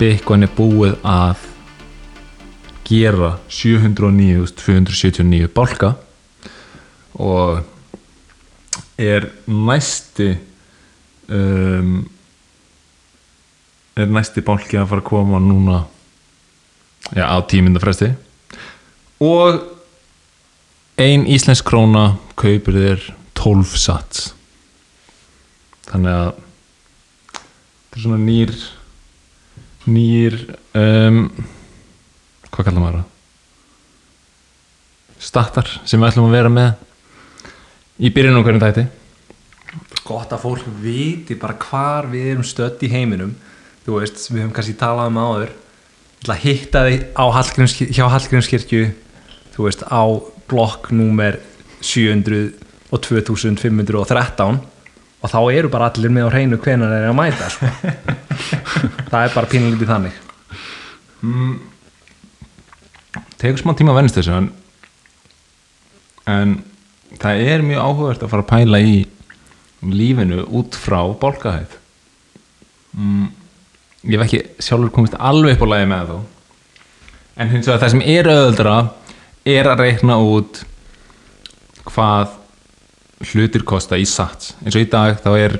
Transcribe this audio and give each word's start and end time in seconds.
Bitcoin 0.00 0.48
er 0.48 0.52
búið 0.56 0.96
að 1.04 1.44
gera 2.88 3.36
709.279 3.52 5.52
bálka 5.52 6.00
og 7.20 7.60
er 8.96 9.28
næsti 9.44 10.40
um, 11.28 12.08
er 13.96 14.12
næsti 14.12 14.44
bálki 14.44 14.78
að 14.80 14.88
fara 14.92 15.04
að 15.04 15.08
koma 15.10 15.40
núna? 15.42 15.82
Já, 17.12 17.26
á 17.28 17.36
tímyndafresti 17.44 18.12
og 19.22 19.58
ein 21.02 21.26
íslensk 21.30 21.66
króna 21.66 22.16
kaupir 22.38 22.76
þér 22.78 23.04
12 23.38 23.74
sats. 23.80 24.30
Þannig 25.88 26.14
að 26.14 26.30
þetta 27.82 27.98
er 27.98 28.04
svona 28.04 28.20
nýr 28.22 28.52
nýr 29.90 30.38
um, 30.78 31.24
hvað 32.48 32.68
kallar 32.68 32.80
maður 32.80 32.98
það? 33.00 33.08
Startar 35.22 35.70
sem 35.86 36.02
við 36.02 36.10
ætlum 36.10 36.28
að 36.30 36.36
vera 36.36 36.52
með 36.52 38.02
í 38.02 38.10
byrjunum 38.14 38.46
hvernig 38.46 38.64
þætti. 38.66 38.86
Gott 40.02 40.34
að 40.34 40.42
fólk 40.42 40.66
viti 40.82 41.36
bara 41.38 41.58
hvar 41.62 42.08
við 42.10 42.32
erum 42.34 42.46
stödd 42.46 42.82
í 42.82 42.90
heiminum 42.92 43.34
þú 43.86 43.98
veist, 43.98 44.26
við 44.30 44.44
höfum 44.44 44.56
kannski 44.56 44.78
talað 44.78 45.12
um 45.12 45.20
áður. 45.22 45.54
Hitta 46.42 46.84
þig 46.86 47.06
á 47.18 47.24
Hallgrímskir, 47.34 47.88
hjá 47.90 48.04
Hallgrímskirkju 48.12 48.82
þú 49.56 49.66
veist, 49.66 49.82
á 49.90 50.02
blokk 50.50 50.92
númer 50.94 51.40
700 51.82 52.52
og 52.92 53.02
2513 53.02 54.60
og 55.22 55.30
þá 55.30 55.38
eru 55.54 55.70
bara 55.70 55.88
allir 55.90 56.12
með 56.12 56.28
á 56.28 56.32
hreinu 56.34 56.58
hvenar 56.62 56.90
þeir 56.90 57.04
eru 57.04 57.12
að 57.12 57.18
mæta 57.18 57.50
sko. 57.52 57.68
það 59.12 59.20
er 59.22 59.34
bara 59.36 59.50
pínulítið 59.50 59.92
þannig. 59.92 60.16
Tegur 63.38 63.62
smá 63.62 63.74
tíma 63.78 63.94
að 63.94 64.00
vennst 64.00 64.18
þessu 64.18 64.34
en, 64.34 64.48
en 66.30 66.56
það 67.22 67.44
er 67.54 67.66
mjög 67.66 67.86
áhugavert 67.86 68.24
að 68.26 68.32
fara 68.34 68.46
að 68.46 68.50
pæla 68.50 68.82
í 68.82 68.96
lífinu 69.82 70.44
út 70.58 70.78
frá 70.78 71.00
bálkahæð. 71.18 71.78
Mm, 72.98 73.30
ég 74.08 74.18
hef 74.18 74.26
ekki 74.26 74.42
sjálfur 74.62 74.92
komist 74.94 75.18
alveg 75.18 75.56
upp 75.56 75.66
á 75.66 75.72
lagi 75.72 75.88
með 75.90 76.12
þó 76.12 76.18
en 77.36 77.52
hins 77.52 77.68
vegar 77.68 77.82
það 77.82 77.94
sem 77.94 78.04
er 78.12 78.30
öðuldra 78.32 78.76
er 79.48 79.68
að 79.70 79.84
reikna 79.86 80.18
út 80.22 80.62
hvað 81.88 82.38
hlutir 83.32 83.64
kosta 83.66 83.98
í 83.98 84.06
sats. 84.08 84.52
Eins 84.62 84.76
og 84.76 84.84
í 84.84 84.90
dag 84.90 85.18
þá 85.22 85.30
er 85.38 85.56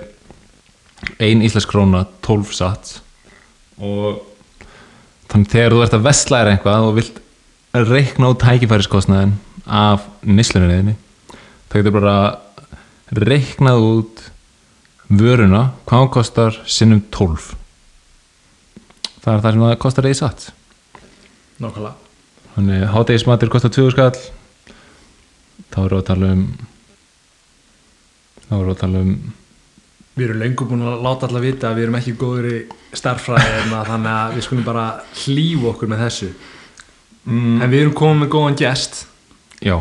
ein 1.23 1.43
íslensk 1.43 1.71
króna 1.71 2.05
12 2.23 2.55
sats. 2.55 3.01
Og 3.83 4.21
þannig 5.31 5.53
þegar 5.53 5.75
þú 5.75 5.83
ert 5.87 5.97
að 5.97 6.07
vesla 6.07 6.43
þér 6.43 6.53
eitthvað 6.53 6.89
og 6.89 6.97
vilt 6.99 7.23
reikna 7.73 8.33
út 8.33 8.43
tækifæriskostnaðin 8.43 9.39
af 9.65 10.05
nýsluninniðinni 10.27 10.99
þá 11.71 11.77
getur 11.79 11.95
bara 11.97 12.17
reiknað 13.17 13.87
út 13.87 14.23
vöruna 15.09 15.63
hvað 15.87 16.03
hún 16.03 16.13
kostar 16.13 16.59
sinnum 16.69 17.01
12 17.15 17.55
það 19.23 19.35
er 19.35 19.45
það 19.45 19.53
sem 19.55 19.65
það 19.65 19.79
kostar 19.85 20.09
eða 20.09 20.17
í 20.17 20.21
satt. 20.21 20.47
Nákvæmlega. 21.63 21.95
Þannig 22.53 22.87
hátegismatur 22.93 23.53
kostar 23.53 23.73
20 23.73 23.95
skall. 23.95 24.25
Þá 25.73 25.79
við 25.87 25.99
að 25.99 26.09
tala 26.11 26.33
um 26.37 26.43
þá 28.49 28.57
við 28.59 28.73
að 28.75 28.83
tala 28.83 29.07
um 29.07 29.15
Við 30.13 30.27
erum 30.27 30.43
lengur 30.43 30.69
búin 30.69 30.83
að 30.85 31.05
láta 31.07 31.25
alla 31.25 31.41
vita 31.41 31.71
að 31.71 31.79
við 31.79 31.87
erum 31.87 31.95
ekki 31.97 32.13
góður 32.21 32.49
í 32.51 32.57
að 33.09 33.23
þannig 33.89 34.11
að 34.13 34.35
við 34.35 34.45
skulum 34.45 34.67
bara 34.67 34.83
hlýfa 35.23 35.71
okkur 35.71 35.89
með 35.89 36.03
þessu. 36.05 36.29
Mm, 37.25 37.55
en 37.63 37.71
við 37.73 37.79
erum 37.79 37.95
komið 37.97 38.21
með 38.21 38.31
góðan 38.35 38.59
gest. 38.61 38.99
Já. 39.65 39.79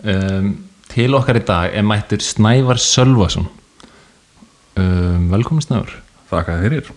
Um, 0.00 0.48
til 0.88 1.10
okkar 1.18 1.40
í 1.42 1.44
dag 1.44 1.76
er 1.76 1.84
mættur 1.84 2.24
Snævar 2.24 2.80
Sölvason. 2.80 3.50
Um, 4.80 5.28
velkomin 5.34 5.66
Snævar. 5.66 5.92
Þakka 6.32 6.56
fyrir. 6.64 6.88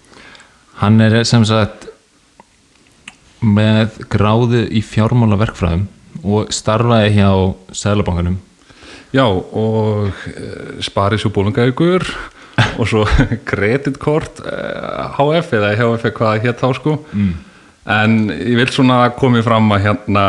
Hann 0.81 1.01
er 1.03 1.21
sem 1.29 1.43
sagt 1.45 1.87
með 3.41 3.99
gráðu 4.09 4.63
í 4.69 4.81
fjármála 4.85 5.37
verkfræðum 5.41 5.87
og 6.21 6.49
starfaði 6.53 7.11
hjá 7.17 7.29
Sælabankanum 7.73 8.39
Já, 9.11 9.25
og 9.27 10.07
uh, 10.07 10.81
Sparis 10.83 11.25
og 11.27 11.33
Bólungaugur 11.35 12.05
og 12.79 12.85
svo 12.87 13.03
kreditkort 13.47 14.41
HF 14.41 15.53
eða 15.57 15.71
HF 15.79 16.09
hvað 16.17 16.45
hétt 16.45 16.61
þá 16.61 16.69
sko. 16.77 16.97
mm. 17.11 17.31
En 17.91 18.17
ég 18.29 18.59
vil 18.59 18.69
svona 18.69 19.07
komið 19.17 19.47
fram 19.47 19.71
að 19.73 19.85
hérna 19.87 20.25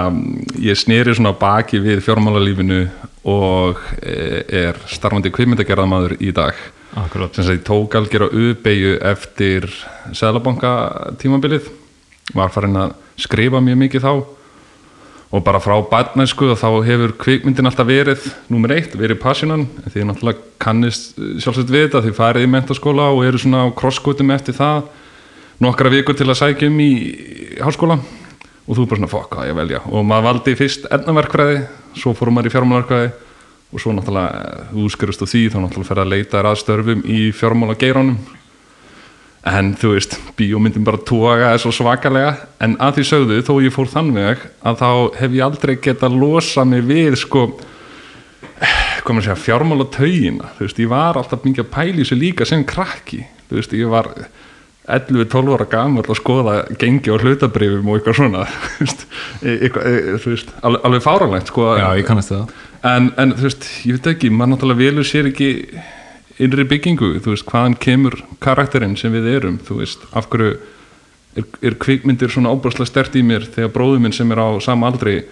ég 0.56 0.78
snýri 0.80 1.12
svona 1.12 1.34
baki 1.36 1.82
við 1.84 2.00
fjármálalífinu 2.06 2.86
og 3.28 3.80
uh, 3.80 4.38
er 4.48 4.80
starfandi 4.88 5.32
kvipmyndagerðamaður 5.32 6.16
í 6.20 6.32
dag. 6.34 6.56
Akkurát 6.94 7.34
sem 7.34 7.53
ég 7.53 7.62
tók 7.62 7.94
algjör 7.94 8.22
á 8.22 8.28
uppeyju 8.28 8.98
eftir 9.00 9.64
Sælabanka 10.12 10.92
tímabilið. 11.16 11.70
Var 12.34 12.50
farin 12.53 12.76
að 12.76 12.92
skrifa 13.16 13.62
mjög 13.64 13.78
mikið 13.80 14.04
þá. 14.04 14.12
Og 15.32 15.41
bara 15.41 15.60
frá 15.64 15.78
barnæsku 15.88 16.50
og 16.52 16.60
þá 16.60 16.84
hefur 16.84 17.14
kvikmyndin 17.16 17.70
alltaf 17.70 17.88
verið 17.88 18.26
nummer 18.52 18.75
eitt, 18.76 18.92
verið 18.92 19.22
passionan. 19.25 19.64
Því 19.88 20.04
náttúrulega 20.04 20.44
kannist 20.60 21.16
eh, 21.16 21.41
sjálfsagt 21.41 21.72
við 21.72 21.86
þetta 21.86 22.04
því 22.04 22.14
farið 22.20 22.44
í 22.44 22.52
mentaskóla 22.52 23.08
og 23.16 23.25
eru 23.25 23.41
svona 23.41 23.64
á 23.64 23.72
krosskótum 23.72 24.36
eftir 24.36 24.60
það 24.60 24.92
nokkra 25.64 25.97
vikur 25.97 26.19
til 26.19 26.28
að 26.28 26.41
sækja 26.44 26.69
um 26.69 26.81
í 26.84 26.92
háskóla 27.56 28.02
og 28.69 28.76
þú 28.76 28.82
er 28.84 28.92
bara 28.92 29.00
svona 29.00 29.14
fokk 29.16 29.32
hvað 29.32 29.48
ég 29.48 29.60
velja. 29.62 29.84
Og 29.88 30.04
maður 30.04 30.28
valdi 30.28 30.60
fyrst 30.60 30.92
ennverkfræði 30.92 31.62
svo 31.97 32.12
fórum 32.12 32.36
maður 32.36 32.52
í 32.52 32.56
fjármálarkvæði 32.58 33.12
og 33.72 33.81
svo 33.81 33.94
náttúrulega 33.97 34.44
eh, 34.44 34.71
þú 34.72 34.87
skurust 34.93 35.25
á 35.25 35.27
því 35.27 35.43
þá 35.49 35.59
náttúrulega 35.62 35.91
fer 35.91 36.03
að 36.03 36.12
leita 36.12 36.38
þér 36.38 36.50
að 36.50 36.62
störfum 36.62 37.05
í 37.09 37.19
fjármála 37.37 37.77
geirónum 37.81 38.19
en 39.43 39.72
þú 39.75 39.97
veist, 39.97 40.15
bíómyndin 40.38 40.84
bara 40.87 41.00
tóga 41.03 41.49
er 41.50 41.59
svo 41.59 41.72
svakalega. 41.75 42.37
En 42.62 42.77
að 42.78 43.00
því 43.00 43.06
sögðu 43.09 43.41
þó 43.43 43.53
ég 43.65 43.75
fór 43.75 43.91
þann 43.91 44.12
veg 44.15 44.44
að 44.62 44.78
þá 44.78 44.91
hef 45.19 45.34
ég 45.34 45.47
aldrei 45.49 45.75
getað 45.82 46.19
losa 46.21 46.66
mig 46.69 46.84
við 46.87 47.19
sko 47.25 47.49
hvað 49.03 49.16
maður 49.16 49.27
segja, 49.27 49.43
fjármála 49.43 49.88
taugina 49.91 50.53
þú 50.55 50.66
veist, 50.69 50.78
ég 50.78 50.91
var 50.93 51.19
alltaf 51.19 51.43
mikið 51.43 51.65
að 51.65 51.72
pæli 51.72 52.05
þessu 52.05 52.19
líka 52.21 52.47
sem 52.47 52.62
krakki, 52.69 53.25
þú 53.50 53.59
veist, 53.59 53.75
ég 53.75 53.91
var 53.91 54.11
11-12 54.87 55.56
ára 55.56 55.66
gammal 55.71 56.05
að 56.06 56.19
skoða 56.19 56.55
gengi 56.78 57.11
og 57.15 57.22
hlutabrifum 57.22 57.91
og 57.91 57.99
eitthvað 57.99 58.16
svona. 58.19 58.47
Þú 58.78 58.87
veist, 58.87 59.05
eitthvað, 59.47 59.84
e- 59.87 60.16
þú 60.19 60.32
veist 60.32 60.55
alveg, 60.66 61.05
fáranlegt 61.05 61.53
sko. 61.53 61.69
Já, 61.78 61.87
ég 61.99 62.09
kannast 62.09 62.32
það 62.35 62.56
en, 62.82 63.11
en 63.20 63.34
þú 63.38 63.49
veist, 63.49 63.67
ég 63.87 63.99
veit 63.99 64.12
ekki, 64.14 64.31
maður 64.32 64.56
náttúrulega 64.56 64.82
velur 64.82 65.06
sér 65.06 65.31
ekki 65.31 65.50
innri 66.43 66.64
byggingu, 66.69 67.14
þú 67.23 67.34
veist, 67.34 67.46
hvaðan 67.49 67.76
kemur 67.82 68.19
karakterinn 68.43 68.96
sem 68.99 69.12
við 69.14 69.29
erum, 69.37 69.58
þú 69.62 69.82
veist 69.82 70.06
af 70.17 70.29
hverju 70.32 70.56
er, 71.37 71.46
er 71.62 71.79
kvikmyndir 71.81 72.32
svona 72.32 72.52
óbúrslega 72.52 72.90
stert 72.90 73.17
í 73.19 73.25
mér 73.26 73.46
þegar 73.46 73.73
bróður 73.75 74.02
minn 74.05 74.17
sem 74.17 74.32
er 74.34 74.43
á 74.43 74.49
sama 74.64 74.90
aldri, 74.90 75.23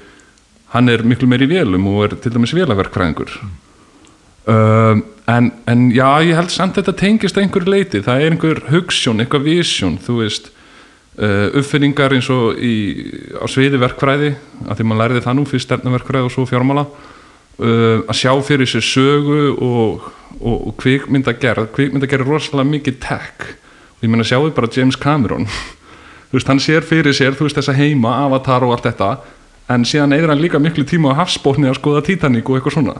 hann 0.74 0.92
er 0.92 1.02
miklu 1.06 1.28
meir 1.30 1.44
í 1.44 1.50
vélum 1.50 1.88
og 1.90 2.06
er 2.06 2.16
til 2.22 2.32
dæmis 2.34 2.54
vélaverkfræðingur. 2.56 3.34
Um, 4.50 5.02
en, 5.28 5.50
en 5.68 5.90
já, 5.92 6.06
ég 6.24 6.38
held 6.38 6.52
samt 6.54 6.78
þetta 6.78 6.96
tengist 6.96 7.38
einhver 7.38 7.66
leiti, 7.68 8.00
það 8.04 8.22
er 8.22 8.34
einhver 8.34 8.62
hugssjón, 8.70 9.20
eitthvað 9.22 9.46
visjón, 9.50 9.98
þú 10.00 10.22
veist 10.22 10.48
uh, 11.20 11.50
uppfinningar 11.60 12.14
eins 12.16 12.30
og 12.32 12.58
í, 12.58 12.74
á 13.36 13.44
sviði 13.50 13.80
verkfræði, 13.82 14.32
að 14.66 14.80
því 14.80 14.86
maður 14.88 15.02
læriði 15.04 15.24
það 15.26 15.38
nú 15.38 15.46
fyrst 15.50 15.68
stefnaverkfræði 15.68 16.30
og 16.30 16.34
svo 16.34 16.46
fjármála 16.48 16.86
uh, 17.60 18.02
að 18.08 18.16
sjá 18.18 18.32
fyrir 18.46 18.68
sér 18.68 18.84
sögu 18.84 19.40
og, 19.54 20.06
og, 20.40 20.56
og 20.56 20.72
kvikmyndagerð. 20.80 21.70
Kvikmyndagerð 21.76 22.26
er 22.26 22.32
rosalega 22.32 22.70
mikið 22.70 22.98
tech. 23.04 23.50
Og 23.98 24.06
ég 24.06 24.12
meina 24.12 24.26
sjáu 24.26 24.48
bara 24.56 24.70
James 24.72 24.98
Cameron. 25.00 25.46
Þú 26.30 26.38
veist, 26.38 26.50
hann 26.50 26.62
sér 26.62 26.86
fyrir 26.86 27.16
sér 27.16 27.34
þú 27.34 27.48
veist 27.48 27.58
þessa 27.58 27.74
heima, 27.74 28.12
Avatar 28.24 28.62
og 28.62 28.76
allt 28.76 28.84
þetta 28.86 29.14
en 29.70 29.86
síðan 29.86 30.14
eður 30.14 30.32
hann 30.32 30.42
líka 30.42 30.60
miklu 30.62 30.84
tíma 30.86 31.14
á 31.14 31.20
hafsbótni 31.22 31.68
að 31.70 31.78
skoða 31.78 32.04
Titanic 32.06 32.46
og 32.46 32.58
eitthvað 32.58 32.76
svona. 32.76 32.94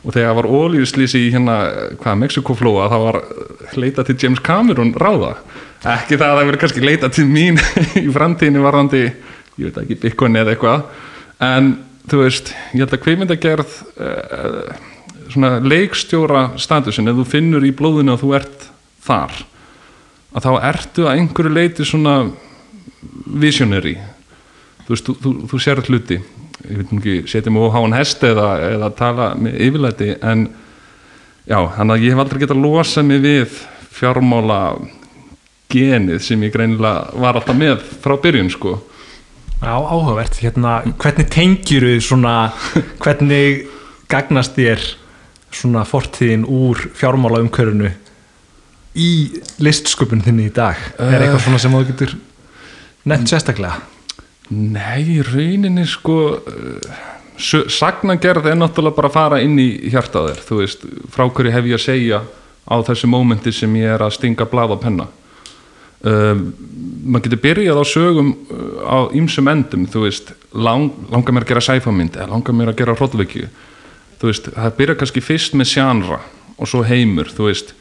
Og 0.00 0.14
þegar 0.14 0.36
var 0.38 0.48
ólíuslýsi 0.48 1.26
í 1.26 1.32
hérna 1.34 1.56
hvað, 2.00 2.20
Mexikoflóa, 2.22 2.86
það 2.90 3.04
var 3.04 3.18
leita 3.78 4.04
til 4.06 4.16
James 4.22 4.40
Cameron 4.42 4.94
ráða. 4.94 5.34
Ekki 5.80 6.16
það 6.16 6.26
að 6.30 6.38
það 6.38 6.48
verið 6.48 6.62
kannski 6.62 6.84
leita 6.84 7.10
til 7.12 7.26
mín 7.28 7.60
í 8.04 8.06
framtíðinni 8.14 8.64
varðandi 8.64 9.02
ég 9.60 9.68
veit 9.68 9.78
ekki, 9.82 9.98
Bitcoin 10.00 10.38
eða 10.40 10.54
eitthvað 10.54 10.86
en 11.44 11.70
þú 12.10 12.24
veist, 12.24 12.50
ég 12.74 12.82
held 12.82 12.96
að 12.96 13.02
kveimyndagerð 13.04 13.76
uh, 14.02 14.72
svona 15.30 15.52
leikstjóra 15.62 16.42
statusin, 16.60 17.10
ef 17.10 17.20
þú 17.20 17.26
finnur 17.28 17.66
í 17.66 17.72
blóðinu 17.76 18.16
að 18.16 18.24
þú 18.24 18.34
ert 18.40 18.66
þar 19.04 19.36
að 20.30 20.46
þá 20.46 20.50
ertu 20.70 21.06
að 21.06 21.16
einhverju 21.18 21.52
leiti 21.54 21.86
svona 21.86 22.14
visionary. 23.40 23.96
Þú 24.86 24.94
veist, 24.94 25.08
þú, 25.08 25.14
þú, 25.22 25.32
þú 25.50 25.60
sér 25.62 25.82
hluti. 25.86 26.20
Ég 26.60 26.80
veit 26.80 26.92
ekki, 26.98 27.14
setja 27.30 27.52
mig 27.52 27.64
á 27.66 27.74
háan 27.74 27.96
hest 27.96 28.24
eða, 28.26 28.48
eða 28.68 28.90
tala 28.98 29.30
með 29.40 29.56
yfirlæti 29.66 30.10
en 30.20 30.48
já, 31.48 31.58
þannig 31.76 31.94
að 31.94 32.04
ég 32.04 32.12
hef 32.12 32.22
aldrei 32.24 32.42
getað 32.42 32.62
losa 32.62 33.04
mig 33.06 33.22
við 33.24 33.54
fjármála 33.96 34.60
genið 35.70 36.20
sem 36.26 36.42
ég 36.44 36.52
greinilega 36.52 37.14
var 37.22 37.38
alltaf 37.38 37.56
með 37.56 37.80
frá 38.02 38.16
byrjun 38.20 38.52
sko 38.52 38.76
Já, 39.60 39.74
áhugavert, 39.76 40.38
hérna, 40.40 40.78
hvernig 41.02 41.28
tengjur 41.32 41.84
þið 41.84 42.00
svona, 42.06 42.34
hvernig 43.02 43.66
gagnast 44.10 44.56
þér 44.56 44.84
svona 45.52 45.82
fortíðin 45.84 46.46
úr 46.48 46.80
fjármála 46.96 47.42
umkörunu 47.44 47.90
í 48.96 49.10
listsköpun 49.62 50.22
þinni 50.24 50.48
í 50.48 50.54
dag? 50.56 50.78
Er 50.98 51.20
eitthvað 51.26 51.44
svona 51.44 51.60
sem 51.62 51.76
þú 51.76 51.82
getur 51.90 52.16
nefnt 53.10 53.30
sérstaklega? 53.34 53.76
Nei, 54.50 55.20
rauninni 55.28 55.84
sko 55.86 56.16
sö- 57.38 57.68
sagnagerð 57.70 58.48
er 58.50 58.58
náttúrulega 58.58 58.96
bara 58.96 59.10
að 59.12 59.18
fara 59.18 59.42
inn 59.44 59.60
í 59.60 59.68
hjarta 59.92 60.24
á 60.24 60.28
þér, 60.30 60.40
þú 60.48 60.58
veist, 60.64 60.88
frá 61.12 61.26
hverju 61.28 61.52
hef 61.54 61.68
ég 61.70 61.76
að 61.78 61.84
segja 61.84 62.22
á 62.70 62.74
þessu 62.88 63.10
mómenti 63.12 63.52
sem 63.54 63.76
ég 63.78 63.92
er 63.94 64.02
að 64.08 64.16
stinga 64.16 64.48
blað 64.50 64.74
á 64.74 64.78
penna 64.82 65.06
um, 66.06 66.44
maður 67.04 67.26
getur 67.26 67.42
byrjað 67.44 67.80
á 67.80 67.84
sögum 67.88 68.30
uh, 68.32 68.68
á 68.86 68.98
ýmsum 69.16 69.50
endum, 69.50 69.88
veist 70.04 70.32
lang, 70.52 70.92
langar 71.12 71.34
mér 71.36 71.46
að 71.46 71.52
gera 71.54 71.66
sæfamynd 71.68 72.18
eða 72.18 72.30
langar 72.34 72.56
mér 72.56 72.72
að 72.72 72.80
gera 72.82 72.96
veist, 74.20 74.50
það 74.52 74.78
byrja 74.78 75.00
kannski 75.00 75.24
fyrst 75.24 75.56
með 75.56 75.72
sjánra 75.74 76.20
og 76.60 76.68
svo 76.68 76.82
heimur, 76.84 77.30
veist. 77.48 77.74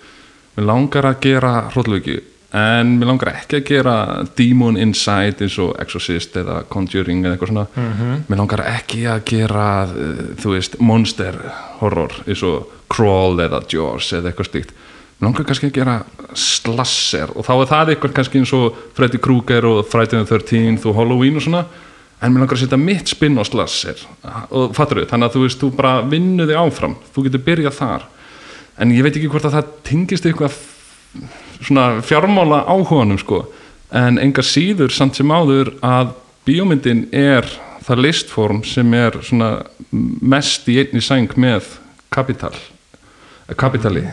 Mér 0.55 0.69
langar 0.69 1.07
að 1.09 1.21
gera 1.27 1.53
hróllvekju 1.73 2.21
en 2.59 2.95
mér 2.97 3.11
langar 3.11 3.29
ekki 3.35 3.59
að 3.59 3.67
gera 3.67 3.95
Demon 4.37 4.77
Inside 4.81 5.45
eins 5.45 5.57
og 5.61 5.75
Exorcist 5.81 6.37
eða 6.39 6.63
Conjuring 6.71 7.21
eða 7.21 7.35
eitthvað 7.35 7.51
svona. 7.51 7.65
Mér 8.25 8.41
langar 8.41 8.63
ekki 8.65 9.03
að 9.05 9.19
gera 9.29 9.67
þú 10.41 10.55
veist, 10.55 10.79
Monster 10.81 11.37
Horror 11.79 12.15
eins 12.25 12.41
og 12.47 12.71
Crawl 12.89 13.37
eða 13.43 13.61
Jaws 13.69 14.13
eða 14.17 14.31
eitthvað 14.31 14.49
stíkt 14.49 14.73
langar 15.19 15.45
kannski 15.47 15.69
að 15.69 15.77
gera 15.81 15.99
slasser 16.37 17.31
og 17.35 17.45
þá 17.47 17.53
er 17.57 17.69
það 17.73 17.93
eitthvað 17.93 18.15
kannski 18.15 18.41
eins 18.41 18.55
og 18.55 18.77
Freddy 18.95 19.19
Krueger 19.21 19.67
og 19.67 19.85
Friday 19.91 20.23
the 20.23 20.39
13th 20.39 20.87
og 20.87 20.95
Halloween 20.99 21.39
og 21.39 21.45
svona 21.45 21.65
en 22.19 22.33
mér 22.33 22.43
langar 22.43 22.57
að 22.57 22.63
setja 22.65 22.79
mitt 22.79 23.11
spinn 23.11 23.39
á 23.39 23.43
slasser 23.47 24.01
og 24.51 24.73
fattur 24.75 25.01
þau, 25.01 25.09
þannig 25.13 25.29
að 25.29 25.35
þú 25.35 25.43
veist, 25.45 25.61
þú 25.61 25.69
bara 25.77 25.93
vinnu 26.03 26.47
þig 26.49 26.59
áfram, 26.59 26.97
þú 27.15 27.25
getur 27.27 27.45
byrjað 27.45 27.77
þar. 27.77 28.07
En 28.79 28.91
ég 28.95 29.05
veit 29.05 29.15
ekki 29.15 29.31
hvort 29.31 29.47
að 29.47 29.55
það 29.55 29.71
tingist 29.87 30.27
eitthvað 30.27 30.57
svona 31.63 31.85
fjármála 32.03 32.63
áhuganum 32.67 33.19
sko. 33.19 33.43
En 33.95 34.19
enga 34.21 34.43
síður 34.45 34.91
samt 34.93 35.19
sem 35.19 35.31
áður 35.31 35.73
að 35.83 36.13
bíómyndin 36.47 37.07
er 37.15 37.47
það 37.87 38.03
listform 38.05 38.63
sem 38.67 38.93
er 38.93 39.15
svona 39.23 39.53
mest 39.91 40.67
í 40.69 40.77
einni 40.81 41.01
sæng 41.03 41.31
með 41.39 41.77
kapital 42.13 42.53
kapitali 43.57 44.03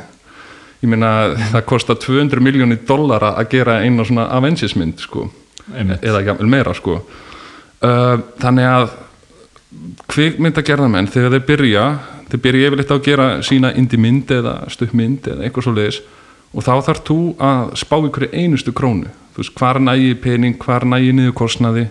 ég 0.82 0.90
meina 0.90 1.10
það 1.52 1.64
kostar 1.68 1.98
200 2.02 2.42
miljónir 2.44 2.82
dollara 2.88 3.34
að 3.40 3.50
gera 3.56 3.80
eina 3.84 4.04
svona 4.04 4.28
Avengers 4.36 4.76
mynd 4.76 5.00
sko. 5.02 5.28
Einmitt. 5.74 6.04
eða 6.04 6.36
meira 6.46 6.74
sko. 6.74 7.00
Uh, 7.82 8.20
þannig 8.38 8.68
að 8.70 8.92
kvikmyndagerðamenn 10.08 11.10
þegar 11.10 11.34
þeir 11.34 11.46
byrja 11.48 11.86
þeir 12.30 12.42
byrja 12.42 12.68
yfirleitt 12.68 12.92
á 12.92 12.96
að 12.96 13.06
gera 13.06 13.26
sína 13.44 13.72
indie 13.78 14.00
mynd 14.00 14.30
eða 14.32 14.54
stuppmynd 14.72 15.26
eða 15.32 15.44
eitthvað 15.46 15.66
svo 15.66 15.74
leiðis 15.76 16.00
og 16.56 16.64
þá 16.64 16.72
þarf 16.86 17.02
þú 17.06 17.18
að 17.42 17.74
spá 17.82 17.96
ykkur 17.98 18.28
einustu 18.32 18.72
krónu. 18.72 19.10
Þú 19.34 19.42
veist 19.42 19.58
hvar 19.58 19.80
nægi 19.82 20.14
pening, 20.22 20.56
hvar 20.62 20.86
nægi 20.88 21.12
niður 21.12 21.34
kostnaði 21.36 21.88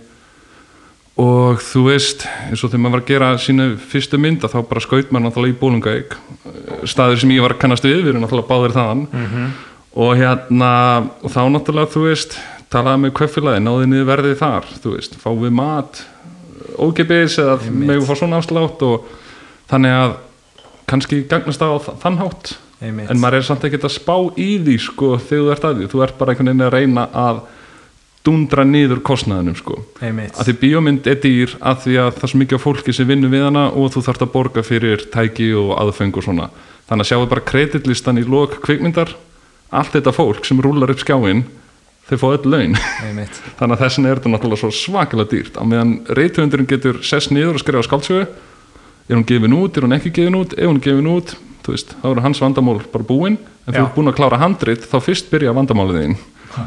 og 1.21 1.61
þú 1.63 1.81
veist 1.87 2.25
eins 2.49 2.63
og 2.65 2.71
þegar 2.73 2.81
maður 2.83 2.95
var 2.97 3.03
að 3.03 3.11
gera 3.13 3.29
sína 3.39 3.65
fyrstu 3.79 4.17
mynda 4.19 4.49
þá 4.51 4.57
bara 4.67 4.81
skaut 4.83 5.13
maður 5.15 5.29
náttúrulega 5.29 5.53
í 5.55 5.59
bólungauk 5.61 6.17
staður 6.91 7.21
sem 7.21 7.31
ég 7.31 7.45
var 7.45 7.55
að 7.55 7.61
kannast 7.63 7.87
við 7.87 8.01
við 8.03 8.09
erum 8.13 8.25
náttúrulega 8.25 8.49
báðir 8.51 8.75
þaðan. 8.75 9.05
Og 9.95 10.11
hérna 10.19 10.71
og 11.23 11.31
þá 11.31 11.39
náttúrulega 11.55 11.93
þú 11.93 12.03
veist 12.09 12.35
talaði 12.73 13.03
með 13.05 13.13
kvöffilaði, 13.15 13.63
náði 13.63 13.87
niður 13.93 14.09
verðið 14.11 14.37
þar 14.41 14.67
þú 14.83 14.95
veist, 14.97 15.15
fá 15.21 15.29
við 15.39 15.53
mat 15.55 16.01
ógeibis 16.83 17.37
eða 17.39 17.55
með 17.71 18.01
við 18.01 18.07
fá 18.09 18.15
svona 18.19 18.41
afslátt 18.41 18.81
og 18.83 19.05
þannig 19.71 19.95
að 19.95 20.15
kannski 20.91 21.21
gagnast 21.31 21.61
það 21.63 21.71
á 21.71 21.77
þa- 21.85 21.97
þann 22.03 22.17
hátt. 22.19 22.55
En 23.15 23.21
maður 23.23 23.37
er 23.39 23.45
samt 23.47 23.63
ekkert 23.65 23.85
að 23.87 23.93
spá 23.95 24.15
í 24.35 24.49
því 24.65 24.75
sko 24.83 25.13
þegar 25.15 25.45
þú 25.45 25.51
ert 25.55 25.63
að 25.69 25.77
því, 25.79 25.87
þú 25.93 26.01
ert 26.03 26.17
bara 26.19 26.33
einhvern 26.35 26.51
veginn 26.51 26.65
að 26.67 26.75
reyna 26.75 27.05
að 27.15 27.39
dundra 28.25 28.65
niður 28.65 29.01
kostnaðinum 29.05 29.57
sko. 29.59 29.79
Einmitt. 30.01 30.33
að 30.35 30.49
því 30.49 30.55
bíómynd 30.63 31.09
er 31.09 31.19
dýr 31.21 31.57
að 31.61 31.83
því 31.85 31.97
að 32.01 32.09
það 32.15 32.23
er 32.27 32.31
svo 32.31 32.41
mikið 32.41 32.57
af 32.57 32.65
fólki 32.65 32.95
sem 32.95 33.09
vinnur 33.09 33.33
við 33.33 33.45
hana 33.47 33.67
og 33.71 33.91
þú 33.93 34.05
þarft 34.07 34.25
að 34.25 34.33
borga 34.33 34.63
fyrir 34.65 35.05
tæki 35.13 35.51
og 35.57 35.75
aðfeng 35.79 36.17
og 36.17 36.25
svona. 36.25 36.49
Þannig 36.89 37.05
að 37.05 37.11
sjáu 37.11 37.29
bara 37.29 37.45
kreditlistan 37.51 38.21
í 38.21 38.25
lok 38.25 38.57
kvikmyndar. 38.65 39.13
Allt 39.75 39.93
þetta 39.95 40.13
fólk 40.15 40.45
sem 40.45 40.59
rúlar 40.61 40.93
upp 40.93 41.01
skjáin 41.01 41.45
þau 42.05 42.17
fá 42.21 42.27
öll 42.35 42.49
laun. 42.53 42.75
Þannig 43.59 43.75
að 43.75 43.81
þessin 43.81 44.09
er 44.09 44.19
þetta 44.19 44.33
náttúrulega 44.33 44.61
svo 44.61 44.73
svakalega 44.73 45.31
dýrt. 45.31 45.57
Á 45.57 45.63
meðan 45.65 45.95
reythöfundurinn 46.09 46.69
getur 46.69 47.01
sess 47.05 47.31
niður 47.33 47.57
og 47.57 47.63
skrifa 47.63 47.85
skáldsögu. 47.87 48.27
Er 49.05 49.17
hún 49.17 49.25
gefin 49.29 49.53
út, 49.53 49.77
er 49.77 49.85
hún 49.85 49.93
ekki 49.97 50.13
gefin 50.13 50.37
út? 50.37 50.53
Ef 50.57 50.65
hún 50.69 50.79
er 50.79 50.85
gefin 50.85 51.09
út, 51.11 51.35
þú 51.65 51.75
veist, 51.75 51.93
þá 52.01 52.07
eru 52.09 52.23
hans 52.25 52.41
vandamál 52.41 52.79
bara 52.93 53.05
búin, 53.05 53.37
en 53.65 53.73
þú 53.73 53.77
Já. 53.77 53.85
ert 53.85 53.97
búin 53.97 54.09
að 54.09 54.17
klára 54.17 54.39
handrit 54.41 54.85
þá 54.89 54.97
fyrst 55.05 55.29
byrja 55.29 55.53
vandamálið 55.53 55.99
þín. 56.01 56.15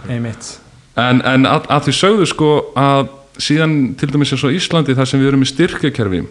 Einmitt. 0.07 0.51
En, 0.99 1.23
en 1.23 1.49
að, 1.49 1.69
að 1.71 1.89
því 1.89 1.97
sögðu 2.01 2.29
sko 2.33 2.51
að 2.79 3.15
síðan 3.39 3.79
til 3.99 4.11
dæmis 4.11 4.35
eins 4.35 4.45
og 4.47 4.55
Íslandi 4.57 4.97
þar 4.99 5.11
sem 5.11 5.23
við 5.23 5.33
erum 5.33 5.47
í 5.47 5.51
styrkjakerfi 5.53 6.23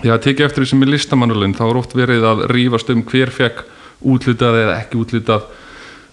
því 0.00 0.12
að 0.12 0.22
tekið 0.26 0.46
eftir 0.46 0.64
því 0.64 0.70
sem 0.70 0.84
er 0.84 0.92
listamannulinn 0.94 1.56
þá 1.56 1.64
er 1.68 1.80
oft 1.82 1.96
verið 1.96 2.24
að 2.24 2.46
rífast 2.54 2.92
um 2.94 3.02
hver 3.08 3.32
fekk 3.34 3.64
útlutað 4.02 4.60
eða 4.62 4.78
ekki 4.80 5.00
útlutað 5.00 5.44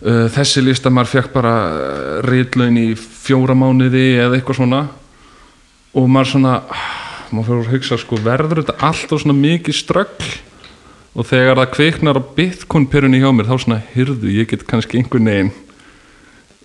uh, 0.04 0.26
þessi 0.34 0.64
listamar 0.66 1.10
fekk 1.10 1.32
bara 1.34 1.54
reyðlaun 2.26 2.80
í 2.82 2.88
fjóra 2.98 3.56
mánuði 3.58 4.20
eða 4.20 4.38
eitthvað 4.38 4.62
svona. 4.62 4.84
Og 5.98 6.06
maður 6.12 6.34
svona 6.36 6.54
ah, 6.70 6.84
maður 7.34 7.48
fyrir 7.50 7.64
að 7.64 7.74
hugsa 7.74 7.98
sko 7.98 8.20
verður 8.22 8.62
þetta 8.62 8.78
alltaf 8.90 9.24
svona 9.24 9.38
mikið 9.40 9.80
ströggl 9.80 10.30
og 11.18 11.26
þegar 11.26 11.64
það 11.64 11.72
kviknar 11.74 12.20
á 12.22 12.30
bitcoin-perunni 12.38 13.24
hjá 13.24 13.32
mér 13.34 13.50
þá 13.50 13.56
svona 13.64 13.80
hyrðu 13.96 14.36
ég 14.36 14.52
get 14.52 14.68
kannski 14.70 15.00
einhvern 15.00 15.32
veginn 15.32 15.52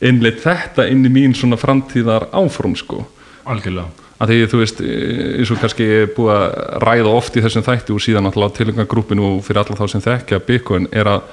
innleitt 0.05 0.43
þetta 0.45 0.87
inn 0.91 1.05
í 1.07 1.13
mín 1.13 1.37
svona 1.37 1.59
framtíðar 1.61 2.29
áform 2.35 2.77
sko. 2.79 3.05
Algjörlega. 3.49 3.91
Að 4.23 4.31
því 4.31 4.45
þú 4.51 4.61
veist 4.61 4.83
eins 4.85 5.51
og 5.51 5.61
kannski 5.61 5.87
ég 5.89 6.05
er 6.05 6.13
búið 6.15 6.35
að 6.37 6.45
ræða 6.85 7.15
oft 7.19 7.37
í 7.37 7.43
þessum 7.45 7.65
þætti 7.67 7.95
og 7.95 8.05
síðan 8.05 8.29
alltaf 8.31 8.55
tilhengar 8.59 8.89
grúpinu 8.89 9.27
og 9.27 9.41
fyrir 9.45 9.65
alla 9.65 9.79
þá 9.81 9.91
sem 9.91 10.05
þekkja 10.05 10.43
Bitcoin 10.47 10.87
er 10.95 11.11
að 11.17 11.25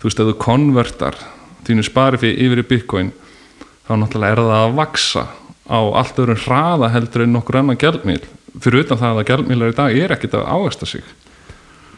þú 0.00 0.08
veist 0.08 0.22
ef 0.22 0.30
þú 0.30 0.36
konvertar 0.42 1.18
þínu 1.66 1.84
spari 1.86 2.20
fyrir 2.22 2.40
yfir 2.46 2.62
í 2.62 2.66
Bitcoin 2.70 3.12
þá 3.86 3.92
náttúrulega 4.00 4.32
er 4.32 4.42
það 4.42 4.56
að 4.62 4.78
vaksa 4.80 5.26
á 5.66 5.78
allt 6.00 6.20
öðrum 6.22 6.42
hraða 6.46 6.90
heldur 6.94 7.26
en 7.26 7.36
nokkur 7.36 7.60
annan 7.60 7.80
gjaldmíl 7.80 8.22
fyrir 8.62 8.86
utan 8.86 9.00
það 9.02 9.20
að 9.20 9.30
gjaldmílar 9.30 9.72
í 9.74 9.76
dag 9.76 9.98
er 10.00 10.14
ekkit 10.16 10.38
að 10.38 10.48
ágasta 10.48 10.88
sig. 10.88 11.04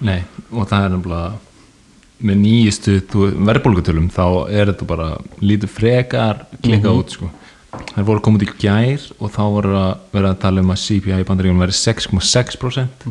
Nei, 0.05 0.23
og 0.51 0.67
það 0.71 0.85
er 0.85 0.93
nefnilega 0.95 1.48
með 2.19 2.41
nýjustu 2.43 2.99
verðbólgutölum 3.47 4.09
þá 4.11 4.25
er 4.51 4.73
þetta 4.73 4.89
bara 4.89 5.09
lítið 5.43 5.71
frekar 5.71 6.43
klikka 6.65 6.95
út 6.95 7.15
sko. 7.15 7.31
það 7.95 8.09
voru 8.11 8.25
komið 8.27 8.47
í 8.47 8.51
gær 8.59 9.07
og 9.19 9.33
þá 9.37 9.43
voru 9.55 9.79
að 9.79 9.93
vera 10.17 10.35
að 10.35 10.43
tala 10.45 10.65
um 10.65 10.75
að 10.75 10.83
CPI 10.85 11.21
í 11.23 11.29
bandaríunum 11.29 11.63
verið 11.63 11.79
6,6% 11.79 13.09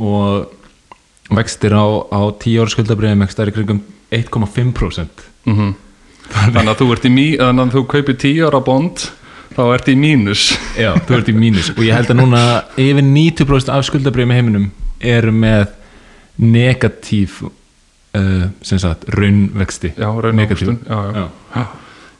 og 0.00 1.32
vextir 1.32 1.76
á, 1.76 1.84
á 2.08 2.20
10 2.32 2.60
ára 2.62 2.72
skuldabriðum 2.72 3.24
ekki 3.26 3.36
stærri 3.36 3.56
kringum 3.56 3.82
1,5% 4.12 5.26
mm 5.48 5.72
þannig 6.32 6.70
að 6.70 6.78
þú 6.80 6.88
ert 6.94 7.06
í 7.06 7.12
mí 7.12 7.26
þannig 7.38 7.64
að 7.64 7.74
þú 7.76 7.82
kaupir 7.90 8.18
10 8.22 8.46
ára 8.48 8.60
bond 8.64 9.04
þá 9.52 9.62
ert 9.74 9.88
í 9.92 9.96
mínus. 9.98 10.46
Já, 10.78 10.92
þú 11.06 11.16
ert 11.18 11.30
í 11.30 11.34
mínus. 11.36 11.70
Og 11.74 11.82
ég 11.84 11.96
held 11.96 12.12
að 12.12 12.20
núna 12.22 12.42
yfir 12.80 13.04
90% 13.04 13.72
af 13.74 13.86
skuldabriðum 13.88 14.32
í 14.32 14.38
heiminum 14.38 14.68
eru 15.12 15.34
með 15.34 15.74
negatív 16.40 17.42
uh, 18.18 18.44
sem 18.62 18.80
sagt 18.82 19.08
raunvexti. 19.12 19.92
Já. 20.86 21.28
Já. 21.56 21.64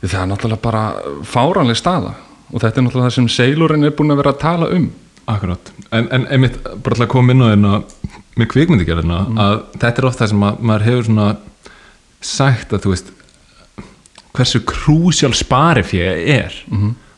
það 0.03 0.21
er 0.23 0.31
náttúrulega 0.33 0.63
bara 0.65 0.85
fáranleg 1.29 1.79
staða. 1.79 2.15
Og 2.53 2.61
þetta 2.61 2.81
er 2.81 2.87
náttúrulega 2.87 3.09
það 3.09 3.17
sem 3.19 3.31
seilurinn 3.33 3.89
er 3.89 3.95
búin 3.97 4.13
að 4.15 4.23
vera 4.23 4.35
að 4.35 4.43
tala 4.43 4.71
um. 4.77 4.91
Akkurát, 5.31 5.71
en, 5.95 6.09
en 6.11 6.25
einmitt 6.35 6.57
bara 6.83 6.97
til 6.99 7.05
að 7.05 7.13
koma 7.13 7.31
inn 7.31 7.45
á 7.45 7.51
þeirna 7.53 7.73
með 8.41 8.49
kvikmyndigerðina 8.51 9.19
að 9.39 9.53
þetta 9.77 10.01
er 10.01 10.07
oft 10.09 10.19
það 10.19 10.31
sem 10.33 10.45
að 10.49 10.63
maður 10.67 10.85
hefur 10.89 11.07
svona 11.07 11.27
sagt 12.27 12.73
að 12.75 12.83
þú 12.83 12.95
veist 12.95 13.13
hversu 14.33 14.63
krúsjál 14.67 15.33
sparifið 15.37 16.23
er. 16.35 16.57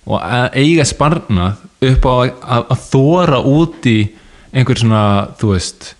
Og 0.05 0.21
að 0.21 0.59
eiga 0.61 0.85
sparnað 0.85 1.63
upp 1.89 2.05
á 2.05 2.13
að, 2.13 2.33
að, 2.45 2.67
að 2.75 2.85
þóra 2.91 3.41
út 3.55 3.89
í 3.89 3.99
einhver 4.55 4.79
svona, 4.79 5.05
þú 5.41 5.55
veist 5.55 5.95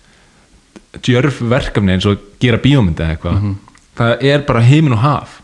djörf 1.03 1.41
verkefni 1.41 1.91
eins 1.95 2.05
og 2.05 2.19
gera 2.39 2.57
bíómyndi 2.61 3.03
eða 3.03 3.15
eitthvað. 3.17 3.55
Það 3.95 4.25
er 4.31 4.43
bara 4.47 4.61
heimin 4.61 4.93
og 4.93 4.99
haf. 5.03 5.41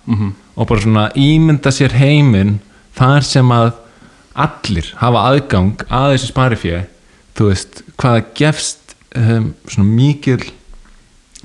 Og 0.55 0.67
bara 0.67 0.81
svona 0.81 1.09
ímynda 1.15 1.71
sér 1.71 1.91
heiminn 1.95 2.59
þar 2.95 3.23
sem 3.23 3.51
að 3.51 3.71
allir 4.35 4.93
hafa 4.99 5.25
aðgang 5.31 5.81
að 5.89 6.13
þessu 6.13 6.27
sparifjö 6.31 6.81
þú 7.35 7.47
veist, 7.49 7.81
hvaða 7.99 8.23
gefst 8.35 8.95
um, 9.15 9.53
svona 9.67 9.87
mikil 9.87 10.43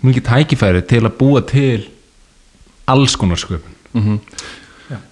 mikil 0.02 0.22
tækifæri 0.22 0.82
til 0.86 1.04
að 1.06 1.16
búa 1.18 1.40
til 1.46 1.86
alls 2.86 3.16
konar 3.16 3.38
sköpun 3.40 3.74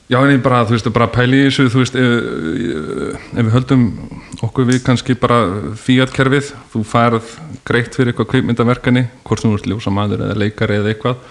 Já, 0.04 0.18
en 0.20 0.34
ég 0.34 0.42
bara, 0.44 0.66
þú 0.68 0.74
veist, 0.76 0.88
bara 0.92 1.08
pæli 1.08 1.38
í 1.40 1.44
þessu, 1.46 1.70
þú 1.72 1.80
veist, 1.80 1.94
ef, 1.96 3.14
ef 3.32 3.46
við 3.46 3.54
höldum 3.54 3.84
okkur 4.44 4.66
við 4.68 4.82
kannski 4.84 5.16
bara 5.16 5.38
fíatkerfið, 5.80 6.50
þú 6.74 6.82
færð 6.90 7.30
greitt 7.64 7.96
fyrir 7.96 8.12
eitthvað 8.12 8.28
kveikmyndaverkani, 8.34 9.06
hvort 9.24 9.40
þú 9.40 9.54
ert 9.56 9.70
ljósamaður 9.70 10.26
eða 10.26 10.36
leikari 10.42 10.76
eða 10.82 10.92
eitthvað 10.92 11.24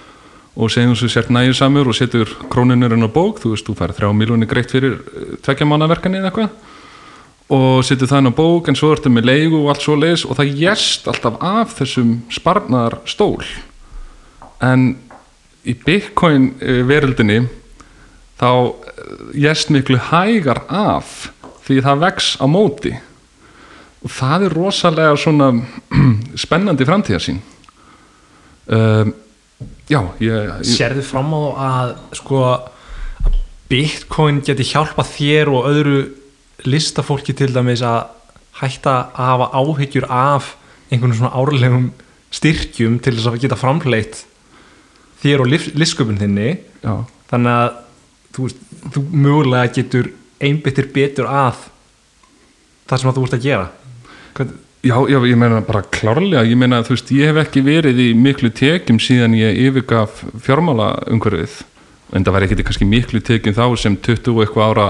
og 0.53 0.69
segjum 0.73 0.97
þú 0.97 1.09
sért 1.09 1.31
nægisamur 1.33 1.89
og 1.89 1.97
setur 1.97 2.29
krónunurinn 2.49 3.05
á 3.05 3.09
bók, 3.13 3.41
þú 3.41 3.53
veist, 3.53 3.69
þú 3.69 3.77
færð 3.77 3.99
þrjá 3.99 4.11
miljónir 4.17 4.49
greitt 4.49 4.73
fyrir 4.73 4.99
eh, 4.99 5.37
tveggja 5.45 5.69
mánaverkani 5.69 6.21
eða 6.21 6.29
eitthvað 6.29 7.53
og 7.53 7.81
setur 7.85 8.09
það 8.09 8.21
inn 8.23 8.33
á 8.33 8.39
bók 8.41 8.69
en 8.69 8.77
svo 8.77 8.93
ertu 8.93 9.11
með 9.13 9.29
leigu 9.29 9.63
og 9.63 9.73
allt 9.73 9.85
svo 9.85 9.97
leis 9.99 10.25
og 10.25 10.37
það 10.39 10.53
gæst 10.61 11.09
alltaf 11.11 11.41
af 11.43 11.73
þessum 11.79 12.13
sparnar 12.33 12.99
stól 13.09 13.43
en 14.63 14.93
í 15.65 15.75
Bitcoin 15.77 16.53
eh, 16.61 16.81
veröldinni 16.87 17.43
þá 18.39 18.49
jæst 19.37 19.71
miklu 19.73 19.99
hægar 20.09 20.63
af 20.67 21.31
því 21.63 21.79
það 21.85 22.05
vex 22.05 22.29
á 22.41 22.45
móti. 22.49 22.93
Og 24.03 24.11
það 24.11 24.47
er 24.47 24.55
rosalega 24.57 25.17
svona 25.19 25.49
spennandi 26.43 26.87
framtíðarsýn. 26.87 27.39
Um, 28.63 29.13
já, 29.91 29.99
ég, 30.23 30.51
ég 30.63 30.67
Sérðu 30.67 31.03
fram 31.07 31.33
á 31.35 31.41
að 31.67 31.93
sko 32.19 32.43
að 32.47 32.69
Bitcoin 33.71 34.41
geti 34.45 34.65
hjálpa 34.69 35.05
þér 35.07 35.49
og 35.49 35.69
öðru 35.71 36.01
listafólki 36.67 37.33
til 37.35 37.49
dæmis 37.55 37.81
að 37.83 38.11
hætta 38.59 39.09
að 39.15 39.31
hafa 39.31 39.47
áhyggjur 39.57 40.05
af 40.13 40.51
einhvern 40.91 41.15
svona 41.17 41.33
árlegum 41.33 41.87
styrkjum 42.33 42.99
til 43.01 43.15
þess 43.15 43.31
að 43.31 43.39
geta 43.45 43.57
framleitt 43.57 44.23
þér 45.23 45.43
og 45.45 45.49
listsköpun 45.51 46.19
þinni. 46.21 46.57
Já, 46.83 46.93
þannig 47.31 47.57
að 47.63 47.79
þú, 48.33 48.47
veist, 48.47 48.61
þú 48.93 49.03
mögulega 49.11 49.71
getur 49.77 50.11
einbyttir 50.43 50.89
betur 50.93 51.29
að 51.29 51.65
það 52.89 53.01
sem 53.01 53.15
þú 53.15 53.25
ert 53.27 53.37
að 53.37 53.45
gera. 53.45 53.67
Hvern, 54.37 54.55
já, 54.83 54.95
já, 55.13 55.19
ég 55.29 55.39
meina 55.39 55.61
bara 55.65 55.83
klárlega. 55.93 56.45
Ég 56.47 56.59
meina, 56.59 56.81
þú 56.85 56.97
veist, 56.97 57.13
ég 57.15 57.31
hef 57.31 57.41
ekki 57.45 57.63
verið 57.65 58.01
í 58.03 58.09
miklu 58.17 58.51
tekjum 58.53 58.99
síðan 59.01 59.37
ég 59.37 59.61
yfirgaf 59.67 60.23
fjármála 60.43 60.95
umhverfið 61.13 61.61
en 62.13 62.25
það 62.25 62.35
var 62.35 62.45
ekki 62.45 62.65
kannski 62.67 62.85
miklu 62.89 63.23
tekjum 63.25 63.55
þá 63.57 63.65
sem 63.81 63.95
20 63.97 64.33
og 64.35 64.43
eitthvað 64.43 64.73
ára 64.73 64.87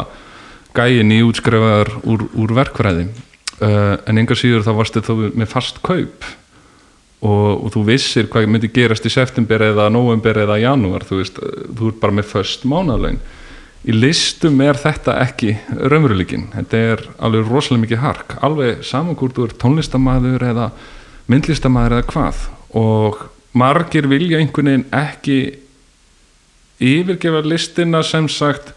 gæin 0.73 1.13
í 1.13 1.21
útskrefaðar 1.23 1.91
úr, 2.03 2.25
úr 2.33 2.55
verkfræði. 2.57 3.11
Uh, 3.63 3.95
en 4.09 4.17
enga 4.19 4.35
síður 4.35 4.65
þá 4.65 4.73
varstu 4.79 5.03
þá 5.05 5.13
með 5.37 5.51
fast 5.51 5.77
kaup 5.85 6.25
og, 7.23 7.63
og 7.63 7.69
þú 7.73 7.85
vissir 7.87 8.27
hvað 8.31 8.49
myndi 8.51 8.71
gerast 8.73 9.07
í 9.07 9.13
september 9.13 9.63
eða 9.71 9.87
november 9.93 10.43
eða 10.43 10.59
janúar 10.61 11.07
þú 11.07 11.21
veist, 11.21 11.39
þú 11.39 11.93
ert 11.93 12.03
bara 12.03 12.19
með 12.19 12.29
föst 12.33 12.67
mánaðlaun 12.67 13.21
í 13.83 13.95
listum 13.95 14.61
er 14.63 14.77
þetta 14.79 15.17
ekki 15.25 15.55
raunveruleikin, 15.75 16.47
þetta 16.53 16.83
er 16.93 17.01
alveg 17.23 17.49
rosalega 17.49 17.83
mikið 17.83 18.03
hark, 18.03 18.35
alveg 18.45 18.83
saman 18.87 19.17
hvort 19.19 19.35
þú 19.35 19.47
ert 19.49 19.57
tónlistamæður 19.59 20.45
eða 20.51 20.69
myndlistamæður 21.31 21.97
eða 21.97 22.07
hvað. 22.13 22.45
Og 22.79 23.19
margir 23.59 24.07
vilja 24.11 24.39
einhvern 24.39 24.71
veginn 24.71 24.87
ekki 24.97 25.39
yfirgefa 26.83 27.43
listina 27.45 28.01
sem 28.07 28.29
sagt 28.31 28.71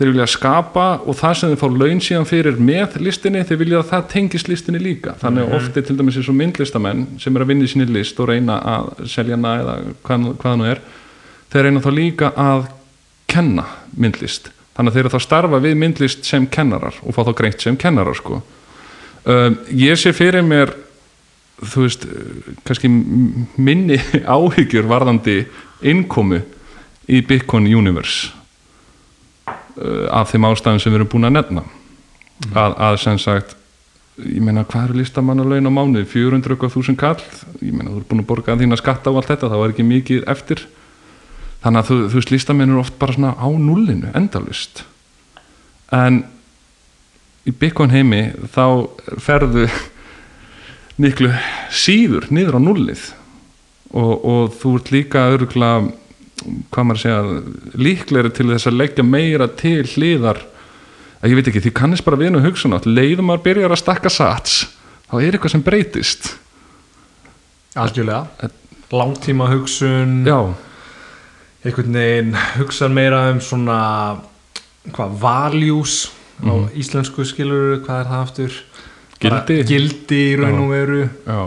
þeir 0.00 0.14
vilja 0.14 0.26
skapa 0.32 0.84
og 1.04 1.16
það 1.18 1.34
sem 1.36 1.50
þeir 1.50 1.58
fá 1.60 1.66
laun 1.76 1.98
síðan 2.00 2.28
fyrir 2.28 2.60
með 2.64 2.94
listinni, 3.04 3.42
þeir 3.44 3.58
vilja 3.60 3.80
að 3.82 3.90
það 3.90 4.06
tengist 4.14 4.48
listinni 4.48 4.80
líka, 4.80 5.12
þannig 5.20 5.44
að 5.44 5.56
ofti 5.58 5.82
til 5.84 5.96
dæmis 5.98 6.16
eins 6.16 6.30
og 6.32 6.38
myndlistamenn 6.38 7.02
sem 7.20 7.36
er 7.36 7.44
að 7.44 7.52
vinna 7.52 7.66
í 7.66 7.72
sinni 7.72 7.88
list 7.92 8.22
og 8.22 8.30
reyna 8.30 8.56
að 8.64 8.88
selja 9.12 9.36
hana 9.36 9.52
eða 9.60 9.74
hvað, 10.06 10.24
hvað 10.40 10.56
nú 10.56 10.70
er 10.70 10.80
þeir 11.52 11.68
reyna 11.68 11.84
þá 11.84 11.90
líka 11.98 12.32
að 12.46 12.64
kenna 13.28 13.66
myndlist, 13.92 14.48
þannig 14.78 14.88
að 14.88 14.96
þeir 14.96 15.04
eru 15.04 15.12
þá 15.12 15.26
starfa 15.26 15.62
við 15.66 15.78
myndlist 15.84 16.24
sem 16.32 16.48
kennarar 16.48 16.96
og 17.04 17.18
fá 17.18 17.20
þá 17.28 17.32
greint 17.42 17.60
sem 17.60 17.76
kennarar 17.76 18.16
sko. 18.16 18.40
Um, 19.28 19.60
ég 19.76 20.00
sé 20.00 20.14
fyrir 20.16 20.40
mér 20.48 20.72
þú 21.60 21.84
veist, 21.84 22.08
kannski 22.64 22.88
minni 22.88 24.00
áhyggjur 24.24 24.88
varðandi 24.88 25.42
innkomu 25.84 26.40
í 27.10 27.20
Bitcoin 27.28 27.68
Universe 27.68 28.39
af 30.10 30.32
þeim 30.32 30.48
ástæðum 30.50 30.82
sem 30.82 30.92
við 30.92 31.00
erum 31.00 31.10
búin 31.12 31.28
að 31.28 31.36
nefna. 31.38 31.64
Að, 32.50 32.76
að 32.76 32.98
sem 33.02 33.18
sagt 33.20 33.56
ég 34.20 34.42
meina 34.44 34.66
hvað 34.68 34.90
eru 34.90 35.00
listamann 35.00 35.40
að 35.40 35.54
launa 35.54 35.72
mánuði 35.72 36.06
400.000 36.12 36.96
kall 37.00 37.20
ég 37.60 37.72
meina 37.72 37.92
þú 37.92 38.00
ert 38.00 38.10
búin 38.10 38.22
að 38.22 38.28
borga 38.28 38.56
þína 38.60 38.78
skatta 38.80 39.12
og 39.12 39.20
allt 39.20 39.32
þetta 39.32 39.50
þá 39.52 39.56
er 39.60 39.72
ekki 39.74 39.86
mikið 39.88 40.26
eftir. 40.30 40.64
Þannig 41.60 41.80
að 41.80 41.88
þú, 41.90 41.98
þú 42.08 42.20
veist 42.20 42.34
listamenn 42.34 42.72
eru 42.72 42.82
oft 42.82 42.98
bara 43.00 43.16
svona 43.16 43.34
á 43.36 43.48
nullinu 43.48 44.12
endalust 44.16 44.84
en 45.90 46.22
í 47.48 47.52
Bitcoin 47.56 47.92
heimi 47.92 48.30
þá 48.54 48.64
ferðu 49.20 49.66
miklu 51.00 51.32
síður 51.72 52.28
niður 52.30 52.60
á 52.60 52.66
nullið. 52.66 53.06
Og, 53.90 54.12
og 54.22 54.52
þú 54.60 54.76
ert 54.78 54.92
líka 54.94 55.24
örugla 55.32 55.70
hvað 56.40 56.86
maður 56.88 56.98
að 56.98 57.02
segja 57.04 57.80
líklegri 57.86 58.32
til 58.36 58.48
þess 58.52 58.70
að 58.70 58.78
leggja 58.80 59.04
meira 59.06 59.48
til 59.60 59.84
hliðar. 59.94 60.42
Að 61.20 61.32
ég 61.32 61.38
veit 61.40 61.50
ekki, 61.50 61.62
því 61.66 61.72
kannist 61.76 62.06
bara 62.06 62.18
við 62.20 62.32
nú 62.34 62.44
hugsun 62.44 62.76
átt 62.76 62.88
leiðum 62.88 63.28
maður 63.28 63.44
byrjar 63.48 63.74
að 63.74 63.82
stakka 63.82 64.12
sats 64.12 64.62
þá 65.10 65.14
er 65.20 65.34
eitthvað 65.36 65.54
sem 65.56 65.64
breytist. 65.66 66.30
Algjörlega. 67.78 68.50
Langtíma 68.90 69.46
hugsun 69.52 70.24
já, 70.26 70.38
einhvern 71.62 71.94
veginn 71.94 72.32
hugsa 72.56 72.88
meira 72.90 73.28
um 73.30 73.38
svona 73.44 73.76
hvað, 74.90 75.12
values 75.20 76.00
á 76.42 76.66
íslensku 76.74 77.22
skilur 77.28 77.82
hvað 77.84 78.00
er 78.00 78.10
það 78.10 78.24
aftur? 78.24 78.58
Bara 79.20 79.42
Gildi. 79.44 79.66
gildi 79.68 80.20
í 80.32 80.36
raun 80.40 80.62
og 80.64 80.70
veru. 80.72 81.00
Já, 81.28 81.40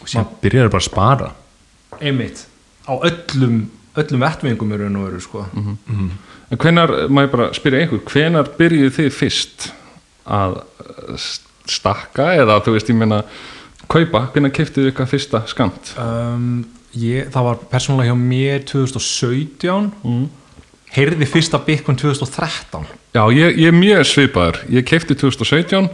og 0.00 0.08
síðan 0.08 0.30
byrjar 0.42 0.70
bara 0.72 0.80
að 0.80 0.88
spara. 0.88 1.28
Einmitt. 2.00 2.46
Á 2.88 2.92
öllum 2.96 3.66
öllum 4.02 4.24
vettvingum 4.24 4.72
í 4.74 4.80
raun 4.80 4.98
og 5.00 5.06
veru 5.08 5.20
sko. 5.24 5.44
en 6.48 6.62
hvenar, 6.62 6.94
má 7.12 7.24
ég 7.26 7.32
bara 7.34 7.50
spyrja 7.56 7.84
einhver 7.84 8.02
hvenar 8.08 8.50
byrjuð 8.58 8.96
þið 8.98 9.12
fyrst 9.14 9.68
að 10.24 10.58
uh, 10.62 11.28
stakka 11.68 12.32
eða 12.38 12.60
þú 12.64 12.76
veist, 12.76 12.90
ég 12.92 12.98
meina 12.98 13.22
kaupa, 13.88 14.26
hvenar 14.32 14.52
þið 14.52 14.90
eitthvað 14.90 15.12
fyrsta 15.14 15.42
skamt 15.48 15.94
um, 16.00 16.64
ég, 16.96 17.28
það 17.32 17.50
var 17.50 17.64
persónulega 17.72 18.12
hjá 18.12 18.20
mér 18.20 18.64
2017 18.68 19.90
mm. 20.02 20.24
heyrði 20.96 21.28
fyrsta 21.28 21.60
Bitcoin 21.64 22.00
2013 22.00 22.88
Já, 23.16 23.24
ég, 23.32 23.56
ég 23.56 23.70
er 23.70 23.76
mjög 23.76 24.04
svipaður. 24.06 24.60
Ég 24.68 24.84
keipti 24.86 25.16
2017, 25.16 25.88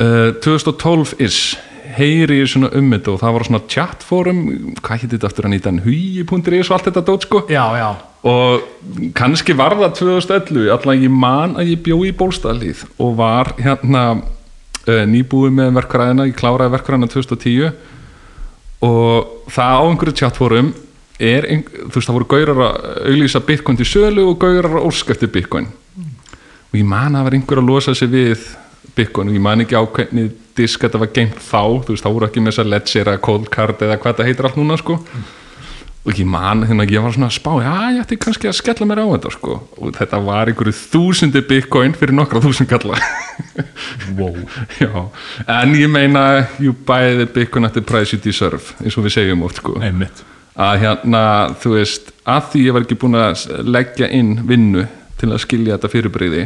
uh, 0.00 0.30
2012 0.42 1.12
is, 1.20 1.40
heyri 1.96 2.40
ég 2.40 2.50
svona 2.50 2.70
um 2.78 2.90
þetta 2.94 3.12
og 3.12 3.20
það 3.22 3.34
var 3.36 3.44
svona 3.48 3.62
chatforum, 3.74 4.40
hvað 4.80 5.02
hétt 5.02 5.14
þetta 5.16 5.30
aftur 5.30 5.48
að 5.48 5.54
nýta 5.54 5.72
en 5.72 5.82
hugi.is 5.84 6.70
og 6.70 6.76
allt 6.76 6.88
þetta 6.90 7.04
dót 7.08 7.28
sko. 7.28 7.44
já, 7.48 7.64
já, 7.78 7.90
Og 8.22 8.62
kannski 9.18 9.54
var 9.58 9.74
það 9.74 9.96
2011, 9.98 10.68
allan 10.70 11.00
ég 11.02 11.10
man 11.10 11.56
að 11.58 11.72
ég 11.72 11.80
bjó 11.82 11.96
í 12.06 12.12
bólstaðlíð 12.14 12.84
og 13.02 13.16
var 13.18 13.50
hérna 13.58 14.04
uh, 14.14 15.02
nýbúið 15.10 15.56
með 15.56 15.72
verkræðina, 15.80 16.28
ég 16.30 16.38
kláraði 16.38 16.76
verkræðina 16.76 17.10
2010 17.10 17.72
og 18.86 19.50
það 19.50 19.74
á 19.74 19.82
einhverju 19.82 20.18
chatforum 20.22 20.72
er, 21.18 21.46
ein, 21.50 21.66
þú 21.66 21.96
veist 21.96 22.08
það 22.08 22.18
voru 22.18 22.30
gaurar 22.30 22.62
að 22.68 22.88
auglýsa 23.10 23.42
bitcoin 23.46 23.78
til 23.78 23.90
sölu 23.90 24.28
og 24.30 24.38
gaurar 24.42 24.78
að 24.78 24.86
óska 24.86 25.14
eftir 25.16 25.30
bitcoin 25.34 25.68
og 26.72 26.78
ég 26.78 26.86
man 26.88 27.12
að 27.12 27.18
það 27.18 27.26
var 27.26 27.36
einhver 27.36 27.60
að 27.60 27.68
losa 27.68 27.94
sig 27.94 28.10
við 28.10 28.46
bitcoin. 28.96 29.30
Og 29.30 29.36
ég 29.36 29.44
man 29.44 29.64
ekki 29.64 29.78
á 29.78 29.84
hvernig 29.84 30.32
disk 30.56 30.82
þetta 30.84 31.00
var 31.00 31.12
geimt 31.16 31.38
þá, 31.40 31.62
þú 31.84 31.94
veist 31.94 32.04
þá 32.04 32.10
voru 32.10 32.28
ekki 32.28 32.42
með 32.42 32.52
þess 32.52 32.64
að 32.64 32.72
ledger 32.72 33.12
eða 33.12 33.22
cold 33.28 33.52
card 33.52 33.86
eða 33.86 34.00
hvað 34.02 34.18
það 34.18 34.28
heitir 34.30 34.48
allt 34.48 34.58
núna 34.60 34.80
sko. 34.80 34.98
Og 36.02 36.18
ég 36.18 36.26
man 36.26 36.64
hérna 36.66 36.82
ég 36.90 37.02
var 37.04 37.12
svona 37.14 37.28
að 37.30 37.36
spá, 37.36 37.52
já 37.62 37.74
ég 37.94 38.00
ætti 38.02 38.16
kannski 38.18 38.48
að 38.50 38.56
skella 38.58 38.86
mér 38.90 39.04
á 39.06 39.12
þetta 39.12 39.30
sko. 39.36 39.58
Og 39.78 39.92
þetta 39.94 40.18
var 40.26 40.50
einhverju 40.50 40.74
þúsundi 40.74 41.42
bitcoin 41.46 41.94
fyrir 41.94 42.16
nokkra 42.18 42.42
þúsund 42.42 42.70
kalla. 42.70 42.98
Wow. 44.16 44.36
já, 44.78 44.90
en 45.48 45.72
ég 45.74 45.88
meina 45.90 46.46
you 46.60 46.74
buy 46.74 47.14
the 47.16 47.26
bitcoin 47.26 47.64
at 47.64 47.72
the 47.72 47.82
price 47.82 48.12
you 48.12 48.20
deserve 48.22 48.74
eins 48.82 48.96
og 48.98 49.06
við 49.06 49.14
segjum 49.16 49.44
oft 49.46 49.60
sko. 49.62 49.78
Einmitt. 49.82 50.20
Að 50.52 50.82
hérna, 50.82 51.22
þú 51.62 51.72
veist 51.78 52.10
að 52.28 52.50
því 52.52 52.64
ég 52.66 52.76
var 52.76 52.84
ekki 52.84 52.98
búin 53.00 53.18
að 53.18 53.46
leggja 53.64 54.10
inn 54.12 54.34
vinnu 54.48 54.84
til 55.20 55.30
að 55.30 55.42
skilja 55.46 55.78
þetta 55.78 55.92
fyrirbreyði 55.94 56.44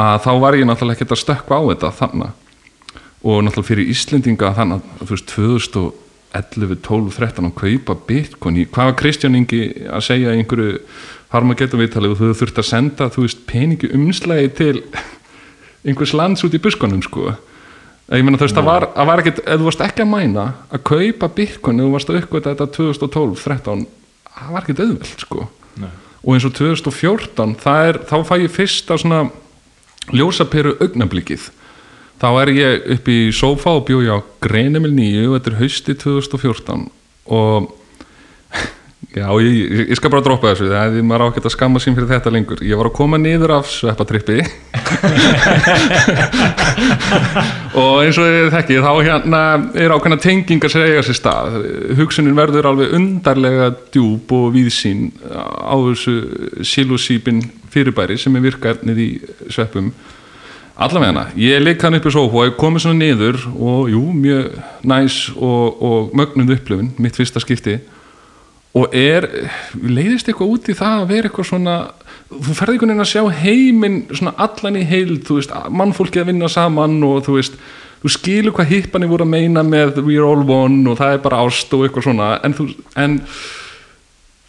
að 0.00 0.20
þá 0.24 0.30
var 0.42 0.56
ég 0.58 0.68
náttúrulega 0.68 0.98
ekkert 0.98 1.16
að 1.16 1.22
stökkva 1.24 1.60
á 1.60 1.62
þetta 1.70 1.90
þannig 1.98 2.46
og 3.20 3.42
náttúrulega 3.44 3.68
fyrir 3.68 3.90
Íslendinga 3.92 4.54
þannig 4.56 4.80
að 4.80 5.10
þú 5.10 5.16
veist 5.16 5.34
11, 6.30 6.76
12, 6.86 7.14
13 7.16 7.48
að 7.48 7.56
kaupa 7.58 7.96
bitcoin 8.06 8.60
hvað 8.70 8.90
var 8.90 8.98
Kristján 9.00 9.36
Ingi 9.38 9.64
að 9.90 10.04
segja 10.06 10.34
einhverju 10.36 10.78
harmagetum 11.32 11.82
viðtalið 11.82 12.14
og 12.14 12.20
þú 12.20 12.32
þurft 12.38 12.60
að 12.62 12.68
senda 12.68 13.08
þú 13.10 13.24
veist 13.26 13.40
peningi 13.50 13.90
umslægi 13.96 14.52
til 14.60 14.74
einhvers 15.86 16.14
lands 16.14 16.44
út 16.46 16.54
í 16.54 16.62
buskonum 16.62 17.02
sko? 17.02 17.34
Ég 18.10 18.24
meina 18.26 18.38
þú 18.38 18.46
veist, 18.46 18.58
það 18.58 18.66
var, 18.70 18.86
var 19.10 19.22
ekkit 19.22 19.42
ef 19.44 19.58
þú 19.58 19.66
varst 19.68 19.84
ekki 19.86 20.04
að 20.04 20.12
mæna 20.12 20.46
að 20.70 20.86
kaupa 20.90 21.30
bitcoin 21.34 21.82
ef 21.82 21.86
þú 21.86 21.96
varst 21.96 22.10
að 22.10 22.20
uppgöta 22.22 22.54
þetta 22.54 22.70
2012, 22.78 23.44
13 23.44 23.84
það 24.30 24.54
var 24.54 24.64
ekkit 24.64 24.84
auðveld 24.86 25.26
sko. 25.26 25.46
Nei. 25.80 25.92
og 26.20 26.34
eins 26.34 26.46
og 26.46 26.54
2014 26.58 27.54
það 27.62 27.88
er, 27.90 28.00
þá 28.10 28.16
fæ 28.26 28.34
ég 28.42 28.54
fyrst 28.54 28.90
að 28.90 29.02
svona 29.04 29.20
ljósaperu 30.08 30.76
augnablikið. 30.80 31.50
Þá 32.20 32.28
er 32.42 32.50
ég 32.52 32.88
upp 32.96 33.06
í 33.08 33.18
sófa 33.32 33.72
og 33.78 33.86
bjóð 33.88 34.04
ég 34.04 34.12
á 34.12 34.18
Greinimil 34.44 34.92
9 34.92 35.28
og 35.28 35.36
þetta 35.38 35.50
er 35.52 35.60
hausti 35.62 35.92
2014 35.96 36.82
og 37.32 37.70
já, 39.16 39.24
ég, 39.40 39.54
ég, 39.56 39.86
ég 39.88 39.96
skal 39.96 40.12
bara 40.12 40.24
droppa 40.26 40.50
þessu 40.50 40.68
það 40.68 40.98
er 40.98 41.06
maður 41.06 41.24
á 41.24 41.28
ekki 41.30 41.44
að 41.46 41.54
skamma 41.54 41.80
sín 41.80 41.96
fyrir 41.96 42.10
þetta 42.10 42.32
lengur. 42.34 42.60
Ég 42.66 42.76
var 42.76 42.90
að 42.90 42.98
koma 42.98 43.16
niður 43.20 43.54
af 43.56 43.70
sveppatrippi. 43.72 44.38
Og 47.80 48.02
eins 48.02 48.18
og 48.18 48.26
þið 48.26 48.50
þekki 48.52 48.82
þá 48.84 48.92
hérna 49.06 49.40
er 49.78 49.94
ákveðna 49.94 50.20
tengingar 50.20 50.72
sem 50.72 50.84
eiga 50.84 51.06
sér 51.06 51.16
stað. 51.16 51.56
Hugsunin 51.96 52.36
verður 52.36 52.68
alveg 52.72 52.92
undarlega 52.98 53.70
djúb 53.94 54.28
og 54.36 54.52
víðsýn 54.58 55.08
á 55.32 55.76
þessu 55.88 56.14
silosípin 56.66 57.40
fyrirbæri 57.72 58.18
sem 58.20 58.36
er 58.36 58.46
virkaernið 58.48 59.00
í 59.02 59.10
sveppum. 59.52 59.92
Allavega 60.80 61.26
ég 61.36 61.60
leik 61.60 61.82
hann 61.84 61.98
upp 61.98 62.08
í 62.08 62.12
sófa 62.14 62.40
og 62.40 62.46
ég 62.48 62.58
komið 62.60 62.86
svona 62.86 63.00
niður 63.02 63.40
og 63.52 63.90
jú, 63.92 64.02
mjög 64.16 64.60
næs 64.88 65.22
og, 65.36 65.82
og 65.84 66.14
mögnuð 66.16 66.54
upplifun 66.56 66.92
mitt 66.98 67.18
fyrsta 67.18 67.42
skipti. 67.42 67.78
Og 68.78 68.94
er, 68.94 69.26
leiðist 69.74 70.30
eitthvað 70.30 70.54
út 70.54 70.70
í 70.70 70.76
það 70.78 71.00
að 71.02 71.10
vera 71.10 71.28
eitthvað 71.28 71.48
svona 71.50 71.76
þú 72.30 72.54
ferði 72.54 72.76
einhvern 72.76 72.92
veginn 72.92 73.04
að 73.04 73.10
sjá 73.10 73.22
heiminn 73.42 74.00
svona 74.12 74.34
allan 74.38 74.78
í 74.78 74.86
heild, 74.86 75.24
þú 75.26 75.38
veist, 75.40 75.54
mannfólki 75.74 76.22
að 76.22 76.30
vinna 76.30 76.50
saman 76.50 77.00
og 77.06 77.24
þú 77.26 77.38
veist 77.40 77.56
þú 78.00 78.12
skilur 78.14 78.54
hvað 78.56 78.70
hippanir 78.70 79.10
voru 79.10 79.26
að 79.26 79.32
meina 79.34 79.64
með 79.66 79.98
we're 80.06 80.24
all 80.24 80.44
one 80.46 80.84
og 80.88 81.00
það 81.00 81.16
er 81.16 81.24
bara 81.24 81.42
ást 81.44 81.74
og 81.76 81.84
eitthvað 81.84 82.06
svona. 82.06 82.30
En, 82.46 82.54
þú, 82.56 82.68
en 82.96 83.18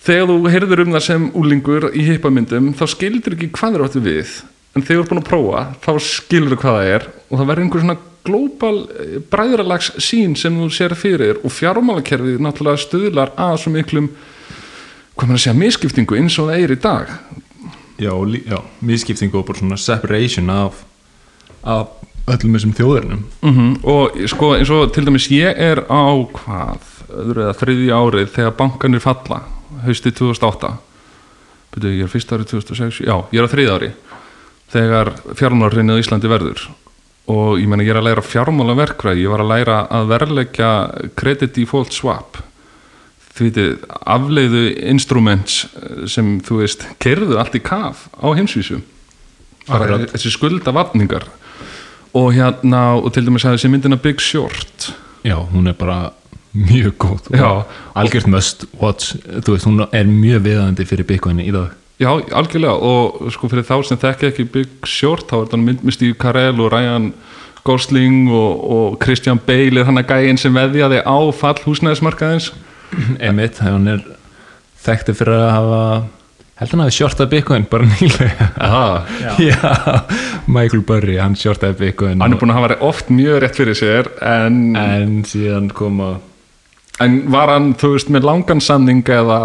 þegar 0.06 0.30
þú 0.32 0.54
heyrður 0.54 0.84
um 0.86 0.96
það 0.96 1.04
sem 1.08 1.28
úlingur 1.38 1.90
í 1.94 2.06
hippamyndum 2.08 2.72
þá 2.78 2.86
skildur 2.96 3.38
ekki 3.38 3.52
hvað 3.58 3.78
er 3.78 3.86
áttu 3.86 4.04
við. 4.04 4.32
En 4.76 4.86
þegar 4.86 5.02
þú 5.02 5.04
ert 5.04 5.12
búin 5.12 5.22
að 5.22 5.30
prófa 5.30 5.64
þá 5.84 5.92
skilur 6.08 6.56
þú 6.56 6.62
hvað 6.64 6.78
það 6.80 6.92
er 6.96 7.08
og 7.12 7.36
það 7.36 7.50
verður 7.52 7.66
einhver 7.66 7.86
svona 7.86 8.00
glóbal 8.22 8.76
bræðralags 9.34 9.92
sín 10.02 10.36
sem 10.38 10.58
þú 10.62 10.68
sér 10.74 10.96
fyrir 10.98 11.40
og 11.42 11.54
fjármálakerfið 11.54 12.44
náttúrulega 12.44 12.84
stuðlar 12.84 13.34
að 13.36 13.56
svo 13.64 13.74
miklum 13.74 14.12
hvað 15.18 15.28
maður 15.28 15.40
að 15.40 15.44
segja, 15.46 15.58
misskiptingu 15.58 16.18
eins 16.18 16.38
og 16.42 16.52
það 16.52 16.64
er 16.66 16.74
í 16.74 16.80
dag. 16.82 17.16
Já, 18.02 18.14
já, 18.48 18.60
miskiptingu 18.82 19.42
og 19.42 19.48
bara 19.50 19.62
svona 19.62 19.78
separation 19.78 20.50
af, 20.54 20.80
af 21.62 21.98
öllum 22.30 22.56
þessum 22.56 22.76
þjóðurnum 22.78 23.24
mm 23.42 23.72
og 23.92 24.18
sko 24.30 24.54
eins 24.58 24.70
og 24.74 24.92
til 24.94 25.06
dæmis 25.06 25.28
ég 25.34 25.58
er 25.58 25.84
á 25.90 26.06
hvað, 26.38 26.86
öðru 27.10 27.46
eða 27.46 27.58
þriðja 27.58 28.02
árið 28.02 28.32
þegar 28.36 28.58
bankanir 28.60 29.04
falla 29.04 29.42
haustið 29.86 30.18
2008 30.22 30.72
Byrju, 31.72 31.92
ég 32.02 32.04
er 32.04 32.12
fyrst 32.12 32.32
árið 32.36 32.50
2006, 32.52 33.02
já, 33.08 33.16
ég 33.32 33.40
er 33.40 33.48
á 33.48 33.54
þriðja 33.54 33.76
ári 33.78 33.90
þegar 34.72 35.12
fjármálarrinnið 35.40 36.00
á 36.00 36.02
Íslandi 36.02 36.32
verður. 36.32 36.64
Og 37.32 37.60
ég 37.62 37.68
meina 37.70 37.84
ég 37.86 37.94
er 37.94 38.00
að 38.00 38.08
læra 38.10 38.24
fjármálaverkvæði, 38.26 39.24
ég 39.24 39.32
var 39.32 39.44
að 39.44 39.52
læra 39.52 39.78
að 39.92 40.08
verleggja 40.12 40.72
credit 41.20 41.54
default 41.56 41.96
swap. 41.96 42.40
Því 43.32 43.50
þið 43.56 43.86
afleiðu 44.16 44.64
instruments 44.92 45.62
eh, 45.64 46.08
sem 46.12 46.34
þú 46.44 46.62
veist 46.64 46.88
kerðu 47.04 47.40
allt 47.40 47.56
í 47.56 47.64
kaf 47.64 48.10
á 48.20 48.28
heimsvísu. 48.36 48.82
Akkurat. 49.72 50.10
þessi 50.10 50.32
skuldavatningar 50.34 51.28
og 52.18 52.32
hérna 52.34 52.98
og 52.98 53.12
til 53.14 53.22
dæmis 53.24 53.46
að 53.46 53.54
þessi 53.56 53.70
myndina 53.72 54.00
Big 54.02 54.20
Short. 54.20 54.90
Já, 55.24 55.38
hún 55.38 55.70
er 55.70 55.78
bara 55.78 56.10
mjög 56.54 56.96
góð 57.00 57.30
Já. 57.36 57.64
algjört 57.96 58.28
must 58.28 58.66
watch. 58.82 59.16
Þú 59.26 59.56
veist, 59.56 59.68
hún 59.70 59.86
er 59.92 60.10
mjög 60.10 60.42
viðandi 60.48 60.86
fyrir 60.90 61.08
Bitcoin 61.08 61.40
í 61.44 61.52
dag. 61.54 61.76
Já, 62.02 62.10
algjörlega. 62.34 62.74
Og 62.82 63.30
sko 63.34 63.50
fyrir 63.52 63.68
þá 63.68 63.76
sem 63.86 64.00
þekki 64.02 64.30
ekki 64.32 64.48
Big 64.52 64.88
Short 64.90 65.28
þá 65.30 65.36
er 65.38 65.46
þetta 65.46 65.62
mynd 65.62 65.84
með 65.86 65.98
Steve 66.00 66.18
Carell 66.20 66.58
og 66.64 66.72
Ryan 66.74 67.12
Gosling 67.64 68.32
og, 68.34 68.64
og 68.74 68.96
Christian 69.04 69.38
Bale 69.46 69.84
er 69.84 69.86
hann 69.86 70.02
að 70.02 70.10
gæinn 70.16 70.40
sem 70.42 70.56
veðjaði 70.56 71.04
á 71.06 71.18
fall 71.38 71.60
húsnæðismarkaðins 71.62 72.50
Emmett, 73.22 73.60
hann 73.66 73.86
er 73.92 74.02
þekkti 74.82 75.14
fyrir 75.20 75.38
að 75.38 75.52
hafa 75.54 75.84
held 76.62 76.74
hann 76.74 76.84
hafi 76.86 76.96
shortað 76.98 77.30
Bitcoin 77.36 77.68
bara 77.70 77.86
nýlega. 77.94 78.50
Aha. 78.66 79.06
já, 79.38 79.62
Michael 80.50 80.82
Burry, 80.90 81.20
hann 81.22 81.38
shortaði 81.38 81.78
Bitcoin 81.86 82.22
Hann 82.22 82.34
er 82.34 82.42
búin 82.42 82.54
að 82.54 82.60
hafa 82.64 82.80
oft 82.90 83.14
mjög 83.14 83.44
rétt 83.46 83.62
fyrir 83.62 83.78
sér 83.78 84.10
en, 84.26 84.60
en 84.78 85.22
síðan 85.30 85.70
koma 85.78 86.16
en 87.00 87.32
var 87.32 87.50
hann, 87.54 87.74
þú 87.80 87.94
veist, 87.96 88.10
með 88.14 88.26
langan 88.28 88.62
samning 88.62 89.04
eða, 89.10 89.38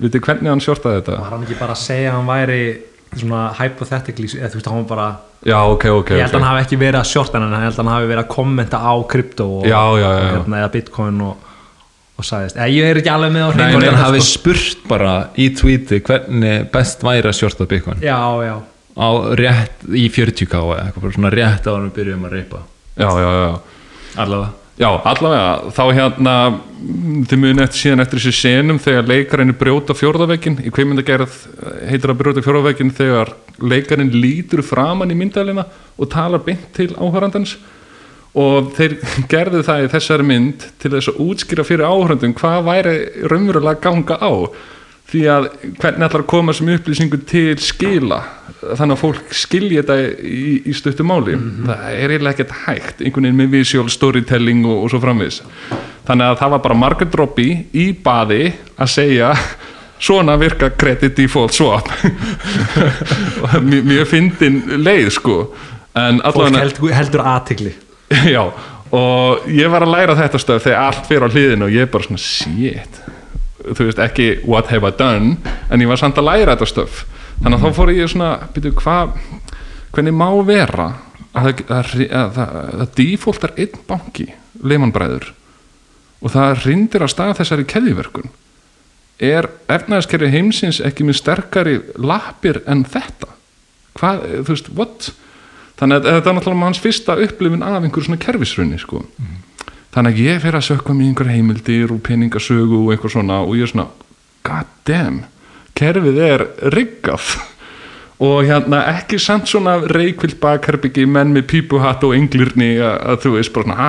veitir 0.00 0.20
hvernig 0.24 0.48
hann 0.52 0.60
shortaði 0.64 1.00
þetta? 1.02 1.16
var 1.24 1.34
hann 1.36 1.42
ekki 1.46 1.58
bara 1.58 1.74
að 1.76 1.82
segja 1.82 2.12
að 2.12 2.18
hann 2.20 2.30
væri 2.30 2.60
svona 3.16 3.40
hypothetically 3.58 4.28
eða 4.38 4.50
þú 4.52 4.60
veist 4.60 4.70
hann 4.70 4.82
var 4.84 4.90
bara 4.92 5.08
Já, 5.46 5.58
ok, 5.70 5.84
ok, 6.00 6.10
ég 6.16 6.22
held 6.24 6.32
að 6.32 6.34
ok 6.34 6.40
hann 6.40 6.48
hafi 6.48 6.62
ekki 6.64 6.78
verið 6.80 7.00
að 7.00 7.10
shorta 7.10 7.38
hann 7.38 7.46
en 7.48 7.58
ég 7.58 7.66
held 7.68 7.76
að 7.76 7.82
hann 7.84 7.92
hafi 7.94 8.08
verið 8.10 8.22
að 8.24 8.30
kommenta 8.32 8.80
á 8.82 8.94
krypto 9.12 9.48
og, 9.58 9.66
Já, 9.68 9.82
já, 10.00 10.06
já, 10.06 10.24
hérna, 10.32 10.60
eða 10.62 10.70
bitcoin 10.74 11.20
og, 11.26 11.52
og 12.16 12.26
sagðist, 12.26 12.56
eða 12.56 12.68
ég 12.72 12.88
er 12.90 13.00
ekki 13.02 13.12
alveg 13.12 13.34
með 13.36 13.44
á 13.44 13.48
Nei, 13.50 13.60
hreinu 13.60 13.78
með 13.82 13.86
hann 13.90 13.98
það, 14.00 14.06
hafi 14.08 14.22
sko. 14.24 14.32
spurt 14.40 14.86
bara 14.90 15.14
í 15.36 15.48
tweeti 15.60 16.00
hvernig 16.08 16.66
best 16.72 17.04
væri 17.06 17.30
að 17.30 17.38
shorta 17.38 17.68
Bitcoin. 17.70 18.00
Já, 18.02 18.18
já, 18.48 18.54
á 18.96 19.08
rétt 19.38 19.84
í 19.92 20.06
40k 20.16 20.56
eða 20.64 20.78
eitthvað 20.86 21.04
bara 21.06 21.16
svona 21.20 21.32
rétt 21.36 21.68
á 21.68 21.70
hann 21.76 21.88
við 21.90 21.96
byrjum 22.00 22.24
að 22.26 22.36
reypa. 22.40 22.62
Já, 22.96 23.10
já, 23.20 23.30
já. 23.36 23.50
Allavega 24.24 24.65
Já, 24.76 24.90
allavega, 25.08 25.70
þá 25.72 25.84
hérna 25.96 26.32
þið 27.30 27.38
muni 27.40 27.62
eftir 27.64 27.80
síðan 27.80 28.02
eftir 28.02 28.20
þessi 28.20 28.40
senum 28.42 28.80
þegar 28.82 29.06
leikarinn 29.08 29.54
brjóta 29.56 29.94
fjórðavegin 29.96 30.58
í 30.68 30.72
kveimyndagerð 30.74 31.38
heitir 31.88 32.12
að 32.12 32.18
brjóta 32.20 32.42
fjórðavegin 32.44 32.92
þegar 32.98 33.32
leikarinn 33.64 34.12
lítur 34.12 34.60
framan 34.66 35.14
í 35.14 35.16
myndalina 35.16 35.64
og 35.96 36.10
talar 36.12 36.44
beint 36.44 36.68
til 36.76 36.90
áhörandans 36.92 37.56
og 38.36 38.74
þeir 38.76 38.98
gerðu 39.32 39.64
það 39.64 39.86
í 39.86 39.90
þessari 39.96 40.28
mynd 40.28 40.68
til 40.82 40.92
þess 40.92 41.12
að 41.14 41.24
útskýra 41.24 41.64
fyrir 41.64 41.88
áhörandum 41.88 42.36
hvað 42.36 42.68
væri 42.68 42.96
raunverulega 43.32 43.80
ganga 43.80 44.20
á 44.20 44.32
því 45.06 45.22
að 45.30 45.48
hvernig 45.78 46.06
ætlar 46.08 46.24
að 46.24 46.30
koma 46.30 46.54
sem 46.56 46.70
upplýsingu 46.74 47.20
til 47.28 47.56
skila? 47.62 48.20
Þannig 48.66 48.96
að 48.96 49.02
fólk 49.02 49.34
skilji 49.36 49.80
þetta 49.80 49.98
í, 50.26 50.46
í 50.66 50.74
stuttu 50.74 51.06
máli. 51.06 51.36
Það 51.66 51.84
er 51.92 52.14
eiginlega 52.14 52.34
ekkert 52.34 52.56
hægt 52.64 53.02
einhvern 53.04 53.28
veginn 53.28 53.42
með 53.42 53.52
visual 53.58 53.92
storytelling 53.92 54.64
og, 54.66 54.86
og 54.86 54.92
svo 54.94 55.02
framvis 55.04 55.42
þannig 56.06 56.30
að 56.30 56.36
það 56.40 56.52
var 56.54 56.62
bara 56.66 56.78
Margaret 56.78 57.16
Robbie 57.18 57.56
í 57.74 57.86
baði 58.04 58.44
að 58.76 58.92
segja 58.92 59.32
svona 59.98 60.36
virka 60.38 60.68
credit 60.76 61.16
default 61.16 61.56
swap. 61.56 61.88
Mjög, 63.64 64.04
fyndin 64.10 64.60
leið 64.84 65.10
sko. 65.16 65.36
Fólk 65.96 66.26
allavega 66.28 66.60
heldur, 66.60 66.90
heldur 66.92 67.22
aðtigli 67.24 67.70
Já, 68.34 68.42
og 68.92 69.46
ég 69.48 69.70
var 69.72 69.86
að 69.86 69.94
læra 69.94 70.16
þetta 70.18 70.40
stöð 70.42 70.66
þegar 70.66 70.82
allt 70.90 71.06
fyrir 71.08 71.24
á 71.24 71.28
hliðinu 71.32 71.66
og 71.66 71.72
ég 71.72 71.86
er 71.86 71.92
bara 71.94 72.04
svona 72.04 72.20
shit 72.20 72.98
þú 73.72 73.88
veist 73.88 74.02
ekki 74.02 74.28
what 74.46 74.70
have 74.72 74.86
I 74.86 74.94
done 74.96 75.36
en 75.70 75.82
ég 75.82 75.90
var 75.90 76.00
samt 76.00 76.18
að 76.20 76.28
læra 76.30 76.54
þetta 76.54 76.70
stöf 76.70 77.04
þannig 77.42 77.58
að 77.58 77.64
þá 77.66 77.78
fór 77.78 77.92
ég 77.94 78.12
svona 78.12 78.30
byrju, 78.54 78.72
hvað, 78.80 79.16
hvernig 79.96 80.16
má 80.16 80.28
vera 80.46 80.88
að 81.36 81.60
það, 81.60 81.92
er 83.44 83.56
einn 83.60 83.84
banki 83.88 84.30
Lehman 84.64 84.94
Bræður 84.94 85.32
og 86.24 86.32
það 86.32 86.64
rindir 86.64 87.04
að 87.04 87.12
staða 87.12 87.38
þessari 87.42 87.66
keðiverkun 87.68 88.30
er 89.22 89.48
efnaðiskerfi 89.72 90.28
heimsins 90.32 90.80
ekki 90.84 91.06
með 91.06 91.20
sterkari 91.20 91.76
lappir 91.96 92.60
en 92.68 92.84
þetta? 92.84 93.30
Hvað, 93.96 94.24
þú 94.44 94.52
veist, 94.52 94.70
what? 94.76 95.10
Þannig 95.80 95.96
að 95.96 96.08
þetta 96.10 96.30
er 96.30 96.36
náttúrulega 96.36 96.68
hans 96.68 96.82
fyrsta 96.84 97.16
upplifin 97.24 97.64
af 97.64 97.78
einhverju 97.80 98.08
svona 98.08 98.20
kerfisrunni 98.20 98.80
sko. 98.80 99.02
Þannig 99.96 100.12
að 100.12 100.26
ég 100.26 100.42
fer 100.44 100.58
að 100.58 100.68
sökka 100.68 100.94
mér 100.94 101.10
einhver 101.10 101.32
heimildir 101.32 101.94
og 101.94 102.02
peningasögu 102.04 102.82
og 102.84 102.92
eitthvað 102.92 103.16
svona 103.16 103.40
og 103.42 103.56
ég 103.56 103.66
er 103.66 103.72
svona, 103.72 103.88
god 104.46 104.72
damn 104.86 105.24
kerfið 105.76 106.22
er 106.24 106.46
riggað. 106.74 107.34
Og 108.24 108.46
hérna 108.48 108.78
ekki 108.94 109.18
samt 109.20 109.50
svona 109.50 109.74
reykvilt 109.92 110.38
bakherbyggi 110.40 111.04
menn 111.04 111.34
með 111.34 111.50
pípuhatt 111.50 112.04
og 112.06 112.14
englirni 112.16 112.78
að, 112.80 113.18
þú 113.26 113.32
veist 113.34 113.52
bara 113.52 113.66
svona, 113.66 113.88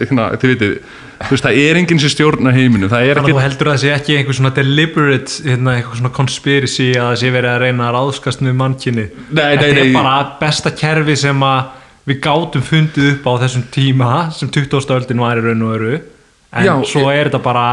hérna, 0.00 0.24
þið 0.42 0.52
veitir 0.54 0.72
þú 1.20 1.36
veist, 1.36 1.44
það 1.44 1.60
er 1.60 1.78
enginn 1.78 2.00
sem 2.02 2.10
stjórnar 2.10 2.56
heiminu 2.56 2.88
það 2.90 3.04
er 3.04 3.20
Þannig 3.20 3.20
að 3.20 3.28
ekki 3.28 3.36
þú 3.36 3.44
heldur 3.44 3.70
að 3.70 3.76
það 3.76 3.82
sé 3.84 3.92
ekki 3.94 4.16
einhver 4.16 4.38
svona 4.40 4.52
deliberate, 4.56 5.36
hérna, 5.46 5.76
eitthvað 5.76 6.00
svona 6.00 6.12
conspiracy 6.16 6.88
að 6.96 7.06
það 7.06 7.20
sé 7.22 7.32
verið 7.36 7.52
að 7.52 7.62
reyna 7.62 7.86
að 7.86 7.94
ráðskast 7.98 8.42
með 8.46 8.58
nei, 8.58 9.04
Þetta 9.30 9.70
er 9.70 9.92
bara 9.94 10.16
besta 10.40 10.74
kerfi 10.82 11.16
sem 11.20 11.46
að 11.46 11.79
við 12.08 12.20
gátum 12.24 12.64
fundið 12.64 13.12
upp 13.14 13.28
á 13.28 13.32
þessum 13.44 13.66
tíma 13.74 14.12
sem 14.36 14.50
20. 14.50 14.94
öldin 14.96 15.22
var 15.22 15.40
í 15.40 15.44
raun 15.44 15.66
og 15.66 15.74
öru 15.76 15.94
en 15.96 16.66
Já, 16.66 16.74
svo 16.88 17.08
er 17.12 17.28
þetta 17.28 17.42
bara 17.44 17.66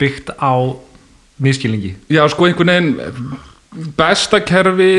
byggt 0.00 0.34
á 0.36 0.54
miskilningi 1.42 1.94
já 2.12 2.22
sko 2.30 2.48
einhvern 2.48 2.72
veginn 2.72 3.94
besta 3.96 4.40
kerfi 4.44 4.92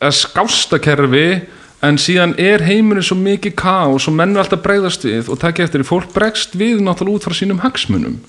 eða 0.00 0.12
skásta 0.16 0.80
kerfi 0.80 1.26
en 1.84 1.96
síðan 2.00 2.34
er 2.40 2.62
heimurinn 2.64 3.04
svo 3.04 3.16
mikið 3.20 3.56
kaos 3.58 4.08
og 4.08 4.16
menn 4.16 4.36
er 4.36 4.44
alltaf 4.44 4.62
bregðast 4.64 5.04
við 5.08 5.30
og 5.32 5.40
eftir 5.40 5.80
því, 5.80 5.86
fólk 5.88 6.12
bregst 6.14 6.56
við 6.56 6.82
náttúrulega 6.84 7.20
út 7.20 7.28
frá 7.28 7.36
sínum 7.36 7.62
hagsmunum 7.64 8.20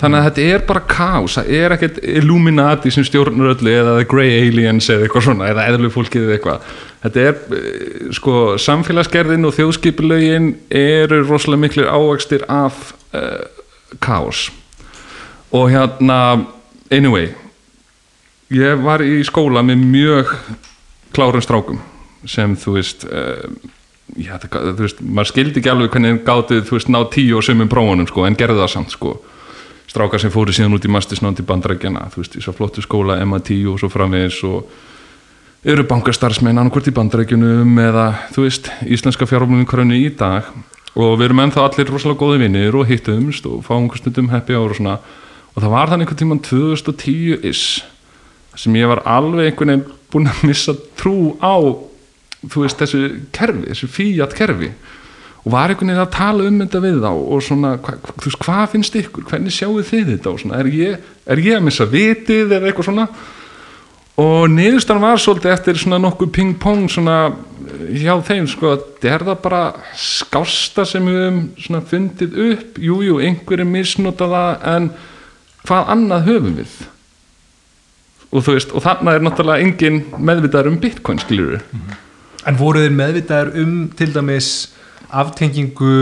þannig 0.00 0.18
að 0.18 0.26
þetta 0.28 0.46
er 0.54 0.64
bara 0.68 0.82
kaos 0.90 1.36
það 1.38 1.52
er 1.58 1.74
ekkert 1.76 2.00
Illuminati 2.02 2.92
sem 2.94 3.06
stjórnur 3.06 3.52
öllu 3.54 3.72
eða 3.72 3.94
The 4.00 4.08
Grey 4.10 4.34
Aliens 4.40 4.90
eða 4.92 5.06
eitthvað 5.06 5.26
svona 5.28 5.52
eða 5.52 5.68
eðlu 5.70 5.92
fólkið 5.94 6.26
eða 6.26 6.36
eitthvað. 6.38 6.74
Þetta 7.04 7.24
er 7.28 7.60
eh, 7.60 8.10
sko 8.16 8.34
samfélagsgerðin 8.64 9.48
og 9.48 9.54
þjóðskipulögin 9.58 10.50
eru 10.74 11.22
rosalega 11.28 11.64
miklir 11.66 11.90
ávakstir 11.92 12.46
af 12.48 12.92
uh, 13.14 13.46
kaos. 14.02 14.48
Og 15.54 15.70
hérna 15.70 16.18
anyway 16.90 17.30
ég 18.54 18.82
var 18.84 19.02
í 19.04 19.22
skóla 19.26 19.62
með 19.64 19.84
mjög 19.88 20.34
klárum 21.14 21.42
strákum 21.44 21.80
sem 22.28 22.56
þú 22.58 22.76
veist 22.78 23.04
uh, 23.08 23.44
já, 24.16 24.36
það, 24.40 24.74
þú 24.74 24.86
veist, 24.86 25.00
maður 25.04 25.30
skildi 25.30 25.60
ekki 25.60 25.72
alveg 25.72 25.94
hvernig 25.94 26.20
gátu, 26.26 26.60
þú 26.64 26.78
veist, 26.78 26.90
ná 26.92 27.00
tíu 27.12 27.38
og 27.38 27.46
sömum 27.46 27.70
prófunum 27.70 28.08
sko, 28.08 28.24
en 28.26 28.36
gerði 28.38 28.62
það 28.62 28.72
samt 28.76 28.94
sko 28.94 29.16
strákar 29.90 30.22
sem 30.22 30.32
fóru 30.32 30.54
síðan 30.54 30.76
út 30.76 30.86
í 30.86 30.92
mastisnánd 30.92 31.40
í 31.40 31.46
bandarækjana 31.46 32.08
þú 32.14 32.22
veist, 32.22 32.36
í 32.38 32.42
svo 32.44 32.54
flottu 32.56 32.84
skóla, 32.84 33.20
MIT 33.24 33.50
og 33.70 33.78
svo 33.82 33.90
framvegis 33.92 34.40
og 34.48 34.68
eru 35.64 35.84
bankastarfsmenn 35.88 36.60
annarkvort 36.60 36.90
í 36.90 36.94
bandarækjunum 36.94 37.78
eða, 37.80 38.06
þú 38.34 38.44
veist, 38.44 38.70
íslenska 38.84 39.28
fjármálumkrönu 39.28 39.96
í 39.96 40.10
dag. 40.12 40.50
Og 40.94 41.16
við 41.18 41.30
erum 41.30 41.40
ennþá 41.42 41.64
allir 41.64 41.88
rosalega 41.90 42.20
góði 42.20 42.42
vinnir 42.44 42.76
og 42.76 42.86
hittumst 42.86 43.48
og 43.50 43.64
fáum 43.66 43.86
einhver 43.86 43.98
stundum 43.98 44.28
happy 44.30 44.54
hour 44.54 44.74
og 44.74 44.78
svona. 44.78 44.98
Og 45.54 45.64
það 45.64 45.72
var 45.72 45.90
þannig 45.90 46.06
einhvern 46.06 46.20
tímann 46.20 46.42
2010 46.44 47.48
is 47.48 47.62
sem 48.54 48.76
ég 48.78 48.90
var 48.90 49.02
alveg 49.08 49.50
einhvern 49.50 49.72
veginn 49.72 49.86
búin 50.12 50.30
að 50.30 50.44
missa 50.46 50.76
trú 51.00 51.34
á 51.42 51.56
þú 52.44 52.66
veist, 52.66 52.78
þessu 52.78 53.00
kerfi, 53.34 53.70
þessu 53.72 53.88
fíat 53.90 54.36
kerfi 54.36 54.70
og 55.44 55.52
var 55.52 55.68
einhvern 55.68 55.92
veginn 55.92 56.02
að 56.06 56.12
tala 56.14 56.48
um 56.48 56.58
þetta 56.62 56.80
við 56.80 57.00
þá 57.04 57.10
og 57.12 57.42
svona, 57.44 57.74
hva, 57.84 57.96
þú 58.08 58.28
veist, 58.30 58.40
hvað 58.40 58.66
finnst 58.72 58.94
ykkur? 59.00 59.26
Hvernig 59.28 59.52
sjáu 59.52 59.82
þið 59.84 60.12
þetta 60.14 60.30
og 60.32 60.40
svona, 60.40 60.60
er 60.62 60.70
ég, 60.72 61.08
er 61.28 61.42
ég 61.44 61.58
að 61.58 61.66
missa 61.66 61.86
vitið 61.88 62.54
eða 62.56 62.70
eitthvað 62.70 62.88
svona? 62.88 63.08
Og 64.24 64.46
niðurstan 64.46 65.02
var 65.02 65.18
svolítið 65.18 65.52
eftir 65.52 65.78
svona 65.82 65.98
nokkuð 65.98 66.30
ping-pong 66.36 66.86
svona 66.92 67.16
hjá 67.98 68.14
þeim 68.24 68.46
sko 68.48 68.70
að 68.76 69.08
er 69.10 69.24
það 69.26 69.40
bara 69.42 69.62
skásta 69.98 70.84
sem 70.86 71.04
við 71.08 71.18
höfum 71.18 71.40
svona 71.58 71.80
fundið 71.90 72.38
upp? 72.46 72.78
Jújú, 72.78 73.08
jú, 73.08 73.16
einhverju 73.26 73.66
misnota 73.68 74.28
það 74.30 74.68
en 74.70 74.88
hvað 75.64 75.90
annað 75.96 76.30
höfum 76.30 76.56
við? 76.60 76.76
Og 78.30 78.46
þú 78.46 78.56
veist 78.56 78.72
og 78.74 78.86
þarna 78.86 79.16
er 79.16 79.26
náttúrulega 79.26 79.66
engin 79.66 80.00
meðvitaður 80.16 80.72
um 80.72 80.80
bitcoin 80.82 81.20
skilur 81.22 81.58
En 82.44 82.58
voru 82.60 82.82
þeir 82.84 82.96
meðvitaður 82.96 83.60
um 83.62 83.76
til 83.98 84.10
dæmis 84.14 84.48
aftengingu 85.10 85.94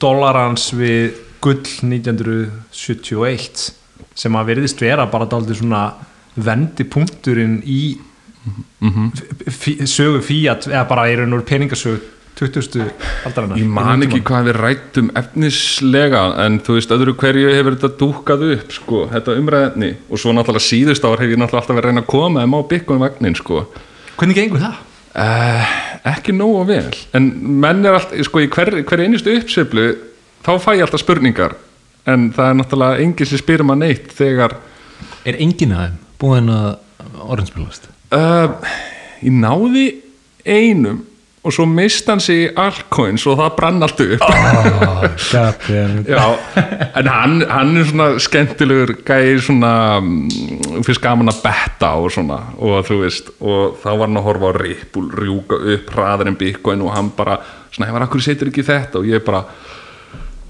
dollarans 0.00 0.70
við 0.78 1.12
gull 1.42 1.62
1971 1.84 3.72
sem 4.18 4.34
að 4.38 4.48
veriðist 4.52 4.80
vera 4.82 5.06
bara 5.10 5.26
dálítið 5.30 5.60
svona 5.62 5.82
vendipunkturinn 6.38 7.60
í 7.66 7.80
f- 9.48 9.82
sögu 9.90 10.20
fíat 10.24 10.68
eða 10.70 10.84
bara 10.90 11.08
í 11.10 11.16
raun 11.18 11.34
og 11.38 11.44
peningasögu 11.48 11.98
20. 12.38 12.84
aldarinnar 13.26 13.58
ég 13.58 13.66
man 13.74 14.04
ekki 14.06 14.20
hvað 14.22 14.44
við 14.46 14.58
rættum 14.62 15.08
efnislega 15.18 16.20
en 16.44 16.60
þú 16.62 16.76
veist 16.76 16.92
öðru 16.94 17.14
hverju 17.18 17.48
hefur 17.50 17.74
þetta 17.74 17.98
dúkað 17.98 18.44
upp 18.54 18.74
sko, 18.76 19.00
þetta 19.10 19.34
umræðinni 19.40 19.88
og 20.06 20.22
svo 20.22 20.34
náttúrulega 20.36 20.62
síðust 20.68 21.06
ár 21.08 21.18
hef 21.18 21.32
ég 21.34 21.40
náttúrulega 21.40 21.64
alltaf 21.64 21.74
verið 21.80 21.82
að 21.82 21.90
reyna 21.90 22.04
að 22.04 22.12
koma 22.14 22.44
þeim 22.44 22.54
á 22.54 22.60
bitcoin 22.70 23.02
vagnin 23.02 23.38
sko 23.40 23.64
Hvernig 24.18 24.38
gengur 24.38 24.62
það? 24.62 24.78
Uh, 25.18 25.74
ekki 26.06 26.32
nógu 26.36 26.64
vel. 26.68 26.90
En 27.16 27.30
menn 27.60 27.84
er 27.86 27.96
alltaf, 27.98 28.18
sko 28.26 28.42
í 28.44 28.48
hver, 28.52 28.82
hver 28.86 29.02
einustu 29.04 29.34
uppseflu 29.38 29.88
þá 30.46 30.52
fæ 30.62 30.70
ég 30.76 30.84
alltaf 30.86 31.02
spurningar. 31.02 31.56
En 32.08 32.30
það 32.32 32.50
er 32.50 32.58
náttúrulega 32.60 33.02
enginn 33.04 33.28
sem 33.28 33.40
spyrir 33.42 33.66
maður 33.68 33.84
neitt 33.86 34.12
þegar 34.16 34.56
Er 35.28 35.36
enginn 35.38 35.72
af 35.76 35.82
þeim 35.88 35.96
búin 36.18 36.48
að 36.50 36.68
orðinspilast? 37.28 37.88
uh, 38.14 38.54
ég 39.22 39.34
náði 39.34 39.86
einum 40.48 41.02
og 41.48 41.54
svo 41.56 41.64
mist 41.64 42.08
hann 42.10 42.20
sig 42.20 42.50
altcoins 42.60 43.24
og 43.30 43.38
það 43.40 43.54
brann 43.56 43.84
allt 43.86 44.02
upp. 44.04 44.24
Oh, 44.28 45.06
Já, 46.08 46.24
en 47.00 47.08
hann, 47.08 47.38
hann 47.48 47.80
er 47.80 47.88
svona 47.88 48.08
skemmtilegur 48.22 48.92
gæði 49.08 49.38
svona 49.46 49.72
mm, 50.02 50.82
fyrst 50.86 51.02
gaman 51.04 51.32
að 51.32 51.40
betta 51.46 51.94
og 51.96 52.12
svona 52.12 52.42
og 52.60 52.84
þú 52.88 53.00
veist, 53.04 53.32
og 53.40 53.78
þá 53.80 53.88
var 53.94 54.04
hann 54.04 54.20
að 54.20 54.28
horfa 54.28 54.52
á 54.52 54.58
Ripple 54.58 55.22
rjúka 55.22 55.60
upp 55.74 55.94
hraðar 55.94 56.32
en 56.32 56.38
Bitcoin 56.38 56.84
og 56.84 56.92
hann 56.92 57.10
bara, 57.16 57.38
svona, 57.72 57.88
hefur 57.88 58.06
akkur 58.08 58.24
setur 58.28 58.52
ekki 58.52 58.66
þetta? 58.68 59.00
Og 59.00 59.08
ég 59.08 59.24
bara 59.24 59.46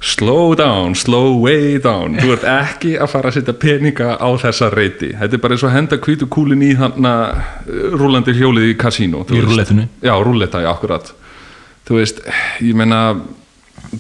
slow 0.01 0.55
down, 0.55 0.95
slow 0.95 1.41
way 1.43 1.79
down. 1.83 2.17
Þú 2.21 2.33
ert 2.37 2.45
ekki 2.53 2.93
að 3.01 3.11
fara 3.13 3.31
að 3.33 3.39
setja 3.41 3.55
peninga 3.59 4.13
á 4.19 4.29
þessa 4.39 4.69
reyti, 4.75 5.11
þetta 5.19 5.35
er 5.39 5.43
bara 5.43 5.57
eins 5.57 5.65
og 5.67 5.71
að 5.73 5.77
henda 5.79 5.99
hvítu 6.05 6.29
kúlin 6.31 6.63
í 6.63 6.71
hann 6.79 7.09
rúlandi 7.99 8.35
hjólið 8.39 8.71
í 8.73 8.77
kasínó 8.79 9.25
þú 9.27 9.39
Í 9.39 9.43
rúllettinu. 9.47 9.89
já, 10.03 10.15
rúlletta, 10.23 10.63
já, 10.63 10.71
akkurat. 10.71 11.11
Þú 11.89 11.99
veist, 11.99 12.23
ég 12.63 12.75
meina 12.79 13.01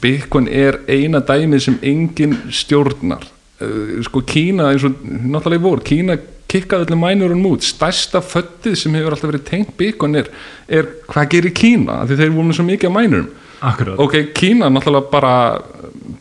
Bitcoin 0.03 0.49
er 0.53 0.81
eina 0.89 1.21
dæmið 1.25 1.63
sem 1.65 1.79
engin 1.83 2.37
stjórnar. 2.53 3.25
Uh, 3.59 3.99
sko 4.07 4.21
Kína, 4.23 4.69
eins 4.71 4.85
og 4.87 4.99
náttúrulega 5.03 5.65
vor 5.65 5.81
Kína 5.83 6.19
kikkaði 6.49 6.87
allir 6.87 7.01
mænurinn 7.01 7.47
út. 7.49 7.65
Stærsta 7.67 8.21
föttið 8.23 8.77
sem 8.79 8.95
hefur 8.95 9.17
alltaf 9.17 9.33
verið 9.33 9.45
tengt 9.49 9.75
Bitcoin 9.81 10.15
er, 10.21 10.29
er 10.69 10.87
hvað 11.11 11.31
gerir 11.35 11.55
Kína 11.57 12.05
því 12.07 12.21
þeir 12.23 12.35
voru 12.37 12.55
svo 12.55 12.65
mikið 12.69 12.89
af 12.91 12.95
mænurum 12.95 13.29
Akkurat. 13.61 13.99
Ok, 13.99 14.15
Kína 14.35 14.69
náttúrulega 14.71 15.11
bara 15.11 15.35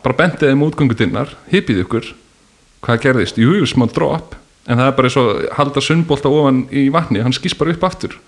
bara 0.02 0.16
bentið 0.18 0.50
þeim 0.50 0.64
útgöngutinnar 0.66 1.32
hippið 1.52 1.84
ykkur, 1.84 2.10
hvað 2.84 3.00
gerðist? 3.04 3.38
Jú, 3.40 3.54
smá 3.66 3.86
drop, 3.90 4.34
en 4.66 4.80
það 4.80 4.90
er 4.90 4.96
bara 4.98 5.10
eins 5.10 5.18
og 5.20 5.46
halda 5.58 5.82
sunnbolta 5.84 6.32
ofan 6.32 6.64
í 6.70 6.88
vatni. 6.94 7.22
Hann 7.24 7.34
skýst 7.36 7.58
bara 7.60 7.74
upp 7.74 7.86
aftur. 7.88 8.18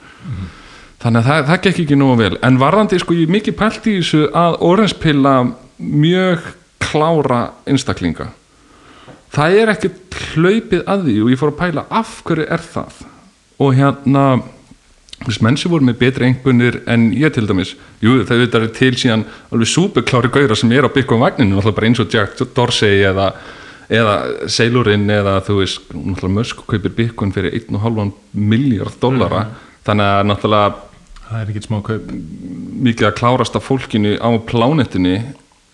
Þannig 1.00 1.22
að 1.22 1.28
það, 1.30 1.44
það 1.48 1.62
gekk 1.64 1.82
ekki 1.84 1.96
nógu 1.96 2.16
vel. 2.20 2.34
En 2.44 2.58
varðandi 2.60 2.98
sko 3.00 3.16
ég 3.16 3.30
mikið 3.32 3.56
pælt 3.56 3.86
í 3.88 3.96
þessu 4.00 4.26
að 4.36 4.58
oranspilla 4.68 5.34
mjög 5.80 6.50
klára 6.82 7.40
einstaklinga. 7.70 8.28
Það 9.30 9.56
er 9.62 9.72
ekki 9.72 9.92
hlaupið 10.34 10.82
að 10.90 11.06
því 11.06 11.16
og 11.24 11.30
ég 11.32 11.40
fór 11.40 11.52
að 11.54 11.60
pæla 11.62 11.86
af 12.00 12.16
hverju 12.26 12.48
er 12.50 12.64
það. 12.66 12.98
Og 13.60 13.76
hérna 13.78 14.24
menn 15.44 15.56
sem 15.60 15.70
voru 15.70 15.84
með 15.84 15.98
betri 16.00 16.28
engunir 16.30 16.80
en 16.88 17.10
ég 17.12 17.32
til 17.34 17.46
dæmis, 17.48 17.74
jú 18.00 18.20
það 18.24 18.44
er 18.56 18.68
til 18.76 18.92
síðan 18.96 19.24
alveg 19.52 19.68
súperklári 19.68 20.30
gauðra 20.32 20.56
sem 20.56 20.72
er 20.72 20.88
á 20.88 20.90
Bitcoin 20.92 21.20
vagninu, 21.20 21.56
náttúrulega 21.56 21.76
bara 21.76 21.90
eins 21.90 22.00
og 22.00 22.14
Jack 22.14 22.40
Dorsey 22.56 23.02
eða, 23.04 23.26
eða 23.92 24.14
Sailorinn 24.48 25.04
eða 25.12 25.40
þú 25.44 25.58
veist, 25.60 25.90
náttúrulega 25.92 26.36
Musk 26.38 26.62
kaupir 26.66 26.94
Bitcoin 26.96 27.34
fyrir 27.36 27.52
1,5 27.60 28.14
miljard 28.32 28.96
dollara, 29.02 29.44
þannig 29.84 30.14
að 30.14 30.30
náttúrulega 30.30 30.86
Það 31.30 31.42
er 31.44 31.50
ekkert 31.52 31.66
smá 31.68 31.76
kaup. 31.86 32.06
mikið 32.82 33.06
að 33.06 33.18
klárast 33.20 33.54
af 33.54 33.62
fólkinu 33.62 34.16
á 34.18 34.30
plánetinni 34.42 35.20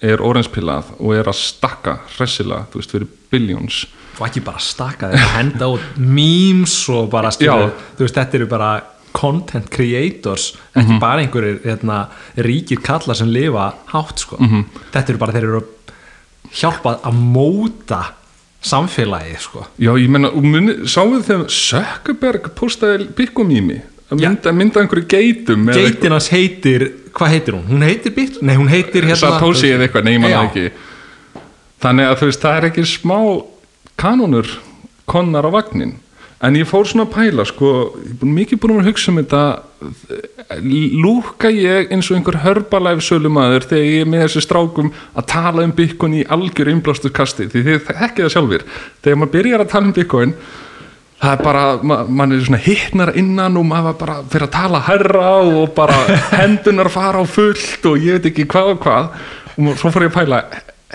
er 0.05 0.21
oranspillað 0.21 0.91
og 0.99 1.15
er 1.17 1.31
að 1.31 1.39
stakka 1.39 1.95
hressilega, 2.19 2.67
þú 2.69 2.83
veist, 2.83 2.93
fyrir 2.93 3.09
billions. 3.33 3.79
Og 4.19 4.27
ekki 4.27 4.43
bara 4.45 4.61
stakka 4.61 5.09
þeir 5.09 5.23
að 5.23 5.33
henda 5.33 5.71
út 5.73 5.97
memes 5.97 6.75
og 6.93 7.09
bara 7.13 7.31
skilja 7.33 7.57
Já. 7.57 7.73
þú 7.97 8.05
veist, 8.05 8.19
þetta 8.21 8.37
eru 8.37 8.51
bara 8.53 8.71
content 9.17 9.71
creators 9.73 10.51
ekki 10.77 10.99
bara 11.01 11.23
einhverjir 11.25 11.63
hérna, 11.65 12.03
ríkir 12.47 12.83
kallar 12.85 13.17
sem 13.17 13.31
lifa 13.33 13.71
hátt 13.95 14.23
sko. 14.27 14.37
þetta 14.93 15.09
eru 15.15 15.23
bara 15.23 15.33
þeir 15.37 15.49
eru 15.49 15.63
að 15.63 15.73
hjálpa 16.61 16.99
að 17.05 17.19
móta 17.33 18.01
samfélagi 18.67 19.37
sko. 19.39 19.67
Já, 19.79 19.93
ég 19.99 20.09
menna, 20.11 20.31
sáðu 20.89 21.21
þegar 21.27 21.51
Sökkerberg 21.53 22.49
postaði 22.59 23.07
Bitcoin-mými 23.17 23.81
að 24.11 24.23
Já. 24.23 24.29
mynda, 24.31 24.53
mynda 24.55 24.83
einhverju 24.83 25.07
geitum 25.11 25.67
eða 25.67 25.75
eitthvað- 25.75 25.91
geitin 25.91 26.13
hans 26.15 26.29
heitir, 26.31 26.85
hvað 27.13 27.33
heitir 27.35 27.55
hún? 27.55 27.67
hún 27.67 27.83
heitir 27.83 28.15
Bit, 28.15 28.43
nei 28.43 28.57
hún 28.57 28.69
heitir 28.69 29.03
hérna 29.03 29.17
Satoshi 29.17 29.73
eða 29.75 29.89
eitthvað, 29.89 30.05
nei, 30.05 30.19
Já. 30.31 30.43
ekki 30.47 30.71
þannig 31.83 32.07
að 32.11 32.19
þú 32.21 32.27
veist, 32.31 32.41
það 32.43 32.57
er 32.57 32.69
ekki 32.71 32.85
smá 32.87 33.19
kanonur 33.99 34.47
konnar 35.07 35.47
á 35.47 35.51
vagnin 35.51 35.97
en 36.45 36.59
ég 36.59 36.69
fór 36.69 36.85
svona 36.89 37.07
að 37.07 37.15
pæla 37.15 37.47
sko, 37.49 37.71
ég 38.03 38.21
er 38.21 38.35
mikið 38.37 38.61
búin 38.61 38.81
að 38.81 38.91
hugsa 38.91 39.13
um 39.13 39.23
þetta. 39.23 39.45
Lúka 41.01 41.51
ég 41.53 41.91
eins 41.93 42.11
og 42.11 42.19
einhver 42.19 42.41
hörbalæf 42.45 43.03
sölumæður 43.05 43.67
þegar 43.71 43.89
ég 43.89 44.05
er 44.05 44.11
með 44.13 44.23
þessi 44.27 44.45
strákum 44.45 44.93
að 45.17 45.27
tala 45.33 45.65
um 45.67 45.75
Bitcoin 45.77 46.21
í 46.21 46.27
algjör 46.37 46.71
innblástu 46.73 47.11
kasti? 47.15 47.49
Því 47.53 47.65
þið 47.67 47.91
þekkið 47.91 48.23
það 48.27 48.33
sjálfur 48.37 48.65
þegar 49.05 49.21
maður 49.21 49.35
byrjar 49.35 49.65
að 49.65 49.75
tala 49.75 49.91
um 49.91 49.97
Bitcoin 49.97 50.37
það 51.17 51.33
er 51.33 51.43
bara, 51.45 51.65
ma 51.83 51.99
mann 52.05 52.35
er 52.37 52.45
svona 52.45 52.61
hittnar 52.63 53.13
innan 53.17 53.57
og 53.57 53.67
maður 53.69 53.97
bara 54.01 54.17
fyrir 54.29 54.47
að 54.49 54.57
tala 54.57 54.83
herra 54.87 55.31
og 55.41 55.73
bara 55.77 55.97
hendunar 56.41 56.93
fara 56.93 57.25
á 57.25 57.27
fullt 57.29 57.89
og 57.89 58.01
ég 58.05 58.19
veit 58.19 58.31
ekki 58.33 58.49
hvað 58.53 58.75
og 58.75 58.83
hvað. 58.85 59.09
Og 59.57 59.81
svo 59.81 59.93
fór 59.93 60.07
ég 60.07 60.13
að 60.13 60.19
pæla 60.21 60.43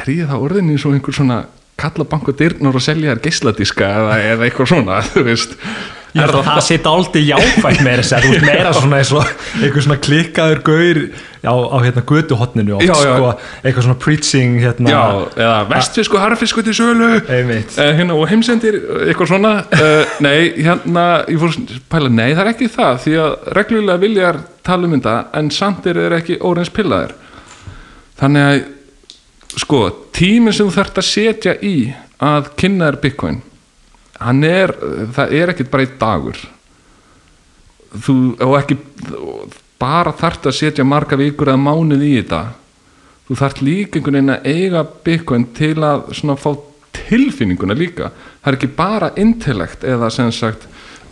er 0.01 0.13
ég 0.13 0.29
það 0.29 0.45
orðinni 0.45 0.77
svo 0.79 0.93
einhver 0.95 1.17
svona 1.17 1.41
kalla 1.81 2.05
banku 2.11 2.35
dyrnar 2.37 2.77
og 2.77 2.83
selja 2.83 3.15
þær 3.15 3.23
geisladiska 3.25 3.89
eða, 4.01 4.19
eða 4.35 4.45
eitthvað 4.47 4.71
svona, 4.75 5.01
þú 5.13 5.25
veist. 5.31 5.57
Ég 6.11 6.25
held 6.25 6.35
að 6.35 6.47
það 6.49 6.57
sé 6.65 6.75
dálítið 6.83 7.27
jákvægt 7.29 7.83
með 7.85 8.01
þess 8.01 8.13
að 8.17 8.25
þú 8.25 8.31
veist 8.33 8.43
meira 8.49 8.71
svona 8.75 8.97
eins 8.99 9.11
og 9.15 9.29
einhver 9.61 9.85
svona 9.85 9.99
klikkaður 10.03 10.59
gaur 10.67 10.99
á, 11.47 11.53
á 11.55 11.77
hérna 11.85 12.03
götuhotninu 12.09 12.73
oft 12.75 12.83
Já, 12.83 12.91
já. 12.91 13.13
sko, 13.15 13.29
eitthvað 13.61 13.85
svona 13.85 13.99
preaching 14.03 14.57
hérna. 14.59 14.91
Já, 14.91 15.03
eða 15.39 15.55
vestfisku, 15.71 16.19
harfisku 16.19 16.65
til 16.67 16.75
sölu. 16.75 17.07
Uh, 17.23 17.53
hérna, 17.79 18.17
og 18.19 18.27
heimsendir 18.27 18.81
eitthvað 19.05 19.31
svona. 19.31 19.53
Uh, 19.71 20.19
nei, 20.27 20.51
hérna, 20.59 21.07
ég 21.31 21.39
fór 21.39 21.55
pæla 21.95 22.11
nei, 22.11 22.27
það 22.35 22.43
er 22.43 22.51
ekki 22.57 22.71
það, 22.75 23.01
því 23.05 23.15
að 23.23 23.49
reglulega 23.61 24.03
viljar 24.03 24.43
tala 24.67 24.89
um 24.91 24.97
þetta, 24.99 25.17
en 25.39 25.51
samt 25.55 25.87
er 25.87 26.03
þeir 26.03 26.19
ekki 26.19 26.41
óreins 26.43 26.75
pillaðir 26.75 27.15
þannig 28.21 28.47
að 28.49 28.59
sko, 29.59 29.85
tíminn 30.15 30.55
sem 30.55 30.67
þú 30.67 30.75
þarft 30.77 31.01
að 31.01 31.09
setja 31.09 31.55
í 31.59 31.75
að 32.21 32.51
kynna 32.59 32.91
þér 32.91 33.01
Bitcoin 33.01 33.41
hann 34.21 34.43
er, 34.45 34.73
það 35.15 35.35
er 35.37 35.51
ekkit 35.53 35.69
bara 35.71 35.85
einn 35.85 35.99
dagur. 36.01 36.39
Þú, 37.91 38.15
og 38.45 38.57
ekki 38.61 38.77
bara 39.81 40.13
þarft 40.15 40.47
að 40.47 40.57
setja 40.59 40.87
marga 40.87 41.19
vikur 41.19 41.51
eða 41.51 41.61
mánuð 41.61 42.05
í 42.05 42.11
þetta. 42.19 42.41
Þú 43.27 43.39
þarft 43.39 43.63
líka 43.65 43.99
einhvern 43.99 44.19
veginn 44.19 44.35
að 44.35 44.51
eiga 44.51 44.83
Bitcoin 45.07 45.47
til 45.57 45.77
að 45.87 46.11
svona 46.17 46.37
fá 46.39 46.51
tilfinninguna 46.95 47.77
líka. 47.77 48.11
Það 48.41 48.51
er 48.51 48.59
ekki 48.59 48.71
bara 48.77 49.11
intellekt 49.19 49.85
eða 49.87 50.11
sem 50.13 50.31
sagt 50.35 50.67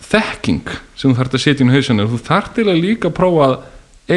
þekking 0.10 0.70
sem 0.98 1.12
þú 1.12 1.18
þarft 1.20 1.38
að 1.38 1.46
setja 1.46 1.66
inn 1.66 1.74
í 1.74 1.78
hausinu 1.78 2.08
þú 2.10 2.22
þarft 2.30 2.56
til 2.60 2.70
að 2.70 2.84
líka 2.86 3.14
prófa 3.16 3.50
að 3.50 3.60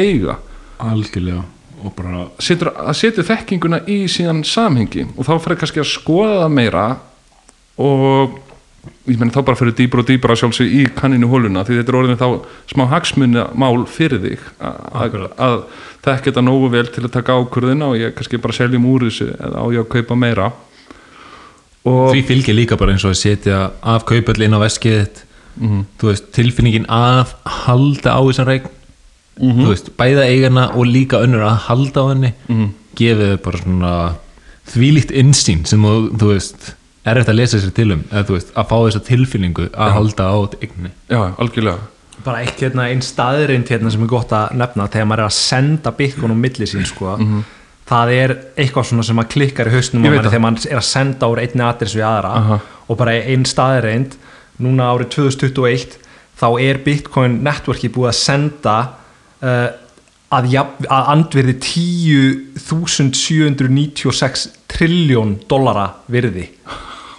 eiga. 0.03 0.39
Algjörlega 0.83 1.43
og 1.83 1.93
bara 1.97 2.27
setur, 2.41 2.71
að 2.71 2.95
setja 2.99 3.25
þekkinguna 3.27 3.83
í 3.91 4.03
síðan 4.11 4.43
samhengi. 4.47 5.07
Og 5.17 5.27
þá 5.27 5.33
fyrir 5.43 5.59
kannski 5.61 5.83
að 5.83 5.91
skoða 5.91 6.39
það 6.43 6.55
meira 6.55 6.85
og 7.83 8.39
ég 9.07 9.19
menn 9.19 9.31
þá 9.31 9.39
bara 9.47 9.59
fyrir 9.59 9.75
dýbra 9.77 10.03
og 10.03 10.09
dýbra 10.09 10.35
sjálfsög 10.39 10.73
í 10.75 10.83
kanninu 10.95 11.29
hóluna 11.31 11.63
því 11.67 11.79
þetta 11.79 11.93
er 11.93 11.97
orðin 11.99 12.19
þá 12.19 12.27
smá 12.71 12.83
hagsmunna 12.91 13.45
mál 13.59 13.85
fyrir 13.87 14.21
þig 14.23 14.43
að, 14.59 15.63
þekka 16.03 16.29
þetta 16.29 16.43
nógu 16.43 16.71
vel 16.73 16.85
til 16.91 17.05
að 17.05 17.13
taka 17.15 17.37
ákvörðina 17.39 17.91
og 17.91 17.99
ég 17.99 18.15
kannski 18.17 18.41
bara 18.43 18.55
seljum 18.55 18.87
úr 18.91 19.07
þessu 19.07 19.29
eða 19.37 19.63
á 19.63 19.65
ég 19.71 19.83
að 19.85 19.91
kaupa 19.95 20.19
meira. 20.19 20.51
Og 21.87 22.13
því 22.13 22.25
fylgir 22.27 22.57
líka 22.57 22.79
bara 22.79 22.95
eins 22.95 23.03
og 23.07 23.15
að 23.15 23.21
setja 23.23 23.61
af 23.81 24.07
kaupöll 24.07 24.43
inn 24.43 24.55
á 24.55 24.59
veskið 24.63 24.99
þitt. 25.01 25.23
Mhm. 25.53 25.81
þú 26.01 26.07
veist, 26.09 26.31
tilfinningin 26.33 26.87
að 26.89 27.35
halda 27.45 28.15
á 28.17 28.21
þessar 28.25 28.49
reikn 29.39 29.49
Mhm. 29.53 29.65
þú 29.65 29.69
veist, 29.69 29.89
bæða 29.97 30.23
eigana 30.29 30.67
og 30.75 30.85
líka 30.85 31.17
önnur 31.23 31.41
að 31.41 31.57
halda 31.67 32.01
á 32.01 32.05
henni 32.13 32.33
Mhm. 32.49 32.69
gefið 32.95 33.37
þau 33.37 33.43
bara 33.43 33.57
svona 33.57 34.13
þvílíkt 34.67 35.11
insýn 35.11 35.65
sem 35.67 35.81
þú, 35.81 36.11
þú 36.17 36.27
veist 36.33 36.73
er 37.05 37.17
eftir 37.17 37.33
að 37.33 37.35
lesa 37.35 37.57
sér 37.57 37.73
til 37.73 37.91
um 37.91 38.03
eða 38.11 38.23
þú 38.25 38.33
veist, 38.37 38.53
að 38.53 38.67
fá 38.69 38.75
þessa 38.87 39.03
tilfinningu 39.05 39.69
að 39.73 39.91
halda 39.91 40.23
á 40.23 40.37
eigninni 40.61 40.91
já, 41.09 41.35
algjörlega 41.37 41.77
bara 42.23 42.37
eitt 42.45 42.59
hérna 42.61 42.85
einn 42.89 43.01
staðrind 43.01 43.67
hérna 43.67 43.91
sem 43.91 44.01
er 44.03 44.07
gott 44.07 44.29
að 44.29 44.53
nefna 44.55 44.87
þegar 44.87 45.05
maður 45.07 45.19
er 45.19 45.25
að 45.25 45.31
senda 45.33 45.91
Bitcoin 45.91 46.31
á 46.31 46.35
milli 46.37 46.65
sín 46.69 46.85
sko 46.85 47.17
það 47.89 48.11
er 48.13 48.37
eitthvað 48.55 48.85
svona 48.85 49.03
sem 49.03 49.17
að 49.19 49.27
klikkar 49.29 49.67
í 49.67 49.71
hausnum. 49.73 50.03
Ég 50.05 50.07
á 50.07 50.11
veit 50.13 50.23
manni 50.23 50.23
það. 50.23 50.31
þegar 50.31 50.45
maður 50.45 50.71
er 50.71 50.77
að 50.77 50.83
senda 50.87 51.25
úr 51.27 51.39
einni 51.41 51.61
adress 51.67 51.95
við 51.95 52.05
aðra 52.07 52.31
Aha. 52.37 52.59
og 52.87 52.97
bara 52.97 53.11
einn 53.11 53.43
staðrind 53.43 54.15
núna 54.61 54.83
árið 54.93 55.09
2021 55.09 55.97
þá 56.39 56.61
er 56.61 56.77
Bitcoin 56.77 57.43
networki 57.43 57.89
búið 57.89 58.07
að 58.13 58.21
senda 58.21 58.89
að, 59.43 60.45
jafn, 60.53 60.87
að 60.87 61.03
andvirði 61.15 61.55
10.796 61.67 64.47
triljón 64.73 65.31
dollara 65.51 65.87
virði. 66.11 66.45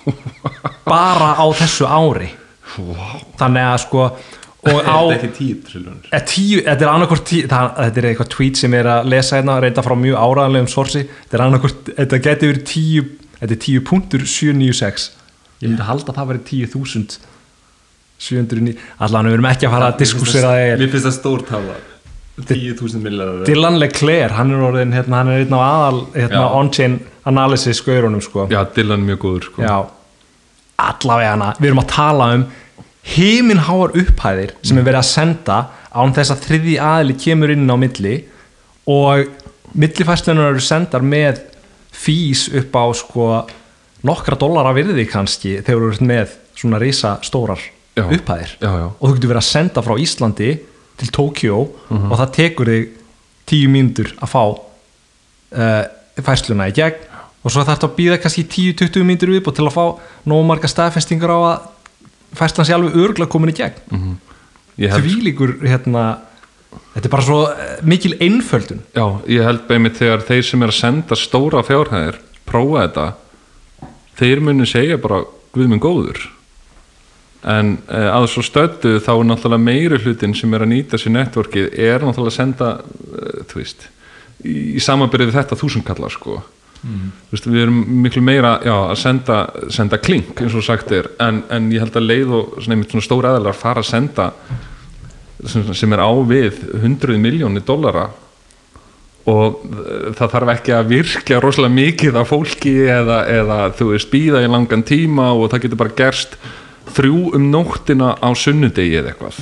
Bara 0.89 1.31
á 1.37 1.47
þessu 1.57 1.85
ári. 1.89 2.31
Wow. 2.75 3.21
þannig 3.39 3.63
að 3.69 3.77
sko 3.85 4.01
á 4.65 4.97
tíu 5.37 5.57
triljónir 5.63 6.09
Eh, 6.11 6.23
tíu, 6.27 6.59
þetta 6.65 6.87
er 6.87 6.91
annarkvort 6.91 7.27
tíu, 7.29 7.45
það, 7.51 7.69
þetta 7.79 8.01
er 8.01 8.07
eitthvað 8.09 8.31
tweet 8.35 8.59
sem 8.59 8.73
er 8.75 8.89
að 8.91 9.11
lesa 9.13 9.37
hérna, 9.39 9.61
reynda 9.63 9.85
frá 9.85 9.95
mjög 9.99 10.17
áraðanlegum 10.19 10.71
sorsi, 10.73 11.03
þetta 11.05 11.39
er 11.39 11.45
annarkvort 11.45 11.91
þetta 11.93 12.21
geti 12.25 12.51
verið 12.51 12.65
tíu, 12.73 13.03
þetta 13.39 13.55
er 13.55 13.61
tíu 13.67 13.85
punktur 13.87 14.23
796, 14.27 15.07
ég 15.61 15.71
myndi 15.71 15.87
halda 15.87 16.11
að 16.11 16.19
það 16.19 16.31
verið 16.33 16.45
tíu 16.51 16.67
þúsund 16.75 17.11
709, 18.25 18.75
allan 19.07 19.29
við 19.29 19.37
erum 19.39 19.51
ekki 19.53 19.69
að 19.69 19.75
fara 19.77 19.93
að 19.93 20.01
diskussera 20.01 20.55
það 20.55 20.79
Mér 20.81 20.95
finnst 20.95 21.09
það 21.11 21.19
stór 21.21 21.41
tala 21.51 21.75
10.000 22.35 22.99
millar 22.99 23.45
Dylan 23.47 23.79
Leclerc, 23.79 24.35
hann 24.35 24.51
er 24.51 24.63
orðin 24.67 24.95
hérna, 24.95 25.21
hann 25.21 25.31
er 25.31 25.45
einn 25.45 25.55
á 25.55 25.61
aðal 25.63 26.01
hérna, 26.17 26.43
on-chain 26.59 26.99
analysis 27.31 27.81
gaurunum 27.87 28.23
sko. 28.25 28.49
Já, 28.51 28.65
Dylan 28.75 29.05
er 29.05 29.09
mjög 29.13 29.21
góður 29.23 29.47
sko. 29.49 29.63
Já, 29.63 29.77
allavega 30.83 31.35
hana 31.37 31.53
við 31.61 31.71
erum 31.71 31.83
að 31.85 31.91
tala 31.95 32.29
um 32.35 32.45
himinháar 33.15 33.95
upphæðir 34.01 34.55
sem 34.65 34.81
er 34.81 34.87
verið 34.89 35.03
að 35.03 35.11
senda 35.13 35.59
án 35.95 36.15
þess 36.17 36.35
að 36.35 36.47
þriði 36.49 36.77
aðli 36.83 37.17
kemur 37.23 37.53
inn 37.55 37.71
á 37.71 37.77
milli 37.79 38.15
og 38.91 39.29
millifæslunar 39.79 40.55
eru 40.55 40.65
sendar 40.65 41.05
með 41.07 41.45
fís 41.95 42.49
upp 42.51 42.75
á 42.75 42.85
sko 42.99 43.29
nokkra 44.05 44.39
dollara 44.41 44.75
virði 44.77 45.07
kannski 45.09 45.61
þegar 45.63 45.85
þú 45.85 45.93
ert 45.93 46.07
með 46.11 46.37
svona 46.59 46.81
risa 46.83 47.17
stórar 47.23 47.63
upphæðir. 47.95 48.57
Já, 48.59 48.71
já. 48.75 48.87
og 48.91 49.05
þú 49.05 49.15
getur 49.15 49.31
verið 49.31 49.43
að 49.45 49.51
senda 49.53 49.85
frá 49.85 49.95
Íslandi 50.03 50.51
til 51.01 51.09
Tókjó 51.11 51.59
Mhm. 51.91 52.11
og 52.13 52.19
það 52.21 52.33
tekur 52.39 52.67
þig 52.71 52.89
tíu 53.47 53.69
mínútur 53.69 54.13
að 54.23 54.31
fá 54.31 54.43
uh, 54.49 55.85
færsluna 56.23 56.69
í 56.71 56.75
gegn 56.77 57.01
og 57.45 57.51
svo 57.53 57.61
þarf 57.65 57.75
þetta 57.77 57.89
að 57.91 57.97
býða 57.99 58.21
kannski 58.23 58.45
10-20 58.49 59.05
mínútur 59.05 59.33
viðbútt 59.35 59.59
til 59.59 59.67
að 59.69 59.75
fá 59.77 59.85
nógu 60.31 60.47
marga 60.49 60.69
staðfestingar 60.71 61.31
á 61.35 61.39
að 61.45 61.67
færslan 62.35 62.67
sé 62.67 62.73
alveg 62.75 62.95
örgulega 62.97 63.31
komin 63.31 63.53
í 63.53 63.57
gegn. 63.59 64.17
Ég 64.81 64.91
held 64.91 65.05
því 65.05 65.19
líkur 65.23 65.53
hérna 65.63 66.05
þetta 66.95 67.07
er 67.07 67.13
bara 67.13 67.23
svo 67.27 67.41
uh, 67.47 67.59
mikil 67.87 68.15
einföldun. 68.19 68.81
Já, 68.97 69.05
ég 69.31 69.45
held 69.47 69.67
beimið 69.69 69.99
þegar 70.01 70.25
þeir 70.27 70.43
sem 70.49 70.63
er 70.63 70.73
að 70.73 70.79
senda 70.81 71.15
stóra 71.19 71.63
fjárhæðir 71.67 72.17
prófa 72.49 72.87
þetta 72.89 73.05
þeir 74.19 74.41
munu 74.47 74.67
segja 74.67 74.99
bara 74.99 75.23
Guð 75.55 75.69
minn 75.71 75.79
góður 75.83 76.19
en 77.45 77.75
eh, 77.93 78.09
að 78.09 78.29
svo 78.33 78.45
stöddu 78.45 78.97
þá 79.05 79.13
er 79.15 79.27
náttúrulega 79.29 79.65
meiri 79.67 80.01
hlutin 80.01 80.35
sem 80.37 80.55
er 80.57 80.65
að 80.65 80.73
nýta 80.73 81.01
sér 81.01 81.15
networkið 81.19 81.71
er 81.77 82.05
náttúrulega 82.05 82.33
að 82.33 82.39
senda 82.39 82.71
eh, 82.81 83.41
þú 83.51 83.61
veist, 83.61 83.87
í, 84.41 84.55
í 84.79 84.85
samanbyrðið 84.85 85.31
við 85.31 85.41
þetta 85.41 85.61
þúsundkallar 85.61 86.15
sko. 86.15 86.41
Þú 86.85 87.33
veist, 87.33 87.47
við 87.49 87.63
erum 87.63 87.77
miklu 88.05 88.21
meira 88.21 88.59
já, 88.61 88.75
að 88.77 88.99
senda, 89.01 89.39
senda 89.73 89.97
klink 89.97 90.43
eins 90.45 90.57
og 90.57 90.67
sagt 90.67 90.91
er, 90.93 91.09
en, 91.23 91.41
en 91.49 91.71
ég 91.73 91.81
held 91.81 91.97
að 91.97 92.09
leið 92.11 92.35
og 92.37 92.59
svona, 92.67 93.05
stóra 93.05 93.31
eðalar 93.33 93.57
fara 93.57 93.81
að 93.81 93.89
senda 93.89 94.27
sem, 95.49 95.65
sem 95.73 95.97
er 95.97 96.03
á 96.05 96.13
við 96.29 96.61
hundruð 96.83 97.23
miljónir 97.23 97.65
dollara 97.65 98.11
og 99.25 99.63
það 100.19 100.35
þarf 100.35 100.53
ekki 100.53 100.75
að 100.77 100.91
virka 100.91 101.39
rosalega 101.41 101.77
mikið 101.79 102.19
af 102.21 102.29
fólki 102.29 102.75
eða, 102.93 103.23
eða 103.33 103.59
þú 103.79 103.89
veist 103.95 104.13
býða 104.13 104.45
í 104.45 104.51
langan 104.53 104.85
tíma 104.85 105.31
og 105.33 105.49
það 105.49 105.65
getur 105.65 105.81
bara 105.81 105.97
gerst 105.97 106.37
þrjú 106.93 107.35
um 107.39 107.49
nóttina 107.53 108.15
á 108.21 108.29
sunnudegi 108.37 108.99
eða 109.01 109.15
eitthvað. 109.15 109.41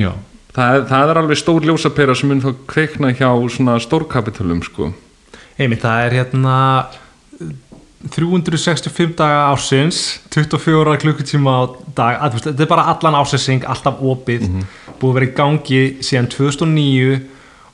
Já, 0.00 0.12
það 0.56 0.88
það 0.90 1.12
er 1.12 1.20
alveg 1.22 1.40
stór 1.40 1.68
ljósapera 1.68 2.16
sem 2.16 2.30
mun 2.30 2.42
þá 2.44 2.50
kveikna 2.70 3.12
hjá 3.14 3.30
svona 3.52 3.78
stórkapitalum 3.82 4.62
sko. 4.66 4.92
Einmitt 5.60 5.84
það 5.84 6.04
er 6.06 6.18
hérna 6.20 6.56
365 8.08 9.12
daga 9.18 9.50
ársins 9.50 10.20
24 10.32 10.96
klukkutíma 11.02 11.52
á 11.52 11.62
dag 11.96 12.22
að, 12.24 12.38
þetta 12.46 12.64
er 12.64 12.70
bara 12.70 12.86
allan 12.94 13.18
ársessing 13.18 13.66
alltaf 13.68 14.00
opið, 14.00 14.46
búið 15.00 15.10
að 15.10 15.18
vera 15.18 15.28
í 15.28 15.34
gangi 15.36 15.82
síðan 16.00 16.30
2009 16.32 17.18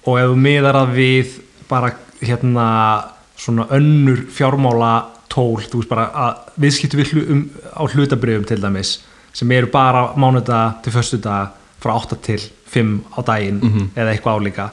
og 0.07 0.19
ef 0.19 0.33
þú 0.33 0.41
miðar 0.43 0.81
að 0.83 0.97
við 0.97 1.37
bara 1.71 1.93
hérna 2.19 2.67
svona 3.39 3.69
önnur 3.77 4.25
fjármála 4.35 4.93
tól, 5.37 5.61
þú 5.61 5.83
veist 5.83 5.93
bara 5.93 6.09
að 6.25 6.57
viðskiptu 6.65 7.01
við 7.01 7.13
hlu, 7.13 7.27
um, 7.35 7.45
á 7.77 7.83
hlutabrifum 7.85 8.49
til 8.49 8.61
dæmis 8.63 8.97
sem 9.37 9.53
eru 9.53 9.69
bara 9.69 10.09
mánudag 10.17 10.81
til 10.85 10.95
föstudag 10.95 11.55
frá 11.83 11.93
8 11.93 12.19
til 12.25 12.41
5 12.73 12.93
á 13.15 13.21
daginn 13.27 13.61
eða 13.95 14.13
eitthvað 14.15 14.41
álíka. 14.41 14.71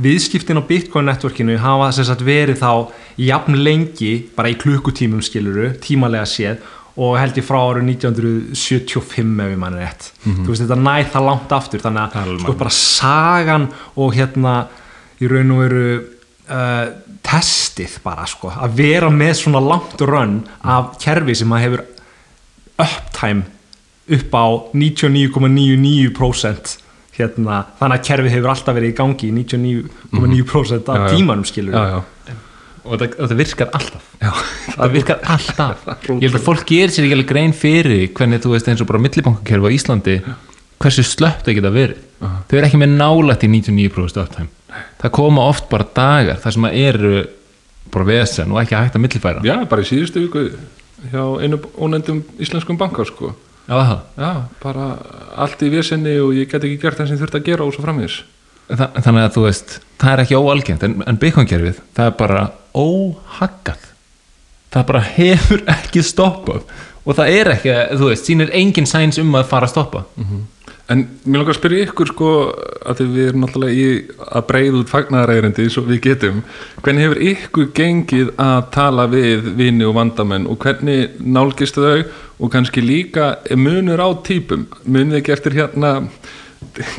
Viðskiptin 0.00 0.60
á 0.60 0.64
Bitcoin 0.64 1.08
networkinu 1.10 1.58
hafa 1.60 1.90
sagt 1.92 2.22
verið 2.24 2.60
þá 2.62 2.92
jafn 3.20 3.58
lengi 3.58 4.12
bara 4.36 4.52
í 4.52 4.58
klukkutímum 4.60 5.22
skiluru 5.24 5.72
tímalega 5.82 6.28
séð 6.30 6.62
og 7.00 7.18
held 7.18 7.36
ég 7.38 7.46
frá 7.46 7.58
árið 7.58 7.90
1975 7.96 9.42
ef 9.44 9.50
ég 9.50 9.60
manni 9.60 9.82
rétt. 9.82 10.10
Þú 10.24 10.46
veist 10.46 10.64
þetta 10.64 10.78
nær 10.78 11.10
það 11.10 11.26
langt 11.26 11.52
aftur 11.56 11.84
þannig 11.84 12.16
er 12.16 12.32
að 12.32 12.40
sko 12.44 12.56
bara 12.62 12.74
sagan 12.76 13.68
og 13.96 14.16
hérna 14.16 14.54
í 15.20 15.28
raun 15.30 15.54
og 15.54 15.62
veru 15.64 15.84
uh, 16.48 16.86
testið 17.30 18.00
bara 18.04 18.26
sko 18.28 18.50
að 18.50 18.76
vera 18.80 19.10
með 19.14 19.34
svona 19.44 19.60
langt 19.62 20.00
run 20.02 20.40
af 20.66 20.84
kerfi 21.02 21.34
sem 21.38 21.52
að 21.54 21.64
hefur 21.66 21.82
uptime 22.80 23.42
upp 24.10 24.32
á 24.34 24.46
99,99% 24.74 26.78
hérna, 27.20 27.54
þannig 27.78 27.96
að 27.98 28.06
kerfið 28.08 28.34
hefur 28.36 28.52
alltaf 28.54 28.74
verið 28.76 28.90
í 28.90 28.98
gangi 28.98 29.24
í 29.28 29.32
99,9% 29.36 30.86
af 30.90 30.96
já. 30.96 31.02
tímanum 31.14 31.46
skilur 31.46 31.72
já, 31.76 31.82
já. 31.92 31.98
og 32.82 32.90
þetta, 32.94 33.06
þetta 33.20 33.36
virkar 33.40 33.68
alltaf. 33.78 34.04
Já, 34.20 34.32
það 34.74 34.88
virkar 34.96 35.18
alltaf. 35.36 35.76
Ég 36.10 36.26
held 36.26 36.38
að 36.40 36.46
fólk 36.46 36.64
gerir 36.68 36.90
sér 36.94 37.04
ekki 37.06 37.16
alveg 37.18 37.32
grein 37.32 37.54
fyrir 37.56 38.02
hvernig 38.16 38.38
þú 38.44 38.50
veist 38.54 38.68
eins 38.72 38.82
og 38.82 38.88
bara 38.90 39.04
millibankakerfi 39.04 39.64
á 39.68 39.70
Íslandi 39.76 40.16
hversu 40.80 41.02
slöpt 41.04 41.44
það 41.46 41.54
geta 41.60 41.72
verið. 41.74 41.98
Þau 42.20 42.54
eru 42.56 42.66
ekki 42.66 42.80
með 42.80 42.90
nálægt 42.96 43.46
í 43.46 43.48
99% 43.52 44.22
uptime 44.24 44.50
það 45.02 45.14
koma 45.18 45.46
oft 45.50 45.68
bara 45.70 45.86
dagar 45.96 46.40
þar 46.42 46.56
sem 46.56 46.66
að 46.68 46.80
eru 46.80 47.14
bara 47.90 48.06
vesen 48.06 48.52
og 48.54 48.60
ekki 48.62 48.78
hægt 48.78 48.98
að 48.98 49.04
millifæra. 49.04 49.44
Já, 49.46 49.56
bara 49.70 49.84
í 49.84 49.88
síðustu 49.88 50.24
viku 50.26 50.44
hjá 51.10 51.22
einu 51.42 51.60
ónefndum 51.80 52.24
íslenskum 52.42 52.78
bankar 52.80 53.08
sko. 53.08 53.32
Já. 53.70 54.00
Já, 54.18 54.30
bara 54.62 54.90
allt 55.38 55.62
í 55.62 55.70
vesenni 55.72 56.16
og 56.22 56.34
ég 56.34 56.50
get 56.50 56.64
ekki 56.66 56.80
gert 56.82 56.98
það 56.98 57.10
sem 57.10 57.18
ég 57.18 57.22
þurfti 57.24 57.40
að 57.40 57.48
gera 57.50 57.66
og 57.66 57.74
svo 57.74 57.84
framvegis. 57.84 58.20
Þa, 58.70 58.86
þannig 59.02 59.24
að 59.26 59.32
þú 59.34 59.44
veist 59.46 59.76
það 59.98 60.12
er 60.12 60.22
ekki 60.24 60.38
óalgengt 60.38 60.84
en, 60.86 60.96
en 61.06 61.18
bitcoin-kerfið 61.22 61.80
það 61.96 62.10
er 62.10 62.16
bara 62.18 62.44
óhaggað. 62.78 63.88
Það 64.70 64.86
bara 64.92 65.02
hefur 65.16 65.64
ekki 65.74 66.02
stoppað 66.06 66.62
og 67.00 67.16
það 67.18 67.34
er 67.34 67.50
ekki, 67.56 67.74
þú 67.98 68.10
veist, 68.12 68.28
sýnir 68.28 68.52
engin 68.54 68.86
sæns 68.86 69.18
um 69.22 69.32
að 69.38 69.48
fara 69.50 69.66
að 69.66 69.72
stoppa 69.74 70.04
En 70.90 71.04
mér 71.22 71.38
langar 71.40 71.54
að 71.54 71.60
spyrja 71.60 71.86
ykkur 71.86 72.10
sko 72.10 72.30
að 72.90 73.02
við 73.04 73.28
erum 73.28 73.44
náttúrulega 73.44 73.76
í 73.78 73.90
að 74.26 74.46
breyða 74.48 74.80
út 74.80 74.90
fagnaðarægrindi 74.90 75.68
svo 75.70 75.84
við 75.86 76.02
getum. 76.08 76.40
Hvernig 76.82 77.06
hefur 77.06 77.22
ykkur 77.30 77.70
gengið 77.78 78.32
að 78.42 78.58
tala 78.74 79.06
við 79.12 79.52
vini 79.60 79.86
og 79.86 79.94
vandamenn 80.00 80.48
og 80.50 80.58
hvernig 80.64 81.14
nálgistu 81.22 81.86
þau? 81.86 82.02
Og 82.40 82.50
kannski 82.50 82.82
líka 82.82 83.34
munur 83.54 84.02
á 84.02 84.08
típum? 84.26 84.66
Munið 84.88 85.20
ekki 85.20 85.34
eftir 85.36 85.58
hérna 85.60 85.94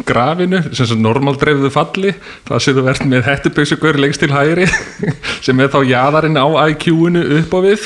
grafinu, 0.06 0.62
sem 0.74 0.88
svo 0.90 0.98
normal 0.98 1.38
dreifðu 1.40 1.70
falli, 1.74 2.14
það 2.48 2.64
sem 2.64 2.78
þú 2.78 2.86
verðt 2.88 3.08
með 3.10 3.28
hættupausugur 3.28 4.00
lengst 4.02 4.24
til 4.24 4.32
hægri 4.34 4.68
sem 5.46 5.60
er 5.62 5.72
þá 5.72 5.80
jaðarinn 5.88 6.40
á 6.40 6.48
IQ-inu 6.72 7.22
upp 7.40 7.56
á 7.56 7.60
við 7.68 7.86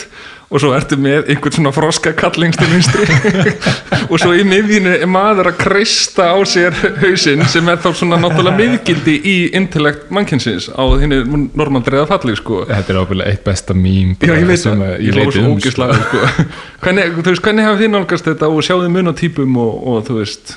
og 0.56 0.62
svo 0.64 0.72
ertu 0.76 0.96
með 1.02 1.30
einhvern 1.34 1.56
svona 1.58 1.72
froskakall 1.76 2.40
lengst 2.40 2.62
til 2.62 2.70
vinstri 2.72 3.56
og 4.12 4.16
svo 4.22 4.32
í 4.38 4.46
miðjunu 4.48 4.94
er 4.96 5.10
maður 5.12 5.52
að 5.52 5.58
kreista 5.60 6.30
á 6.32 6.38
sér 6.48 6.78
hausinn 7.02 7.44
sem 7.52 7.72
er 7.72 7.82
þá 7.84 7.90
svona 8.00 8.20
náttúrulega 8.24 8.56
miðgildi 8.62 9.16
í 9.20 9.36
intellekt 9.60 10.08
mannkynsins 10.16 10.70
á 10.72 10.84
henni 11.02 11.20
normal 11.52 11.84
dreifða 11.84 12.08
falli 12.14 12.38
sko 12.40 12.64
Þetta 12.70 12.94
er 12.94 13.02
ábyggilega 13.02 13.36
eitt 13.36 13.44
besta 13.46 13.76
mím 13.76 14.16
Já, 14.22 14.32
ég 14.32 14.48
veit 14.48 14.64
sem 14.64 14.80
það, 14.80 14.94
að 14.96 15.06
ég 15.10 15.20
leiti 15.20 15.36
svo 15.36 15.44
um 15.44 15.58
ógislega 15.58 16.00
sko. 16.00 16.24
sko. 16.32 16.48
hvernig, 16.86 17.18
þú 17.20 17.28
veist, 17.34 17.46
hvernig 17.50 17.70
hafið 17.70 17.84
þið 17.84 17.94
nálgast 17.98 18.30
þetta 18.32 18.52
og 18.52 18.68
sjáðu 18.70 18.94
mun 18.96 19.12
á 19.12 19.14
típum 19.20 19.60
og, 19.66 19.76
og 19.92 20.06
þú 20.08 20.20
veist 20.22 20.56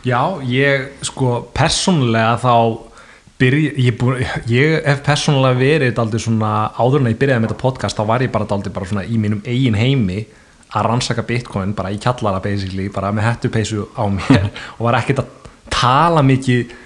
Já, 0.00 0.20
ég 0.48 1.04
sko 1.04 1.42
persónulega 1.54 2.38
þá 2.40 2.54
byrja, 3.40 3.72
ég, 3.80 3.96
búin, 3.98 4.20
ég 4.50 4.76
hef 4.84 5.00
persónulega 5.06 5.58
verið 5.58 5.94
daldið 5.96 6.24
svona 6.26 6.50
áður 6.76 7.04
en 7.04 7.10
ég 7.12 7.18
byrjaði 7.20 7.44
með 7.44 7.52
þetta 7.52 7.62
podcast 7.62 7.98
þá 7.98 8.04
var 8.10 8.24
ég 8.24 8.34
bara 8.34 8.48
daldið 8.50 8.76
bara 8.76 8.90
svona 8.90 9.06
í 9.08 9.18
mínum 9.20 9.40
eigin 9.46 9.78
heimi 9.78 10.20
að 10.70 10.86
rannsaka 10.86 11.24
bitcoin 11.26 11.72
bara 11.76 11.90
í 11.94 11.98
kjallara 12.02 12.42
basically, 12.44 12.90
bara 12.92 13.10
með 13.14 13.26
hættupeysu 13.30 13.88
á 13.96 14.04
mér 14.12 14.50
og 14.76 14.84
var 14.86 15.00
ekkert 15.00 15.24
að 15.24 15.34
tala 15.72 16.22
mikið 16.26 16.76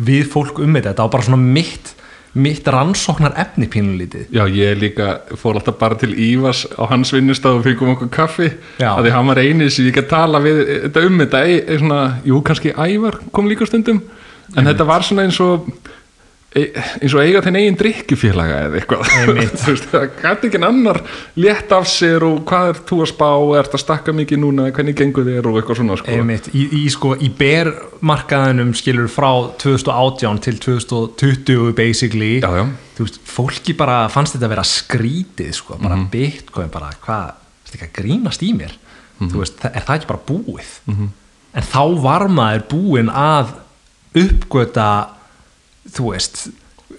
við 0.00 0.28
fólk 0.32 0.60
um 0.64 0.76
þetta, 0.76 0.92
þetta 0.92 1.06
var 1.06 1.14
bara 1.16 1.28
svona 1.28 1.56
mitt 1.58 1.94
mitt 2.38 2.68
rannsóknar 2.70 3.34
efni 3.42 3.66
pínulítið. 3.66 4.28
Já, 4.30 4.44
ég 4.46 4.78
líka 4.78 5.16
fór 5.34 5.58
alltaf 5.58 5.80
bara 5.80 5.96
til 5.98 6.12
Ívas 6.14 6.62
á 6.78 6.86
hans 6.86 7.10
vinnustaf 7.10 7.58
og 7.58 7.64
fengum 7.66 7.96
okkur 7.96 8.10
kaffi 8.14 8.52
að 8.78 9.08
því 9.08 9.14
hann 9.16 9.30
var 9.32 9.40
eini 9.42 9.66
sem 9.66 9.88
ég 9.88 9.90
ekki 9.90 10.04
að 10.04 10.12
tala 10.12 10.42
við 10.44 10.60
þetta 10.68 11.02
um 11.08 11.18
þetta, 11.24 11.40
e, 11.42 11.56
e, 11.58 11.78
svona, 11.82 12.02
jú, 12.22 12.38
kannski 12.46 12.74
Ævar 12.76 13.18
kom 13.34 13.50
líka 13.50 13.66
stundum 13.66 14.04
en 14.54 14.70
þetta 14.70 14.86
var 14.86 15.06
svona 15.06 15.26
eins 15.26 15.40
og 15.42 15.66
eins 16.50 17.12
og 17.14 17.20
eiga 17.22 17.40
þinn 17.44 17.56
eigin 17.60 17.76
drikkjufélaga 17.78 18.54
eða 18.66 18.78
eitthvað. 18.80 19.10
Veist, 19.38 19.84
það 19.92 20.06
gæti 20.18 20.48
ekki 20.48 20.60
annar 20.66 20.98
létt 21.38 21.70
af 21.76 21.84
sér 21.86 22.24
og 22.26 22.40
hvað 22.48 22.72
er 22.72 22.80
þú 22.88 22.98
að 23.04 23.10
spá 23.12 23.28
er 23.60 23.68
þetta 23.68 23.80
stakka 23.84 24.14
mikið 24.18 24.40
núna, 24.42 24.64
hvernig 24.74 24.96
gengur 24.98 25.28
þér 25.28 25.46
og 25.46 25.60
eitthvað 25.60 25.78
svona 25.78 25.98
sko. 26.00 26.16
Í, 26.50 26.64
í, 26.80 26.82
sko, 26.90 27.12
í 27.22 27.30
bermarkaðinum 27.38 28.72
skilur 28.80 29.06
frá 29.14 29.30
2018 29.62 30.42
til 30.48 30.58
2020 30.66 31.70
basically 31.78 32.32
Já, 32.42 32.50
já. 32.58 32.64
veist, 32.98 33.20
fólki 33.30 33.76
bara 33.78 34.00
fannst 34.10 34.34
þetta 34.34 34.48
að 34.50 34.54
vera 34.56 34.66
skrítið 34.66 35.54
sko, 35.60 35.78
bara 35.80 36.00
bitcoin 36.10 36.72
bara, 36.74 36.90
hvað, 37.06 37.30
veist 37.68 37.78
að 37.86 37.94
grínast 38.00 38.42
í 38.42 38.50
mér? 38.58 38.74
Þú 39.20 39.44
veist, 39.44 39.58
það- 39.62 39.74
er 39.78 39.86
það 39.86 40.00
ekki 40.00 40.10
bara 40.10 40.26
búið? 40.26 40.74
En 41.50 41.66
þá 41.70 41.80
var 42.02 42.26
maður 42.30 42.66
búinn 42.74 43.08
að 43.14 43.54
uppgöta 44.18 44.90
þú 45.94 46.12
veist 46.14 46.46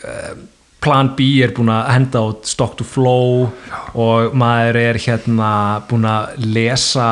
eh, 0.03 0.33
plan 0.81 1.11
B 1.17 1.27
er 1.45 1.53
búinn 1.55 1.71
að 1.73 1.91
henda 1.93 2.23
át 2.25 2.49
stock 2.49 2.77
to 2.79 2.87
flow 2.87 3.49
og 3.93 4.37
maður 4.37 4.79
er 4.81 5.01
hérna 5.03 5.51
búinn 5.89 6.07
að 6.09 6.45
lesa 6.45 7.09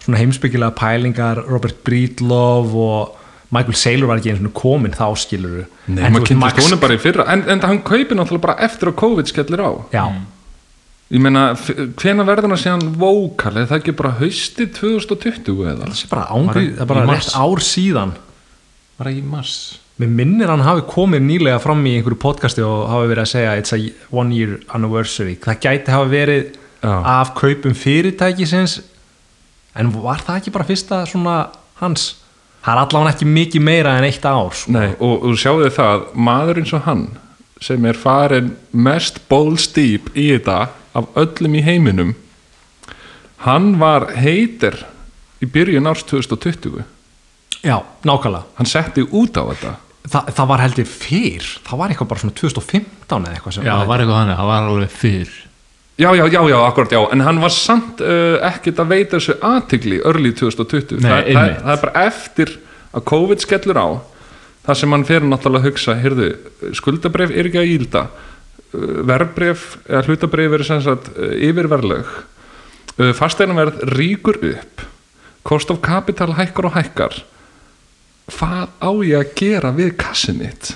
svona 0.00 0.20
heimsbyggilega 0.22 0.76
pælingar 0.78 1.42
Robert 1.48 1.82
Breedlove 1.86 2.84
og 2.86 3.16
Michael 3.50 3.74
Saylor 3.74 4.06
var 4.12 4.20
ekki 4.20 4.30
eins 4.30 4.44
og 4.46 4.54
komin 4.54 4.94
þá 4.94 5.08
skilur 5.18 5.64
Nei, 5.90 6.04
maður 6.06 6.28
kynntist 6.30 6.60
honum 6.62 6.82
bara 6.82 6.94
í 6.94 7.02
fyrra 7.02 7.26
en, 7.32 7.42
en 7.50 7.64
hann 7.66 7.82
kaupi 7.82 8.14
náttúrulega 8.14 8.46
bara 8.46 8.60
eftir 8.68 8.92
að 8.92 9.00
COVID 9.02 9.32
skellir 9.32 9.64
á. 9.66 9.70
Já, 9.90 10.04
Ég 11.10 11.18
meina, 11.18 11.56
hvena 11.98 12.22
verður 12.22 12.46
hann 12.46 12.54
að 12.54 12.60
segja 12.62 12.76
hann 12.76 12.92
vókal, 13.00 13.56
er 13.58 13.64
það 13.66 13.80
ekki 13.80 13.94
bara 13.98 14.12
hausti 14.20 14.66
2020 14.76 15.64
eða? 15.72 15.88
það 15.88 16.02
er 16.04 16.10
bara 16.12 16.26
ángrið, 16.36 16.68
það 16.76 16.84
er 16.84 16.90
bara 16.92 17.02
rétt 17.02 17.10
mars. 17.10 17.30
ár 17.34 17.62
síðan. 17.66 18.12
Var 18.94 19.08
það 19.08 19.16
í 19.18 19.24
mars 19.32 19.56
Mér 20.00 20.08
minnir 20.16 20.48
hann 20.48 20.62
hafi 20.64 20.80
komið 20.88 21.24
nýlega 21.26 21.58
fram 21.60 21.82
í 21.84 21.98
einhverju 21.98 22.16
podcasti 22.22 22.62
og 22.64 22.86
hafi 22.88 23.08
verið 23.10 23.24
að 23.26 23.32
segja 23.34 23.56
it's 23.60 23.74
a 23.76 23.80
one 24.16 24.32
year 24.32 24.54
anniversary. 24.72 25.34
Það 25.36 25.58
gæti 25.66 25.92
hafa 25.92 26.06
verið 26.08 26.54
Já. 26.80 26.94
af 27.20 27.34
kaupum 27.36 27.74
fyrirtækisins 27.76 28.78
en 29.76 29.90
var 29.92 30.22
það 30.24 30.38
ekki 30.40 30.52
bara 30.54 30.68
fyrsta 30.70 31.00
svona 31.10 31.34
hans? 31.82 32.14
Það 32.64 32.72
er 32.72 32.80
allavega 32.84 33.12
ekki 33.12 33.28
mikið 33.28 33.66
meira 33.66 33.92
en 33.98 34.06
eitt 34.08 34.24
ár 34.24 34.56
sko. 34.56 34.72
Nei, 34.72 34.94
og 35.04 35.26
þú 35.26 35.34
sjáðu 35.42 35.68
það, 35.76 36.06
maður 36.16 36.62
eins 36.62 36.72
og 36.76 36.86
hann 36.86 37.04
sem 37.60 37.84
er 37.84 38.00
farin 38.00 38.54
mest 38.72 39.20
bólstýp 39.28 40.08
í 40.16 40.30
þetta 40.30 40.56
af 40.96 41.12
öllum 41.20 41.60
í 41.60 41.64
heiminum 41.66 42.14
hann 43.44 43.74
var 43.80 44.08
heitir 44.16 44.80
í 45.44 45.48
byrjun 45.48 45.92
árs 45.92 46.08
2020 46.08 46.80
já, 47.60 47.76
nákvæmlega. 48.08 48.46
Hann 48.56 48.68
setti 48.68 49.04
út 49.04 49.36
á 49.36 49.44
þetta 49.52 49.76
Þa, 50.00 50.20
það 50.32 50.46
var 50.48 50.62
heldur 50.64 50.86
fyrr, 50.88 51.46
það 51.66 51.80
var 51.82 51.92
eitthvað 51.92 52.08
bara 52.08 52.22
svona 52.22 52.36
2015 52.38 53.26
eða 53.26 53.34
eitthvað 53.36 53.56
sem 53.56 53.66
Já, 53.66 53.72
það 53.74 53.90
var 53.90 54.02
eitthvað 54.02 54.20
þannig, 54.20 54.38
það 54.38 54.50
var 54.50 54.68
alveg 54.70 54.94
fyrr 54.96 55.34
Já, 56.00 56.08
já, 56.16 56.22
já, 56.32 56.40
já, 56.48 56.56
akkurat, 56.64 56.94
já, 56.96 57.00
en 57.12 57.20
hann 57.26 57.42
var 57.42 57.52
samt 57.52 58.00
uh, 58.00 58.38
ekkert 58.48 58.80
að 58.80 58.94
veita 58.94 59.18
þessu 59.18 59.34
aðtigli 59.44 59.98
örli 60.08 60.32
2020, 60.32 60.96
Nei, 60.96 61.04
það, 61.04 61.10
það, 61.10 61.28
einmitt. 61.28 61.60
það 61.60 61.74
er 61.74 61.82
bara 61.84 62.04
eftir 62.08 62.54
að 62.96 63.04
COVID 63.12 63.44
skellur 63.44 63.80
á 63.84 63.88
það 64.64 64.78
sem 64.80 64.96
hann 64.96 65.04
fer 65.08 65.26
náttúrulega 65.28 65.60
að 65.60 65.68
hugsa 65.68 65.96
heyrðu, 66.00 66.30
skuldabref 66.80 67.34
er 67.36 67.50
ekki 67.50 67.60
að 67.60 67.74
ílda 67.74 68.04
verbref 68.72 69.66
eða 69.88 70.04
hlutabref 70.06 70.56
er 70.56 70.64
sem 70.66 70.82
sagt 70.84 71.10
uh, 71.16 71.34
yfirverðleg 71.48 72.08
uh, 72.08 73.12
fasteinanverð 73.18 73.84
ríkur 73.92 74.40
upp 74.54 74.86
kost 75.46 75.70
of 75.72 75.80
kapital 75.84 76.32
hækkar 76.38 76.68
og 76.70 76.76
hækkar 76.76 77.20
hvað 78.34 78.72
á 78.80 78.90
ég 79.06 79.16
að 79.20 79.34
gera 79.40 79.72
við 79.76 79.94
kassin 80.00 80.40
mitt? 80.40 80.72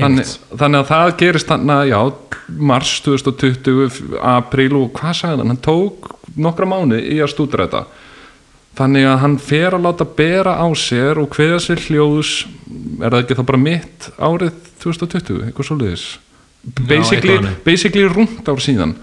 Þannig, 0.00 0.30
þannig 0.56 0.80
að 0.80 0.88
það 0.88 1.10
gerist 1.20 1.50
þannig 1.50 1.74
að 1.76 1.90
já, 1.90 2.00
mars 2.70 2.92
2020 3.04 4.20
apríl 4.32 4.70
og 4.78 4.94
hvað 4.96 5.18
sagði 5.18 5.42
hann? 5.42 5.52
Hann 5.52 5.64
tók 5.66 6.08
nokkra 6.40 6.68
mánu 6.70 7.00
í 7.00 7.18
að 7.20 7.32
stúdra 7.34 7.66
þetta. 7.66 7.84
Þannig 8.80 9.06
að 9.10 9.20
hann 9.24 9.36
fer 9.42 9.76
að 9.76 9.84
láta 9.84 10.06
bera 10.06 10.56
á 10.56 10.68
sér 10.78 11.20
og 11.20 11.34
hveða 11.34 11.60
sér 11.64 11.84
hljóðs 11.88 12.32
er 13.02 13.10
það 13.10 13.20
ekki 13.24 13.38
þá 13.40 13.44
bara 13.50 13.62
mitt 13.66 14.10
árið 14.16 14.66
2020, 14.80 15.46
eitthvað 15.48 15.68
svo 15.68 15.80
liðis 15.82 16.08
basically, 16.62 17.48
basically 17.64 18.08
rúmt 18.08 18.48
ár 18.48 18.60
síðan. 18.60 18.94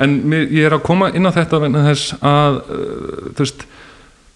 En 0.00 0.16
ég 0.32 0.64
er 0.66 0.74
að 0.74 0.84
koma 0.86 1.10
inn 1.14 1.26
á 1.28 1.32
þetta 1.34 1.60
vegna 1.62 1.84
þess 1.86 2.16
að 2.18 2.58
uh, 2.58 3.32
þú 3.36 3.44
veist 3.44 3.66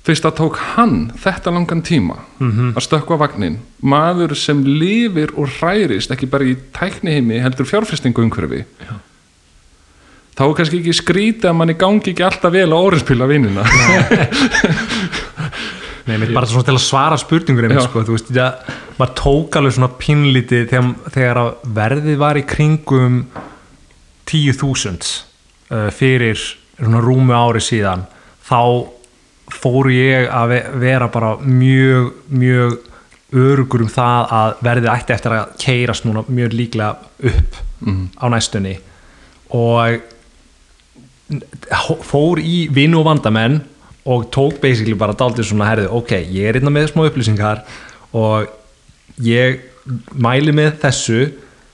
fyrst 0.09 0.25
að 0.25 0.39
tók 0.41 0.57
hann 0.75 0.97
þetta 1.21 1.53
langan 1.53 1.83
tíma 1.85 2.17
að 2.41 2.85
stökkva 2.87 3.19
vagnin 3.21 3.59
maður 3.85 4.35
sem 4.39 4.63
lifir 4.65 5.35
og 5.37 5.53
hærist 5.61 6.11
ekki 6.15 6.31
bara 6.31 6.49
í 6.49 6.57
tækniheimi 6.77 7.43
heldur 7.45 7.69
fjárfestingu 7.69 8.25
umhverfi. 8.25 8.65
Þá 10.39 10.45
er 10.47 10.55
kannski 10.55 10.79
ekki 10.81 10.95
skrítið 10.95 11.51
að 11.51 11.57
manni 11.59 11.75
gangi 11.79 12.13
ekki 12.13 12.23
alltaf 12.23 12.55
vel 12.55 12.71
á 12.71 12.79
orðinspila 12.79 13.27
vinnina 13.27 13.65
Nei, 16.09 16.17
mitt 16.17 16.31
bara 16.33 16.49
svona 16.49 16.65
til 16.65 16.77
að 16.79 16.85
svara 16.87 17.17
spurningur 17.21 17.67
einmitt, 17.67 17.83
Já. 17.83 17.89
sko, 17.91 18.01
þú 18.07 18.15
veist, 18.15 18.31
það, 18.33 18.77
maður 18.97 19.11
tók 19.19 19.59
alveg 19.59 19.75
svona 19.77 19.91
pínlítið 20.01 20.63
þegar, 20.71 20.93
þegar 21.13 21.41
verðið 21.77 22.21
var 22.23 22.39
í 22.41 22.45
kringum 22.49 23.19
10.000 24.31 25.11
uh, 25.75 25.91
fyrir 25.93 26.39
svona 26.79 27.03
rúmu 27.05 27.35
ári 27.37 27.61
síðan 27.65 28.07
þá 28.49 28.61
fór 29.55 29.89
ég 29.93 30.29
að 30.31 30.49
ve- 30.53 30.67
vera 30.83 31.09
bara 31.13 31.37
mjög, 31.41 32.13
mjög 32.31 32.79
örugur 33.33 33.83
um 33.85 33.89
það 33.93 34.31
að 34.33 34.61
verðið 34.65 34.91
ætti 34.95 35.13
eftir 35.15 35.35
að 35.37 35.51
keirast 35.61 36.05
núna 36.09 36.23
mjög 36.29 36.55
líklega 36.57 36.97
upp 37.33 37.59
á 38.17 38.25
næstunni. 38.33 38.77
Og 39.53 40.01
fór 42.09 42.41
í 42.41 42.69
vinu 42.73 43.01
og 43.03 43.09
vandamenn 43.11 43.59
og 44.09 44.31
tók 44.33 44.61
basically 44.63 44.97
bara 44.97 45.13
daldið 45.17 45.45
svona 45.51 45.67
herði, 45.69 45.89
ok, 45.93 46.15
ég 46.33 46.49
er 46.49 46.57
einna 46.61 46.73
með 46.73 46.89
smá 46.95 47.05
upplýsingar 47.11 47.61
og 48.17 48.49
ég 49.25 49.59
mæli 50.17 50.55
með 50.57 50.79
þessu 50.85 51.19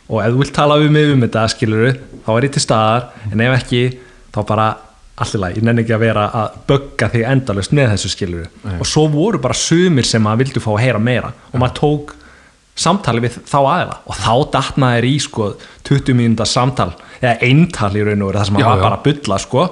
og 0.09 0.19
ef 0.25 0.33
þú 0.35 0.41
vilt 0.43 0.55
tala 0.57 0.79
við 0.83 0.91
mig 0.95 1.13
um 1.15 1.23
þetta 1.23 1.45
skiluru, 1.55 1.93
þá 2.27 2.31
er 2.37 2.47
ég 2.49 2.53
til 2.57 2.63
staðar. 2.65 3.07
En 3.33 3.41
ef 3.47 3.55
ekki, 3.61 3.85
þá 4.35 4.41
bara 4.51 4.67
allir 5.23 5.41
lagi, 5.41 5.61
ég 5.61 5.65
nenni 5.69 5.85
ekki 5.85 5.95
að 5.95 6.03
vera 6.09 6.25
að 6.35 6.55
bögga 6.67 7.09
þig 7.13 7.25
endalust 7.31 7.73
með 7.77 7.93
þessu 7.95 8.11
skiluru 8.11 8.47
Nei. 8.65 8.79
og 8.81 8.87
svo 8.91 9.05
voru 9.13 9.39
bara 9.39 9.55
sumir 9.55 10.05
sem 10.09 10.25
að 10.27 10.41
vildu 10.43 10.61
fá 10.65 10.71
að 10.75 10.81
heyra 10.83 10.99
meira. 10.99 11.33
Og 11.53 11.61
maður 11.63 11.77
tók 11.79 12.15
samtali 12.75 13.23
við 13.23 13.37
þá 13.47 13.59
aðeila 13.61 13.99
og 14.11 14.17
þá 14.19 14.33
datt 14.57 14.79
maður 14.83 15.07
í 15.07 15.13
sko 15.23 15.45
20 15.87 16.17
mínúta 16.19 16.47
samtal. 16.51 16.89
Eða 17.23 17.37
eintal 17.47 17.93
í 17.95 18.03
raun 18.03 18.25
og 18.27 18.33
veru 18.33 18.41
það 18.41 18.49
sem 18.49 18.57
maður 18.57 18.65
Já, 18.65 18.71
var 18.73 18.81
já. 18.81 18.85
bara 18.89 18.99
að 18.99 19.05
bulla 19.07 19.39
sko. 19.45 19.67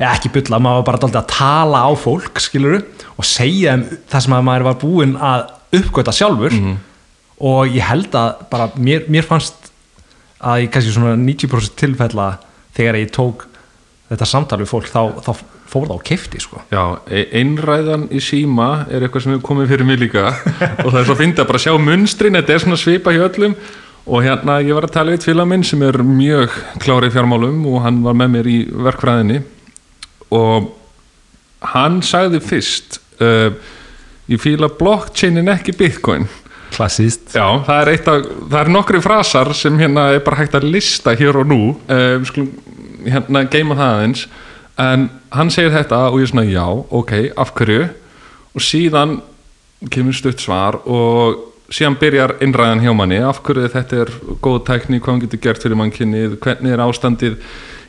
Eða 0.00 0.12
ekki 0.16 0.30
bulla, 0.38 0.60
maður 0.64 0.80
var 0.80 0.86
bara 0.88 1.00
dálítið 1.04 1.20
að 1.20 1.28
tala 1.36 1.82
á 1.84 1.90
fólk 2.00 2.40
skiluru 2.40 2.80
og 3.16 3.28
segja 3.28 3.74
um 3.76 3.84
það 4.08 4.24
sem 4.24 4.36
að 4.38 4.46
maður 4.48 4.66
var 4.70 4.78
búinn 4.80 5.16
að 5.20 5.44
uppgöta 5.76 6.12
sjálfur. 6.16 6.56
Mhm. 6.56 6.76
og 7.36 7.68
ég 7.68 7.84
held 7.84 8.14
að 8.16 8.48
bara 8.48 8.70
mér, 8.80 9.02
mér 9.12 9.22
fannst 9.28 9.66
að 10.40 10.62
í 10.64 10.68
kannski 10.72 10.94
svona 10.94 11.12
90% 11.20 11.74
tilfella 11.76 12.38
þegar 12.72 12.96
ég 12.96 13.10
tók 13.12 13.44
þetta 14.10 14.28
samtal 14.28 14.60
við 14.62 14.70
fólk 14.70 14.90
þá, 14.90 15.00
þá 15.24 15.32
fór 15.66 15.88
það 15.88 15.98
á 15.98 16.06
kefti 16.06 16.42
sko. 16.42 16.60
Já, 16.70 16.84
e- 17.10 17.26
einræðan 17.40 18.06
í 18.14 18.20
síma 18.22 18.86
er 18.86 19.06
eitthvað 19.06 19.24
sem 19.24 19.34
hefur 19.34 19.48
komið 19.50 19.72
fyrir 19.72 19.88
mig 19.88 20.00
líka. 20.02 20.28
Og 20.84 20.92
það 20.92 21.00
er 21.00 21.08
svo 21.08 21.16
að 21.16 21.22
finna 21.24 21.42
að 21.42 21.50
bara 21.50 21.64
sjá 21.64 21.74
munstrin 21.82 22.38
þetta 22.38 22.54
er 22.54 22.64
svona 22.64 22.80
svipa 22.80 23.14
hjá 23.14 23.24
öllum. 23.26 23.56
Og 24.06 24.22
hérna 24.22 24.60
ég 24.62 24.76
var 24.76 24.86
að 24.86 24.94
tala 24.94 25.14
við 25.16 25.26
félag 25.26 25.50
minn 25.50 25.66
sem 25.66 25.80
er 25.82 25.98
mjög 26.06 26.54
klári 26.82 27.10
í 27.10 27.14
fjármálum 27.14 27.64
og 27.66 27.80
hann 27.82 28.04
var 28.04 28.14
með 28.14 28.34
mér 28.36 28.50
í 28.52 28.58
verkfræðinni. 28.86 29.40
Og 30.36 30.70
hann 31.74 31.98
sagði 32.06 32.38
fyrst 32.44 33.00
uh, 33.18 33.50
ég 34.30 34.42
fíla 34.42 34.70
blockchainin 34.70 35.50
ekki 35.50 35.74
bitcoin. 35.74 36.28
Klassíst 36.76 37.34
Já, 37.34 37.46
það 37.66 37.80
er 37.80 37.90
af, 37.96 38.30
það 38.50 38.56
er 38.60 38.70
nokkri 38.74 39.00
frasar 39.02 39.52
sem 39.58 39.76
hérna 39.78 40.08
er 40.14 40.22
bara 40.26 40.40
hægt 40.42 40.54
að 40.58 40.68
lista 40.70 41.14
hér 41.18 41.42
og 41.42 41.50
nú. 41.50 41.60
Uh, 41.90 42.20
við 42.20 42.30
skulum 42.30 42.75
hérna 43.06 43.44
geima 43.50 43.76
það 43.78 43.94
aðeins. 43.94 44.26
En 44.76 45.08
hann 45.32 45.50
segir 45.52 45.72
þetta 45.72 46.02
og 46.10 46.20
ég 46.20 46.28
er 46.28 46.32
svona 46.32 46.46
já, 46.48 46.66
ok, 46.68 47.12
af 47.36 47.52
hverju? 47.56 47.88
Og 48.56 48.64
síðan 48.64 49.20
kemur 49.92 50.16
stutt 50.16 50.42
svar 50.42 50.80
og 50.84 51.40
síðan 51.72 51.98
byrjar 52.00 52.36
innræðan 52.44 52.84
hjá 52.84 52.92
manni. 52.96 53.20
Af 53.24 53.40
hverju 53.46 53.70
þetta 53.72 54.02
er 54.04 54.12
góð 54.44 54.60
tækni 54.68 55.00
hvað 55.00 55.12
hann 55.14 55.24
getur 55.24 55.42
gert 55.46 55.64
fyrir 55.64 55.80
mannkynnið, 55.80 56.36
hvernig 56.44 56.76
er 56.76 56.84
ástandið 56.84 57.38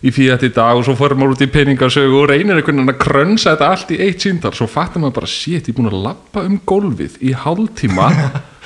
í 0.06 0.14
fíat 0.14 0.44
í 0.46 0.52
dag 0.54 0.78
og 0.78 0.86
svo 0.86 0.96
fyrir 0.98 1.18
maður 1.18 1.34
út 1.38 1.46
í 1.46 1.50
peningasögu 1.54 2.20
og 2.22 2.30
reynir 2.32 2.60
einhvern 2.60 2.82
veginn 2.82 2.94
að 2.94 3.02
krönsa 3.02 3.54
þetta 3.54 3.72
allt 3.74 3.90
í 3.96 4.02
eitt 4.06 4.22
síndar, 4.26 4.54
svo 4.58 4.68
fattar 4.70 5.02
maður 5.02 5.18
bara 5.22 5.32
shit, 5.32 5.66
ég 5.66 5.74
er 5.74 5.78
búin 5.80 5.90
að 5.92 6.04
lappa 6.06 6.40
um 6.46 6.58
gólfið 6.70 7.18
í 7.26 7.34
hálftíma 7.34 8.08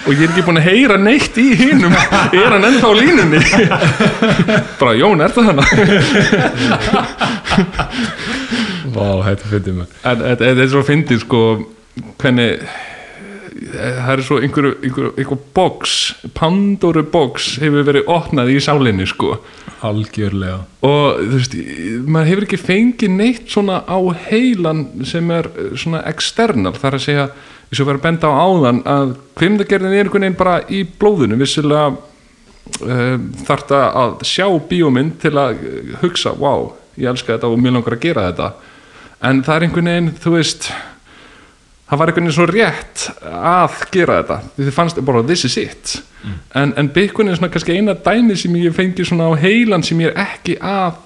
og 0.02 0.12
ég 0.12 0.24
er 0.26 0.30
ekki 0.32 0.46
búin 0.48 0.60
að 0.60 0.68
heyra 0.68 0.98
neitt 0.98 1.36
í 1.38 1.48
hinum. 1.60 1.94
Er 2.34 2.50
hann 2.56 2.68
ennþá 2.68 2.90
línunni? 2.98 3.42
Bara 4.82 4.94
Jón, 4.98 5.22
er 5.22 5.32
það 5.36 5.52
hana? 5.52 5.64
Vá, 8.92 9.08
þetta 9.26 9.50
fyrir 9.52 9.76
mig 9.82 10.00
en 10.08 10.24
þetta 10.26 10.52
er 10.52 10.72
svo 10.72 10.82
fyndið 10.86 11.22
sko 11.24 11.42
hvernig 12.22 12.64
það 13.72 14.12
er 14.14 14.24
svo 14.26 14.40
einhver, 14.42 14.68
einhver, 14.82 15.12
einhver 15.20 15.40
box 15.56 15.98
Pandoru 16.38 17.04
box 17.14 17.56
hefur 17.62 17.86
verið 17.88 18.10
opnað 18.12 18.54
í 18.56 18.60
sálinni 18.64 19.08
sko 19.10 19.38
Algjörlega. 19.82 20.60
Og 20.86 21.22
þú 21.22 21.38
veist, 21.40 21.56
maður 22.06 22.30
hefur 22.30 22.46
ekki 22.46 22.60
fengið 22.62 23.14
neitt 23.16 23.50
svona 23.50 23.80
á 23.90 23.98
heilan 24.28 24.86
sem 25.08 25.34
er 25.34 25.50
eh, 25.56 25.72
svona 25.80 26.04
external. 26.12 26.76
Þar 26.78 26.98
að 26.98 27.06
segja, 27.08 27.26
eins 27.70 27.82
og 27.82 27.90
verið 27.90 28.02
að 28.02 28.06
benda 28.06 28.30
á 28.30 28.42
áðan 28.46 28.84
að 28.94 29.16
kvimdagerðin 29.42 29.96
er 29.96 30.06
einhvern 30.06 30.28
veginn 30.28 30.40
bara 30.40 30.60
í 30.70 30.84
blóðinu, 30.86 31.40
vissilega 31.42 31.88
uh, 31.92 33.18
þarf 33.48 33.68
það 33.72 33.88
að 34.04 34.16
sjá 34.30 34.46
bíómynd 34.70 35.18
til 35.24 35.34
að 35.34 35.66
eh, 35.66 35.96
hugsa, 36.04 36.36
wow, 36.38 36.72
ég 37.00 37.10
elska 37.12 37.36
þetta 37.36 37.50
og 37.50 37.62
mjög 37.62 37.80
langar 37.80 37.98
að 37.98 38.06
gera 38.06 38.28
þetta. 38.30 38.52
En 39.32 39.44
það 39.46 39.56
er 39.56 39.68
einhvern 39.68 39.92
veginn, 39.92 40.14
þú 40.22 40.36
veist 40.38 40.72
það 41.92 42.00
var 42.00 42.12
einhvern 42.12 42.30
veginn 42.30 42.38
svo 42.38 42.48
rétt 42.48 43.06
að 43.28 43.82
gera 43.92 44.22
þetta. 44.22 44.40
Því 44.56 44.66
þið 44.70 44.76
fannst 44.78 45.04
bara 45.10 45.24
this 45.28 45.44
is 45.44 45.58
it. 45.60 45.98
En, 46.56 46.72
en 46.80 46.90
Bitcoin 46.96 47.28
er 47.28 47.36
svona 47.36 47.52
kannski 47.52 47.76
eina 47.76 47.98
dæmi 48.00 48.38
sem 48.40 48.56
ég 48.62 48.76
fengi 48.78 49.04
svona 49.08 49.28
á 49.28 49.36
heilan 49.42 49.84
sem 49.84 50.00
ég 50.00 50.14
er 50.14 50.24
ekki 50.24 50.56
að 50.64 51.02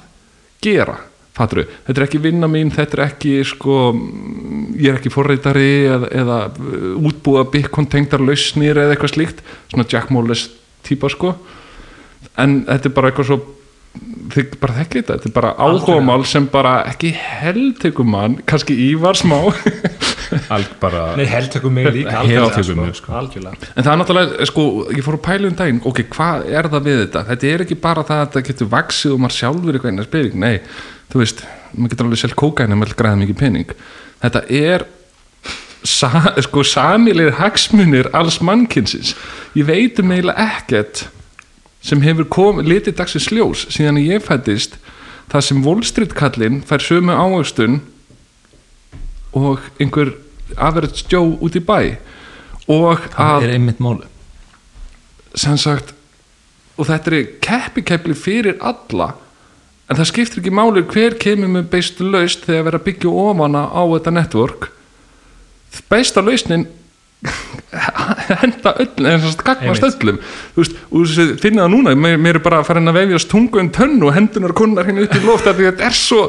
gera 0.62 1.00
fattur 1.36 1.66
þetta 1.68 2.00
er 2.00 2.06
ekki 2.06 2.22
vinna 2.24 2.48
mín, 2.48 2.70
þetta 2.72 2.96
er 2.96 3.02
ekki 3.10 3.34
sko, 3.48 3.90
mm, 3.92 4.68
ég 4.80 4.94
er 4.94 5.00
ekki 5.00 5.12
forreitari 5.12 5.72
eða, 5.90 6.12
eða 6.22 6.38
uh, 6.54 6.86
útbúa 7.10 7.44
Bitcoin 7.52 7.90
tengdar 7.92 8.24
lausnir 8.24 8.78
eða 8.78 8.96
eitthvað 8.96 9.16
slíkt. 9.16 9.44
Svona 9.72 9.88
Jack 9.92 10.14
Moles 10.16 10.48
típa 10.86 11.10
sko. 11.12 11.34
En 12.40 12.62
þetta 12.70 12.92
er 12.92 12.96
bara 12.96 13.12
eitthvað 13.12 13.32
svo 13.32 13.42
þið 14.36 14.56
bara 14.62 14.78
þekkið 14.80 15.02
þetta, 15.02 15.18
þetta 15.18 15.30
er 15.30 15.36
bara 15.36 15.54
áhugamál 15.62 16.24
sem 16.28 16.48
bara 16.52 16.76
ekki 16.90 17.12
held 17.16 17.80
tekur 17.84 18.08
mann, 18.08 18.40
kannski 18.48 18.76
Ívar 18.90 19.18
smá 19.20 19.38
Nei, 21.20 21.26
held 21.30 21.52
tekur 21.54 21.74
mig 21.74 21.88
líka 21.94 22.20
algjörlega, 22.22 22.56
tekur 22.56 22.80
mig, 22.80 22.96
sko. 23.00 23.14
En 23.16 23.86
það 23.86 23.92
er 23.92 24.00
náttúrulega, 24.02 24.48
sko, 24.50 24.66
ég 24.96 25.06
fór 25.06 25.18
að 25.20 25.24
pæla 25.28 25.50
um 25.50 25.58
daginn, 25.60 25.82
ok, 25.92 26.02
hvað 26.16 26.50
er 26.52 26.70
það 26.74 26.88
við 26.90 27.00
þetta? 27.04 27.24
Þetta 27.32 27.50
er 27.52 27.64
ekki 27.66 27.80
bara 27.86 28.06
það 28.08 28.22
að 28.22 28.28
þetta 28.28 28.46
getur 28.50 28.72
vaksið 28.76 29.16
og 29.16 29.24
maður 29.24 29.38
sjálfur 29.40 29.80
eitthvað 29.80 29.94
eina 29.94 30.08
spyrir, 30.08 30.38
nei, 30.46 30.54
þú 31.14 31.24
veist, 31.24 31.46
maður 31.74 31.96
getur 31.96 32.10
alveg 32.10 32.24
selt 32.24 32.38
kókain 32.42 32.76
að 32.76 32.82
maður 32.82 33.00
græða 33.02 33.22
mikið 33.24 33.40
pening. 33.42 33.76
Þetta 34.26 34.44
er, 34.62 34.88
sa, 35.86 36.12
sko, 36.48 36.66
samilegir 36.66 37.38
hagsmunir 37.40 38.12
alls 38.18 38.42
mannkynsins. 38.44 39.14
Ég 39.58 39.70
veit 39.70 40.02
um 40.02 40.16
eiginlega 40.16 40.50
ekkert 40.56 41.06
sem 41.86 42.02
hefur 42.02 42.26
kom, 42.34 42.64
litið 42.66 42.98
dagsins 42.98 43.30
ljós 43.30 43.68
síðan 43.74 44.02
ég 44.02 44.24
fættist 44.26 44.80
það 45.32 45.46
sem 45.48 46.10
kallinn 46.14 46.62
fær 46.66 46.82
sömu 46.82 47.14
ávöxtun 47.14 47.82
og 49.36 49.62
einhver 49.80 50.14
average 50.58 51.06
Joe 51.12 51.38
út 51.42 51.58
í 51.58 51.64
bæ 51.64 51.80
og 52.72 53.04
að 53.20 53.50
er 53.50 54.06
sem 55.36 55.58
sagt 55.60 55.94
og 56.76 56.88
þetta 56.90 57.12
er 57.12 57.30
keppikepli 57.44 58.16
fyrir 58.18 58.58
alla 58.64 59.14
en 59.90 60.00
það 60.00 60.10
skiptir 60.10 60.42
ekki 60.42 60.54
máli 60.56 60.84
hver 60.90 61.18
kemur 61.22 61.52
með 61.52 61.70
beistu 61.74 62.08
laust 62.10 62.48
þegar 62.48 62.68
vera 62.70 62.80
að 62.82 62.88
byggja 62.88 63.12
ofana 63.12 63.68
á 63.70 63.82
þetta 63.86 64.14
network. 64.16 64.70
Beista 65.92 66.24
lausnin 66.24 66.66
henda 68.42 68.74
öllum 68.82 69.10
en 69.10 69.22
þess 69.24 69.38
að 69.40 69.44
gagnast 69.50 69.86
öllum. 69.88 70.20
Þú 70.56 70.64
veist, 70.64 70.80
og 70.90 71.12
þú 71.12 71.26
finna 71.42 71.66
það 71.66 71.74
núna 71.74 71.96
mér, 72.00 72.18
mér 72.22 72.40
er 72.40 72.44
bara 72.46 72.62
að 72.62 72.70
fara 72.70 72.82
inn 72.82 72.92
að 72.92 73.00
vefjast 73.00 73.30
tungu 73.32 73.62
um 73.62 73.70
tönnu 73.76 74.10
og 74.10 74.16
hendunar 74.16 74.56
kunnar 74.58 74.88
hérna 74.88 75.06
upp 75.06 75.18
í 75.18 75.22
loft 75.26 75.50
því 75.50 75.68
þetta 75.70 75.88
er 75.90 75.98
svo 76.00 76.22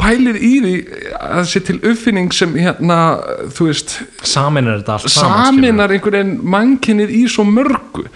pælið 0.00 0.40
í 0.40 0.52
því 0.64 0.74
að 1.20 1.36
það 1.36 1.46
sé 1.52 1.62
til 1.68 1.78
uppfinning 1.92 2.34
sem 2.36 2.56
hérna, 2.56 2.98
þú 3.56 3.70
veist 3.70 3.96
Saminar 4.26 4.80
þetta 4.80 4.98
allt 4.98 5.14
saminar 5.14 5.94
einhvern 5.94 6.18
veginn 6.18 6.36
mannkinnið 6.56 7.16
í 7.20 7.24
svo 7.30 7.46
mörgu. 7.48 8.06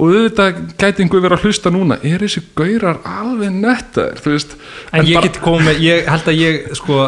Og 0.00 0.14
auðvitað 0.14 0.60
gæti 0.78 1.02
einhver 1.04 1.24
verið 1.24 1.34
að 1.36 1.48
hlusta 1.48 1.70
núna 1.74 1.96
er 2.06 2.22
þessi 2.22 2.44
gaurar 2.56 3.00
alveg 3.04 3.56
þú 4.22 4.32
veist 4.32 4.54
En 4.96 5.04
ég 5.04 5.26
get 5.26 5.40
komið 5.42 5.82
ég 5.82 6.06
held 6.08 6.30
að 6.30 6.38
ég 6.40 6.70
sko 6.78 7.02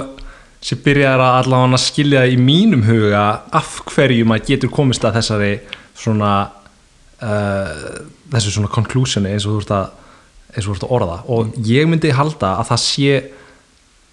sem 0.63 0.79
byrjar 0.85 1.21
að 1.21 1.39
allavega 1.43 1.81
skilja 1.83 2.25
í 2.31 2.39
mínum 2.39 2.85
huga 2.87 3.25
af 3.55 3.81
hverju 3.91 4.27
maður 4.29 4.49
getur 4.53 4.73
komist 4.73 5.05
að 5.05 5.19
þessari 5.19 5.53
svona 5.99 6.33
uh, 7.23 8.03
þessu 8.33 8.57
svona 8.57 8.73
conclusioni 8.73 9.33
eins 9.33 9.47
og 9.47 9.57
þú 9.57 9.65
ert 9.65 9.77
að 9.79 9.99
að 10.53 10.91
orða. 10.93 11.23
Og 11.33 11.55
ég 11.65 11.89
myndi 11.89 12.13
halda 12.13 12.59
að 12.61 12.69
það 12.73 12.83
sé 12.83 13.15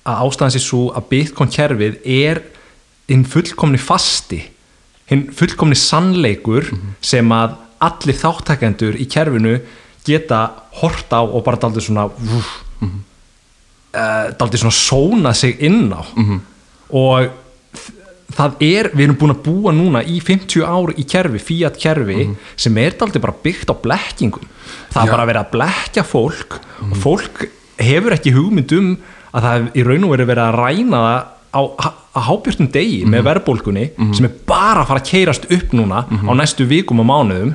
að 0.08 0.22
ástæðan 0.24 0.54
sé 0.56 0.62
svo 0.64 0.86
að 0.96 1.10
Bitcoin 1.12 1.52
kerfið 1.52 2.00
er 2.08 2.42
hinn 3.10 3.26
fullkomni 3.28 3.82
fasti 3.82 4.40
hinn 5.10 5.28
fullkomni 5.36 5.78
sannleikur 5.78 6.70
sem 7.02 7.32
að 7.34 7.58
allir 7.84 8.18
þáttækendur 8.20 8.98
í 9.00 9.08
kerfinu 9.10 9.58
geta 10.08 10.42
hort 10.80 11.12
á 11.12 11.22
og 11.22 11.42
bara 11.46 11.60
daldið 11.60 11.90
svona 11.90 12.08
vúf, 12.14 12.52
uh, 13.94 14.32
daldið 14.40 14.64
svona 14.64 14.76
sóna 14.78 15.34
sig 15.36 15.58
inn 15.66 15.90
á. 15.94 16.02
Og 16.90 17.30
þ- 17.76 17.94
það 18.38 18.56
er, 18.66 18.90
við 18.94 19.04
erum 19.08 19.18
búin 19.22 19.34
að 19.36 19.44
búa 19.46 19.74
núna 19.76 20.02
í 20.06 20.20
50 20.22 20.64
ár 20.66 20.94
í 20.98 21.06
kerfi, 21.10 21.40
Fiat 21.40 21.78
kerfi 21.82 22.30
sem 22.56 22.78
er 22.78 22.96
daldið 23.00 23.22
bara 23.26 23.36
byggt 23.44 23.70
á 23.70 23.76
blekkingum. 23.82 24.46
Það 24.94 25.04
er 25.06 25.12
bara 25.16 25.26
verið 25.30 25.44
að 25.44 25.52
blekja 25.56 26.04
fólk 26.06 26.60
og 26.86 26.96
fólk 27.04 27.44
hefur 27.80 28.16
ekki 28.16 28.34
hugmynd 28.36 28.72
um 28.78 28.90
að 29.34 29.44
það 29.46 29.56
er 29.60 29.78
í 29.78 29.84
raun 29.86 30.04
og 30.08 30.14
verið 30.16 30.28
verið 30.32 30.44
að 30.48 30.58
ræna 30.60 31.00
það 31.06 31.20
á, 31.50 31.62
á 32.18 32.20
hábjörnum 32.30 32.70
degi 32.74 33.00
með 33.10 33.24
verðbólgunni 33.26 33.84
sem 34.18 34.26
er 34.26 34.34
bara 34.50 34.82
að 34.84 34.90
fara 34.90 35.02
að 35.04 35.10
keirast 35.12 35.46
upp 35.54 35.72
núna 35.78 36.04
á 36.10 36.32
næstu 36.38 36.66
vikum 36.70 37.00
og 37.02 37.08
mánuðum. 37.10 37.54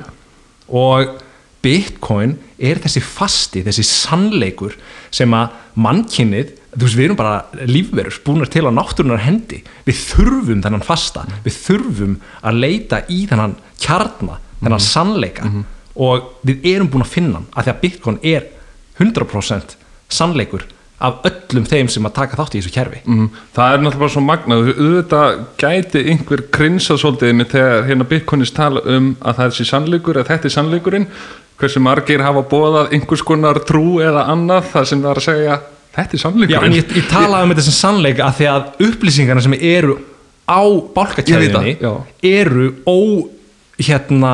Og 0.71 1.19
Bitcoin 1.65 2.35
er 2.61 2.79
þessi 2.83 3.01
fasti, 3.01 3.63
þessi 3.65 3.83
sannleikur 3.89 4.75
sem 5.13 5.33
að 5.33 5.55
mannkynnið 5.81 6.53
þú 6.75 6.83
veist, 6.83 6.97
við 6.97 7.05
erum 7.07 7.19
bara 7.19 7.65
lífverður 7.69 8.19
búinir 8.25 8.51
til 8.51 8.65
á 8.67 8.71
náttúrunar 8.75 9.23
hendi. 9.23 9.61
Við 9.87 10.01
þurfum 10.11 10.61
þennan 10.63 10.85
fasta, 10.85 11.25
við 11.45 11.57
þurfum 11.63 12.17
að 12.43 12.61
leita 12.61 13.01
í 13.11 13.23
þennan 13.29 13.55
kjarna 13.81 14.39
þennan 14.61 14.83
sannleika. 14.83 15.49
Og 15.95 16.31
við 16.45 16.69
erum 16.75 16.91
búin 16.91 17.05
að 17.05 17.13
finna 17.13 17.39
hann, 17.39 17.51
af 17.55 17.65
því 17.65 17.73
að 17.73 17.83
Bitcoin 17.83 18.23
er 18.23 18.49
100% 18.99 19.77
sannleikur 20.11 20.65
af 21.05 21.25
öllum 21.27 21.65
þeim 21.67 21.89
sem 21.91 22.05
að 22.07 22.13
taka 22.15 22.37
þátt 22.39 22.53
í 22.55 22.59
þessu 22.61 22.71
kerfi. 22.71 23.01
Mm, 23.03 23.25
það 23.55 23.73
er 23.73 23.81
náttúrulega 23.83 24.03
bara 24.03 24.13
svo 24.13 24.21
magnað. 24.23 24.69
Auðvitað 24.75 25.41
gæti 25.59 26.03
einhver 26.11 26.43
grinsað 26.55 27.01
svolítið 27.01 27.33
með 27.35 27.49
þegar 27.51 27.89
hérna 27.89 28.07
Bitcoinist 28.11 28.55
tala 28.55 28.83
um 28.95 29.09
að 29.19 29.41
það 29.41 29.49
er 29.49 29.57
sér 29.57 29.69
sannleikur 29.71 30.19
eða 30.21 30.29
þetta 30.31 30.49
er 30.49 30.55
sannleikurinn 30.55 31.09
hversu 31.61 31.81
margir 31.83 32.23
hafa 32.25 32.43
bóðað 32.51 32.91
einhvers 32.95 33.23
konar 33.25 33.61
trú 33.67 33.99
eða 34.03 34.25
annað? 34.33 34.69
Það 34.73 34.89
sem 34.91 35.03
það 35.03 35.11
er 35.13 35.21
að 35.21 35.27
segja 35.29 35.59
þetta 35.95 36.17
er 36.17 36.49
Já, 36.51 36.59
en 36.67 36.75
ég, 36.75 36.89
ég 36.99 37.07
talaði 37.11 37.47
um 37.47 37.53
þetta 37.53 37.65
sem 37.69 37.77
sannleik 37.79 38.19
að 38.23 38.39
því 38.39 38.47
að 38.51 38.87
upplýsingarna 38.89 39.45
sem 39.45 39.55
eru 39.59 39.97
á 40.45 40.61
já. 41.81 41.93
eru 42.21 42.65
ó 42.85 42.97
hérna, 43.81 44.33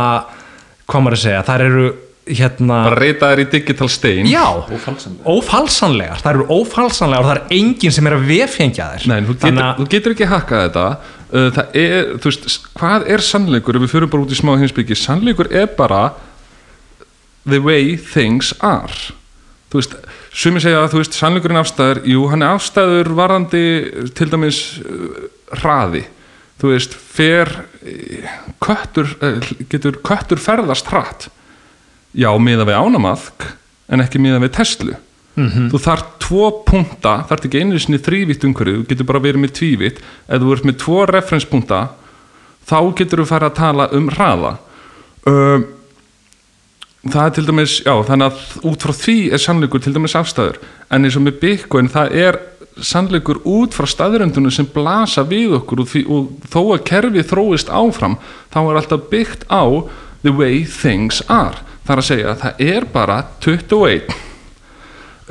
hvað 0.90 1.06
maður 1.06 1.18
að 1.20 1.24
segja 1.26 1.44
þær 1.48 1.66
eru 1.68 1.86
hérna 2.32 2.76
bara 2.86 3.00
reyta 3.02 3.30
þær 3.32 3.42
í 3.42 3.46
digital 3.52 3.88
stein 3.90 4.28
já, 4.30 4.44
Ófalsanlegar. 4.46 5.24
ófalsanlegar 5.34 6.22
þær 6.22 6.36
eru 6.38 6.46
ófalsanlegar 6.60 7.24
og 7.26 7.30
það 7.32 7.40
er 7.40 7.56
enginn 7.58 7.96
sem 7.96 8.08
er 8.10 8.16
að 8.18 8.28
vefengja 8.30 8.90
þær. 8.92 9.08
Nei, 9.10 9.22
þú 9.26 9.38
getur, 9.38 9.62
að- 9.66 9.80
þú 9.80 9.88
getur 9.96 10.16
ekki 10.16 10.30
hakkað 10.30 10.66
þetta. 10.68 10.86
Uh, 11.32 11.48
það 11.56 11.78
er, 11.82 12.12
þú 12.20 12.28
veist, 12.30 12.68
hvað 12.78 13.08
er 13.16 13.24
sannleikur? 13.26 13.78
Ef 13.80 13.86
við 13.86 13.94
fyrir 13.96 14.12
bara 14.12 14.26
út 14.26 14.36
í 14.36 14.38
smá 14.38 14.52
hinsbyggi 14.60 14.98
sannleikur 15.00 15.50
er 15.52 15.70
bara 15.78 16.02
the 17.46 17.60
way 17.64 17.96
things 17.98 18.54
are. 18.60 18.94
Þú 19.72 19.80
veist, 19.80 19.94
sumi 20.36 20.62
segja 20.64 20.82
að 20.84 20.94
þú 20.94 21.02
veist 21.02 21.18
sannleikurinn 21.18 21.62
afstæður, 21.62 22.02
jú, 22.12 22.26
hann 22.32 22.44
er 22.44 22.58
afstæður 22.58 23.12
varðandi 23.18 23.64
til 24.18 24.28
dæmis 24.32 24.60
uh, 24.84 25.22
hraði, 25.62 26.04
þú 26.62 26.74
veist 26.74 26.98
fer 26.98 27.54
uh, 27.56 28.34
köttur 28.64 29.16
uh, 29.24 29.54
getur 29.72 30.02
köttur 30.04 30.42
ferðast 30.44 30.92
hratt? 30.92 31.30
Já, 32.12 32.30
miða 32.36 32.68
við 32.68 32.82
ánamaðk 32.82 33.48
en 33.92 34.04
ekki 34.04 34.20
miða 34.20 34.44
við 34.44 34.54
Tesla 34.60 35.00
þú 35.72 35.80
þarf 35.80 36.08
tvo 36.20 36.48
punta 36.68 37.22
þarf 37.30 37.46
ekki 37.48 37.62
einu 37.64 37.80
sinni 37.80 38.02
þrývitt 38.04 38.44
umhverju 38.44 38.82
þú 38.82 38.88
getur 38.90 39.08
bara 39.08 39.22
verið 39.24 39.44
með 39.46 39.54
tvívitt 39.58 40.02
ef 40.02 40.42
þú 40.42 40.56
ert 40.56 40.66
með 40.68 40.78
tvo 40.82 41.06
referenspunta 41.08 41.80
þá 42.68 42.78
getur 43.00 43.24
þú 43.24 43.28
fara 43.30 43.50
að 43.50 43.58
tala 43.58 43.88
um 43.96 44.10
hraða. 44.12 44.52
Um, 45.28 45.66
það 47.10 47.26
er 47.26 47.34
til 47.36 47.48
dæmis 47.48 47.80
já, 47.82 47.94
þannig 48.06 48.30
að 48.30 48.68
út 48.70 48.86
frá 48.86 48.94
því 48.94 49.18
er 49.34 49.42
sannleikur 49.42 49.82
til 49.82 49.94
dæmis 49.96 50.18
afstæður. 50.18 50.60
En 50.94 51.08
eins 51.08 51.18
og 51.18 51.26
með 51.26 51.40
Bitcoin 51.42 51.90
það 51.90 52.16
er 52.22 52.40
sannleikur 52.82 53.42
út 53.48 53.76
frá 53.76 53.88
staðröndunum 53.90 54.54
sem 54.54 54.70
blasa 54.70 55.24
við 55.28 55.58
okkur 55.60 55.84
og, 55.84 55.90
því, 55.92 56.04
og 56.08 56.48
þó 56.52 56.62
að 56.76 56.86
kerfið 56.88 57.28
þróist 57.32 57.74
áfram 57.74 58.18
þá 58.54 58.60
er 58.62 58.80
alltaf 58.80 59.10
byggt 59.12 59.48
á 59.50 59.64
the 60.22 60.34
way 60.34 60.62
things 60.66 61.24
are. 61.28 61.58
Það 61.86 61.96
er 61.96 62.04
að 62.04 62.10
segja 62.10 62.30
að 62.32 62.44
það 62.44 62.64
er 62.76 62.88
bara 62.94 63.18
21 63.42 64.14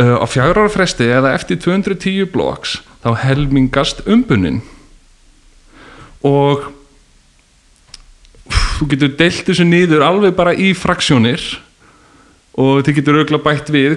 uh, 0.00 0.16
á 0.18 0.26
fjagra 0.26 0.66
ára 0.66 0.74
fresti 0.74 1.06
eða 1.06 1.34
eftir 1.38 1.60
210 1.62 2.28
blocks 2.34 2.80
þá 3.04 3.14
helmingast 3.22 4.02
umbunin. 4.10 4.60
Og 6.26 6.66
þú 8.80 8.86
getur 8.94 9.10
deilt 9.20 9.44
þessu 9.50 9.66
niður 9.68 10.02
alveg 10.06 10.34
bara 10.38 10.54
í 10.56 10.70
fraksjónir 10.76 11.42
og 12.60 12.80
þið 12.84 12.96
getur 12.98 13.18
auðvitað 13.20 13.42
bætt 13.44 13.68
við 13.72 13.92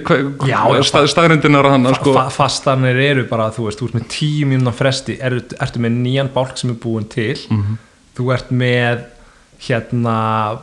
stað, 0.86 1.08
staðrendinar 1.10 1.66
að 1.66 1.72
hann 1.74 1.88
Fa 1.88 1.94
sko. 1.98 2.12
fa 2.14 2.26
fastanir 2.32 3.00
eru 3.02 3.24
bara, 3.28 3.48
þú 3.52 3.66
veist, 3.66 3.80
þú 3.80 3.88
ert 3.88 3.96
með 3.98 4.04
tíu 4.14 4.46
mínúna 4.48 4.72
fresti, 4.76 5.16
er, 5.20 5.40
ertu 5.60 5.82
með 5.82 5.96
nýjan 6.04 6.30
bálk 6.36 6.56
sem 6.60 6.70
er 6.70 6.76
búin 6.84 7.08
til 7.10 7.34
Mhm. 7.50 7.78
þú 8.16 8.28
ert 8.34 8.52
með 8.52 9.04
hérna 9.64 10.58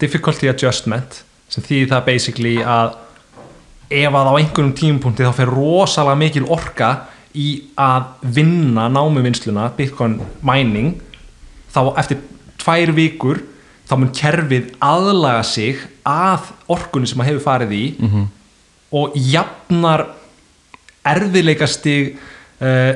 difficulty 0.00 0.48
adjustment 0.50 1.22
sem 1.52 1.62
þýðir 1.64 1.88
það 1.92 2.04
basically 2.06 2.56
að 2.64 2.94
ef 3.92 4.12
að 4.16 4.28
á 4.28 4.34
einhverjum 4.40 4.74
tímupunkti 4.76 5.24
þá 5.26 5.32
fer 5.36 5.50
rosalega 5.52 6.18
mikil 6.18 6.44
orka 6.48 6.92
í 7.36 7.62
að 7.78 8.04
vinna 8.22 8.88
námuvinnsluna, 8.92 9.70
bitcoin 9.76 10.18
mining 10.44 11.00
þá 11.74 11.94
eftir 12.00 12.18
tvær 12.60 12.92
vikur 12.96 13.40
þá 13.88 13.94
mun 13.98 14.12
kerfið 14.16 14.72
aðlaga 14.82 15.42
sig 15.46 15.80
að 16.08 16.52
orkunni 16.72 17.10
sem 17.10 17.20
það 17.20 17.30
hefur 17.30 17.46
farið 17.46 17.72
í 17.76 17.84
-hmm. 17.98 18.28
og 19.00 19.16
jafnar 19.16 20.06
erfiðleikastig 21.12 22.14
uh, 22.62 22.94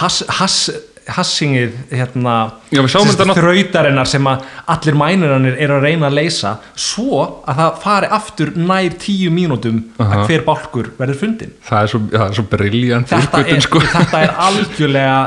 hass, 0.00 0.22
hass, 0.38 0.70
hassingið 1.08 1.74
hérna, 1.90 2.34
þrautarinnar 2.68 4.08
sem 4.08 4.26
að 4.28 4.44
allir 4.74 4.98
mænirannir 5.00 5.56
eru 5.64 5.78
að 5.78 5.86
reyna 5.88 6.10
að 6.10 6.18
leysa 6.20 6.54
svo 6.76 7.22
að 7.48 7.62
það 7.62 7.82
fari 7.84 8.10
aftur 8.18 8.52
nær 8.56 8.96
tíu 9.00 9.32
mínútum 9.32 9.80
Aha. 9.96 10.20
að 10.20 10.24
hver 10.28 10.44
bálkur 10.46 10.92
verður 10.98 11.20
fundin 11.22 11.54
það 11.68 11.82
er 11.82 11.92
svo, 11.94 12.02
svo 12.36 12.46
briljant 12.52 13.12
þetta 13.14 13.60
sko. 13.64 13.82
þetta 13.88 14.24
er 14.26 14.34
algjörlega 14.48 15.18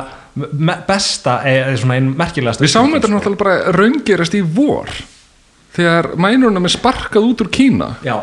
besta, 0.88 1.42
eða 1.48 1.78
svona 1.80 1.98
einn 2.00 2.12
merkilegast 2.18 2.64
við 2.64 2.72
sáum 2.72 2.94
þetta 2.96 3.12
náttúrulega 3.12 3.42
bara 3.42 3.74
raungerast 3.76 4.38
í 4.38 4.44
vor 4.46 4.92
þegar 5.76 6.14
mænurinn 6.20 6.64
er 6.64 6.72
sparkað 6.72 7.28
út 7.28 7.44
úr 7.44 7.52
Kína. 7.52 7.90
Já, 8.06 8.18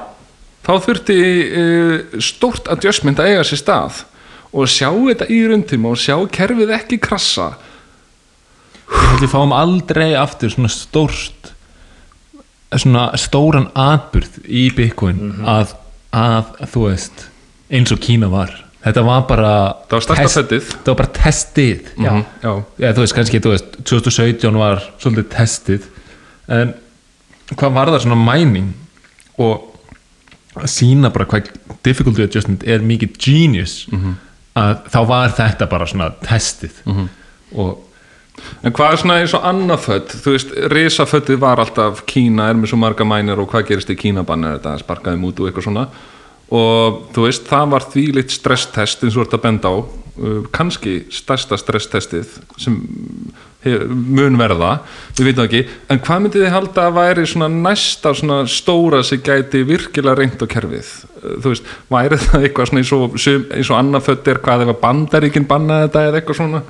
þá 0.64 0.72
þurfti 0.84 1.18
uh, 1.18 2.20
stórt 2.24 2.68
adjustment 2.72 3.20
að 3.20 3.32
eiga 3.32 3.46
sér 3.48 3.62
stað 3.62 4.02
og 4.48 4.70
sjá 4.72 4.88
þetta 4.92 5.28
í 5.32 5.42
rauntíma 5.48 5.92
og 5.92 6.00
sjá 6.00 6.16
kerfið 6.32 6.72
ekki 6.78 7.00
krassa. 7.04 7.52
Við 9.20 9.28
fáum 9.28 9.52
aldrei 9.52 10.14
aftur 10.16 10.52
svona 10.52 10.72
stórt 10.72 11.52
svona 12.76 13.10
stóran 13.16 13.68
atburð 13.76 14.40
í 14.44 14.68
Bitcoin 14.76 15.42
að, 15.48 15.74
að 16.12 16.56
þú 16.72 16.84
veist 16.88 17.28
eins 17.72 17.92
og 17.94 18.00
Kína 18.04 18.28
var 18.32 18.52
þetta 18.88 19.04
var 19.06 19.22
bara 19.28 19.52
Það 19.88 19.94
var 19.94 20.18
test- 20.18 20.74
það 20.84 20.90
var 20.92 20.98
bara 21.02 21.12
testið 21.18 21.88
Já. 21.98 22.10
Mhm, 22.10 22.24
já. 22.42 22.52
Já, 22.78 22.92
þú 22.92 23.04
veist, 23.04 23.14
kannski, 23.18 23.40
þú 23.44 23.54
veist, 23.54 23.78
2017 23.84 24.58
var 24.58 24.82
svolítið 25.00 25.28
testið. 25.36 25.88
En 26.48 26.74
hvað 27.56 27.72
var 27.72 27.86
það 27.94 28.04
svona 28.06 28.20
mæning 28.24 28.72
og 29.38 29.64
að 30.58 30.66
sína 30.72 31.12
bara 31.14 31.24
hvað 31.26 31.50
difficulty 31.86 32.22
adjustment 32.24 32.64
er 32.66 32.80
mikið 32.80 33.18
genius 33.18 33.86
að 34.58 34.80
þá 34.90 34.98
var 35.06 35.28
þetta 35.36 35.68
bara 35.70 35.86
svona 35.86 36.10
testið. 36.24 36.72
Og 37.56 37.84
En 38.62 38.70
hvað 38.72 38.92
er 38.92 38.96
svona 39.00 39.14
eins 39.18 39.32
og 39.34 39.42
annað 39.42 39.80
född 39.82 40.12
þú 40.22 40.30
veist, 40.30 40.50
risaföddið 40.70 41.38
var 41.42 41.58
alltaf 41.58 42.04
Kína 42.06 42.44
er 42.50 42.54
með 42.54 42.68
svo 42.70 42.76
marga 42.78 43.02
mænir 43.04 43.38
og 43.42 43.48
hvað 43.50 43.64
gerist 43.66 43.90
í 43.90 43.96
Kínabann 43.98 44.44
er 44.46 44.58
þetta 44.60 44.78
sparkaði 44.78 45.18
út 45.26 45.40
og 45.42 45.48
eitthvað 45.48 45.64
svona 45.66 45.88
og 46.54 47.02
þú 47.12 47.26
veist, 47.26 47.48
það 47.48 47.72
var 47.74 47.86
þvílitt 47.92 48.32
stresstest 48.32 49.04
eins 49.04 49.16
og 49.18 49.34
að 49.36 49.44
benda 49.44 49.72
á. 49.72 49.76
Uh, 50.18 50.40
kannski 50.50 51.04
stærsta 51.14 51.54
stresstestið 51.60 52.40
sem 52.58 52.78
mun 53.62 54.38
verða. 54.38 54.80
Við 55.18 55.28
veitum 55.28 55.44
ekki, 55.44 55.60
en 55.90 56.00
hvað 56.02 56.24
myndið 56.24 56.44
þið 56.44 56.54
halda 56.54 56.86
að 56.88 56.96
væri 56.96 57.26
svona 57.28 57.48
næsta 57.52 58.14
svona 58.16 58.38
stóra 58.50 59.02
sem 59.06 59.20
gæti 59.22 59.62
virkilega 59.68 60.18
reynd 60.18 60.42
á 60.42 60.46
kerfið? 60.50 60.90
Uh, 61.20 61.36
þú 61.44 61.52
veist, 61.52 61.70
væri 61.92 62.20
það 62.24 62.48
eitthvað 62.48 62.70
svona 62.70 62.82
eins 62.82 62.92
og, 62.96 63.18
eins 63.58 63.72
og 63.72 64.28
er 64.32 64.42
hvað 64.48 64.66
ef 64.66 64.74
að 64.74 64.82
bandaríkin 64.82 65.48
banna 65.50 65.82
þetta 65.84 66.04
eða 66.08 66.20
eitthvað 66.22 66.40
svona? 66.40 66.62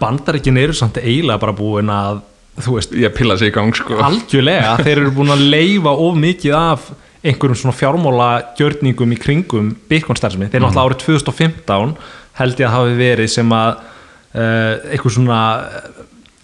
Bandaríkin 0.00 0.60
eru 0.62 0.74
samt 0.78 1.00
eiginlega 1.02 1.42
bara 1.42 1.58
búin 1.58 1.90
að 1.92 2.22
þú 2.60 2.76
veist, 2.76 2.98
ég 2.98 3.14
pilla 3.16 3.36
sig 3.38 3.52
í 3.52 3.54
gang 3.54 3.72
sko. 3.76 3.96
algjörlega 4.04 4.76
þeir 4.82 4.98
eru 4.98 5.14
búin 5.16 5.32
að 5.32 5.46
leifa 5.52 5.94
of 6.04 6.18
mikið 6.20 6.56
af 6.58 6.90
einhverjum 7.22 7.58
svona 7.58 7.76
fjármála 7.78 8.28
gjörningum 8.58 9.14
í 9.14 9.18
kringum 9.20 9.72
Bitcoin-starfsemi 9.90 10.50
þeir 10.50 10.64
náttúrulega 10.64 10.88
árið 10.90 11.02
2015 11.06 11.96
held 12.40 12.62
ég 12.62 12.66
að 12.66 12.74
hafi 12.76 12.96
verið 12.98 13.30
sem 13.30 13.54
að 13.54 13.70
uh, 13.78 14.74
einhver 14.90 15.14
svona 15.14 15.40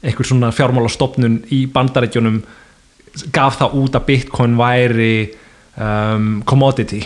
einhver 0.03 0.29
svona 0.29 0.53
fjármála 0.55 0.91
stopnun 0.93 1.41
í 1.55 1.65
bandaríkjunum 1.75 2.43
gaf 3.35 3.59
það 3.59 3.75
út 3.81 3.97
að 3.99 4.07
Bitcoin 4.07 4.55
væri 4.59 5.15
um, 5.75 6.43
commodity. 6.47 7.03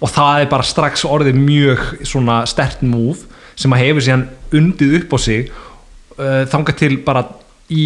Og 0.00 0.08
það 0.08 0.44
er 0.44 0.52
bara 0.52 0.66
strax 0.66 1.04
orðið 1.04 1.40
mjög 1.40 1.82
svona 2.06 2.44
stert 2.46 2.84
move 2.86 3.26
sem 3.58 3.72
að 3.74 3.82
hefur 3.84 4.06
síðan 4.06 4.28
undið 4.56 4.96
upp 5.00 5.16
á 5.16 5.18
sig 5.20 5.50
uh, 5.50 6.46
þangað 6.48 6.78
til 6.78 6.94
bara 7.04 7.24
í, 7.68 7.82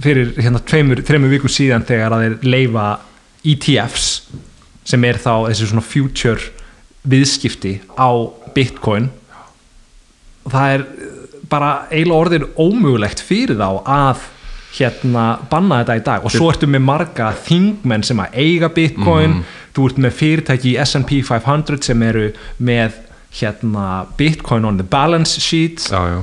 fyrir 0.00 0.32
hérna 0.38 0.62
tveimur, 0.64 1.02
þreimur 1.04 1.34
vikum 1.34 1.52
síðan 1.52 1.84
þegar 1.88 2.14
að 2.14 2.24
þeir 2.24 2.48
leifa 2.54 2.86
ETFs 3.54 4.08
sem 4.88 5.04
er 5.04 5.20
þá 5.20 5.48
þessi 5.48 5.68
svona 5.70 5.84
future 5.84 6.50
viðskipti 7.08 7.78
á 7.96 8.10
Bitcoin. 8.54 9.10
Og 10.46 10.54
það 10.54 10.74
er 10.74 10.84
uh, 10.84 11.14
bara 11.48 11.70
eiginlega 11.90 12.22
orðin 12.22 12.48
ómögulegt 12.56 13.22
fyrir 13.24 13.58
þá 13.60 13.68
að 13.84 14.26
hérna 14.78 15.24
banna 15.50 15.82
þetta 15.82 15.96
í 15.98 16.04
dag. 16.06 16.24
Og 16.24 16.32
svo 16.32 16.50
ertu 16.52 16.68
með 16.70 16.84
marga 16.86 17.32
þingmenn 17.46 18.04
sem 18.04 18.20
að 18.20 18.40
eiga 18.40 18.68
bitcoin. 18.72 19.42
Þú 19.76 19.86
ert 19.88 20.00
með 20.04 20.16
fyrirtæki 20.18 20.74
í 20.74 20.80
S&P 20.82 21.20
500 21.26 21.86
sem 21.88 22.02
eru 22.04 22.30
með 22.58 22.98
hérna 23.38 24.06
bitcoin 24.18 24.64
on 24.68 24.80
the 24.80 24.86
balance 24.86 25.40
sheet 25.40 25.84
já, 25.90 26.00
já 26.08 26.20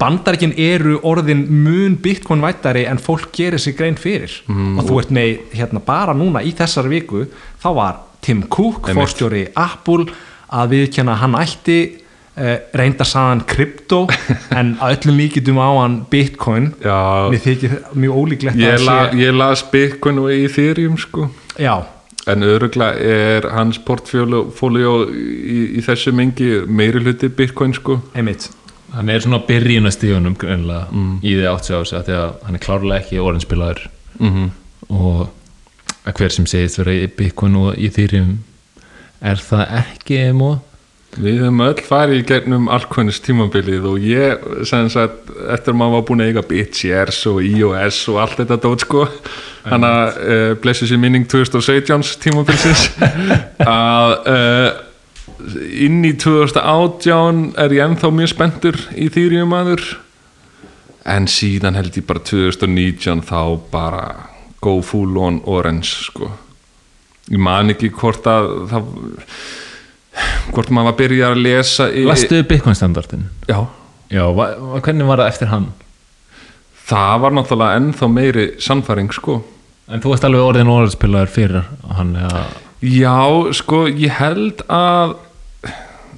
bandaríkin 0.00 0.54
eru 0.56 0.98
orðin 1.04 1.44
mun 1.52 1.98
bitcoin 2.00 2.40
vættari 2.40 2.86
en 2.88 3.00
fólk 3.00 3.28
gerir 3.36 3.60
sig 3.60 3.76
grein 3.76 3.98
fyrir. 4.00 4.32
Og 4.48 4.86
þú 4.88 5.00
ert 5.02 5.14
með 5.14 5.56
hérna 5.56 5.82
bara 5.84 6.16
núna 6.16 6.42
í 6.42 6.54
þessari 6.56 6.94
viku 6.96 7.26
þá 7.60 7.70
var 7.76 7.98
Tim 8.24 8.44
Cook, 8.48 8.88
fórstjóri 8.88 9.48
Apple 9.56 10.10
að 10.50 10.72
viðkjanna 10.74 11.14
hann 11.20 11.36
ætti 11.38 11.78
uh, 12.40 12.56
reynda 12.76 13.04
saðan 13.06 13.44
krypto 13.48 14.06
en 14.58 14.74
að 14.80 14.96
öllum 14.96 15.20
líkitum 15.20 15.60
á 15.60 15.68
hann 15.82 16.00
bitcoin. 16.10 16.72
Já, 16.80 17.28
mér 17.32 17.44
þykir 17.44 17.78
mjög 17.94 18.20
ólíklegt 18.24 18.60
ég, 18.60 18.84
la, 18.84 18.98
sé 19.12 19.24
ég 19.24 19.36
las 19.36 19.64
Bitcoin 19.72 20.24
og 20.24 20.32
Ethereum 20.34 21.00
sko. 21.00 21.30
Já, 21.60 21.82
En 22.28 22.44
öruglega 22.44 23.00
er 23.00 23.46
hans 23.48 23.78
portfóljó 23.80 24.90
í, 25.08 25.60
í 25.80 25.82
þessu 25.82 26.12
mengi 26.14 26.50
meiri 26.68 27.00
hluti 27.00 27.30
Bitcoin 27.32 27.72
sko. 27.74 27.96
Einmitt 28.12 28.50
hann 28.94 29.12
er 29.12 29.24
svona 29.24 29.42
byrjunastíðunum 29.48 30.36
greinlega 30.40 30.86
í 31.22 31.34
því 31.36 31.44
átt 31.50 31.68
sig 31.68 31.76
á 31.76 31.82
sig 31.84 32.06
því 32.08 32.16
að 32.20 32.32
hann 32.46 32.58
er 32.58 32.64
klárlega 32.64 33.02
ekki 33.02 33.20
orðinspilaður 33.22 33.84
mm 34.18 34.32
-hmm. 34.34 34.48
og 34.88 35.28
að 36.06 36.16
hver 36.16 36.34
sem 36.34 36.46
segist 36.46 36.80
vera 36.80 36.96
í 36.96 37.06
Bitcoin 37.16 37.56
og 37.60 37.78
í 37.78 37.90
þýrjum 37.92 38.34
er 39.20 39.36
það 39.36 39.78
ekki 39.82 40.20
emo? 40.30 40.58
Við 41.18 41.40
höfum 41.42 41.62
öll 41.64 41.80
farið 41.82 42.20
í 42.20 42.26
gegnum 42.28 42.68
alkvæmnis 42.70 43.18
tímabilið 43.24 43.86
og 43.90 44.04
ég 44.06 44.44
sem 44.68 44.86
sagt, 44.92 45.32
eftir 45.50 45.74
að 45.74 45.78
maður 45.80 45.96
var 45.96 46.04
búin 46.06 46.22
að 46.22 46.28
eiga 46.30 46.44
BitShares 46.46 47.18
og 47.26 47.40
iOS 47.42 47.98
og 48.12 48.20
allt 48.22 48.36
þetta 48.38 48.58
dót 48.62 48.84
sko. 48.84 49.08
Hann 49.64 49.86
að 49.88 50.20
uh, 50.22 50.52
blessu 50.62 50.86
sér 50.86 51.02
minning 51.02 51.26
2017 51.26 52.14
tímabilsins. 52.22 52.86
Að 53.66 54.14
uh, 54.30 54.68
inn 55.86 56.02
í 56.06 56.12
2018 56.20 57.42
er 57.60 57.74
ég 57.76 57.84
ennþá 57.86 58.10
mjög 58.14 58.32
spenntur 58.34 58.78
í 58.96 59.08
þýrjum 59.12 59.54
aður 59.56 59.84
en 61.10 61.26
síðan 61.30 61.78
held 61.78 61.96
ég 61.96 62.06
bara 62.08 62.22
2019 62.28 63.22
þá 63.26 63.40
bara 63.72 64.04
go 64.60 64.78
full 64.84 65.16
on 65.18 65.40
orange 65.48 65.88
sko. 66.04 66.28
Ég 67.30 67.40
man 67.40 67.72
ekki 67.72 67.88
hvort 67.96 68.26
að 68.28 68.50
það 68.70 68.90
hvort 70.50 70.72
maður 70.74 70.90
var 70.90 70.92
að 70.94 70.98
byrja 71.00 71.28
að 71.30 71.40
lesa 71.44 71.86
í, 71.94 72.02
Lastu 72.08 72.42
Bitcoin 72.48 72.76
standardin? 72.76 73.28
já, 73.48 73.60
Já, 74.10 74.24
hvernig 74.34 75.06
var 75.06 75.22
það 75.22 75.28
eftir 75.30 75.50
hann? 75.52 75.68
það 76.90 77.20
var 77.22 77.34
náttúrulega 77.36 77.78
ennþá 77.78 78.06
meiri 78.10 78.44
sannfæring 78.58 79.12
sko. 79.14 79.36
En 79.90 80.02
þú 80.02 80.10
varst 80.10 80.24
alveg 80.26 80.42
orðin 80.42 80.70
orðinspilaður 80.72 81.30
fyrir 81.30 81.68
hann 81.94 82.16
eða? 82.18 82.40
Já, 82.82 83.14
sko, 83.54 83.84
ég 83.86 84.16
held 84.18 84.64
að 84.66 85.14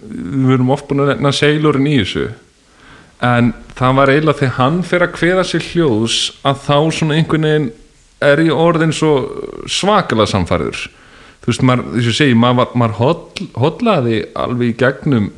við 0.02 0.56
erum 0.56 0.72
oft 0.74 0.88
búin 0.88 1.04
að 1.04 1.12
nefna 1.12 1.34
seilurinn 1.36 1.90
í 1.90 1.98
þessu 2.00 2.30
en 3.22 3.52
það 3.78 3.98
var 3.98 4.10
eiginlega 4.12 4.40
þegar 4.40 4.56
hann 4.58 4.80
fyrir 4.86 5.06
að 5.06 5.14
kveða 5.18 5.44
sér 5.46 5.68
hljóðs 5.70 6.16
að 6.48 6.64
þá 6.66 6.76
svona 6.96 7.18
einhvern 7.18 7.46
veginn 7.46 7.68
er 8.22 8.42
ég 8.42 8.64
orðin 8.64 8.94
svo 8.94 9.12
svakalega 9.70 10.30
samfæriður 10.32 10.82
þú 11.42 11.50
veist, 11.50 11.64
maður, 11.66 11.86
þess 11.96 12.10
að 12.10 12.18
segja, 12.18 12.38
maður, 12.38 12.74
maður 12.78 12.98
holl, 13.00 13.46
hollaði 13.58 14.18
alveg 14.38 14.72
í 14.72 14.78
gegnum 14.82 15.30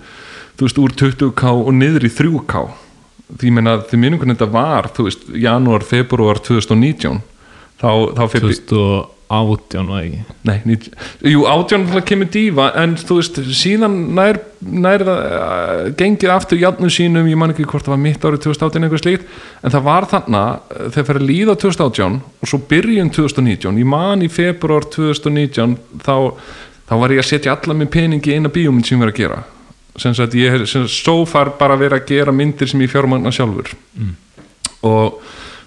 þú 0.58 0.66
veist, 0.66 0.80
úr 0.80 0.96
20k 1.02 1.52
og 1.52 1.70
niður 1.76 2.08
í 2.08 2.12
3k 2.12 2.64
því 3.34 3.50
ég 3.50 3.56
meina, 3.56 3.78
því 3.88 4.00
minnum 4.00 4.20
hvernig 4.20 4.38
þetta 4.38 4.52
var 4.54 4.90
þú 4.96 5.08
veist, 5.08 5.28
janúar, 5.44 5.86
februar 5.88 6.40
2019 6.44 7.20
þá, 7.80 7.90
þá 8.16 8.24
fyrir 8.32 8.56
2018 9.28 9.88
var 9.90 10.02
ekki? 10.04 10.24
Nei, 10.48 10.56
90, 10.64 10.98
jú, 11.32 11.44
átján 11.50 11.86
kemur 12.08 12.30
dífa 12.34 12.66
en 12.82 12.96
þú 13.00 13.18
veist, 13.20 13.40
síðan 13.60 13.96
nær, 14.18 14.40
nær 14.60 15.06
uh, 15.08 15.86
gengið 15.98 16.34
aftur 16.34 16.60
játnum 16.60 16.92
sínum, 16.92 17.30
ég 17.30 17.40
man 17.40 17.54
ekki 17.54 17.66
hvort 17.68 17.86
það 17.86 17.96
var 17.96 18.04
mitt 18.04 18.26
árið 18.26 18.44
2018 18.48 18.88
eitthvað 18.88 19.04
slíkt, 19.04 19.32
en 19.62 19.74
það 19.74 19.88
var 19.88 20.10
þannig 20.12 20.76
þegar 20.84 21.08
fyrir 21.08 21.22
að 21.22 21.30
líða 21.32 21.56
2018 21.64 22.20
og 22.20 22.52
svo 22.52 22.62
byrjun 22.74 23.14
2019, 23.16 23.82
ég 23.82 23.90
man 23.94 24.22
í 24.22 24.30
februar 24.32 24.86
2019, 24.92 25.78
þá 26.04 26.16
þá 26.88 26.94
var 27.00 27.14
ég 27.14 27.22
að 27.22 27.30
setja 27.30 27.54
alla 27.54 27.76
minn 27.76 27.92
pening 27.92 28.24
í 28.24 28.36
eina 28.36 28.52
bíómynd 28.52 28.86
sem 28.86 28.98
ég 28.98 29.04
verið 29.04 29.14
að 29.14 29.22
gera. 29.22 29.40
Sem 30.00 30.14
sagt, 30.16 30.36
ég 30.36 30.64
sem 30.66 30.84
sagt, 30.84 30.96
so 30.96 31.22
far 31.28 31.54
bara 31.58 31.78
verið 31.80 32.00
að 32.00 32.08
gera 32.10 32.34
myndir 32.34 32.70
sem 32.70 32.82
ég 32.82 32.92
fjármagna 32.92 33.32
sjálfur. 33.34 33.70
Og 34.84 35.20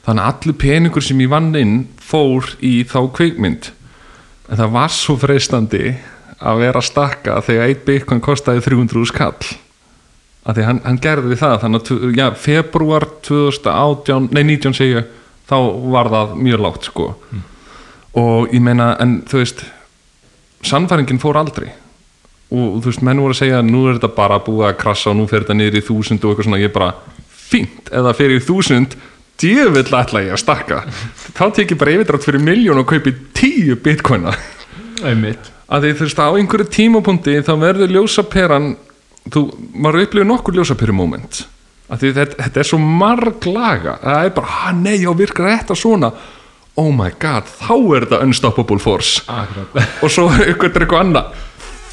þannig 0.08 0.24
að 0.24 0.32
allur 0.32 0.60
peningur 0.64 1.06
sem 1.06 1.22
ég 1.22 1.32
vann 1.32 1.52
inn 1.60 1.78
fór 2.00 2.54
í 2.64 2.80
þá 2.88 3.00
kveikmynd 3.20 3.72
en 4.48 4.62
það 4.62 4.74
var 4.78 4.94
svo 4.96 5.18
freistandi 5.20 5.94
að 6.38 6.64
vera 6.64 6.82
að 6.82 6.90
stakka 6.90 7.40
þegar 7.44 7.72
eitt 7.72 7.86
bitcoin 7.86 8.24
kostaði 8.24 8.64
300 8.66 9.10
skall 9.12 9.36
að 10.48 10.58
því 10.58 10.68
hann, 10.70 10.82
hann 10.86 11.00
gerði 11.04 11.38
það 11.38 11.58
þannig 11.64 11.92
að 11.92 12.18
já, 12.18 12.28
februar 12.40 13.08
2018 13.28 14.30
nei 14.32 14.44
19 14.56 14.78
segja 14.78 15.04
þá 15.48 15.58
var 15.92 16.12
það 16.12 16.38
mjög 16.44 16.64
lágt 16.64 16.88
sko. 16.90 17.10
Og 18.18 18.54
ég 18.54 18.64
meina 18.64 18.94
en 19.04 19.20
þú 19.28 19.42
veist 19.42 19.66
sannfæringin 20.66 21.22
fór 21.22 21.40
aldrei. 21.40 21.70
Og 22.52 22.80
þú 22.80 22.90
veist 22.90 23.04
menn 23.06 23.22
voru 23.22 23.36
að 23.36 23.42
segja 23.42 23.62
nú 23.66 23.86
er 23.88 23.98
þetta 23.98 24.14
bara 24.16 24.40
búið 24.44 24.70
að 24.70 24.80
krassa 24.82 25.12
og 25.12 25.20
nú 25.20 25.28
fer 25.30 25.44
þetta 25.44 25.58
niður 25.60 25.80
í 25.80 25.86
þúsund 25.88 26.24
og 26.24 26.34
eitthvað 26.34 26.50
svona. 26.50 26.62
Ég 26.64 26.76
bara 26.76 26.92
fínt 27.28 27.92
eða 27.96 28.16
fyrir 28.18 28.42
í 28.42 28.44
þúsund 28.48 28.98
djöfull 29.42 30.00
ætla 30.00 30.24
ég 30.26 30.36
að 30.36 30.42
stakka. 30.42 30.82
Þá 31.38 31.44
tek 31.56 31.74
ég 31.74 31.80
bara 31.80 31.94
yfirdrátt 31.96 32.26
fyrir 32.28 32.44
miljón 32.44 32.82
og 32.82 32.88
kaupi 32.90 33.14
tíu 33.38 33.78
bitcoina. 33.82 34.34
Einmitt. 35.06 35.52
Að 35.68 35.84
því 35.84 35.94
þú 35.98 36.08
veist 36.08 36.22
á 36.24 36.28
einhverju 36.32 36.70
tímapunkti 36.78 37.36
þá 37.44 37.54
verður 37.62 37.94
ljósaperan 37.98 38.72
þú, 39.34 39.44
maður 39.76 40.06
upplifir 40.06 40.30
nokkur 40.30 40.58
ljósaperu 40.58 40.96
moment 40.96 41.44
að 41.88 42.02
því 42.02 42.10
þetta, 42.16 42.38
þetta 42.44 42.62
er 42.62 42.68
svo 42.68 42.80
marglaga. 42.84 43.98
Það 44.02 44.26
er 44.26 44.34
bara, 44.36 44.56
ha 44.62 44.72
nei, 44.76 44.96
já 45.00 45.12
virkar 45.16 45.52
þetta 45.54 45.78
svona? 45.80 46.10
Oh 46.78 46.90
my 46.94 47.10
god, 47.20 47.48
þá 47.48 47.76
er 47.96 48.06
þetta 48.06 48.24
unstoppable 48.28 48.80
force. 48.82 49.22
Akkurat. 49.32 49.78
Og 50.04 50.12
svo 50.12 50.28
ykkur 50.52 50.72
er 50.72 50.84
eitthvað 50.84 51.06
annað 51.06 51.46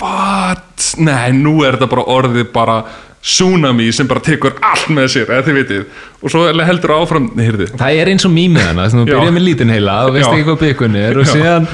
what, 0.05 0.95
nei, 1.01 1.33
nú 1.37 1.59
er 1.65 1.77
þetta 1.77 1.91
bara 1.91 2.07
orðið 2.15 2.49
bara 2.55 2.79
tsunami 3.25 3.87
sem 3.97 4.09
bara 4.09 4.21
tekur 4.25 4.59
allt 4.65 4.91
með 4.93 5.07
sér, 5.15 5.31
eða 5.33 5.47
þið 5.47 5.57
vitið. 5.59 5.85
Og 6.21 6.33
svo 6.33 6.43
heldur 6.69 6.93
áfram, 6.99 7.31
nei, 7.33 7.47
heyrðu. 7.47 7.69
Það 7.81 8.01
er 8.01 8.11
eins 8.13 8.27
og 8.29 8.33
mýmið 8.35 8.67
hana, 8.69 8.85
að 8.85 8.97
þú 8.99 9.05
byrjar 9.09 9.33
með 9.33 9.47
lítinn 9.47 9.73
heila 9.73 9.95
og 10.05 10.13
veist 10.17 10.27
Já. 10.27 10.33
ekki 10.35 10.47
hvað 10.49 10.59
byggun 10.61 10.99
er 11.01 11.21
og 11.21 11.25
Já. 11.25 11.33
síðan 11.33 11.69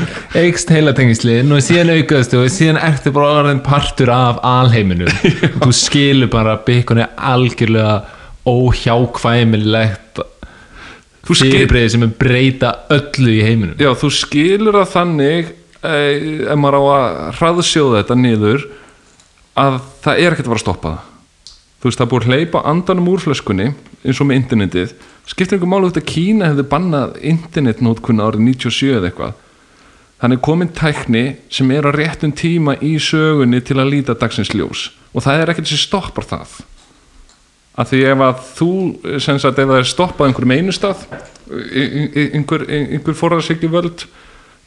eikst 0.45 0.73
heilatengislinn 0.75 1.57
og 1.57 1.65
síðan 1.67 1.93
aukaðstu 1.97 2.39
og 2.39 2.55
síðan 2.55 2.81
ertu 2.87 3.15
bara 3.17 3.33
orðin 3.41 3.65
partur 3.67 4.15
af 4.15 4.39
alheiminum. 4.47 5.11
Og 5.61 5.67
þú 5.67 5.75
skilur 5.81 6.31
bara 6.31 6.55
að 6.55 6.65
byggun 6.71 7.03
er 7.03 7.11
algjörlega 7.33 7.97
óhjákvæmilegt 8.51 10.23
Þú 11.31 11.37
fyrirbreyði 11.37 11.91
sem 11.93 12.05
er 12.07 12.15
breyta 12.19 12.71
öllu 12.91 13.35
í 13.37 13.43
heiminum. 13.45 13.77
Já, 13.79 13.91
þú 13.99 14.09
skilur 14.17 14.79
það 14.81 14.89
þannig 14.95 15.51
eh, 15.85 16.47
ef 16.47 16.59
maður 16.59 16.79
á 16.81 16.83
að 16.95 17.21
hraðsjóða 17.39 18.01
þetta 18.01 18.17
niður 18.23 18.67
að 19.61 19.79
það 20.03 20.25
er 20.25 20.35
ekkert 20.35 20.47
að 20.49 20.53
fara 20.55 20.61
að 20.61 20.65
stoppa 20.65 20.91
það 20.95 21.10
þú 21.81 21.89
veist, 21.89 22.01
það 22.01 22.07
er 22.07 22.11
búið 22.13 22.27
að 22.27 22.35
hleypa 22.35 22.63
andanum 22.69 23.09
úr 23.09 23.23
flöskunni 23.25 23.71
eins 24.05 24.21
og 24.21 24.29
með 24.29 24.41
internetið. 24.43 24.97
Skiptir 25.29 25.57
einhver 25.57 25.71
málu 25.71 25.89
þetta 25.89 26.03
að 26.03 26.11
Kína 26.11 26.51
hefði 26.51 26.65
bannað 26.69 27.15
internetnótkunna 27.31 28.27
árið 28.29 28.45
97 28.49 28.91
eða 28.99 29.09
eitthvað. 29.11 29.39
Þannig 30.21 30.37
er 30.37 30.45
komin 30.45 30.73
tækni 30.77 31.23
sem 31.49 31.71
er 31.73 31.89
á 31.89 31.93
réttum 31.97 32.35
tíma 32.37 32.75
í 32.85 32.97
sögunni 33.01 33.63
til 33.65 33.79
að 33.81 33.95
líta 33.95 34.17
dagsins 34.21 34.53
ljós. 34.53 34.91
Og 35.17 35.25
það 35.25 35.41
er 35.41 35.53
ekkert 35.55 35.71
sem 35.71 35.81
stoppar 35.81 36.29
það. 36.29 36.59
Að 37.81 37.93
því 37.93 38.03
ef 38.11 38.25
að 38.27 38.43
þú 38.59 38.71
sem 39.25 39.41
sagt 39.41 39.63
ef 39.63 39.71
það 39.71 39.81
er 39.81 39.89
stoppað 39.89 40.29
einhverjum 40.29 40.57
einu 40.59 40.77
stað 40.77 41.07
einhver, 41.49 42.67
einhver 42.69 43.17
forðarsikli 43.17 43.71
völd 43.73 44.05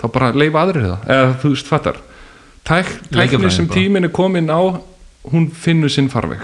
þá 0.01 0.07
bara 0.09 0.34
leifa 0.34 0.66
aðrir 0.66 0.89
það. 0.89 1.07
Eða 1.14 1.32
þú 1.43 1.53
veist 1.53 1.70
fattar. 1.70 2.01
Tæk, 2.64 2.93
tækni 3.11 3.51
sem 3.53 3.68
bara. 3.68 3.78
tíminn 3.78 4.07
er 4.07 4.16
komin 4.16 4.49
á 4.49 4.82
hún 5.30 5.51
finnur 5.53 5.91
sinn 5.91 6.09
farveg 6.09 6.41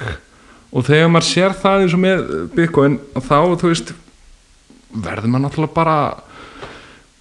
og 0.69 0.85
þegar 0.85 1.11
maður 1.11 1.27
sér 1.29 1.55
það 1.57 1.83
eins 1.83 1.95
og 1.97 2.01
með 2.03 2.25
Bitcoin 2.55 2.97
þá 3.17 3.37
þú 3.57 3.71
veist 3.71 3.93
verður 4.89 5.31
maður 5.31 5.45
náttúrulega 5.45 5.75
bara 5.75 5.97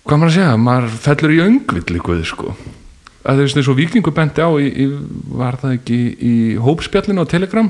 hvað 0.09 0.21
maður 0.21 0.31
að 0.31 0.37
segja, 0.37 0.59
maður 0.65 0.99
fellur 1.05 1.35
í 1.35 1.41
öngvill 1.45 1.85
líkuð 1.97 2.23
sko. 2.29 2.55
Að 3.29 3.41
þú 3.41 3.45
veist 3.45 3.61
eins 3.61 3.69
og 3.69 3.77
vikingu 3.77 4.13
benti 4.17 4.45
á 4.45 4.51
í, 4.57 4.69
í, 4.69 4.87
var 5.37 5.59
það 5.61 5.77
ekki 5.79 5.99
í 6.17 6.35
hópspjallinu 6.65 7.25
á 7.25 7.31
Telegram? 7.31 7.69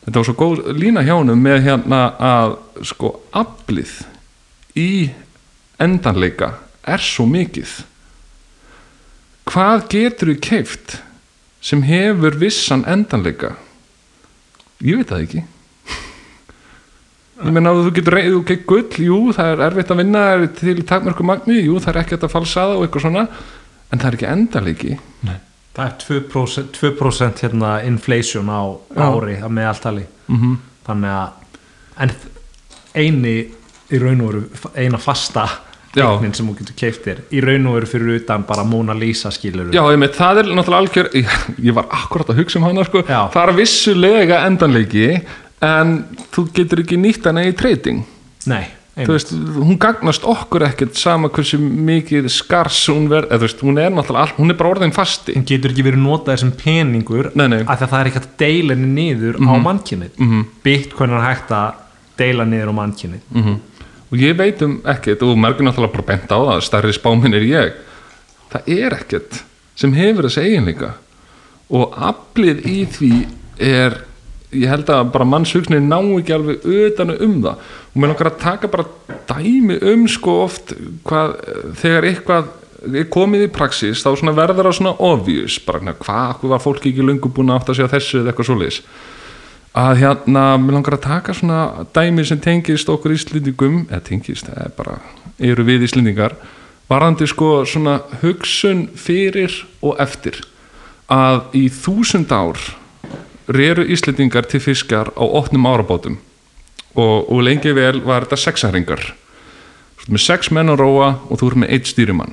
Þetta 0.00 0.16
var 0.16 0.26
svo 0.26 0.36
góð 0.38 0.62
lína 0.80 1.04
hjá 1.06 1.14
honum 1.14 1.42
með 1.44 1.62
hérna 1.66 2.00
að 2.16 2.56
sko 2.88 3.12
aflið 3.36 3.92
í 4.78 4.90
endanleika 5.80 6.54
er 6.88 7.02
svo 7.04 7.26
mikið. 7.30 7.70
Hvað 9.50 9.86
getur 9.92 10.32
við 10.32 10.42
keift 10.46 10.96
sem 11.62 11.82
hefur 11.84 12.38
vissan 12.40 12.86
endanleika 12.88 13.54
ég 14.86 15.00
veit 15.00 15.10
það 15.10 15.24
ekki 15.26 15.42
ég 17.40 17.54
meina 17.56 17.72
að 17.72 17.86
þú 17.86 17.92
getur 17.96 18.16
reyð, 18.18 18.32
þú 18.34 18.40
getur 18.50 18.66
gull, 18.68 19.04
jú, 19.06 19.20
það 19.36 19.52
er 19.54 19.62
erfitt 19.70 19.92
að 19.94 20.00
vinna 20.02 20.24
er 20.34 20.42
til 20.58 20.82
takmörku 20.88 21.24
magni, 21.24 21.60
jú, 21.64 21.78
það 21.80 21.94
er 21.94 22.00
ekki 22.02 22.18
að 22.18 22.32
falsaða 22.34 22.74
og 22.76 22.84
eitthvað 22.84 23.06
svona, 23.06 23.22
en 23.90 24.02
það 24.02 24.08
er 24.10 24.18
ekki 24.18 24.28
endalegi 24.28 24.98
það 25.76 25.86
er 25.86 25.94
2%, 26.02 26.74
2% 26.76 27.44
hérna 27.46 27.70
inflation 27.86 28.50
á 28.52 28.60
Já. 28.92 29.06
ári 29.06 29.38
að 29.40 29.56
meðaltali 29.60 30.04
mm 30.28 30.58
þannig 30.90 31.10
að 32.00 32.14
eini 32.96 33.34
í 33.90 33.98
raun 34.00 34.22
og 34.24 34.30
veru 34.32 34.72
eina 34.74 34.98
fasta 34.98 35.44
Já. 35.46 35.69
Eignin 35.96 36.34
sem 36.38 36.46
þú 36.46 36.54
getur 36.60 36.76
keiftir 36.78 37.20
í 37.34 37.40
raun 37.42 37.66
og 37.66 37.74
veru 37.80 37.86
fyrir 37.90 38.20
utan 38.20 38.44
bara 38.46 38.62
Mona 38.64 38.94
Lisa 38.94 39.30
skilur 39.34 39.72
Já, 39.74 39.82
með, 39.98 40.12
það 40.14 40.38
er 40.44 40.50
náttúrulega 40.54 40.82
algjör 40.84 41.08
ég, 41.20 41.38
ég 41.66 41.74
var 41.74 41.88
akkurat 41.90 42.30
að 42.30 42.38
hugsa 42.44 42.60
um 42.60 42.66
hana 42.68 42.84
sko. 42.86 43.02
Já. 43.08 43.22
það 43.34 43.42
er 43.48 43.56
vissulega 43.58 44.42
endanleiki 44.46 45.08
en 45.66 45.96
þú 46.34 46.44
getur 46.56 46.84
ekki 46.84 46.96
nýtt 47.00 47.26
hana 47.26 47.42
í 47.48 47.52
trading 47.58 48.04
nei, 48.48 48.62
einmitt. 48.96 49.10
veist, 49.10 49.32
hún 49.58 49.76
gagnast 49.82 50.24
okkur 50.24 50.64
ekkert 50.70 50.94
sama 50.96 51.28
hversu 51.28 51.58
mikið 51.60 52.28
skars 52.32 52.78
hún 52.88 53.08
verð, 53.10 53.34
veist, 53.42 53.60
hún 53.66 53.76
er 53.82 53.90
náttúrulega 53.92 54.24
all, 54.30 54.36
hún 54.38 54.54
er 54.54 54.58
bara 54.62 54.70
orðin 54.76 54.94
fasti 54.96 55.34
hún 55.36 55.44
getur 55.50 55.74
ekki 55.74 55.84
verið 55.90 56.00
notað 56.06 56.40
sem 56.44 56.52
peningur 56.56 57.32
Nei, 57.34 57.48
nei. 57.52 57.60
af 57.66 57.76
því 57.82 57.88
að 57.88 57.92
það 57.92 57.98
er 58.00 58.12
ekki 58.12 58.20
hægt 58.22 58.30
að 58.30 58.38
deila 58.46 58.78
henni 58.78 58.94
niður 59.10 59.40
á 59.42 59.50
Mhm. 60.20 60.46
bitcoin 60.64 61.10
er 61.18 61.26
hægt 61.26 61.50
að 61.50 61.74
deila 62.20 62.44
niður 62.48 62.70
á 62.72 62.74
mannkynnið 62.78 63.26
mm 63.34 63.58
og 64.10 64.18
ég 64.18 64.36
veit 64.38 64.62
um 64.66 64.80
ekkert 64.90 65.22
og 65.22 65.38
margir 65.38 65.66
náttúrulega 65.66 65.94
bara 65.94 66.08
bent 66.08 66.32
á 66.34 66.38
það 66.38 66.64
stærri 66.66 66.94
spáminn 66.96 67.36
er 67.38 67.46
ég. 67.46 67.74
Það 68.50 68.70
er 68.74 68.96
ekkert 68.98 69.42
sem 69.78 69.92
hefur 69.94 70.26
þessi 70.26 70.46
eiginleika. 70.48 70.94
Og 71.70 71.94
aflið 71.94 72.64
í 72.66 72.78
því 72.90 73.12
er 73.62 74.00
ég 74.50 74.70
held 74.70 74.90
að 74.90 75.12
bara 75.14 75.28
mannshugsnir 75.30 75.82
ná 75.84 76.00
ekki 76.02 76.34
alveg 76.34 76.64
utan 76.66 77.14
um 77.14 77.36
það. 77.44 77.68
Og 77.92 78.00
mér 78.00 78.12
langar 78.12 78.32
að 78.32 78.40
taka 78.42 78.70
bara 78.72 78.88
dæmi 79.30 79.78
um 79.92 80.08
sko 80.10 80.40
oft 80.48 80.74
hvað, 81.06 81.36
þegar 81.78 82.08
eitthvað 82.10 82.50
er 82.96 83.06
komið 83.12 83.46
í 83.46 83.52
praxis 83.54 84.02
þá 84.02 84.10
verður 84.34 84.66
það 84.66 84.76
svona 84.80 84.96
obvious. 84.98 85.60
Bara 85.62 85.94
hvað, 85.94 86.34
hvað 86.40 86.56
var 86.56 86.66
fólki 86.66 86.90
ekki 86.90 87.06
löngu 87.06 87.30
búin 87.30 87.54
að 87.54 87.62
átta 87.62 87.78
sig 87.78 87.86
á 87.86 87.94
þessu 87.94 88.20
eða 88.24 88.32
eitthvað 88.32 88.50
svoleiðis 88.50 88.82
að 89.76 90.00
hérna, 90.02 90.44
mér 90.58 90.78
langar 90.78 90.96
að 90.98 91.04
taka 91.06 91.34
svona 91.36 91.86
dæmi 91.94 92.24
sem 92.26 92.40
tengist 92.42 92.88
okkur 92.90 93.14
íslendingum 93.14 93.84
eða 93.88 94.02
tengist, 94.08 94.48
það 94.48 94.64
er 94.64 94.72
bara 94.76 94.96
eru 95.40 95.64
við 95.64 95.86
íslendingar 95.86 96.34
varandi 96.90 97.28
sko 97.30 97.62
svona 97.68 98.00
hugsun 98.22 98.88
fyrir 98.98 99.54
og 99.80 100.00
eftir 100.02 100.40
að 101.10 101.54
í 101.58 101.64
þúsund 101.70 102.32
ár 102.34 102.58
reru 103.50 103.86
íslendingar 103.86 104.46
til 104.50 104.62
fiskjar 104.62 105.10
á 105.14 105.24
opnum 105.24 105.66
árabátum. 105.66 106.18
Og, 106.94 107.30
og 107.30 107.42
lengi 107.46 107.70
vel 107.74 108.00
var 108.02 108.26
þetta 108.26 108.38
sexaringar 108.38 109.02
með 110.10 110.22
sex 110.24 110.50
menn 110.50 110.72
að 110.72 110.80
róa 110.80 111.10
og 111.30 111.38
þú 111.38 111.50
ert 111.50 111.60
með 111.62 111.72
eitt 111.76 111.90
stýrimann. 111.90 112.32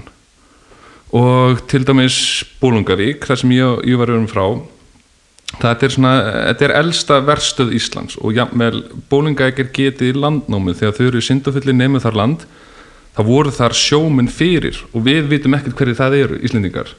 Og 1.14 1.62
til 1.70 1.84
dæmis 1.86 2.18
Bólungavík, 2.62 3.28
þar 3.28 3.42
sem 3.42 3.54
ég, 3.54 3.84
ég 3.86 4.00
var 4.00 4.12
um 4.16 4.26
frá 4.30 4.46
þetta 5.56 5.88
er 5.88 5.96
svona 5.96 6.14
þetta 6.52 6.68
er 6.68 6.76
elsta 6.82 7.18
verstöð 7.26 7.74
Íslands 7.78 8.20
og 8.20 8.36
jafnvel 8.36 8.84
Bólungavík 9.10 9.64
er 9.64 9.74
getið 9.74 10.12
í 10.12 10.20
landnámið. 10.20 10.82
Þegar 10.82 10.98
þau 10.98 11.08
eru 11.08 11.24
syndafulli 11.24 11.76
nefnum 11.76 12.04
þar 12.04 12.22
land. 12.22 12.46
Það 13.18 13.30
voru 13.32 13.52
þar 13.56 13.74
sjóminn 13.74 14.30
fyrir 14.30 14.78
og 14.94 15.06
við 15.08 15.32
vitum 15.32 15.58
ekkert 15.58 15.80
hverju 15.80 15.98
það 15.98 16.18
eru 16.22 16.40
Íslendingar. 16.46 16.94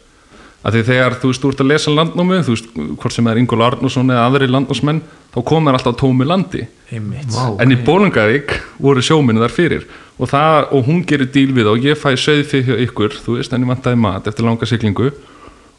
Að 0.67 0.75
því 0.75 0.81
þegar 0.89 1.15
þú 1.23 1.29
veist, 1.31 1.43
þú 1.45 1.51
ert 1.53 1.61
að 1.63 1.69
lesa 1.71 1.93
landnámið 1.95 2.41
þú 2.49 2.55
veist, 2.57 2.73
hvort 2.99 3.15
sem 3.15 3.29
er 3.31 3.39
Ingól 3.39 3.63
Arnússon 3.63 4.11
eða 4.11 4.25
aðri 4.27 4.49
landnámsmenn, 4.51 4.99
þá 5.31 5.39
komar 5.47 5.79
alltaf 5.79 5.95
tómi 6.01 6.27
landi. 6.27 6.65
Einmitt. 6.91 7.37
En 7.63 7.71
í 7.71 7.79
Bólungavík 7.87 8.57
voru 8.83 9.05
sjóminni 9.05 9.45
þar 9.45 9.55
fyrir 9.55 9.87
og, 10.19 10.27
það, 10.27 10.59
og 10.75 10.89
hún 10.89 11.05
gerir 11.07 11.31
díl 11.31 11.53
við 11.55 11.69
það 11.69 11.77
og 11.77 11.87
ég 11.87 12.01
fæ 12.01 12.11
söðfið 12.19 12.73
hjá 12.73 12.83
ykkur 12.89 13.15
þú 13.23 13.39
veist, 13.39 13.55
en 13.55 13.63
ég 13.63 13.71
vantaði 13.71 14.01
mat 14.03 14.27
eftir 14.27 14.49
langa 14.49 14.69
siglingu 14.69 15.13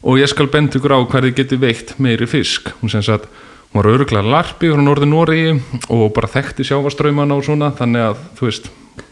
og 0.02 0.20
ég 0.20 0.30
skal 0.30 0.50
benda 0.52 0.78
ykkur 0.78 0.96
á 0.96 0.98
hvað 1.04 1.28
þið 1.28 1.38
geti 1.38 1.60
veitt 1.60 1.94
meiri 1.98 2.28
fisk. 2.30 2.72
Hún 2.80 2.92
sem 2.92 3.04
sagt, 3.04 3.30
hún 3.70 3.80
var 3.82 3.90
öruglega 3.92 4.26
larpi 4.26 4.72
frá 4.72 4.82
norður 4.84 5.10
Noregi 5.10 5.56
og 5.88 6.10
bara 6.16 6.30
þekkti 6.30 6.66
sjávaströymana 6.68 7.36
og 7.36 7.46
svona, 7.46 7.72
þannig 7.76 8.06
að 8.10 8.22
þú 8.38 8.48
veist, 8.48 8.70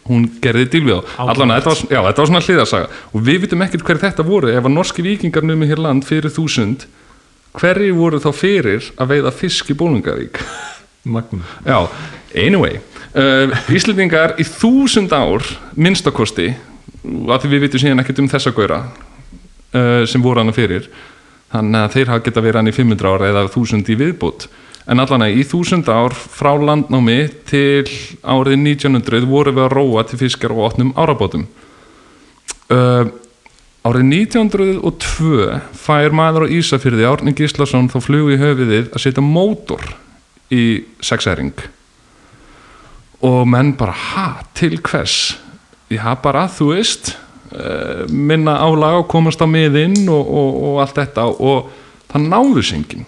hún 0.09 0.29
gerði 0.41 0.69
díl 0.73 0.85
við 0.87 1.01
þá. 1.01 1.19
Allan 1.25 1.53
að 1.53 1.61
þetta 1.67 1.99
þetta 2.09 2.23
var 2.23 2.31
svona 2.31 2.45
hliðarsaga. 2.45 2.89
Og 3.13 3.27
við 3.27 3.43
vitum 3.45 3.65
ekkert 3.65 3.85
hverju 3.85 4.05
þetta 4.07 4.25
voru. 4.25 4.49
Ef 4.53 4.65
að 4.65 4.75
norski 4.75 5.05
vikingar 5.05 5.45
numið 5.45 5.75
hér 5.75 5.85
land 5.85 6.07
fyrir 6.07 6.33
þúsund 6.33 6.89
hverju 7.57 7.95
voru 7.97 8.19
þá 8.21 8.29
fyrir 8.35 8.89
að 8.99 9.13
veiða 9.15 9.33
fisk 9.33 9.71
í 9.73 9.77
Bólungavík 9.77 10.39
Já, 11.69 11.87
anyway 12.35 12.79
uh, 13.15 13.53
Íslendingar 13.73 14.35
í 14.39 14.45
þúsund 14.45 15.13
ár 15.15 15.45
minnstakosti 15.73 16.51
að 17.01 17.45
því 17.45 17.51
við 17.53 17.63
vitum 17.65 17.83
síðan 17.83 18.03
ekkert 18.03 18.21
um 18.21 18.29
þessa 18.31 18.53
góra 18.53 18.83
uh, 19.73 20.05
sem 20.09 20.23
voru 20.23 20.43
hana 20.43 20.55
fyrir. 20.55 20.89
Þannig 21.49 21.81
að 21.81 21.93
þeir 21.95 22.11
hafa 22.13 22.25
geta 22.27 22.43
verið 22.45 22.59
hann 22.61 22.71
í 22.71 22.75
500 22.75 23.13
ára 23.13 23.29
eða 23.31 23.47
þúsund 23.53 23.89
í 23.89 23.97
viðbútt 23.99 24.49
en 24.89 25.01
allan 25.01 25.25
að 25.25 25.37
í 25.37 25.45
þúsund 25.45 25.89
ár 25.91 26.15
frá 26.17 26.51
landnámi 26.57 27.19
til 27.49 27.85
árið 28.25 28.55
1900 28.57 29.27
voru 29.29 29.53
við 29.53 29.65
að 29.67 29.73
róa 29.75 30.05
til 30.07 30.17
fiskjar 30.21 30.53
og 30.55 30.63
opnum 30.65 30.93
árabótum 30.97 31.45
uh, 32.73 33.05
árið 33.85 34.05
1902 34.05 35.59
fær 35.77 36.15
maður 36.15 36.47
á 36.49 36.53
Ísafyrði 36.57 37.07
Árni 37.07 37.35
Gíslason 37.37 37.89
þá 37.91 37.99
flug 38.03 38.33
í 38.33 38.39
höfiðið 38.41 38.89
að 38.93 39.03
setja 39.05 39.23
mótor 39.23 39.85
í 40.49 40.83
sexæring. 41.05 41.53
Og 43.25 43.43
menn 43.49 43.75
bara 43.77 43.93
ha, 43.93 44.27
til 44.57 44.79
hvers? 44.81 45.37
Ég 45.91 46.01
ha 46.03 46.15
bara, 46.19 46.47
þú 46.51 46.73
veist 46.73 47.13
minna 48.09 48.59
álag 48.61 49.03
og 49.03 49.07
komast 49.09 49.41
á 49.41 49.47
miðinn 49.49 50.03
og, 50.05 50.21
og, 50.21 50.59
og 50.69 50.81
allt 50.83 50.99
þetta. 50.99 51.25
Og 51.39 51.71
það 52.11 52.27
náðu 52.29 52.65
sengin 52.65 53.07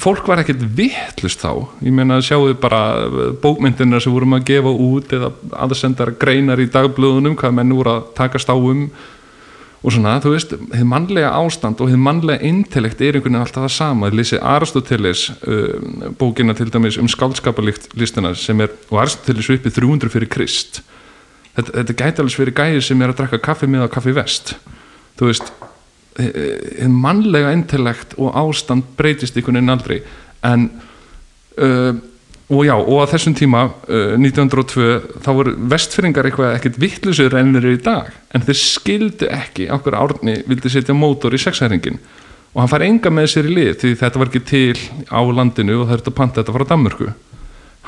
fólk 0.00 0.28
var 0.30 0.40
ekkert 0.42 0.62
vittlust 0.76 1.42
þá. 1.42 1.66
Ég 1.84 1.94
meina 1.94 2.20
sjáu 2.24 2.52
bara 2.60 3.08
bókmyndina 3.42 4.00
sem 4.00 4.12
vorum 4.14 4.36
að 4.38 4.46
gefa 4.52 4.72
út 4.72 5.14
eða 5.16 5.32
aðsendar 5.66 6.14
greinar 6.20 6.60
í 6.62 6.68
dagblöðunum 6.70 7.36
hvað 7.38 7.56
menn 7.58 7.74
voru 7.74 7.96
að 7.98 8.12
takast 8.18 8.52
á 8.52 8.56
um 8.56 8.86
og 9.80 9.94
svona, 9.94 10.18
þú 10.20 10.34
veist, 10.34 10.50
þið 10.74 10.88
mannlega 10.90 11.30
ástand 11.40 11.78
og 11.80 11.88
þið 11.88 12.02
mannlega 12.04 12.44
intellekt 12.44 13.00
er 13.00 13.16
einhvern 13.16 13.32
veginn 13.32 13.46
alltaf 13.46 13.64
það 13.64 13.74
sama, 13.78 14.10
þið 14.10 14.18
lýsið 14.18 14.42
Aristoteles 14.50 15.22
uh, 15.32 16.10
bókina 16.20 16.54
til 16.56 16.68
dæmis 16.68 16.98
um 17.00 17.08
skáldskapalistina 17.08 18.34
sem 18.36 18.60
er, 18.60 18.74
og 18.92 19.00
Aristoteles 19.00 19.48
er 19.48 19.56
uppið 19.56 19.78
300 19.80 20.12
fyrir 20.12 20.32
Krist 20.36 20.82
þetta, 21.56 21.72
þetta 21.80 21.98
gæti 22.02 22.22
alveg 22.22 22.38
fyrir 22.38 22.58
gæði 22.60 22.84
sem 22.84 23.02
er 23.02 23.12
að 23.12 23.22
drakka 23.22 23.42
kaffi 23.50 23.70
með 23.70 23.88
á 23.90 23.94
kaffi 23.96 24.14
vest 24.16 24.54
þú 25.18 25.30
veist 25.30 25.52
mannlega 26.90 27.52
intellekt 27.54 28.16
og 28.18 28.34
ástand 28.36 28.84
breytist 28.98 29.36
einhvern 29.36 29.60
veginn 29.60 29.74
aldrei. 29.74 30.00
En 30.42 30.70
uh, 31.60 31.94
og 32.50 32.64
já, 32.66 32.74
og 32.74 32.96
að 33.04 33.12
þessum 33.14 33.36
tíma 33.38 33.62
uh, 33.70 34.16
1902, 34.18 34.88
þá 35.22 35.30
voru 35.36 35.54
vestfyrringar 35.70 36.26
eitthvað 36.26 36.56
ekkert 36.56 36.80
vittlusur 36.82 37.36
ennir 37.38 37.68
í 37.70 37.76
dag. 37.82 38.10
En 38.34 38.42
þeir 38.42 38.58
skildu 38.58 39.30
ekki 39.30 39.70
okkur 39.70 39.98
árni 39.98 40.40
vildi 40.50 40.72
setja 40.72 40.96
mótor 40.96 41.36
í 41.36 41.40
sexhæringin 41.40 42.00
og 42.50 42.64
hann 42.64 42.70
fær 42.72 42.82
enga 42.82 43.10
með 43.14 43.28
sér 43.30 43.46
í 43.46 43.52
lið 43.54 43.74
því 43.78 43.90
þetta 44.00 44.18
var 44.18 44.30
ekki 44.30 44.40
til 44.42 44.78
á 45.06 45.22
landinu 45.22 45.76
og 45.78 45.84
það 45.84 45.92
er 45.94 46.00
þetta 46.00 46.14
panta 46.16 46.40
þetta 46.40 46.54
frá 46.56 46.64
Danmörku 46.66 47.10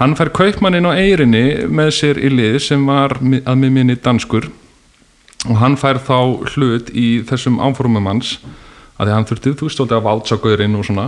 hann 0.01 0.17
fær 0.17 0.33
kaupmannin 0.35 0.89
á 0.89 0.93
eirinni 0.97 1.69
með 1.69 1.91
sér 1.99 2.21
í 2.21 2.33
lið 2.33 2.59
sem 2.65 2.85
var 2.89 3.19
að 3.21 3.57
með 3.61 3.71
minni 3.77 3.97
danskur 4.01 4.49
og 5.49 5.59
hann 5.59 5.77
fær 5.81 6.01
þá 6.03 6.19
hlut 6.55 6.93
í 6.95 7.23
þessum 7.29 7.61
áformum 7.63 8.09
hans 8.09 8.37
að 9.03 9.09
því 9.09 9.15
hann 9.17 9.29
þurfti, 9.29 9.55
þú 9.59 9.69
veist, 9.69 9.81
að 9.83 10.05
váltsa 10.07 10.39
gaurinn 10.39 10.77
og 10.79 10.87
svona. 10.87 11.07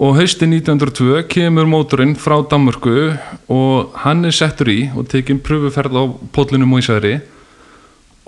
Og 0.00 0.16
hausti 0.16 0.46
1902 0.48 1.24
kemur 1.28 1.68
mótorinn 1.68 2.14
frá 2.16 2.38
Danmörku 2.48 3.12
og 3.52 3.96
hann 4.04 4.24
er 4.28 4.36
settur 4.36 4.70
í 4.72 4.80
og 4.94 5.08
tekinn 5.10 5.42
pröfuferð 5.44 5.96
á 5.96 6.04
pótlunum 6.32 6.76
og 6.76 6.82
Ísæðri 6.82 7.14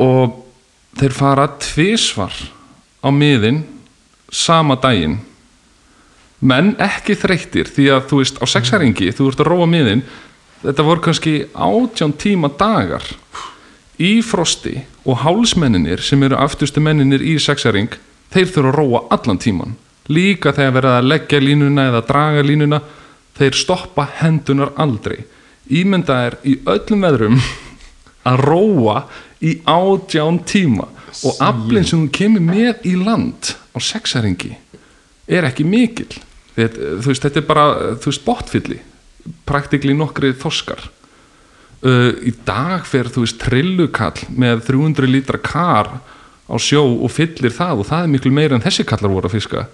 og 0.02 0.40
þeir 0.98 1.16
fara 1.16 1.46
tvisvar 1.62 2.34
á 3.00 3.08
miðin 3.12 3.62
sama 4.32 4.76
daginn 4.80 5.20
menn 6.42 6.74
ekki 6.82 7.16
þreyttir 7.18 7.70
því 7.70 7.88
að 7.96 8.06
þú 8.10 8.20
veist 8.22 8.40
á 8.42 8.44
sexhæringi 8.50 9.12
þú 9.14 9.30
ert 9.30 9.42
að 9.44 9.50
róa 9.52 9.68
miðin 9.70 10.02
þetta 10.62 10.86
voru 10.86 11.04
kannski 11.06 11.34
átján 11.54 12.14
tíma 12.18 12.50
dagar 12.58 13.06
í 14.02 14.16
frosti 14.26 14.80
og 15.06 15.22
hálsmenninir 15.22 16.02
sem 16.02 16.22
eru 16.26 16.38
aftustu 16.38 16.82
menninir 16.82 17.22
í 17.22 17.36
sexhæring 17.42 17.94
þeir 18.34 18.50
þurfa 18.50 18.72
að 18.72 18.78
róa 18.80 19.02
allan 19.14 19.40
tíman 19.42 19.76
líka 20.10 20.52
þegar 20.54 20.76
verið 20.78 20.96
að 20.96 21.08
leggja 21.12 21.42
línuna 21.42 21.86
eða 21.90 22.02
draga 22.08 22.42
línuna 22.46 22.80
þeir 23.38 23.56
stoppa 23.56 24.06
hendunar 24.20 24.72
aldrei. 24.80 25.22
Ímynda 25.72 26.18
er 26.26 26.38
í 26.44 26.58
öllum 26.68 27.06
veðrum 27.06 27.38
að 28.28 28.42
róa 28.48 28.96
í 29.42 29.56
átján 29.66 30.42
tíma 30.46 30.88
og 31.22 31.38
aflinn 31.44 31.86
sem 31.86 32.04
þú 32.06 32.12
kemur 32.18 32.44
með 32.46 32.86
í 32.88 32.96
land 32.98 33.54
á 33.74 33.78
sexhæringi 33.82 34.54
er 35.28 35.46
ekki 35.48 35.64
mikil 35.66 36.10
þú 36.56 37.06
veist, 37.08 37.22
þetta 37.22 37.40
er 37.40 37.46
bara 37.48 37.68
þú 37.96 38.10
veist, 38.10 38.24
botfylli. 38.26 38.80
Praktikli 39.46 39.94
nokkri 39.94 40.32
þoskar 40.34 40.82
uh, 41.86 42.10
í 42.22 42.32
dag 42.46 42.86
fer 42.88 43.10
þú 43.12 43.26
veist 43.26 43.38
trillukall 43.42 44.26
með 44.30 44.64
300 44.70 45.10
lítra 45.10 45.40
kar 45.42 45.94
á 46.46 46.56
sjó 46.60 46.82
og 46.84 47.12
fyllir 47.12 47.54
það 47.54 47.82
og 47.82 47.88
það 47.88 48.04
er 48.06 48.12
miklu 48.16 48.34
meira 48.34 48.58
en 48.58 48.64
þessi 48.64 48.86
kallar 48.88 49.12
voru 49.12 49.30
að 49.30 49.38
fiska. 49.38 49.68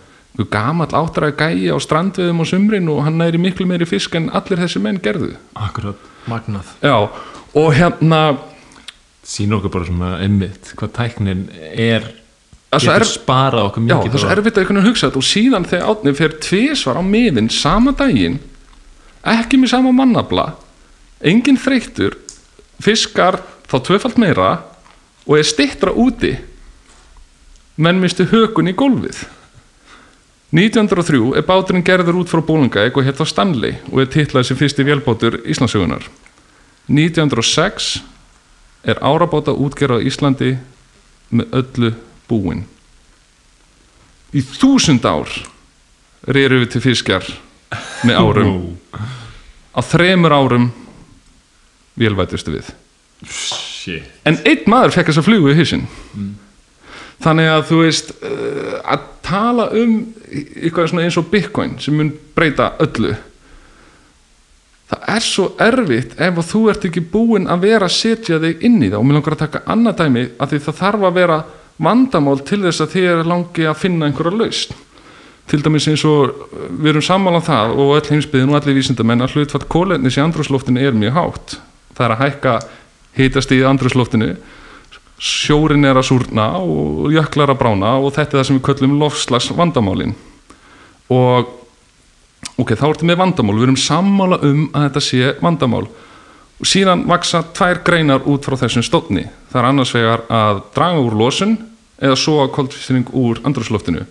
Gamall 0.53 0.93
áttræði 0.95 1.35
gæi 1.41 1.73
á 1.75 1.77
strandveðum 1.83 2.45
á 2.45 2.47
sumrin 2.47 2.91
og 2.93 3.01
hann 3.07 3.19
næri 3.19 3.41
miklu 3.43 3.67
meiri 3.67 3.89
fisk 3.89 4.15
en 4.15 4.29
allir 4.37 4.61
þessi 4.61 4.83
menn 4.85 5.01
gerðu. 5.03 5.33
Akkurat 5.59 5.99
magnað. 6.31 6.69
Já, 6.85 7.09
og 7.59 7.69
hérna 7.75 8.21
sína 9.27 9.59
okkur 9.59 9.73
bara 9.75 9.89
svona 9.89 10.13
einmitt 10.23 10.71
hvað 10.79 10.95
tæknin 11.01 11.49
er 11.73 12.07
Það 12.69 12.95
er 12.95 13.07
sparað 13.09 13.67
okkur 13.71 13.85
Já, 13.89 13.97
mikið 13.97 14.15
það 14.15 14.31
er 14.31 14.41
erfitt 14.41 14.59
að 14.59 14.63
einhvern 14.63 14.79
veginn 14.79 14.91
hugsa 14.91 15.09
þetta 15.09 15.21
og 15.21 15.29
síðan 15.29 15.67
þegar 15.69 15.93
átni 15.93 16.15
fer 16.19 16.35
tvisvar 16.45 16.99
á 17.01 17.03
miðin 17.05 17.49
sama 17.53 17.95
daginn 17.97 18.41
ekki 19.29 19.61
með 19.61 19.73
sama 19.73 19.93
mannabla 19.97 20.51
engin 21.25 21.57
þreyttur 21.61 22.19
fiskar 22.85 23.41
þá 23.69 23.79
tvöfalt 23.87 24.21
meira 24.21 24.51
og 25.29 25.37
er 25.39 25.47
stittra 25.47 25.93
úti. 25.93 26.35
Menn 27.79 28.01
mistu 28.03 28.25
hökun 28.27 28.71
í 28.71 28.75
gólfið. 28.77 29.27
1903 30.57 31.37
er 31.37 31.45
báturinn 31.45 31.85
gerður 31.85 32.23
út 32.23 32.31
frá 32.33 32.41
Bólungaeg 32.41 32.97
og 32.97 33.05
hétt 33.05 33.21
á 33.21 33.27
Stanley 33.29 33.77
og 33.93 34.01
er 34.01 34.09
titlaði 34.09 34.49
sem 34.49 34.57
fyrsti 34.57 34.87
vélbátur 34.89 35.43
Íslandsögunar 35.45 36.07
1906 36.89 37.99
er 38.89 38.97
árabáta 39.05 39.53
útgerð 39.53 40.01
á 40.01 40.07
Íslandi 40.09 40.55
með 41.29 41.53
öllu 41.61 41.91
búin. 42.29 42.65
Í 44.37 44.43
þúsund 44.45 45.07
ár 45.09 45.31
reyru 46.29 46.63
við 46.63 46.75
til 46.75 46.85
fiskjar 46.85 47.29
með 48.07 48.21
árum. 48.23 48.59
Á 49.73 49.81
þremur 49.85 50.35
árum 50.35 50.69
vélvætustu 51.99 52.55
við. 52.55 52.69
Shit. 53.27 54.05
En 54.29 54.39
einn 54.47 54.69
maður 54.71 54.95
fekk 54.95 55.11
þess 55.11 55.23
að 55.23 55.27
flugu 55.31 55.51
í 55.51 55.59
hissinn 55.59 55.89
þannig 57.19 57.49
að 57.51 57.65
þú 57.67 57.79
veist 57.83 58.13
uh, 58.23 58.75
að 58.87 59.07
tala 59.27 59.65
um 59.75 59.97
eitthvað 60.29 60.93
svona 60.93 61.07
eins 61.07 61.19
og 61.19 61.27
bitcoin 61.33 61.75
sem 61.83 61.97
mun 61.99 62.13
breyta 62.37 62.73
öllu 62.85 63.17
það 64.89 65.09
er 65.15 65.25
svo 65.25 65.49
erfitt 65.63 66.15
ef 66.25 66.39
þú 66.49 66.63
ert 66.73 66.87
ekki 66.89 67.03
búinn 67.13 67.49
að 67.51 67.67
vera 67.67 67.89
að 67.89 67.97
setja 67.97 68.39
þig 68.41 68.63
inn 68.65 68.79
í 68.81 68.89
það. 68.89 69.01
Og 69.01 69.09
mér 69.09 69.19
langar 69.19 69.37
að 69.37 69.43
taka 69.43 69.65
annað 69.69 69.99
dæmi 70.01 70.23
að 70.39 70.53
því 70.53 70.61
það 70.65 70.79
þarf 70.79 71.05
að 71.09 71.19
vera 71.19 71.39
vandamál 71.83 72.39
til 72.47 72.61
þess 72.65 72.83
að 72.85 72.95
þið 72.95 73.09
er 73.13 73.29
langi 73.29 73.67
að 73.69 73.81
finna 73.83 74.09
einhverja 74.09 74.39
lausn. 74.39 74.77
Til 75.49 75.63
dæmis 75.65 75.87
eins 75.89 76.05
og 76.05 76.29
uh, 76.29 76.69
við 76.77 76.93
erum 76.93 77.07
sammála 77.07 77.41
um 77.41 77.47
það 77.47 77.75
og 77.75 77.95
öll 77.97 78.13
heimsbyðin 78.13 78.53
og 78.53 78.59
allir 78.59 78.77
vísindamenn 78.77 79.25
að 79.25 79.37
hlutfall 79.37 79.65
kólefnis 79.71 80.19
í 80.19 80.25
andrúsloftinu 80.25 80.83
er 80.85 80.97
mjög 80.97 81.17
hátt. 81.17 81.59
Það 81.97 82.05
er 82.05 82.15
að 82.15 82.25
hækka 82.25 82.57
hitast 83.19 83.55
í 83.55 83.63
andrúsloftinu 83.67 84.33
sjórin 85.19 85.87
er 85.89 85.99
að 85.99 86.11
súrna 86.13 86.51
og 86.61 87.09
jöklar 87.11 87.51
að 87.51 87.59
brána 87.63 87.97
og 87.99 88.13
þetta 88.15 88.37
er 88.37 88.41
það 88.41 88.49
sem 88.51 88.59
við 88.59 88.67
köllum 88.69 88.99
lofslags 89.01 89.49
vandamálin 89.51 90.13
og 91.11 91.49
ok, 92.61 92.75
þá 92.79 92.85
ertu 92.91 93.09
með 93.09 93.19
vandamál. 93.23 93.57
Við 93.57 93.67
erum 93.67 93.81
sammála 93.81 94.39
um 94.47 94.61
að 94.71 94.85
þetta 94.87 95.03
sé 95.03 95.33
vandamál. 95.43 95.87
Og 96.59 96.67
síðan 96.67 97.05
vaksa 97.09 97.45
tvær 97.55 97.81
greinar 97.87 98.27
út 98.27 98.47
frá 98.47 98.59
þessum 98.59 98.85
stóttni 98.87 99.29
það 99.49 99.61
er 99.61 99.69
annars 99.69 99.95
vegar 99.95 100.25
að 100.29 100.63
draga 100.75 101.03
úr 101.05 101.17
losun 101.19 101.57
eða 101.99 102.17
svo 102.19 102.41
að 102.45 102.55
koldfýsting 102.57 103.13
úr 103.17 103.43
andrúsloftinu 103.47 104.07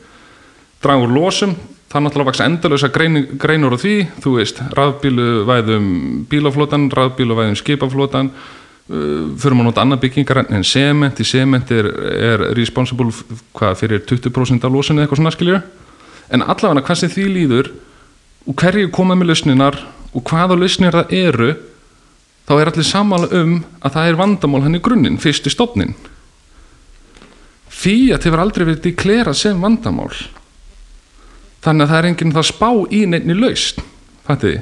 draga 0.84 1.04
úr 1.06 1.14
losum 1.16 1.56
það 1.88 2.04
náttúrulega 2.04 2.30
vaksa 2.32 2.48
endalösa 2.48 2.90
grein, 2.92 3.24
greinur 3.40 3.76
á 3.76 3.80
því 3.80 3.96
þú 4.24 4.36
veist, 4.38 4.60
rafbíluvæðum 4.76 5.88
bílaflotan, 6.30 6.90
rafbíluvæðum 6.92 7.56
skipaflotan 7.60 8.32
uh, 8.32 9.30
fyrir 9.40 9.56
maður 9.56 9.70
nota 9.70 9.86
annað 9.86 10.04
byggingar 10.04 10.44
en 10.46 10.68
sement, 10.68 11.22
í 11.24 11.28
sement 11.28 11.72
er, 11.72 11.88
er 12.32 12.46
responsible 12.58 13.14
hvað, 13.56 13.78
fyrir 13.80 14.04
20% 14.04 14.68
af 14.68 14.74
losinu 14.74 15.04
eitthvað 15.04 15.22
svona 15.22 15.36
skiljur 15.36 15.64
en 16.28 16.44
allavega 16.44 16.84
hvað 16.90 17.02
sem 17.04 17.14
því 17.14 17.30
líður 17.38 17.72
og 18.48 18.60
hverju 18.60 18.92
koma 18.96 19.16
með 19.16 19.32
lausninar 19.32 19.80
og 20.12 20.28
hvaða 20.28 20.60
lausnir 20.60 20.96
það 20.96 21.16
eru 21.16 21.50
þá 22.48 22.54
er 22.58 22.70
allir 22.72 22.88
sammála 22.88 23.32
um 23.36 23.58
að 23.80 23.96
það 23.96 24.12
er 24.12 24.20
vandamál 24.20 24.64
hann 24.66 24.76
í 24.76 24.84
grunninn, 24.84 25.20
fyrst 25.24 25.48
í 25.48 25.56
stofnin 25.56 25.96
Fiat 27.78 28.26
hefur 28.26 28.42
aldrei 28.42 28.66
verið 28.66 28.86
deklerað 28.88 29.38
sem 29.38 29.62
vandamál. 29.62 30.10
Þannig 31.66 31.86
að 31.86 31.92
það 31.92 32.00
er 32.00 32.10
enginn 32.10 32.34
það 32.36 32.50
spá 32.50 32.70
í 32.94 33.04
neinni 33.10 33.38
lausn 33.38 33.86
fattiði? 34.28 34.62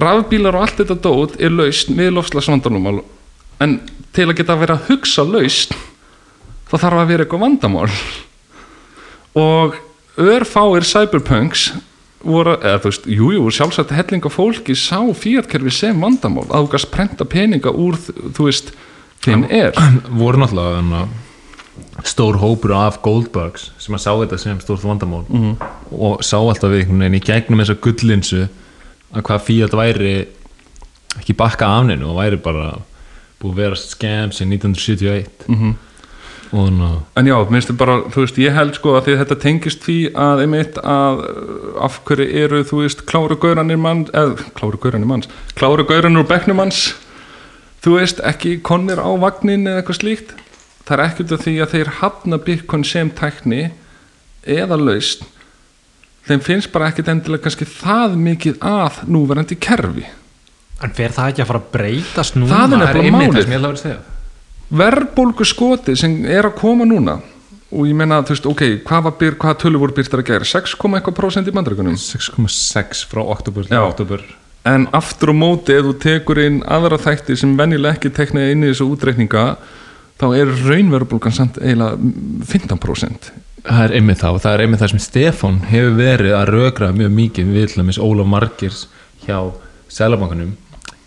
Rafbílar 0.00 0.56
og 0.56 0.66
allt 0.66 0.80
þetta 0.80 0.96
dót 1.02 1.38
er 1.42 1.52
lausn 1.52 1.96
við 1.98 2.12
lofslagsvandamál 2.14 3.00
en 3.60 3.80
til 4.14 4.28
að 4.28 4.36
geta 4.38 4.58
verið 4.58 4.76
að 4.76 4.90
hugsa 4.90 5.24
lausn 5.26 5.74
þá 6.70 6.74
þarf 6.76 7.00
að 7.00 7.10
vera 7.10 7.26
eitthvað 7.26 7.44
vandamál. 7.44 7.88
Og 9.40 9.78
örfáir 10.20 10.86
cyberpunks 10.86 11.70
voru, 12.20 12.54
eða 12.60 12.82
þú 12.82 12.92
veist, 12.92 13.08
jújú, 13.08 13.32
jú, 13.38 13.54
sjálfsagt 13.56 13.94
hellinga 13.96 14.30
fólki 14.32 14.76
sá 14.78 15.00
fíatkerfi 15.16 15.72
sem 15.74 16.02
vandamál. 16.02 16.46
Að 16.50 16.68
þú 16.68 16.72
gast 16.76 16.90
prenta 16.92 17.26
peninga 17.26 17.72
úr, 17.72 17.98
þú 18.36 18.46
veist, 18.46 18.72
þinn 19.24 19.46
er. 19.50 19.74
voru 20.22 20.44
náttúrulega 20.44 21.08
stór 22.04 22.36
hópur 22.40 22.72
af 22.76 23.00
goldbugs 23.02 23.70
sem 23.78 23.94
að 23.94 24.02
sá 24.04 24.10
þetta 24.20 24.38
sem 24.38 24.60
stórt 24.60 24.82
vandamál 24.84 25.24
Mhm. 25.28 25.56
og 25.92 26.20
sá 26.22 26.36
alltaf 26.38 26.70
við 26.70 26.84
einhvern 26.84 26.98
veginn 27.04 27.20
í 27.20 27.24
gegnum 27.24 27.60
þessa 27.62 27.80
gullinsu 27.80 28.48
að 29.14 29.22
hvað 29.22 29.40
Fiat 29.46 29.70
væri 29.78 30.26
ekki 31.18 31.34
bakka 31.36 31.66
afninu 31.66 32.10
og 32.10 32.16
væri 32.20 32.36
bara 32.42 32.78
búið 33.42 33.52
að 33.52 33.56
vera 33.62 33.76
scam 33.76 34.32
sem 34.32 34.48
1971 34.50 35.46
Mhm. 35.48 35.74
og 36.52 36.68
þannig 36.68 36.82
að 36.90 36.98
En 37.16 37.26
já, 37.26 37.44
minnst 37.50 37.68
þið 37.70 37.76
bara, 37.76 37.96
þú 38.10 38.20
veist, 38.24 38.38
ég 38.38 38.54
held 38.54 38.74
sko 38.74 38.88
að 38.96 39.04
því 39.06 39.12
að 39.16 39.20
þetta 39.24 39.40
tengist 39.40 39.80
því 39.84 39.98
að 40.14 40.40
einmitt 40.44 40.74
að 40.82 41.18
uh, 41.20 41.84
af 41.84 42.00
hverju 42.04 42.26
eru, 42.44 42.64
þú 42.64 42.82
veist, 42.82 43.06
kláru 43.06 43.36
gauranir 43.38 43.78
mann, 43.78 44.04
eða 44.12 44.36
kláru 44.54 44.78
gauranir 44.78 45.06
manns, 45.06 45.28
kláru 45.54 45.84
gauranir 45.86 46.24
úr 46.24 46.28
bekknum 46.28 46.56
manns, 46.56 46.94
þú 47.82 47.98
veist, 47.98 48.20
ekki 48.20 48.60
konir 48.62 48.98
á 48.98 49.08
vagnin 49.18 49.64
eða 49.66 49.82
eitthvað 49.82 50.00
slíkt. 50.02 50.34
Það 50.86 50.96
er 50.96 51.02
ekkert 51.06 51.34
af 51.36 51.44
því 51.44 51.54
að 51.62 51.74
þeir 51.74 51.92
hafna 52.00 52.38
Bitcoin 52.46 52.86
sem 52.86 53.10
tækni 53.14 53.60
eða 54.48 54.78
laust, 54.80 55.26
þeim 56.28 56.42
finnst 56.44 56.72
bara 56.72 56.90
ekkert 56.90 57.10
endilega 57.12 57.46
kannski 57.46 57.68
það 57.68 58.16
mikið 58.20 58.62
að 58.64 59.02
núverandi 59.10 59.58
kerfi. 59.60 60.06
en 60.80 60.94
fer 60.96 61.12
það 61.12 61.32
ekki 61.32 61.42
að 61.44 61.50
fara 61.50 61.60
að 61.60 61.70
breytast 61.74 62.36
núna? 62.38 62.54
Það 62.54 62.72
er 62.72 62.80
nefnilega 62.80 63.58
málið. 63.60 63.98
verðbólgu 64.70 65.44
skoti 65.44 65.96
sem 65.98 66.24
er 66.24 66.48
að 66.48 66.56
koma 66.60 66.86
núna 66.88 67.20
og 67.70 67.86
ég 67.86 67.94
meina, 67.94 68.22
þú 68.26 68.34
veist, 68.34 68.46
ok, 68.50 68.62
hvað, 68.86 69.10
byr, 69.20 69.34
hvað 69.38 69.58
tölu 69.62 69.78
voru 69.78 69.94
byrtar 69.94 70.22
að 70.24 70.30
gera, 70.32 70.46
6, 70.48 70.74
eitthvað 70.74 71.18
prósent 71.20 71.50
í 71.50 71.54
bandaríkunum 71.54 71.98
6,6 72.00 73.04
frá 73.10 73.20
oktober 73.22 73.68
til 73.68 73.78
oktober 73.78 74.24
en 74.68 74.88
aftur 74.92 75.32
á 75.32 75.34
móti 75.36 75.76
ef 75.76 75.86
þú 75.86 75.94
tekur 76.02 76.40
inn 76.42 76.58
aðra 76.68 76.98
þætti 77.00 77.36
sem 77.40 77.52
venjulega 77.56 77.96
ekki 77.96 78.12
teknaði 78.12 78.56
inn 78.56 78.66
í 78.66 78.72
þessu 78.72 78.88
útreikninga 78.92 79.44
þá 80.20 80.26
er 80.36 80.50
raunverðbólgan 80.66 81.34
samt 81.34 81.60
eiginlega 81.60 81.96
15% 82.50 83.30
Það 83.60 83.82
er 83.84 83.94
einmitt 83.98 84.22
það 84.22 84.36
og 84.36 84.42
það 84.44 84.54
er 84.54 84.62
einmitt 84.64 84.80
það 84.80 84.92
sem 84.94 85.02
Stefán 85.04 85.58
hefur 85.68 85.96
verið 85.98 86.36
að 86.36 86.52
rögra 86.54 86.92
mjög 86.96 87.10
mikið 87.16 87.50
við 87.56 87.66
til 87.68 87.82
dæmis 87.82 88.00
Ólaf 88.00 88.28
Margirs 88.28 88.86
hjá 89.26 89.36
Sælabankanum 89.92 90.54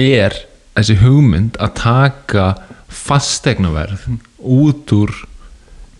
er 0.01 0.35
þessi 0.73 0.97
hugmynd 1.01 1.57
að 1.61 1.73
taka 1.79 2.45
fastegnaverð 2.93 4.05
út 4.37 4.93
úr 4.93 5.13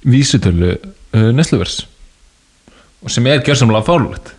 vísutölu 0.05 0.75
uh, 0.75 1.31
nesluvers 1.33 1.83
og 3.03 3.11
sem 3.11 3.27
er 3.29 3.43
gjörsamlega 3.43 3.87
fálulegt 3.87 4.33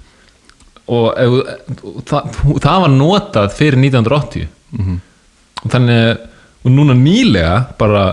og 0.85 1.07
ef, 1.17 1.35
og 1.83 2.01
það, 2.09 2.39
það 2.61 2.85
var 2.85 2.93
notað 2.93 3.55
fyrir 3.57 3.81
1980 3.81 4.47
og 5.65 5.73
þannig 5.73 6.31
og 6.65 6.73
núna 6.73 6.97
nýlega 6.97 7.57
bara 7.81 8.05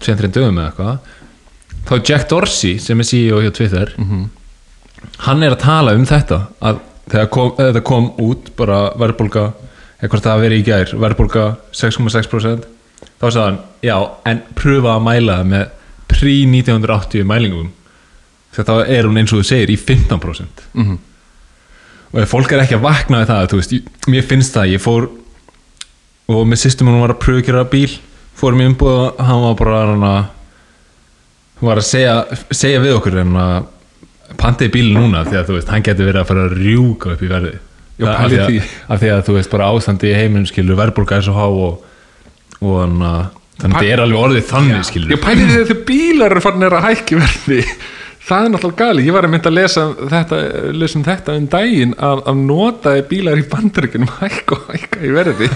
sem 0.00 0.16
þrein 0.18 0.34
dögum 0.36 0.58
eða 0.58 0.70
eitthvað 0.70 0.98
þá 1.88 1.94
Jack 2.10 2.28
Dorsey 2.30 2.78
sem 2.78 3.00
er 3.00 3.08
CEO 3.08 3.40
hjá 3.44 3.50
Twitter 3.56 3.94
hann 5.26 5.42
er 5.42 5.54
að 5.56 5.62
tala 5.64 5.94
um 5.96 6.04
þetta 6.08 6.40
að 6.60 6.80
þegar 7.10 7.28
kom, 7.34 7.50
þetta 7.58 7.82
kom 7.82 8.10
út 8.22 8.50
bara 8.56 8.80
verðbólga 9.00 9.46
eða 10.00 10.08
hvort 10.12 10.22
það 10.24 10.32
hafi 10.36 10.44
verið 10.46 10.60
í 10.60 10.66
gær 10.68 10.92
verðbólga 11.02 11.44
6,6% 11.72 12.66
þá 13.20 13.26
sagði 13.26 13.44
hann, 13.46 13.58
já, 13.84 13.96
en 14.28 14.42
pröfa 14.56 14.94
að 14.96 15.04
mæla 15.08 15.38
það 15.40 15.48
með 15.54 15.64
pre-1980 16.10 17.24
mælingum 17.28 17.70
þetta 18.56 18.76
er 18.90 19.06
hún 19.08 19.18
eins 19.20 19.32
og 19.32 19.40
þú 19.42 19.48
segir 19.50 19.72
í 19.74 19.78
15% 19.78 20.66
Mhm. 20.74 20.98
og 22.12 22.20
ef 22.24 22.30
fólk 22.32 22.52
er 22.52 22.64
ekki 22.64 22.74
að 22.78 22.82
vakna 22.86 23.20
við 23.22 23.28
það, 23.30 23.48
þú 23.52 23.58
veist, 23.60 23.74
mér 24.10 24.24
finnst 24.26 24.54
það 24.56 24.72
ég 24.74 24.80
fór 24.82 25.08
og 26.30 26.46
með 26.46 26.58
system 26.64 26.88
hún 26.90 27.00
var 27.00 27.14
að 27.14 27.20
pröfa 27.22 27.40
að 27.42 27.46
gera 27.46 27.64
bíl 27.70 27.90
fórum 28.40 28.62
í 28.62 28.68
umbúð 28.70 28.94
og 28.96 29.24
hann 29.28 29.42
var 29.44 29.58
bara 29.58 29.80
hann 29.90 30.06
að 30.10 30.20
hún 31.60 31.70
var 31.70 31.80
að 31.82 31.88
segja, 31.90 32.14
segja 32.50 32.82
við 32.82 32.96
okkur 32.98 33.18
en 33.22 33.34
að 33.40 33.56
pantiði 34.40 34.72
bíl 34.76 34.86
núna 34.94 35.24
því 35.26 35.40
að 35.40 35.48
þú 35.48 35.58
veist, 35.58 35.74
hann 35.74 35.84
getur 35.84 36.08
verið 36.08 36.22
að 36.22 36.30
fara 36.30 36.46
að 36.46 36.56
rjúka 36.60 37.14
upp 37.14 37.26
í 37.26 37.30
verði 37.30 37.58
Já, 38.00 38.06
af, 38.14 38.30
því 38.32 38.38
að, 38.40 38.70
af 38.88 39.00
því 39.02 39.10
að 39.12 39.22
þú 39.26 39.36
veist 39.36 39.52
bara 39.52 39.68
ástandi 39.74 40.08
í 40.08 40.16
heiminn 40.16 40.48
skilur 40.48 40.78
verðbólga 40.78 41.18
er 41.18 41.26
svo 41.26 41.34
há 41.36 41.44
og, 41.44 41.82
og 42.64 42.78
hann 42.80 43.02
að 43.04 43.20
þannig 43.60 43.76
að 43.76 43.84
þetta 43.84 43.94
er 43.94 44.02
alveg 44.04 44.20
orðið 44.24 44.46
þannig 44.48 44.86
skilur. 44.88 45.12
Ég 45.12 45.22
pæli 45.24 45.48
því 45.48 45.58
að 45.58 45.70
þau 45.70 45.80
bílar 45.90 46.34
eru 46.34 46.44
farin 46.44 46.66
að 46.66 46.76
hækki 46.86 47.18
verði 47.20 47.58
það 48.30 48.46
er 48.46 48.52
náttúrulega 48.54 48.86
gali, 48.86 49.04
ég 49.08 49.16
var 49.16 49.26
að 49.26 49.32
mynda 49.34 49.50
að 49.50 49.56
lesa 49.56 49.84
þetta, 49.98 50.38
lesa 50.76 50.98
um 51.00 51.04
þetta 51.06 51.36
um 51.40 51.48
daginn 51.50 51.94
að, 51.98 52.22
að 52.30 52.40
notaði 52.46 53.04
bílar 53.10 53.42
í 53.42 53.44
bandaríkunum 53.50 54.14
hækka 54.20 54.56
og 54.58 54.70
hækka 54.70 55.02
í 55.02 55.12
verði. 55.16 55.50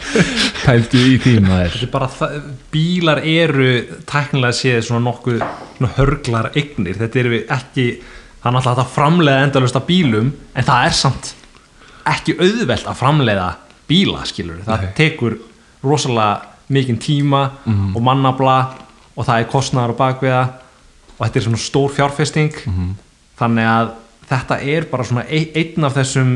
Pæltu 0.66 1.00
í 1.00 1.18
því 1.22 1.34
maður. 1.46 1.74
Þetta 1.74 1.88
er 1.88 1.92
bara 1.96 2.10
það, 2.14 2.38
bílar 2.74 3.22
eru 3.24 3.72
tæknilega 4.10 4.58
séð 4.60 4.80
svona 4.88 5.04
nokkuð 5.08 5.40
svona 5.40 5.92
hörglar 5.96 6.50
eignir, 6.54 6.98
þetta 7.00 7.22
eru 7.24 7.42
ekki 7.42 7.86
það 8.40 8.48
er 8.50 8.56
náttúrulega 8.56 8.84
að 8.84 8.94
framleiða 8.94 9.46
endalust 9.46 9.76
af 9.76 9.86
bílum 9.88 10.30
en 10.56 10.66
það 10.66 10.86
er 10.86 10.96
samt 10.96 11.34
ekki 12.10 12.36
auðvelt 12.40 12.88
að 12.88 12.98
framleiða 13.00 13.48
bíla 13.90 14.24
skilur, 14.28 14.62
það 14.64 14.86
tekur 14.96 15.36
rosalega 15.84 16.46
mikinn 16.70 17.00
tíma 17.02 17.42
og 17.66 18.00
mannabla 18.04 18.56
og 19.16 19.26
það 19.26 19.42
er 19.42 19.48
kostnaðar 19.50 19.94
á 19.96 20.00
bakviða 20.00 20.42
og 21.20 21.26
þetta 21.26 21.36
er 21.36 21.44
svona 21.44 21.60
stór 21.60 21.92
fjárfesting. 21.92 22.54
Þannig 23.40 23.68
að 23.68 23.90
þetta 24.30 24.56
er 24.74 24.86
bara 24.90 25.04
svona 25.04 25.26
ein- 25.28 25.52
einn 25.54 25.84
af 25.84 25.94
þessum 26.00 26.32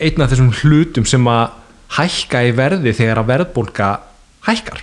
einn 0.00 0.22
af 0.22 0.30
þessum 0.30 0.50
hlutum 0.60 1.06
sem 1.06 1.24
að 1.26 1.50
hækka 1.98 2.42
í 2.48 2.52
verði 2.54 2.92
þegar 2.94 3.18
að 3.22 3.30
verðbólka 3.32 3.86
hækkar. 4.46 4.82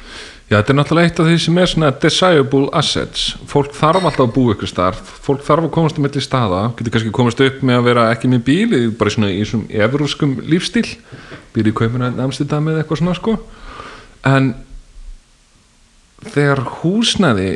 Já, 0.50 0.60
þetta 0.62 0.70
er 0.74 0.78
náttúrulega 0.78 1.10
eitt 1.10 1.20
af 1.20 1.26
því 1.26 1.38
sem 1.42 1.58
er 1.58 1.66
svona 1.72 1.92
desirable 2.02 2.68
assets. 2.74 3.36
Fólk 3.50 3.72
þarf 3.74 4.04
alltaf 4.06 4.28
að 4.28 4.34
búa 4.36 4.54
ykkur 4.54 4.70
starf 4.70 5.00
fólk 5.26 5.42
þarf 5.42 5.66
að 5.66 5.72
komast 5.74 5.98
um 5.98 6.04
milli 6.06 6.22
staða. 6.22 6.60
Getur 6.78 6.92
kannski 6.94 7.12
komast 7.12 7.42
upp 7.42 7.62
með 7.66 7.80
að 7.80 7.84
vera 7.88 8.04
ekki 8.14 8.30
með 8.30 8.44
bíl 8.46 8.74
í- 8.78 8.92
bara 8.98 9.10
svona 9.10 9.32
í 9.34 9.42
svona 9.46 9.66
evróskum 9.72 10.36
lífstíl. 10.46 10.86
Býr 11.56 11.72
í 11.72 11.74
kaupinu 11.74 12.06
en 12.06 12.20
Amsterdam 12.20 12.68
eða 12.68 12.84
eitthvað 12.84 13.02
svona 13.02 13.16
sko. 13.16 13.40
En 14.26 14.54
þegar 16.34 16.62
húsnæði 16.82 17.50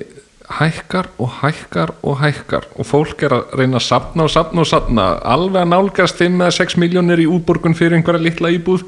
hækkar 0.49 1.09
og 1.21 1.29
hækkar 1.41 1.93
og 2.01 2.19
hækkar. 2.23 2.65
Og 2.75 2.87
fólk 2.87 3.23
er 3.23 3.35
að 3.37 3.57
reyna 3.59 3.77
að 3.77 3.85
sapna 3.85 4.25
og 4.25 4.33
sapna 4.33 4.63
og 4.63 4.69
sapna 4.69 5.09
alveg 5.21 5.61
að 5.61 5.71
nálgast 5.73 6.17
5 6.17 6.39
eða 6.41 6.55
6 6.57 6.79
miljónir 6.81 7.21
í 7.21 7.27
útborgun 7.29 7.77
fyrir 7.77 7.99
einhverja 7.99 8.23
litla 8.23 8.51
íbúð. 8.55 8.85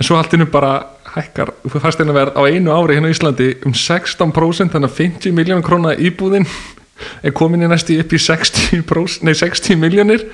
En 0.00 0.08
svo 0.08 0.16
allt 0.18 0.34
innum 0.34 0.50
bara 0.50 0.80
hækkar 1.14 1.52
fasteinaverð 1.70 2.38
á 2.38 2.42
einu 2.46 2.72
ári 2.74 2.96
hérna 2.96 3.10
á 3.10 3.14
Íslandi 3.14 3.50
um 3.66 3.74
16% 3.74 4.74
þannig 4.74 4.90
að 4.90 4.98
50 4.98 5.34
miljón 5.34 5.64
króna 5.66 5.94
íbúðin 5.98 6.46
er 7.26 7.34
komin 7.36 7.64
í 7.64 7.70
næstu 7.70 7.98
upp 8.00 8.14
í 8.14 8.20
60, 8.20 8.84
nei, 9.26 9.34
60 9.34 9.80
miljónir 9.80 10.26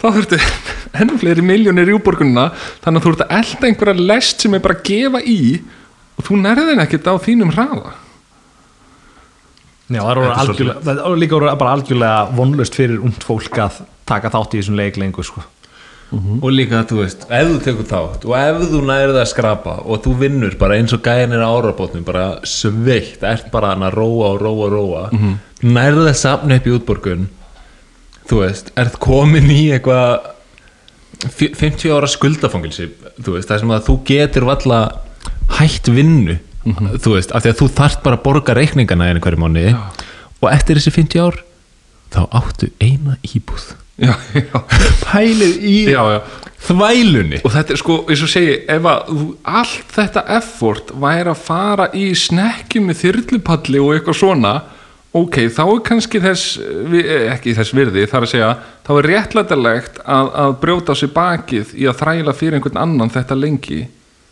þá 0.00 0.06
þurftu 0.10 0.40
enn 1.00 1.16
fleiri 1.18 1.44
miljónir 1.46 1.88
í 1.88 1.96
útborgunina 1.96 2.50
þannig 2.84 3.00
að 3.00 3.06
þú 3.06 3.14
ert 3.14 3.24
að 3.24 3.34
elda 3.38 3.70
einhverja 3.70 4.06
lest 4.12 4.44
sem 4.44 4.54
er 4.54 4.64
bara 4.64 4.78
að 4.78 4.86
gefa 4.90 5.22
í 5.24 5.40
og 6.18 6.26
þú 6.28 6.40
nærðin 6.42 6.84
ekkert 6.84 7.08
á 7.08 7.14
þínum 7.24 7.54
hraða 7.56 7.94
Já, 9.92 10.02
það 10.02 10.10
er 10.12 10.36
algjörlega, 10.42 10.94
er 10.94 11.18
líka 11.20 11.40
bara 11.40 11.72
algjörlega 11.76 12.36
vonlust 12.38 12.78
fyrir 12.78 13.02
ungt 13.02 13.26
fólk 13.26 13.58
að 13.62 13.82
taka 14.08 14.30
þátt 14.32 14.56
í 14.56 14.62
þessum 14.62 14.78
leik 14.80 15.00
lengur 15.00 15.26
sko. 15.26 15.42
og 16.12 16.50
líka 16.52 16.82
þú 16.84 16.98
veist, 17.00 17.22
ef 17.32 17.46
þú 17.48 17.60
tekur 17.64 17.86
þátt 17.88 18.24
og 18.28 18.34
ef 18.36 18.64
þú 18.68 18.80
nærið 18.84 19.18
að 19.22 19.30
skrapa 19.30 19.78
og 19.80 20.02
þú 20.04 20.16
vinnur 20.20 20.56
bara 20.60 20.76
eins 20.76 20.92
og 20.92 21.00
gæðinir 21.06 21.40
á 21.40 21.48
árabótnum 21.48 22.04
bara 22.04 22.26
sveitt, 22.44 23.22
ert 23.24 23.48
bara 23.54 23.72
að 23.72 23.94
róa 23.96 24.34
og 24.34 24.42
róa 24.42 24.66
og 24.66 24.72
róa 24.72 25.08
mm 25.12 25.18
-hmm. 25.18 25.36
nærið 25.62 26.10
að 26.10 26.20
safna 26.20 26.56
upp 26.56 26.66
í 26.66 26.74
útborgun 26.76 27.28
þú 28.28 28.40
veist, 28.44 28.72
ert 28.76 28.98
komin 28.98 29.48
í 29.50 29.72
eitthvað 29.72 30.20
fi- 31.30 31.54
50 31.54 31.90
ára 31.96 32.06
skuldafangilsi 32.06 32.90
þú 33.22 33.36
veist, 33.36 33.48
það 33.48 33.60
sem 33.60 33.70
að 33.70 33.86
þú 33.88 33.98
getur 34.04 34.44
valla 34.44 34.80
hætt 35.58 35.88
vinnu 35.88 36.38
þú 36.64 37.16
veist, 37.16 37.32
af 37.34 37.44
því 37.44 37.52
að 37.52 37.60
þú 37.60 37.68
þarft 37.78 38.02
bara 38.04 38.18
að 38.18 38.24
borga 38.26 38.56
reikningana 38.58 39.10
einu 39.10 39.22
hverju 39.22 39.40
mánuði 39.42 39.72
og 40.42 40.48
eftir 40.52 40.78
þessi 40.78 40.94
50 40.94 41.24
ár 41.24 41.40
þá 42.12 42.20
áttu 42.38 42.68
eina 42.82 43.16
íbúð. 43.24 43.72
Já, 44.02 44.14
já, 44.34 44.58
pælið 45.04 45.64
í 45.68 45.76
já, 45.92 46.02
þvælunni. 46.66 47.42
Og 47.44 47.52
þetta 47.54 47.74
er 47.74 47.80
sko, 47.80 47.98
eins 48.10 48.22
og 48.24 48.30
segi 48.32 48.54
ef 48.72 48.86
að 48.88 49.16
allt 49.60 49.96
þetta 49.96 50.24
effort 50.38 50.94
væri 51.02 51.32
að 51.32 51.42
fara 51.44 51.88
í 51.96 52.06
snekki 52.16 52.82
með 52.82 53.02
þyrlupalli 53.02 53.82
og 53.82 53.92
eitthvað 53.96 54.18
svona 54.22 54.54
ok, 55.12 55.38
þá 55.52 55.62
er 55.66 55.80
kannski 55.86 56.20
þess 56.24 56.58
eh, 56.62 57.26
ekki 57.32 57.54
þess 57.56 57.74
virði, 57.76 58.06
þar 58.08 58.26
að 58.26 58.30
segja 58.32 58.52
þá 58.86 58.92
er 58.94 59.08
réttlætarlegt 59.10 59.98
að, 60.02 60.30
að 60.44 60.54
brjóta 60.62 60.96
sig 60.96 61.12
bakið 61.12 61.74
í 61.76 61.88
að 61.90 61.98
þræla 62.00 62.36
fyrir 62.36 62.58
einhvern 62.58 62.80
annan 62.80 63.12
þetta 63.12 63.36
lengi, 63.38 63.82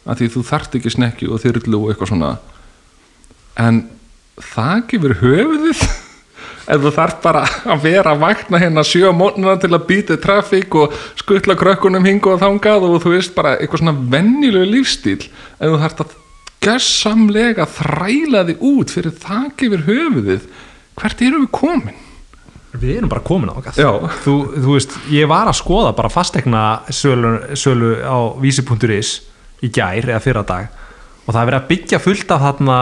að 0.08 0.20
því 0.20 0.28
þú 0.34 0.44
þarft 0.50 0.76
ekki 0.78 0.92
snekki 0.94 1.28
og 1.30 1.42
þyrlu 1.42 1.80
og 1.80 1.90
eitthvað 1.92 2.12
svona. 2.12 2.30
En 3.60 3.82
það 4.40 4.86
gefur 4.92 5.16
höfuðið? 5.20 5.82
Ef 6.70 6.82
þú 6.84 6.92
þarf 6.94 7.16
bara 7.24 7.42
að 7.72 7.82
vera 7.82 8.12
að 8.14 8.20
vakna 8.22 8.60
hérna 8.62 8.84
sjö 8.86 9.10
mótnuna 9.16 9.56
til 9.60 9.72
að 9.74 9.86
býta 9.88 10.16
trafík 10.22 10.76
og 10.78 10.94
skuttla 11.18 11.56
krökkunum 11.58 12.06
hingu 12.06 12.34
og 12.34 12.42
þangað 12.42 12.86
og 12.86 13.00
þú 13.02 13.14
veist 13.16 13.34
bara 13.34 13.56
eitthvað 13.58 13.82
svona 13.82 13.96
vennilegu 14.12 14.68
lífstíl 14.70 15.18
ef 15.24 15.64
þú 15.64 15.80
þarf 15.82 16.04
að 16.04 16.14
gessamlega 16.60 17.66
þræla 17.78 18.44
þig 18.50 18.62
út 18.70 18.92
fyrir 18.92 19.16
þak 19.24 19.66
yfir 19.66 19.84
höfuðið. 19.88 20.46
Hvert 21.00 21.24
erum 21.24 21.46
við 21.46 21.52
komin? 21.56 21.98
Við 22.70 23.00
erum 23.00 23.10
bara 23.10 23.24
komin 23.26 23.50
á 23.50 23.58
Já. 23.74 23.90
þú, 24.22 24.34
þú 24.54 24.74
veist, 24.76 24.92
ég 25.10 25.26
var 25.30 25.48
að 25.50 25.58
skoða 25.58 25.90
bara 25.96 26.12
fastegna 26.12 26.64
sölu, 26.94 27.32
sölu 27.58 27.96
á 27.98 28.38
vísi.is 28.38 29.16
í 29.64 29.70
gær 29.72 30.08
eða 30.08 30.22
fyrra 30.24 30.44
dag 30.46 30.68
og 31.26 31.32
það 31.34 31.40
er 31.40 31.48
verið 31.50 31.60
að 31.60 31.70
byggja 31.70 32.02
fullt 32.02 32.34
af 32.34 32.44
þarna 32.46 32.80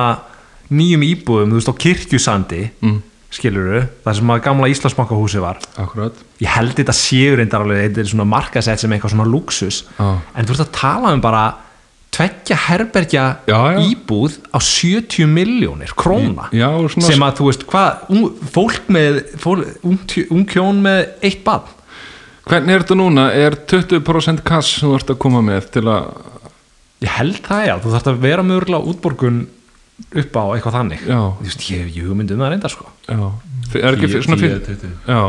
nýjum 0.79 1.05
íbúðum, 1.07 1.53
þú 1.53 1.61
veist, 1.61 1.71
á 1.73 1.81
kirkjusandi 1.85 2.65
mm. 2.85 2.99
skiluru, 3.35 3.85
það 4.05 4.19
sem 4.19 4.35
að 4.35 4.43
gamla 4.49 4.73
Íslandsbankahúsi 4.73 5.41
var 5.43 5.63
Akkurat 5.81 6.27
ég 6.43 6.53
held 6.55 6.77
þetta 6.79 6.97
séu 6.97 7.39
reyndar 7.39 7.65
alveg 7.65 7.89
þetta 7.89 8.05
er 8.05 8.13
svona 8.13 8.29
markasett 8.29 8.83
sem 8.83 8.93
eitthvað 8.95 9.17
svona 9.17 9.31
luxus 9.31 9.81
Já. 9.97 10.11
en 10.35 10.49
þú 10.49 10.55
ert 10.55 10.67
að 10.67 10.77
tala 10.79 11.15
um 11.17 11.25
bara 11.25 11.47
tveggja 12.15 12.57
herbergja 12.69 13.25
Já, 13.49 13.59
já. 13.75 13.81
íbúð 13.85 14.39
á 14.53 14.59
70 14.65 15.29
miljónir 15.29 15.93
króna 15.99 16.49
Já, 16.53 16.71
svona- 16.89 17.11
sem 17.11 17.25
að 17.27 17.41
þú 17.41 17.49
veist 17.51 17.67
hvað, 17.69 18.07
ung, 18.15 18.31
fólk 18.55 18.89
með 18.89 19.21
fólk, 19.41 19.75
ung, 19.83 19.99
ung 20.31 20.47
kjón 20.49 20.81
með 20.85 21.03
eitt 21.23 21.45
barn 21.45 21.75
Hvernig 22.49 22.73
er 22.73 22.81
þetta 22.81 22.97
núna? 22.97 23.27
Er 23.37 23.55
20% 23.69 24.41
kass 24.41 24.79
sem 24.79 24.89
þú 24.89 24.95
ert 24.97 25.11
að 25.13 25.19
koma 25.21 25.43
með 25.45 25.67
til 25.75 25.83
að 25.85 26.07
ég 27.05 27.13
held 27.19 27.39
það 27.47 27.67
já, 27.69 27.75
þú 27.83 27.93
þarfst 27.95 28.11
að 28.13 28.21
vera 28.25 28.43
mögulega 28.47 28.91
útborgun 28.93 29.39
upp 30.15 30.37
á 30.39 30.45
eitthvað 30.55 30.77
þannig. 30.79 31.01
Já. 31.07 31.21
þú 31.39 31.47
veist, 31.49 31.67
ég 31.71 31.85
hef 31.85 31.97
hugmynd 32.09 32.31
um 32.35 32.43
það 32.43 32.51
reyndar 32.55 32.71
sko. 32.75 32.89
Já, 33.09 33.21
er 33.79 33.95
ekki 33.99 34.11
svona 34.23 34.39
fyrir 34.41 34.59
10, 34.67 34.77
20. 34.83 34.91
Já, 35.07 35.21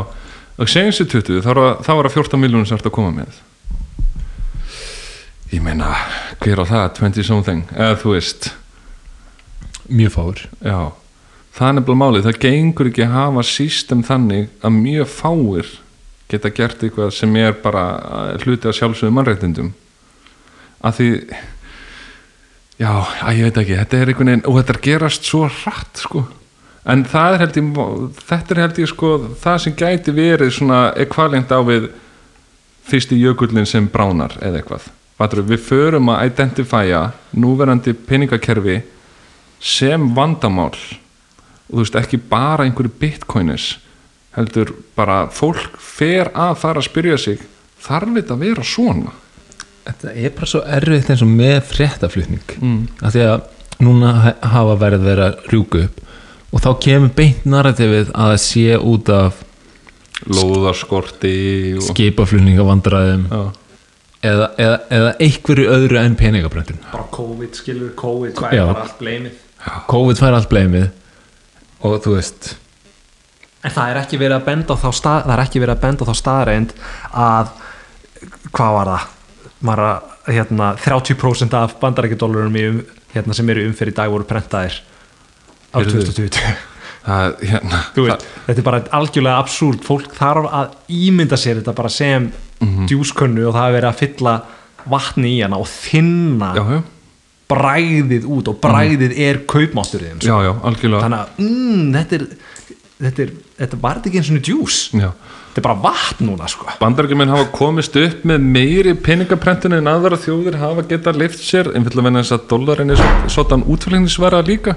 og 0.60 0.68
segjum 0.70 0.94
sér 0.96 1.08
20 1.14 1.40
þá 1.44 1.50
er 1.50 1.60
það- 1.60 1.80
þá 1.86 1.90
er 1.94 2.08
það 2.08 2.16
14 2.18 2.40
miljónum 2.44 2.66
sem 2.68 2.78
ert 2.78 2.86
að 2.90 2.96
koma 2.98 3.10
með. 3.20 3.40
Ég 5.50 5.62
meina, 5.62 5.90
hver 6.38 6.62
á 6.62 6.64
það? 6.70 6.88
20 7.00 7.24
something, 7.26 7.62
eða 7.74 7.96
þú 7.98 8.12
veist. 8.14 8.50
Mjög 9.90 10.12
fáur 10.14 10.38
Já, 10.62 10.92
það 11.58 11.66
er 11.68 11.72
nefnilega 11.80 11.98
málið. 12.04 12.26
Það 12.28 12.38
gengur 12.44 12.86
ekki 12.92 13.02
að 13.06 13.14
hafa 13.16 13.42
sístem 13.42 14.04
þannig 14.06 14.48
að 14.62 14.76
mjög 14.78 15.08
fáir 15.10 15.66
geta 16.30 16.50
gert 16.54 16.78
eitthvað 16.86 17.10
sem 17.16 17.34
er 17.36 17.52
bara 17.64 18.36
hluti 18.44 18.70
að 18.70 18.76
sjálfsögum 18.78 19.16
mannréttindum. 19.18 19.72
Að 20.86 20.94
því 21.00 21.08
já, 22.80 22.92
að 23.22 23.38
ég 23.38 23.48
veit 23.48 23.58
ekki, 23.62 23.78
þetta 23.78 23.98
er 23.98 24.12
einhvern 24.12 24.32
veginn 24.32 24.46
og 24.48 24.60
þetta 24.60 24.74
er 24.74 24.84
gerast 24.86 25.28
svo 25.28 25.42
hratt 25.48 26.04
sko. 26.04 26.24
En 26.90 27.04
það 27.04 27.34
er 27.34 27.42
held 27.44 27.58
ég 27.60 27.82
þetta 28.30 28.54
er 28.54 28.62
held 28.64 28.80
ég 28.80 28.88
sko, 28.90 29.10
það 29.42 29.58
sem 29.64 29.76
gæti 29.76 30.14
verið 30.16 30.54
svona 30.56 30.80
ekvalent 30.98 31.52
á 31.52 31.60
við 31.66 31.90
fyrsti 32.90 33.20
jökullin 33.20 33.68
sem 33.68 33.86
bránar 33.92 34.38
eða 34.40 34.62
eitthvað. 34.62 34.88
Við 35.20 35.60
förum 35.60 36.08
að 36.08 36.30
identifæja 36.30 37.02
núverandi 37.36 37.92
peningakerfi 38.08 38.80
sem 39.60 40.08
vandamál. 40.16 40.72
Og 41.68 41.76
þú 41.76 41.84
veist 41.84 41.98
ekki 42.00 42.18
bara 42.30 42.64
einhverju 42.64 42.96
bitcoinis 42.98 43.74
heldur 44.34 44.72
bara 44.96 45.24
fólk 45.34 45.76
fer 45.82 46.30
að 46.32 46.56
fara 46.62 46.80
að 46.80 46.88
spyrja 46.88 47.18
sig 47.18 47.42
þarf 47.82 48.14
þetta 48.16 48.36
að 48.36 48.44
vera 48.46 48.66
svona 48.66 49.14
þetta 49.86 50.12
er 50.14 50.34
bara 50.36 50.50
svo 50.52 50.60
erfitt 50.78 51.10
eins 51.12 51.24
og 51.24 51.30
með 51.32 51.60
fréttaflutning. 51.70 52.56
Mm. 52.60 52.82
af 53.00 53.14
því 53.14 53.24
að 53.26 53.40
núna 53.80 54.12
ha- 54.24 54.36
hafa 54.54 54.76
verið 54.82 55.06
verið 55.08 55.26
að 55.26 55.46
rjúka 55.52 55.84
upp 55.86 56.00
og 56.50 56.64
þá 56.64 56.70
kemur 56.84 57.12
beint 57.16 57.46
narrativið 57.48 58.10
að 58.10 58.32
það 58.34 58.40
sé 58.44 58.76
út 58.76 59.10
af 59.14 59.44
lóðaskorti 60.28 61.34
og... 61.78 61.84
skipaflutningavandræðum. 61.88 63.22
Já. 63.30 63.42
eða, 64.30 64.48
eða, 64.60 64.78
eða 64.98 65.12
einhverju 65.26 65.68
öðru 65.76 66.00
en 66.02 66.16
peningabröndun 66.20 66.82
bara 66.90 67.06
COVID 67.14 67.60
skilur, 67.60 67.94
COVID, 67.96 68.34
bara 68.40 68.66
allt 68.74 68.98
bleimið 69.00 69.38
COVID 69.88 70.20
fær 70.20 70.36
allt 70.36 70.50
bleimið 70.52 70.90
og 71.86 72.02
þú 72.04 72.18
veist 72.18 72.56
En 73.60 73.72
það 73.74 73.90
er 73.92 73.98
ekki 74.00 74.16
verið 74.16 74.38
að 74.38 74.44
benda 74.46 74.72
á 74.72 74.76
þá 74.80 74.90
stað, 74.96 75.24
það 75.26 75.32
er 75.34 75.40
ekki 75.42 75.60
verið 75.60 75.74
að 75.74 75.82
benda 75.82 76.04
á 76.04 76.08
þá 76.08 76.14
staðreind 76.16 76.70
að 77.12 77.50
hvað 78.56 78.76
var 78.76 78.90
það 78.90 79.08
Maður, 79.60 79.84
að, 79.90 80.34
hérna, 80.34 80.70
30% 80.80 81.54
af 81.58 81.74
bandarækjadólarum 81.82 82.54
um, 82.62 82.78
hérna, 83.12 83.34
sem 83.36 83.50
eru 83.52 83.66
umferð 83.68 83.92
í 83.92 83.96
dag 83.98 84.10
voru 84.12 84.24
prentaðir 84.24 84.78
á 85.70 85.76
Heyrðu. 85.78 86.04
2020 86.06 86.54
það, 87.04 87.34
hérna, 87.50 87.80
veist, 87.96 88.24
þetta 88.46 88.58
er 88.62 88.66
bara 88.70 88.80
algjörlega 89.00 89.42
absúrt 89.42 89.84
fólk 89.84 90.14
þarf 90.16 90.48
að 90.48 90.72
ímynda 90.96 91.36
sér 91.40 91.60
þetta 91.60 91.74
bara 91.76 91.88
sem 91.92 92.30
Mhm. 92.60 92.86
djúskönnu 92.90 93.46
og 93.48 93.54
það 93.56 93.66
er 93.70 93.74
verið 93.78 93.88
að 93.88 94.00
fylla 94.02 94.32
vatni 94.92 95.30
í 95.38 95.42
hana 95.42 95.56
og 95.56 95.68
þinna 95.70 96.50
já, 96.56 96.64
já, 96.74 96.80
bræðið 97.48 98.26
út 98.28 98.48
og 98.52 98.58
bræðið 98.60 99.14
er 99.16 99.38
kaupmátturinn 99.48 100.20
já, 100.20 100.34
já, 100.44 100.50
algjörlega. 100.68 101.00
Þannig 101.06 101.20
að 101.20 101.40
mm, 101.40 101.86
þetta 101.96 102.18
er 102.18 102.26
þetta, 103.00 103.22
er, 103.24 103.32
þetta 103.62 103.80
var 103.80 104.00
ekki 104.04 104.20
eins 104.20 104.30
og 104.34 104.42
djús? 104.44 104.78
Já. 104.92 105.08
Þetta 105.50 105.60
er 105.60 105.66
bara 105.66 105.82
vatn 105.82 106.28
núna 106.28 106.48
sko. 106.50 106.68
Bandarækjumenn 106.78 107.32
hafa 107.32 107.48
komist 107.50 107.96
upp 107.98 108.24
með 108.28 108.44
meiri 108.54 108.94
peningaprentun 108.94 109.74
en 109.74 109.90
aðra 109.90 110.18
þjóðir 110.20 110.60
hafa 110.60 110.84
getað 110.86 111.18
lift 111.24 111.42
sér 111.42 111.72
að 111.74 111.88
venna 111.98 112.22
þess 112.22 112.36
að 112.36 112.44
dólarin 112.52 112.94
er 112.94 113.02
svona 113.26 113.58
útfælingsvara 113.74 114.42
líka. 114.46 114.76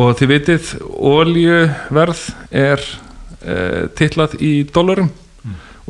Og 0.00 0.14
þið 0.16 0.32
vitið 0.32 0.70
oljuverð 0.96 2.22
er 2.56 2.80
uh, 2.80 3.90
titlað 3.98 4.38
í 4.40 4.52
dólarum 4.72 5.10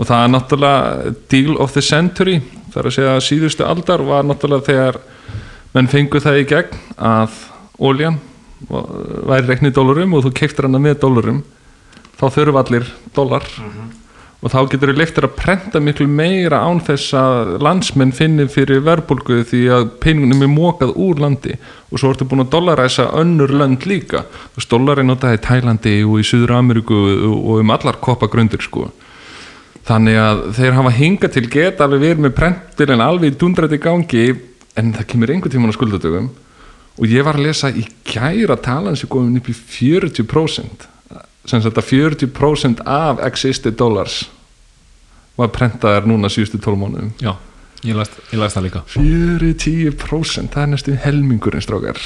og 0.01 0.09
það 0.09 0.25
er 0.25 0.33
náttúrulega 0.33 1.15
deal 1.31 1.57
of 1.61 1.75
the 1.77 1.85
century. 1.85 2.41
Þar 2.75 2.89
að 2.89 2.97
segja 2.97 3.15
að 3.15 3.25
síðustu 3.27 3.67
aldar 3.69 4.03
var 4.07 4.27
náttúrulega 4.27 4.67
þegar 4.67 5.01
menn 5.77 5.91
fengu 5.91 6.23
það 6.23 6.41
í 6.41 6.51
gegn 6.51 6.83
að 6.97 7.39
oljan 7.79 8.19
væri 8.69 9.47
reknið 9.47 9.77
dólarum 9.79 10.17
og 10.17 10.27
þú 10.27 10.35
keiftir 10.41 10.67
hana 10.67 10.81
með 10.83 10.99
dólarum 11.05 11.43
þá 12.21 12.27
þurfa 12.37 12.63
allir 12.65 12.93
dólar 13.17 13.49
og 14.41 14.49
þá 14.49 14.61
getur 14.73 14.91
við 14.91 15.01
leiftir 15.03 15.27
að 15.27 15.35
prenta 15.37 15.81
miklu 15.85 16.07
meira 16.09 16.63
án 16.65 16.81
þess 16.85 17.13
að 17.17 17.51
landsmenn 17.61 18.13
finni 18.17 18.47
fyrir 18.49 18.81
verbulgu 18.87 19.43
því 19.49 19.61
að 19.77 19.89
peningunum 20.01 20.45
er 20.47 20.53
mókað 20.53 20.95
úr 20.97 21.21
landi. 21.21 21.59
Og 21.93 22.01
svo 22.01 22.15
ertu 22.15 22.25
búin 22.29 22.47
að 22.47 22.53
dollaræsa 22.55 23.11
önnur 23.21 23.53
lönd 23.53 23.85
líka. 23.89 24.25
Þú 24.55 24.61
veist, 24.61 24.71
dollari 24.73 25.05
notaði 25.05 25.37
í 25.37 25.43
Tælandi 25.45 25.97
og 26.07 26.23
í 26.23 26.25
Suður 26.25 26.55
Ameríku 26.57 27.01
og 27.29 27.61
um 27.61 27.75
allar 27.75 28.01
koppagrundir 28.01 28.65
sko. 28.65 28.87
Þannig 29.91 30.21
að 30.23 30.41
þeir 30.57 30.77
hafa 30.79 30.93
hingað 30.97 31.35
til 31.35 31.47
geta 31.53 31.85
alveg 31.85 32.07
verið 32.07 32.25
með 32.25 32.37
prentilin 32.39 33.05
alveg 33.05 33.35
í 33.35 33.39
dundræti 33.41 33.81
gangi 33.83 34.25
en 34.79 34.95
það 34.97 35.09
kemur 35.13 35.35
einhvern 35.35 35.53
tímann 35.53 35.75
á 35.75 35.77
skuldadögum. 35.77 36.31
Og 36.97 37.13
ég 37.13 37.27
var 37.27 37.37
að 37.37 37.51
lesa 37.51 37.69
í 37.69 37.85
gæra 38.09 38.57
talan 38.61 38.97
sem 38.97 39.11
komið 39.11 39.43
upp 39.43 39.53
í 39.53 39.59
40% 40.25 40.89
sem 41.51 41.63
sagt 41.65 41.79
að 41.81 41.91
40% 41.91 42.83
af 42.87 43.23
existed 43.27 43.77
dollars 43.79 44.23
var 45.41 45.53
prentaðar 45.55 46.09
núna 46.09 46.31
síðustu 46.31 46.61
12 46.61 46.81
mánuðum. 46.81 47.13
Já, 47.23 47.35
ég 47.87 47.97
læst, 47.97 48.19
ég 48.31 48.43
læst 48.43 48.59
það 48.59 48.67
líka. 48.69 48.83
40% 48.97 50.53
það 50.55 50.67
er 50.67 50.75
næstu 50.75 50.99
helmingurinn 51.05 51.65
strákar. 51.65 52.03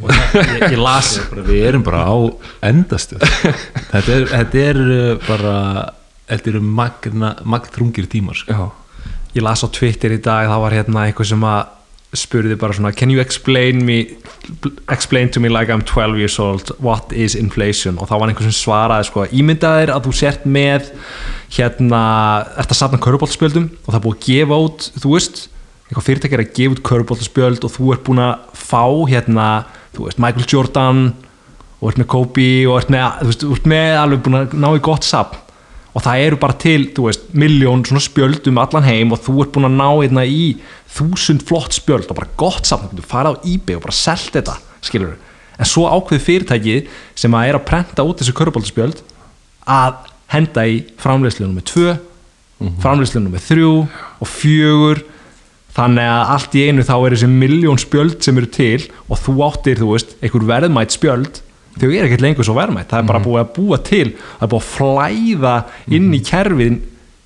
Ég, 0.00 0.62
ég 0.72 0.78
las 0.80 1.16
bara, 1.28 1.42
Við 1.50 1.64
erum 1.68 1.82
bara 1.84 2.04
á 2.08 2.16
endastuð 2.70 3.20
þetta, 3.20 4.14
er, 4.14 4.26
þetta 4.30 4.62
er 4.62 4.78
uh, 4.80 5.08
bara 5.26 5.54
þetta 6.30 6.52
eru 6.54 6.62
magna, 6.64 7.34
magþrungir 7.44 8.08
tímar 8.10 8.38
sko. 8.38 8.54
já, 8.54 9.10
ég 9.36 9.44
las 9.44 9.64
á 9.66 9.68
Twitter 9.68 10.14
í 10.16 10.20
dag 10.22 10.48
það 10.48 10.64
var 10.64 10.76
hérna 10.78 11.04
einhver 11.08 11.28
sem 11.28 11.44
að 11.44 11.76
spurði 12.16 12.56
bara 12.58 12.74
svona 12.74 12.90
can 12.96 13.10
you 13.12 13.22
explain 13.22 13.84
me 13.86 14.00
explain 14.90 15.30
to 15.30 15.40
me 15.40 15.48
like 15.48 15.70
I'm 15.70 15.82
12 15.82 16.18
years 16.18 16.38
old 16.42 16.72
what 16.78 17.12
is 17.12 17.36
inflation? 17.38 17.98
Og 17.98 18.08
þá 18.10 18.16
var 18.18 18.32
einhver 18.32 18.46
sem 18.48 18.56
svaraði 18.56 19.06
sko 19.06 19.26
ímyndaðir 19.30 19.92
að 19.94 20.08
þú 20.08 20.14
sért 20.18 20.46
með 20.48 20.90
hérna 21.54 22.02
ert 22.58 22.74
að 22.74 22.80
safna 22.80 23.00
köruboltspjöldum 23.02 23.68
og 23.84 23.90
það 23.92 23.98
er 24.00 24.04
búið 24.06 24.18
að 24.18 24.26
gefa 24.26 24.60
út 24.66 24.88
þú 24.96 25.14
veist, 25.14 25.42
eitthvað 25.86 26.06
fyrirtæki 26.08 26.38
er 26.38 26.44
að 26.44 26.54
gefa 26.58 26.76
út 26.76 26.84
köruboltspjöld 26.90 27.66
og 27.68 27.74
þú 27.76 27.92
ert 27.94 28.06
búin 28.08 28.24
að 28.24 28.58
fá 28.58 28.84
hérna, 29.10 29.48
þú 29.94 30.08
veist, 30.08 30.22
Michael 30.22 30.50
Jordan 30.50 31.04
og 31.80 31.92
ert 31.92 32.02
með 32.02 32.10
Kobe 32.16 32.50
og 32.70 32.80
ert 32.80 32.90
með, 32.92 33.22
veist, 33.30 33.46
ert 33.46 33.70
með 33.70 33.94
alveg 34.00 34.26
búin 34.26 34.40
að 34.42 34.58
ná 34.58 34.68
í 34.74 34.82
gott 34.90 35.06
safn 35.06 35.46
og 35.90 36.04
það 36.04 36.24
eru 36.26 36.38
bara 36.40 36.58
til, 36.60 36.84
þú 36.94 37.06
veist, 37.08 37.24
miljón 37.34 37.82
svona 37.86 38.02
spjöld 38.04 38.46
um 38.50 38.60
allan 38.62 38.86
heim 38.86 39.14
og 39.14 39.22
þú 39.24 39.40
ert 39.42 39.54
búin 39.56 39.66
að 39.66 39.78
ná 39.80 39.88
einna 40.04 40.26
í 40.26 40.44
þúsund 40.94 41.42
flott 41.48 41.74
spjöld 41.74 42.10
og 42.10 42.20
bara 42.20 42.30
gott 42.38 42.68
saman, 42.68 42.92
þú 42.94 43.06
farið 43.10 43.34
á 43.34 43.42
eBay 43.42 43.78
og 43.78 43.84
bara 43.86 43.96
selt 43.96 44.30
þetta, 44.36 44.56
skilur 44.86 45.16
en 45.60 45.68
svo 45.68 45.86
ákveð 45.90 46.22
fyrirtæki 46.24 46.76
sem 47.18 47.34
að 47.36 47.50
er 47.50 47.58
að 47.58 47.66
prenta 47.68 48.04
út 48.06 48.20
þessu 48.20 48.36
köruboltaspjöld 48.38 49.02
að 49.68 50.06
henda 50.32 50.64
í 50.70 50.80
framleiðslu 51.00 51.46
nummer 51.48 51.66
2 51.68 51.96
framleiðslu 52.80 53.22
nummer 53.24 53.42
3 53.44 53.66
og 53.68 54.30
4 54.30 55.02
þannig 55.76 56.10
að 56.12 56.32
allt 56.34 56.56
í 56.56 56.64
einu 56.66 56.86
þá 56.86 56.94
er 56.96 57.14
þessi 57.14 57.30
miljón 57.30 57.80
spjöld 57.80 58.18
sem 58.24 58.40
eru 58.40 58.50
til 58.50 58.88
og 59.06 59.20
þú 59.20 59.36
áttir, 59.46 59.78
þú 59.80 59.92
veist, 59.94 60.16
einhver 60.20 60.48
verðmætt 60.48 60.96
spjöld 60.96 61.42
þau 61.80 61.88
eru 61.90 62.06
ekkert 62.06 62.24
lengur 62.24 62.46
svo 62.46 62.56
verðmætt 62.58 62.92
það 62.92 63.02
er 63.02 63.10
bara 63.10 63.24
búið 63.24 63.42
að 63.42 63.52
búa 63.56 63.80
til, 63.86 64.06
það 64.36 64.46
er 64.46 64.52
búið 64.54 64.62
að 64.62 64.70
flæða 64.76 65.56
inn 65.98 66.08
í 66.12 66.22
kerfið 66.30 66.78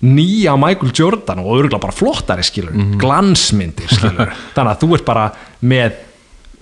nýja 0.05 0.57
Michael 0.61 0.93
Jordan 0.93 1.41
og 1.41 1.53
örgulega 1.59 1.81
bara 1.81 1.97
flottari 1.97 2.45
skilur, 2.45 2.75
glansmyndir 3.01 3.93
skilur 3.93 4.35
þannig 4.57 4.73
að 4.75 4.83
þú 4.83 4.91
ert 4.99 5.07
bara 5.09 5.29
með 5.65 6.03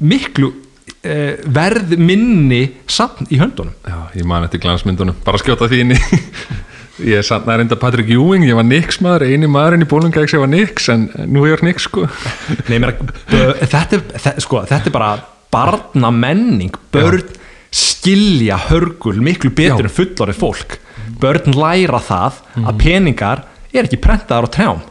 miklu 0.03 0.53
uh, 0.53 1.33
verð 1.55 1.97
minni 2.01 2.63
samt 2.91 3.31
í 3.33 3.41
höndunum. 3.41 3.75
Já, 3.87 3.99
ég 4.19 4.29
man 4.29 4.47
eftir 4.47 4.63
glansmyndunum. 4.63 5.19
Bara 5.27 5.41
skjóta 5.43 5.69
því 5.71 5.83
inn 5.85 5.97
í 5.97 5.99
ég 7.13 7.19
er 7.21 7.27
samt 7.27 7.49
nærenda 7.49 7.79
Patrick 7.81 8.11
Ewing, 8.13 8.47
ég 8.47 8.59
var 8.59 8.67
Nix 8.69 9.01
maður 9.05 9.27
eini 9.31 9.51
maðurinn 9.51 9.87
í 9.87 9.91
bólungæks 9.91 10.37
ég 10.37 10.43
var 10.43 10.51
Nix 10.53 10.89
en 10.93 11.09
nú 11.33 11.47
er 11.49 11.63
Nix 11.67 11.89
sko. 11.89 12.07
Nei, 12.69 12.79
mér, 12.83 12.97
þetta, 13.29 13.85
er, 13.99 14.05
þetta, 14.17 14.35
sko, 14.45 14.65
þetta 14.69 14.91
er 14.91 14.97
bara 14.97 15.13
barna 15.53 16.13
menning 16.15 16.75
börn 16.95 17.25
skilja 17.73 18.59
hörgul 18.69 19.21
miklu 19.25 19.51
betur 19.51 19.87
Já. 19.87 19.89
en 19.89 19.97
fullorðið 19.97 20.41
fólk. 20.41 20.79
Börn 21.23 21.55
læra 21.57 22.01
það 22.03 22.41
að 22.63 22.81
peningar 22.81 23.45
er 23.73 23.87
ekki 23.87 24.01
prentaðar 24.03 24.49
á 24.49 24.55
trjám. 24.55 24.83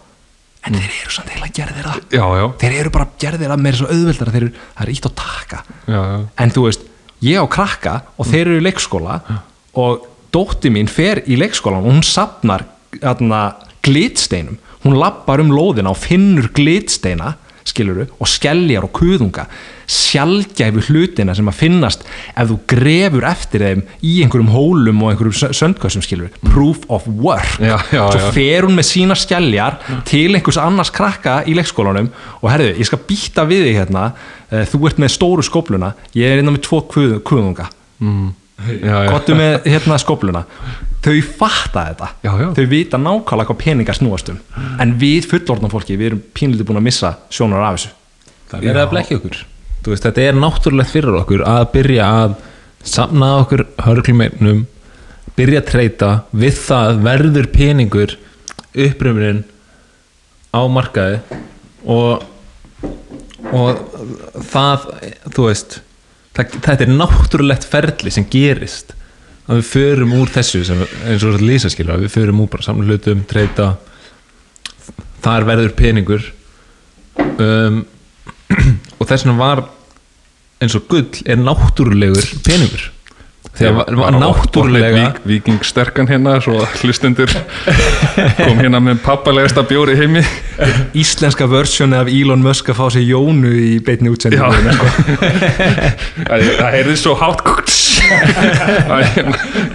En 0.61 0.77
þeir 0.77 0.93
eru 1.01 1.13
samt 1.15 1.31
eiginlega 1.31 1.55
gerðir 1.57 1.87
það. 1.87 2.01
Já, 2.13 2.25
já, 2.37 2.45
þeir 2.61 2.77
eru 2.77 2.93
bara 2.93 3.07
gerðir 3.21 3.51
það 3.51 3.63
meira 3.65 3.79
svo 3.79 3.87
auðveldar 3.89 4.31
þeir 4.33 4.43
eru, 4.43 4.51
það 4.77 4.83
er 4.85 4.91
ítt 4.93 5.07
á 5.09 5.11
taka. 5.21 5.61
Já, 5.87 5.99
já. 6.01 6.17
en 6.43 6.53
þú 6.53 6.65
veist, 6.67 6.83
ég 7.25 7.41
á 7.41 7.45
krakka 7.55 7.93
og 8.17 8.29
þeir 8.29 8.43
eru 8.43 8.59
í 8.59 8.65
leikskóla 8.67 9.15
og 9.81 10.05
dótti 10.33 10.71
mín 10.73 10.89
fer 10.91 11.23
í 11.25 11.37
leikskólan 11.41 11.81
og 11.81 11.89
hún 11.89 12.05
sapnar 12.05 12.67
glitsteinum. 13.81 14.59
Hún 14.85 14.97
lappar 14.97 15.41
um 15.41 15.51
lóðina 15.53 15.93
og 15.93 15.99
finnur 16.01 16.49
glitsteina 16.53 17.35
skiluru, 17.72 18.07
og 18.19 18.30
skelljar 18.30 18.85
og 18.85 18.93
kuðunga 18.95 19.48
sjálfgæfu 19.91 20.84
hlutina 20.88 21.34
sem 21.35 21.49
að 21.52 21.57
finnast 21.57 22.03
ef 22.06 22.49
þú 22.52 22.57
grefur 22.69 23.26
eftir 23.27 23.65
þeim 23.65 23.81
í 24.07 24.14
einhverjum 24.23 24.52
hólum 24.53 25.02
og 25.03 25.11
einhverjum 25.11 25.56
söndkössum 25.57 26.03
skiluru, 26.06 26.30
proof 26.48 26.85
of 26.88 27.07
work. 27.10 27.57
Já, 27.60 27.77
já, 27.91 28.03
svo 28.14 28.22
já. 28.22 28.30
fer 28.35 28.68
hún 28.68 28.77
með 28.77 28.88
sína 28.91 29.18
skelljar 29.19 29.80
til 30.07 30.30
einhvers 30.38 30.60
annars 30.61 30.93
krakka 30.95 31.41
í 31.43 31.56
leikskólanum 31.57 32.11
og 32.39 32.48
herðu, 32.52 32.76
ég 32.80 32.88
skal 32.88 33.02
býta 33.07 33.48
við 33.49 33.68
þig 33.68 33.81
hérna 33.81 34.06
eh, 34.49 34.64
þú 34.69 34.85
ert 34.89 35.02
með 35.02 35.15
stóru 35.18 35.45
skópluna 35.45 35.95
ég 36.18 36.30
er 36.30 36.43
innan 36.43 36.56
með 36.56 36.68
tvo 36.69 36.85
kuð, 36.91 37.18
kuðunga. 37.27 37.68
Já. 38.61 38.95
gottu 39.10 39.35
með 39.38 39.64
hérna 39.65 39.98
skópluna 40.02 40.45
þau 41.01 41.15
fatta 41.25 41.85
þetta. 41.89 42.09
Já, 42.25 42.31
já. 42.41 42.47
þau 42.57 42.67
vita 42.71 42.99
nákvæmlega 43.01 43.49
hvað 43.49 43.61
peningar 43.63 43.97
snúast 43.97 44.31
um. 44.33 44.39
En 44.81 44.95
við 45.01 45.27
fullorðna 45.31 45.71
fólki, 45.71 45.97
við 45.99 46.11
erum 46.11 46.23
pínlítið 46.37 46.69
búin 46.69 46.81
að 46.81 46.87
missa 46.89 47.15
sjónar 47.33 47.65
af 47.65 47.79
þessu. 47.79 47.93
Það 48.51 48.67
er 48.69 48.81
að 48.81 48.91
blekja 48.93 49.19
okkur. 49.19 49.39
Veist, 49.81 50.05
þetta 50.05 50.25
er 50.27 50.37
náttúrulegt 50.37 50.93
fyrir 50.93 51.17
okkur 51.23 51.45
að 51.47 51.63
byrja 51.73 52.09
að 52.21 52.35
samna 52.85 53.31
okkur 53.41 53.65
hörglumeinum 53.85 54.65
byrja 55.37 55.61
að 55.61 55.69
treyta 55.71 56.11
við 56.37 56.59
það 56.59 56.99
verður 57.05 57.47
peningur 57.53 58.17
upprömmunin 58.71 59.43
á 60.53 60.61
markaði 60.69 61.21
og 61.89 62.27
og 63.51 63.79
það, 64.51 64.85
þú 65.33 65.45
veist 65.47 65.77
það, 66.35 66.57
þetta 66.61 66.85
er 66.85 66.93
náttúrulegt 66.93 67.67
ferli 67.67 68.13
sem 68.13 68.27
gerist 68.31 68.93
að 69.51 69.59
við 69.59 69.67
förum 69.67 70.13
úr 70.15 70.31
þessu 70.31 70.63
sem, 70.67 70.83
eins 71.03 71.25
og 71.25 71.35
þetta 71.35 71.47
lýsa 71.47 71.71
skilja 71.73 71.99
við 71.99 72.13
förum 72.13 72.39
úr 72.43 72.51
bara 72.51 72.65
samla 72.65 72.87
hlutum, 72.87 73.25
treyta 73.27 73.73
þar 75.21 75.47
verður 75.49 75.75
peningur. 75.77 76.31
Um, 77.35 77.83
og 78.99 79.05
þess 79.09 79.27
vegna 79.27 79.37
var 79.41 79.65
eins 80.61 80.77
og 80.77 80.87
gull 80.89 81.21
er 81.25 81.39
náttúrulegur 81.41 82.33
peningur. 82.45 82.89
Þegar 83.51 83.73
var, 83.75 83.89
var 83.99 84.15
náttúrulega 84.15 84.91
vík, 84.95 85.17
Víking 85.27 85.63
sterkan 85.67 86.07
hérna 86.07 86.37
svo 86.39 86.61
hlustundur 86.79 87.27
kom 88.37 88.61
hérna 88.61 88.79
með 88.79 89.01
pappalegasta 89.03 89.65
bjóri 89.67 89.97
heimi. 89.99 90.23
Íslenska 90.95 91.49
versjoni 91.51 91.99
af 91.99 92.07
Elon 92.07 92.45
Musk 92.45 92.71
að 92.71 92.79
fá 92.79 92.85
sér 92.95 93.09
Jónu 93.09 93.51
í 93.51 93.73
beinni 93.83 94.13
útsendingu. 94.13 94.93
Það 96.29 96.47
það 96.61 96.77
heyrði 96.77 96.97
svo 97.01 97.17
hátt 97.19 97.43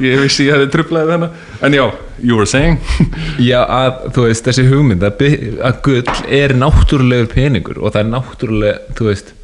ég 0.05 0.21
vissi 0.23 0.47
ég 0.47 0.55
hefði 0.55 0.69
trublaði 0.75 1.15
þennan 1.15 1.67
en 1.67 1.77
já, 1.77 1.85
you 2.21 2.37
were 2.39 2.49
saying. 2.49 2.79
Já, 3.51 3.61
að 3.63 4.07
þú 4.17 4.29
veist, 4.29 4.47
þessi 4.47 4.67
hugmynd 4.71 5.05
að, 5.07 5.25
að 5.65 5.81
gull 5.87 6.17
er 6.39 6.55
náttúrulegur 6.57 7.29
peningur 7.33 7.81
og 7.81 7.95
það 7.95 8.03
er 8.03 8.09
náttúrulega, 8.13 8.97
þú 8.99 9.09
veist 9.11 9.35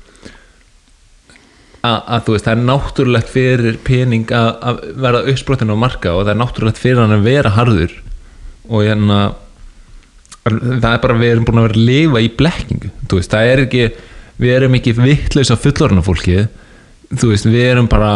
að, 1.83 1.99
að 1.99 2.25
þú 2.27 2.37
veist, 2.37 2.47
það 2.47 2.55
er 2.55 2.65
náttúrulegt 2.71 3.33
fyrir 3.33 3.79
pening 3.87 4.35
að, 4.37 4.51
að 4.63 4.83
verða 5.05 5.25
uppsprottin 5.33 5.75
á 5.75 5.77
marka 5.79 6.15
og 6.17 6.25
það 6.25 6.35
er 6.35 6.41
náttúrulegt 6.43 6.83
fyrir 6.83 7.03
hann 7.03 7.17
að 7.17 7.27
vera 7.27 7.55
harður 7.57 7.99
og 8.69 8.87
hérna 8.87 9.21
það 10.43 10.89
er 10.93 11.03
bara, 11.03 11.19
við 11.19 11.35
erum 11.35 11.47
búin 11.47 11.61
að 11.61 11.69
vera 11.69 11.79
að 11.79 11.87
lifa 11.91 12.23
í 12.23 12.33
blekkingu, 12.39 12.91
þú 13.11 13.21
veist, 13.21 13.35
það 13.35 13.51
er 13.51 13.65
ekki 13.67 13.85
við 14.43 14.55
erum 14.57 14.77
ekki 14.79 14.95
vittlausa 14.97 15.59
fullorna 15.61 16.03
fólkið 16.05 16.47
þú 17.21 17.33
veist, 17.33 17.47
við 17.47 17.67
erum 17.69 17.91
bara 17.91 18.13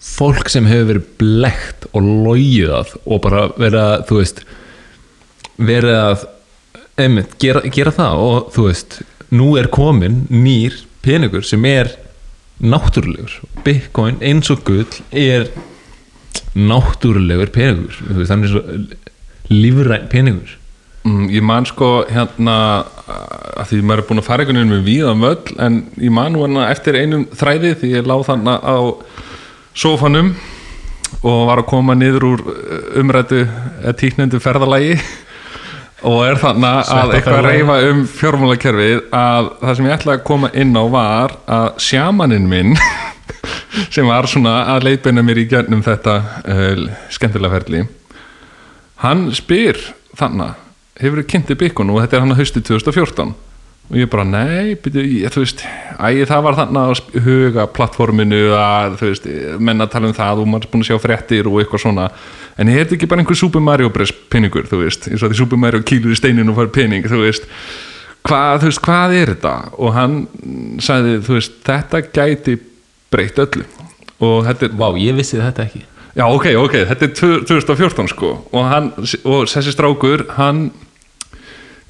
fólk 0.00 0.48
sem 0.48 0.68
hefur 0.68 0.88
verið 0.94 1.08
blekt 1.20 1.86
og 1.92 2.04
logið 2.26 2.74
að 2.78 2.92
og 3.04 3.22
bara 3.24 3.46
verið 3.56 3.80
að, 3.82 4.04
þú 4.08 4.20
veist 4.20 4.44
verið 5.60 5.96
að 5.98 6.28
einmitt, 7.00 7.34
gera, 7.40 7.64
gera 7.72 7.92
það 7.94 8.22
og 8.26 8.52
þú 8.54 8.68
veist, 8.68 9.00
nú 9.32 9.50
er 9.60 9.68
komin 9.72 10.22
nýr 10.32 10.78
peningur 11.04 11.44
sem 11.46 11.64
er 11.68 11.92
náttúrulegur. 12.60 13.40
Bitcoin 13.64 14.20
eins 14.24 14.50
og 14.52 14.64
gull 14.68 15.00
er 15.16 15.48
náttúrulegur 16.56 17.52
peningur. 17.54 18.00
Veist, 18.16 18.32
er 18.32 18.50
svo 18.52 18.64
lífræn 19.50 20.08
peningur. 20.12 20.56
Mm, 21.04 21.30
ég 21.32 21.44
man 21.44 21.64
sko 21.64 22.02
hérna 22.12 22.56
að 23.56 23.70
því 23.70 23.78
maður 23.88 24.02
er 24.02 24.08
búin 24.10 24.20
að 24.20 24.26
fara 24.26 24.44
einhvern 24.44 24.58
veginn 24.60 24.74
með 24.74 24.82
víðan 24.84 25.22
völl 25.24 25.54
en 25.64 25.78
ég 25.96 26.12
man 26.12 26.36
hérna 26.36 26.66
eftir 26.68 26.98
einum 26.98 27.24
þræði 27.32 27.70
því 27.80 27.92
ég 27.94 28.10
láð 28.10 28.26
þarna 28.28 28.58
á 28.60 28.76
sofanum 29.74 30.34
og 31.20 31.40
var 31.48 31.62
að 31.62 31.68
koma 31.70 31.96
niður 31.98 32.26
úr 32.30 32.44
umrættu 33.00 33.44
tíknendu 34.00 34.40
ferðalagi. 34.42 34.96
Og 36.00 36.22
er 36.24 36.38
þarna 36.40 36.68
að 36.80 37.10
eitthvað 37.18 37.34
að 37.42 37.46
reyfa 37.50 37.74
um 37.90 37.98
fjármálakerfið 38.08 39.00
að 39.12 39.48
það 39.60 39.74
sem 39.76 39.88
ég 39.90 39.96
ætlaði 39.98 40.16
að 40.16 40.22
koma 40.30 40.48
inn 40.56 40.72
á 40.72 40.84
var 40.88 41.34
að 41.44 41.66
sjamaninn 41.84 42.46
minn 42.48 42.72
sem 43.94 44.08
var 44.08 44.28
svona 44.30 44.54
að 44.72 44.86
leiðbeina 44.88 45.24
mér 45.26 45.42
í 45.42 45.44
gjörnum 45.50 45.84
þetta 45.84 46.14
uh, 46.40 46.86
skemmtilega 47.12 47.58
ferli 47.58 47.82
hann 49.04 49.28
spyr 49.36 49.76
þannig 50.16 50.56
hefur 51.00 51.20
þið 51.20 51.30
kynntið 51.34 51.60
byggun 51.66 51.92
og 51.92 52.00
þetta 52.02 52.16
er 52.16 52.24
hann 52.24 52.34
að 52.34 52.42
hausti 52.42 52.64
2014 52.64 53.36
og 53.90 53.96
ég 53.98 54.06
bara 54.10 54.24
nei, 54.24 54.76
byrju, 54.78 55.02
ég, 55.24 55.32
þú 55.34 55.42
veist 55.42 55.64
æ, 55.98 56.24
það 56.30 56.42
var 56.46 56.58
þannig 56.60 56.80
að 56.80 57.22
huga 57.24 57.64
plattforminu 57.74 58.40
að 58.54 58.96
þú 59.00 59.08
veist, 59.10 59.26
menna 59.58 59.88
tala 59.90 60.06
um 60.10 60.14
það 60.14 60.42
og 60.44 60.50
maður 60.52 60.68
er 60.68 60.72
búin 60.72 60.84
að 60.84 60.90
sjá 60.92 60.98
fréttir 61.02 61.48
og 61.50 61.58
eitthvað 61.60 61.82
svona. 61.84 62.08
En 62.60 62.68
er 62.70 62.84
þetta 62.84 62.96
ekki 62.98 63.08
bara 63.10 63.24
einhver 63.24 63.38
Super 63.40 63.60
Mario 63.64 63.90
Bros. 63.90 64.12
peningur 64.30 64.68
þú 64.70 64.82
veist, 64.84 65.08
eins 65.10 65.22
og 65.26 65.32
því 65.32 65.40
Super 65.42 65.58
Mario 65.58 65.82
kýlur 65.82 66.14
í 66.14 66.18
steinin 66.18 66.48
og 66.52 66.58
fær 66.60 66.70
pening, 66.74 67.04
þú 67.10 67.22
veist. 67.24 67.46
Hvað, 68.26 68.58
þú 68.62 68.68
veist, 68.70 68.82
hvað 68.84 69.14
er 69.16 69.30
þetta? 69.34 69.54
Og 69.80 69.94
hann 69.96 70.16
sagði, 70.84 71.18
þú 71.24 71.38
veist, 71.38 71.54
þetta 71.66 72.02
gæti 72.12 72.58
breytt 73.10 73.38
öllu. 73.42 73.64
Og 74.20 74.44
þetta 74.44 74.68
er 74.68 74.76
Vá, 74.76 74.90
ég 75.00 75.16
vissi 75.16 75.40
þetta 75.40 75.64
ekki. 75.66 75.82
Já, 76.18 76.26
ok, 76.26 76.46
ok, 76.58 76.74
þetta 76.90 77.06
er 77.06 77.12
tvö- 77.16 77.42
2014 77.48 78.08
sko. 78.12 78.30
Og, 78.52 78.64
hann, 78.68 78.90
og 79.24 79.46
þessi 79.48 79.72
strákur 79.72 80.26
hann 80.36 80.70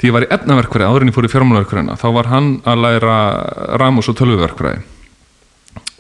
því 0.01 0.09
ég 0.09 0.17
var 0.17 0.25
í 0.25 0.31
efnaverkfræði 0.33 0.89
áður 0.89 1.05
en 1.05 1.11
ég 1.11 1.17
fór 1.17 1.29
í 1.29 1.33
fjármálaverkfræðina 1.35 1.99
þá 2.01 2.07
var 2.17 2.31
hann 2.31 2.53
að 2.69 2.85
læra 2.87 3.17
ramus 3.81 4.09
og 4.09 4.17
tölvuverkfræði. 4.21 4.81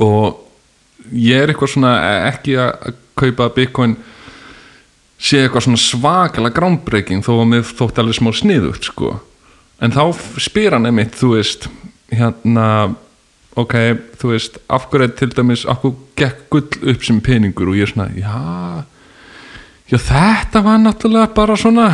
Og 0.00 1.10
ég 1.12 1.42
er 1.42 1.52
eitthvað 1.52 1.74
svona 1.74 1.92
ekki 2.30 2.56
að 2.60 2.94
kaupa 3.20 3.50
bitcoin 3.52 3.98
sé 5.20 5.42
eitthvað 5.44 5.66
svona 5.66 5.82
svakalega 5.82 6.56
groundbreaking 6.56 7.26
þó 7.26 7.34
að 7.36 7.50
mér 7.52 7.68
þótti 7.68 8.00
alveg 8.00 8.16
smá 8.16 8.32
sniðugt 8.38 8.88
sko. 8.88 9.18
En 9.84 9.92
þá 9.92 10.16
spyr 10.40 10.76
hann 10.76 10.88
einmitt 10.88 11.18
þú 11.20 11.34
veist 11.36 11.68
hérna 12.10 12.66
ok, 13.60 13.74
þú 14.20 14.32
veist, 14.32 14.56
af 14.70 14.86
hverju 14.90 15.08
er 15.08 15.14
til 15.18 15.30
dæmis 15.34 15.66
af 15.68 15.82
hverju 15.82 15.96
gekk 16.18 16.46
gull 16.52 16.92
upp 16.92 17.04
sem 17.04 17.20
peningur? 17.20 17.68
Og 17.68 17.78
ég 17.78 17.88
er 17.88 17.92
svona, 17.92 18.08
já 18.16 18.86
já 19.90 19.98
þetta 19.98 20.62
var 20.62 20.78
náttúrulega 20.78 21.34
bara 21.34 21.56
svona 21.58 21.88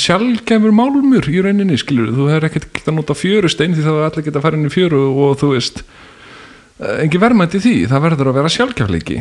sjálfgefur 0.00 0.74
málmur 0.74 1.28
í 1.30 1.40
rauninni, 1.44 1.78
skilur, 1.80 2.12
þú 2.14 2.28
hefur 2.32 2.48
ekkert 2.48 2.90
að 2.90 2.96
nota 2.98 3.16
fjörustein 3.16 3.76
því 3.76 3.86
það 3.86 4.00
er 4.00 4.08
allir 4.08 4.26
geta 4.26 4.40
að 4.40 4.46
fara 4.46 4.58
inn 4.58 4.68
í 4.68 4.74
fjöru 4.74 5.00
og 5.24 5.38
þú 5.40 5.50
veist 5.54 5.80
uh, 5.84 7.00
engi 7.04 7.20
verðmætti 7.22 7.62
því, 7.64 7.74
það 7.92 8.06
verður 8.08 8.30
að 8.30 8.38
vera 8.40 8.52
sjálfgefleiki 8.56 9.18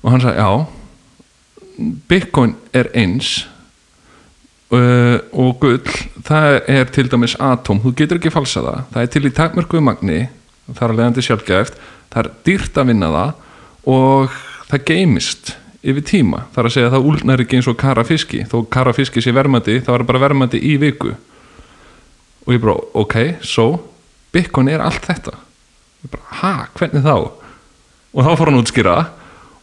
og 0.00 0.12
hann 0.14 0.24
sagði, 0.24 0.44
já 0.44 0.78
Bitcoin 2.10 2.56
er 2.76 2.90
eins 2.98 3.30
uh, 4.74 5.16
og 5.32 5.56
gull 5.62 5.94
það 6.26 6.58
er 6.70 6.92
til 6.92 7.06
dæmis 7.12 7.36
atóm 7.40 7.80
þú 7.84 7.94
getur 8.02 8.20
ekki 8.20 8.34
falsa 8.34 8.64
það, 8.64 8.84
það 8.92 9.06
er 9.06 9.14
til 9.14 9.24
í 9.24 9.34
takmörkuðu 9.38 9.86
magni, 9.86 10.20
það 10.70 10.84
er 10.84 10.94
að 10.94 11.00
leiðandi 11.00 11.26
sjálfgæft 11.26 11.80
það 12.10 12.22
er 12.22 12.30
dýrt 12.48 12.80
að 12.80 12.92
vinna 12.92 13.10
það 13.14 13.90
og 13.90 14.38
það 14.70 14.86
geymist 14.90 15.54
yfir 15.80 16.04
tíma, 16.04 16.44
það 16.52 16.62
er 16.62 16.68
að 16.68 16.74
segja 16.74 16.88
að 16.90 16.96
það 16.96 17.06
úlnar 17.10 17.42
ekki 17.44 17.58
eins 17.58 17.68
og 17.70 17.78
karafiski, 17.80 18.42
þó 18.50 18.56
karafiski 18.72 19.22
sé 19.24 19.32
verðmæti 19.36 19.78
þá 19.86 19.94
er 19.94 20.04
bara 20.08 20.22
verðmæti 20.26 20.60
í 20.60 20.74
viku. 20.80 21.14
Og 22.46 22.54
ég 22.54 22.62
bara, 22.62 22.76
ok, 23.00 23.16
so 23.44 23.70
Bitcoin 24.34 24.70
er 24.72 24.84
allt 24.84 25.08
þetta. 25.08 25.38
Ég 26.04 26.12
bara, 26.12 26.28
ha, 26.42 26.52
hvernig 26.76 27.04
þá? 27.04 27.16
Og 28.10 28.26
þá 28.26 28.30
fór 28.36 28.50
hann 28.50 28.60
útskýra 28.60 28.98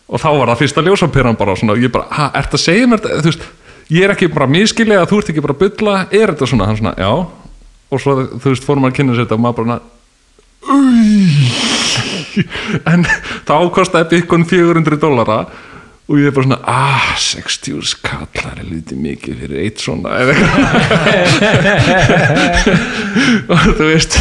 og 0.08 0.22
þá 0.24 0.30
var 0.40 0.54
það 0.54 0.62
fyrsta 0.62 0.86
ljósapyran 0.86 1.40
bara 1.40 1.58
svona, 1.60 1.78
ég 1.82 1.94
bara, 1.94 2.08
ha, 2.16 2.30
ert 2.40 2.56
að 2.56 2.64
segja 2.64 2.90
mér 2.90 3.04
þetta? 3.04 3.22
Þú 3.22 3.32
veist, 3.32 3.48
ég 3.94 4.08
er 4.08 4.16
ekki 4.16 4.32
bara 4.32 4.50
miskilega 4.52 5.10
þú 5.10 5.22
ert 5.22 5.34
ekki 5.34 5.44
bara 5.44 5.58
að 5.58 5.64
bylla, 5.66 6.00
er 6.10 6.34
þetta 6.34 6.50
svona? 6.50 6.70
Hann 6.70 6.80
svona, 6.80 6.96
já, 6.98 7.12
og 7.88 8.04
svo 8.04 8.18
þú 8.38 8.52
veist 8.52 8.68
fórum 8.68 8.88
að 8.88 8.98
kynna 8.98 9.16
sér 9.16 9.28
þetta 9.28 9.38
og 9.38 9.46
maður 9.46 9.64
bara 9.64 9.80
en 12.92 13.06
þá 13.48 13.56
kostaði 13.74 14.10
Bitcoin 14.16 14.46
400 14.48 15.00
dólara 15.00 15.40
og 16.08 16.16
ég 16.22 16.30
er 16.30 16.32
bara 16.32 16.46
svona, 16.48 16.60
ah, 16.72 17.08
60 17.20 17.84
skallar 17.84 18.62
er 18.62 18.68
lítið 18.70 19.00
mikið 19.04 19.42
fyrir 19.42 19.60
eitt 19.66 19.82
svona 19.84 20.14
eða 20.22 20.32
eitthvað. 20.38 20.64
Og 23.54 23.64
þú 23.76 23.86
veist 23.90 24.16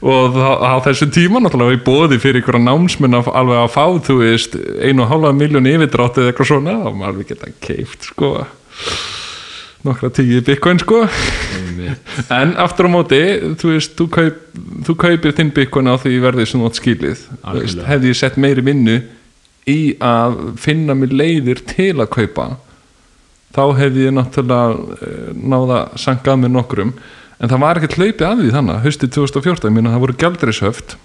og 0.00 0.38
á 0.40 0.80
þessu 0.86 1.10
tíma 1.12 1.42
náttúrulega 1.42 1.74
við 1.74 1.84
bóði 1.84 2.20
fyrir 2.22 2.40
einhverja 2.40 2.64
námsmenn 2.64 3.18
að 3.18 3.30
alveg 3.36 3.60
að 3.60 3.72
fá 3.74 3.84
þú 4.08 4.16
veist, 4.22 4.56
einu 4.80 5.04
og 5.04 5.10
hálfa 5.12 5.36
miljón 5.36 5.68
yfirdrátt 5.68 6.20
eða 6.22 6.32
eitthvað 6.32 6.50
svona, 6.54 6.78
þá 6.80 6.90
maður 6.90 7.10
alveg 7.12 7.32
geta 7.34 7.52
keift 7.68 8.12
sko 8.14 8.34
nokkra 9.84 10.10
tíu 10.12 10.40
bitcoin 10.44 10.80
sko. 10.80 11.04
En 12.32 12.52
aftur 12.60 12.88
á 12.88 12.90
móti, 12.92 13.20
þú 13.60 13.74
veist 13.74 13.96
þú, 13.96 14.08
kaup, 14.12 14.42
þú 14.88 14.96
kaupir 15.04 15.36
þinn 15.36 15.52
bitcoin 15.56 15.88
á 15.88 15.96
því 16.00 16.18
verði 16.24 16.48
sem 16.48 16.60
þú 16.60 16.68
átt 16.68 16.80
skilið. 16.80 17.24
Veist, 17.56 17.80
hefði 17.88 18.12
ég 18.12 18.20
sett 18.20 18.36
meiri 18.40 18.64
vinnu 18.64 18.98
í 19.68 19.80
að 20.00 20.38
finna 20.60 20.96
mér 20.96 21.14
leiðir 21.14 21.62
til 21.68 21.94
að 21.98 22.12
kaupa 22.14 22.48
þá 23.54 23.62
hefði 23.80 24.06
ég 24.06 24.14
náttúrulega 24.14 24.96
eh, 25.02 25.30
náða 25.34 25.80
sangað 25.98 26.42
með 26.44 26.54
nokkrum. 26.54 26.94
En 27.40 27.50
það 27.50 27.62
var 27.64 27.80
ekkert 27.80 27.98
hlaupið 27.98 28.26
að 28.28 28.42
því 28.42 28.50
þannig 28.54 28.82
haustið 28.84 29.12
2014, 29.16 29.70
ég 29.70 29.76
meina 29.76 29.94
það 29.94 30.04
voru 30.04 30.18
gældreishöft 30.20 30.96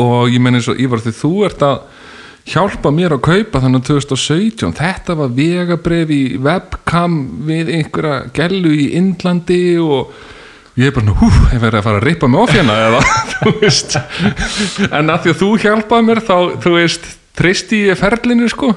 og 0.00 0.30
ég 0.32 0.42
meina 0.42 0.60
eins 0.60 0.68
og 0.70 0.80
Ívar 0.80 1.02
því 1.02 1.12
þú 1.18 1.32
ert 1.48 1.64
að 1.66 1.80
hjálpa 2.46 2.92
mér 2.94 3.16
að 3.16 3.24
kaupa 3.26 3.60
þannig 3.64 3.84
2017 3.88 4.76
þetta 4.78 5.16
var 5.18 5.34
vegabref 5.34 6.12
í 6.14 6.22
webcam 6.42 7.18
við 7.48 7.72
einhverja 7.80 8.30
gellu 8.36 8.70
í 8.70 8.86
Indlandi 9.00 9.60
og 9.82 10.14
ég 10.78 10.90
er 10.90 10.94
bara, 10.94 11.16
hú, 11.18 11.30
ég 11.50 11.62
verði 11.62 11.80
að 11.80 11.86
fara 11.88 12.00
að 12.00 12.06
rippa 12.06 12.30
mig 12.30 12.42
off 12.42 12.54
hérna 12.54 12.76
eða, 12.86 13.02
þú 13.32 13.52
veist. 13.62 13.96
En 14.92 15.12
að 15.12 15.24
því 15.24 15.32
að 15.32 15.40
þú 15.42 15.50
hjálpaði 15.64 16.06
mér 16.10 16.22
þá, 16.28 16.36
þú 16.62 16.74
veist, 16.76 17.08
treysti 17.38 17.82
ég 17.90 17.98
ferlinu 18.00 18.48
sko? 18.52 18.72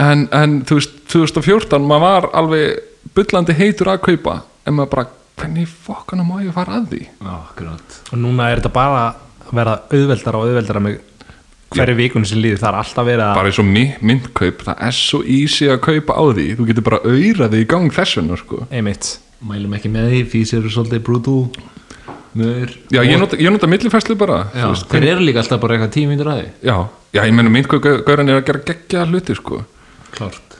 En, 0.00 0.26
en 0.32 0.60
þú 0.64 0.78
veist, 0.78 0.94
2014 1.12 1.84
maður 1.84 2.04
var 2.06 2.28
alveg 2.40 2.78
bullandi 3.16 3.56
heitur 3.58 3.90
að 3.92 4.00
kaupa. 4.06 4.38
En 4.66 4.76
maður 4.78 4.92
bara, 4.94 5.06
hvernig 5.42 5.68
fokkana 5.68 6.24
má 6.24 6.38
ég 6.44 6.52
fara 6.54 6.78
að 6.80 6.86
því? 6.94 7.00
Akkurát 7.28 7.96
og 8.12 8.20
núna 8.22 8.50
er 8.52 8.60
þetta 8.62 8.72
bara 8.76 9.02
að 9.08 9.56
vera 9.58 9.74
auðveldara 9.92 10.38
og 10.40 10.46
auðveldara 10.48 10.80
með 10.86 11.00
hverju 11.72 11.96
vikunum 11.96 12.28
sem 12.28 12.40
líður, 12.40 12.60
það 12.60 12.68
er 12.68 12.78
alltaf 12.82 13.06
verið 13.08 13.24
að 13.26 13.36
bara 13.40 13.48
eins 13.50 13.58
og 13.62 13.68
mi- 13.68 13.94
myndkaup, 14.04 14.64
það 14.66 14.80
er 14.88 14.96
svo 14.96 15.20
easy 15.24 15.68
að 15.72 15.78
kaupa 15.86 16.16
á 16.20 16.22
því, 16.36 16.46
þú 16.58 16.66
getur 16.68 16.84
bara 16.88 16.98
auðrað 17.08 17.54
þig 17.56 17.62
í 17.64 17.68
gang 17.72 17.92
þessuna 17.96 18.36
sko. 18.40 18.58
Einmitt. 18.70 19.08
Mælum 19.42 19.72
ekki 19.78 19.90
með 19.90 20.10
því, 20.12 20.20
fís 20.34 20.52
eru 20.54 20.70
svolítið 20.72 21.00
brutal 21.08 21.38
Mör 22.32 22.70
já, 22.88 23.02
ég 23.04 23.18
nota, 23.20 23.36
ég 23.36 23.52
nota 23.52 23.68
millifæslu 23.68 24.16
bara 24.16 24.46
Já, 24.54 24.62
þú 24.62 24.70
veist, 24.70 24.86
þeir 24.88 25.04
eru 25.10 25.26
líka 25.26 25.42
alltaf 25.42 25.60
bara 25.60 25.76
eitthvað 25.76 25.92
tíu 25.92 26.08
mínútur 26.08 26.30
að 26.32 26.38
því. 26.40 26.46
Já, 26.64 26.76
já, 27.12 27.20
ég 27.26 27.34
menna 27.36 27.52
myndkaup 27.52 27.88
gauran 28.06 28.32
er 28.32 28.40
að 28.40 28.46
gera 28.48 28.62
geggja 28.70 29.04
hluti 29.10 29.36
sko. 29.36 29.60
Klárt. 30.16 30.56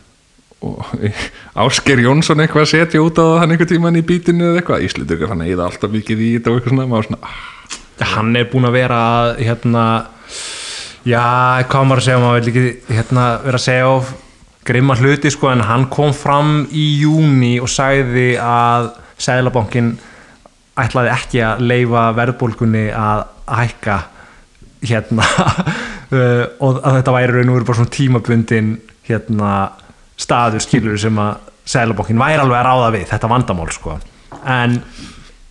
Og 0.62 0.93
Ásker 1.65 2.03
Jónsson 2.05 2.44
eitthvað 2.44 2.66
að 2.66 2.73
setja 2.74 3.03
út 3.03 3.19
á 3.19 3.40
hann 3.40 3.55
einhver 3.55 3.70
tíman 3.70 3.97
í 3.97 4.05
bítinu 4.05 4.51
eða 4.51 4.61
eitthvað, 4.61 4.85
Íslitur 4.85 5.24
hann 5.32 5.47
eða 5.47 5.70
alltaf 5.70 5.94
mikið 5.97 6.20
í 6.20 6.31
þetta 6.36 6.53
og 6.53 6.61
eitthvað 6.61 6.77
svona, 6.77 6.89
maður 6.93 7.09
svona 7.09 7.23
ah, 7.32 8.12
hann 8.12 8.36
er 8.36 8.51
búin 8.53 8.69
að 8.69 8.77
vera 8.77 9.01
að, 9.16 9.32
hérna 9.49 9.86
Já, 11.03 11.24
hvað 11.66 11.82
á 11.82 11.89
maður 11.89 11.99
að 11.99 12.07
segja, 12.07 12.20
maður 12.23 12.44
vil 12.44 12.53
ekki 12.53 12.94
hérna, 12.94 13.27
vera 13.43 13.59
að 13.59 13.65
segja 13.65 13.89
of 13.90 14.12
grimma 14.69 14.94
hluti 15.01 15.32
sko, 15.35 15.49
en 15.51 15.65
hann 15.66 15.89
kom 15.90 16.12
fram 16.15 16.53
í 16.70 16.85
júni 17.01 17.57
og 17.59 17.70
sagði 17.73 18.36
að 18.39 18.93
Sæðlabankin 19.23 19.97
ætlaði 20.81 21.12
ekki 21.12 21.43
að 21.44 21.62
leifa 21.69 22.07
verðbólgunni 22.16 22.86
að 22.97 23.24
hækka 23.51 23.99
hérna. 24.89 25.27
Uh, 26.12 26.44
og 26.65 26.81
að 26.81 26.99
þetta 27.01 27.16
væri 27.16 27.36
raun 27.36 27.53
og 27.53 27.59
veru 27.59 27.69
bara 27.69 27.81
svona 27.81 27.97
tímabundin 27.97 28.74
hérna 29.09 29.53
staður 30.20 30.65
skilur 30.65 31.01
sem 31.01 31.19
að 31.20 31.49
Sæðlabankin 31.62 32.19
væri 32.19 32.40
alveg 32.43 32.59
að 32.59 32.65
ráða 32.66 32.86
við 32.97 33.05
þetta 33.12 33.28
vandamál 33.31 33.69
sko. 33.70 33.93
En 34.51 34.81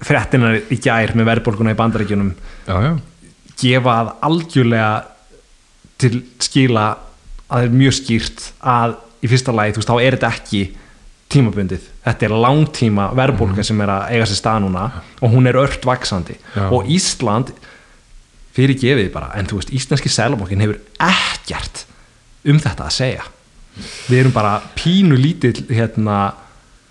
fréttinar 0.03 0.57
í 0.73 0.77
gær 0.81 1.14
með 1.15 1.30
verðbólguna 1.30 1.72
í 1.72 1.77
bandaríkjunum 1.80 2.34
já, 2.68 2.73
já, 2.84 2.91
gefa 3.61 3.93
að 4.02 4.11
algjörlega 4.27 4.89
til 6.02 6.11
skila 6.41 6.85
að 6.91 7.07
það 7.52 7.68
er 7.68 7.76
mjög 7.77 7.95
skýrt 7.99 8.45
að 8.73 8.98
í 9.22 9.30
fyrsta 9.30 9.53
lagi, 9.56 9.76
þú 9.76 9.81
veist, 9.81 9.91
þá 9.91 10.02
er 10.02 10.18
þetta 10.18 10.31
ekki 10.35 10.61
tímabundið, 11.32 11.86
þetta 12.06 12.28
er 12.28 12.36
langtíma 12.45 13.10
verðbólka 13.18 13.64
sem 13.66 13.80
er 13.84 13.91
að 13.94 14.16
eiga 14.16 14.28
sér 14.30 14.40
stað 14.40 14.64
núna 14.66 14.88
og 15.22 15.34
hún 15.34 15.49
er 15.49 15.60
ört 15.62 15.86
vaksandi 15.88 16.36
Já. 16.38 16.66
og 16.68 16.90
Ísland 16.91 17.53
fyrir 18.52 18.76
gefið 18.80 19.12
bara, 19.14 19.32
en 19.40 19.48
þú 19.48 19.62
veist, 19.62 19.72
íslenski 19.72 20.12
selabokkin 20.12 20.64
hefur 20.64 20.82
ekkert 20.99 21.86
um 22.52 22.60
þetta 22.60 22.88
að 22.90 22.95
segja. 22.98 23.26
Við 24.10 24.18
erum 24.20 24.36
bara 24.36 24.58
pínu 24.76 25.16
lítill 25.16 25.64
hérna, 25.72 26.34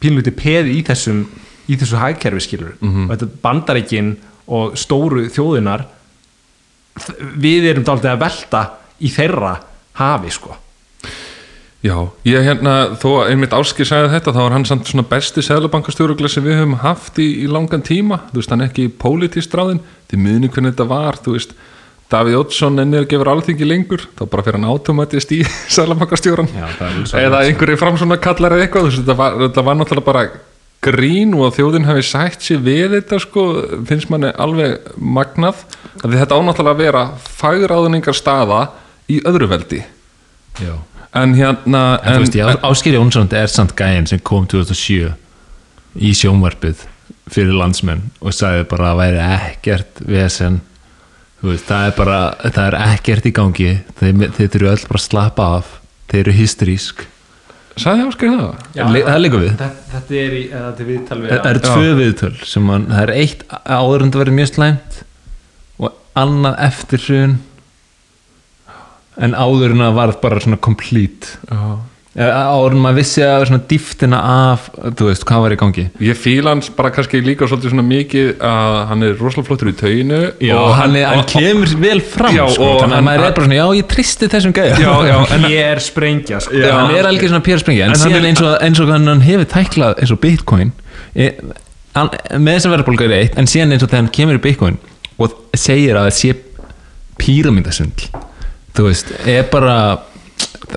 pínu 0.00 0.22
lítill 0.22 0.38
peði 0.38 0.78
í 0.78 0.84
þessum 0.86 1.26
í 1.70 1.76
þessu 1.78 2.00
hagkerfi 2.00 2.42
skilur 2.44 2.76
og 2.80 3.12
þetta 3.12 3.28
bandaríkin 3.44 4.14
og 4.50 4.76
stóru 4.80 5.28
þjóðunar 5.30 5.84
við 7.40 7.68
erum 7.70 7.86
dálítið 7.86 8.10
að 8.14 8.22
velta 8.24 8.62
í 9.00 9.10
þeirra 9.14 9.52
hafi 10.00 10.32
sko 10.34 10.56
já 11.84 11.96
ég 12.28 12.44
hérna, 12.44 12.74
þó 13.00 13.08
að 13.22 13.32
einmitt 13.32 13.56
Áski 13.56 13.86
sagði 13.88 14.12
þetta, 14.14 14.34
þá 14.36 14.40
var 14.42 14.56
hann 14.56 14.68
samt 14.68 14.90
svona 14.90 15.06
besti 15.08 15.44
seðlabankastjórugla 15.46 16.30
sem 16.32 16.44
við 16.44 16.60
höfum 16.60 16.78
haft 16.82 17.20
í, 17.22 17.28
í 17.44 17.48
langan 17.50 17.84
tíma, 17.86 18.22
þú 18.30 18.42
veist, 18.42 18.52
hann 18.52 18.64
er 18.64 18.70
ekki 18.70 18.90
pólitískt 19.00 19.56
ráðin, 19.56 19.82
þið 20.12 20.24
muni 20.26 20.50
hvernig 20.52 20.74
þetta 20.74 20.88
var 20.90 21.20
þú 21.24 21.36
veist, 21.38 21.56
Davíð 22.10 22.40
Oddsson 22.40 22.82
ennir 22.82 23.04
gefur 23.06 23.28
alþingi 23.30 23.66
lengur, 23.68 24.02
þá 24.18 24.24
bara 24.26 24.42
fyrir 24.42 24.58
hann 24.58 24.70
automatist 24.72 25.30
í 25.30 25.44
er 25.84 25.86
alveg 25.86 26.02
eða 27.22 27.42
einhverju 27.46 27.78
fram 27.78 27.98
svona 28.00 28.18
kallar 28.22 28.56
eða 28.56 28.66
eitthvað 28.66 28.86
þú 28.86 28.90
veist, 28.90 29.02
þetta, 29.04 29.18
var, 29.20 29.36
þetta 29.44 29.66
var 29.68 29.78
náttúrulega 29.78 30.08
bara 30.10 30.24
grín 30.80 31.34
og 31.36 31.46
að 31.46 31.56
þjóðin 31.58 31.86
hafi 31.88 32.04
sætt 32.08 32.44
sér 32.44 32.60
við 32.64 32.96
þetta 32.96 33.20
sko, 33.20 33.46
finnst 33.88 34.10
manni 34.12 34.32
alveg 34.40 34.92
magnað, 34.96 35.64
þetta 36.00 36.38
ánáttúrulega 36.40 36.72
að 36.72 36.82
vera 36.82 37.06
fagráðningar 37.40 38.16
staða 38.16 38.62
í 39.10 39.20
öðru 39.28 39.50
veldi. 39.50 39.82
Já. 40.60 40.74
En 41.14 41.34
hérna 41.34 41.82
En, 42.06 42.24
já, 42.30 42.46
Áskir 42.62 42.94
Jónsson 42.94 43.28
er 43.34 43.46
samt 43.50 43.74
gæinn 43.78 44.06
sem 44.06 44.20
kom 44.22 44.46
2007 44.46 45.12
í 46.00 46.12
sjónvarpið 46.14 46.84
fyrir 47.30 47.54
landsmenn 47.58 48.04
og 48.20 48.34
sagði 48.34 48.66
bara 48.70 48.92
að 48.92 49.00
væri 49.02 49.22
ekkert 49.38 50.00
vesen. 50.06 50.60
Þú 51.40 51.52
veist, 51.52 51.66
það 51.70 51.86
er 51.88 51.94
bara 51.96 52.18
það 52.44 52.66
er 52.66 52.76
ekkert 52.94 53.26
í 53.26 53.32
gangi. 53.34 53.70
Þeir, 53.98 54.24
þeir 54.36 54.48
eru 54.60 54.70
öll 54.74 54.84
bara 54.90 55.00
að 55.00 55.06
slappa 55.06 55.46
af. 55.60 55.70
Þeir 56.10 56.20
eru 56.24 56.34
hysterísk. 56.36 57.04
Sagði 57.80 58.06
Áskir 58.10 58.32
það? 58.34 58.64
Le- 58.92 59.04
það 59.06 59.20
liggur 59.22 59.40
við. 59.44 59.52
þetta, 59.54 59.68
þetta 59.92 60.16
er 60.20 60.32
í, 60.36 60.42
eða 60.50 60.64
þetta 60.66 60.82
er 60.84 60.88
viðtal 60.90 61.20
við 61.22 61.30
það 61.30 61.50
eru 61.50 61.60
tvö 61.66 61.92
viðtöl 62.00 62.32
sem 62.50 62.66
man, 62.66 62.86
það 62.90 63.02
er 63.06 63.12
eitt 63.14 63.44
áður 63.64 64.02
en 64.04 64.10
það 64.10 64.20
verið 64.24 64.36
mjög 64.40 64.50
slæmt 64.50 64.98
og 65.80 65.94
annað 66.20 66.58
eftir 66.66 67.04
hrun 67.06 67.36
en 69.20 69.34
áður 69.36 69.74
en 69.76 69.84
það 69.86 69.94
var 70.00 70.16
bara 70.22 70.40
svona 70.42 70.56
complete. 70.64 71.36
Já. 71.50 71.78
Eh, 72.18 72.26
áður 72.26 72.72
en 72.74 72.80
maður 72.82 72.96
vissi 72.98 73.20
að 73.22 73.44
svona 73.46 73.62
dýftina 73.70 74.18
af 74.26 74.64
þú 74.98 75.06
veist, 75.06 75.22
hvað 75.28 75.42
var 75.44 75.52
í 75.54 75.58
gangi? 75.60 75.84
Ég 76.02 76.16
fíl 76.18 76.42
hans 76.48 76.66
bara 76.74 76.90
kannski 76.90 77.20
líka 77.22 77.46
svolítið 77.46 77.70
svona 77.70 77.84
mikið 77.86 78.32
að 78.48 78.78
hann 78.90 79.04
er 79.06 79.12
rosalega 79.20 79.46
flottur 79.46 79.70
í 79.70 79.74
tauginu 79.78 80.18
Já, 80.42 80.56
og 80.58 80.72
hann, 80.74 80.96
er, 80.98 81.06
hann 81.06 81.22
og- 81.22 81.28
kemur 81.30 81.70
vel 81.84 82.00
fram 82.02 82.34
Já, 82.34 82.42
sko, 82.50 82.66
og 82.66 82.80
þannig 82.82 82.90
að 82.90 82.96
hann- 82.98 83.06
maður 83.06 83.28
er 83.28 83.36
bara 83.38 83.46
svona, 83.46 83.58
já, 83.60 83.66
ég 83.78 83.86
tristi 83.94 84.26
þessum 84.34 84.54
gæja. 84.58 84.74
Já, 84.82 84.90
já, 85.06 85.16
en 85.38 85.46
ég 85.54 85.70
er 85.70 85.82
sprengja 85.86 86.40
sko. 86.42 86.58
Já, 86.58 86.72
hann 86.80 86.96
er 86.98 87.08
alveg 87.12 87.30
svona 87.30 87.44
Pér 87.46 87.62
Sprengi 87.62 87.84
en, 87.86 87.94
En 87.94 87.94
hann 87.94 88.10
síðan 88.10 88.24
er- 88.24 88.28
eins 88.32 88.42
og, 88.42 88.56
eins 88.66 88.80
og 88.82 88.90
hann, 88.90 89.06
hann 89.06 89.22
hefur 89.28 89.46
tæklað 89.54 90.02
eins 90.02 90.10
og 90.16 90.20
Bitcoin 90.26 90.72
e, 91.14 91.30
hann, 91.94 92.10
með 92.42 92.56
þess 92.58 92.66
að 92.66 92.74
verðbólga 92.74 93.06
er 93.06 93.14
eitt 93.20 93.38
en 93.38 93.46
síðan 93.54 93.76
eins 93.78 93.86
og 93.86 93.92
þegar 93.94 94.02
hann 94.02 94.10
kemur 94.18 94.40
í 94.40 94.42
Bitcoin 94.50 94.80
og 95.22 95.38
segir 95.54 95.94
að 95.94 96.10
það 96.10 96.18
sé 96.18 96.34
píramindasundl 97.22 98.10
þú 98.80 98.88
veist, 98.88 99.12
er 99.28 99.48
bara 99.52 99.76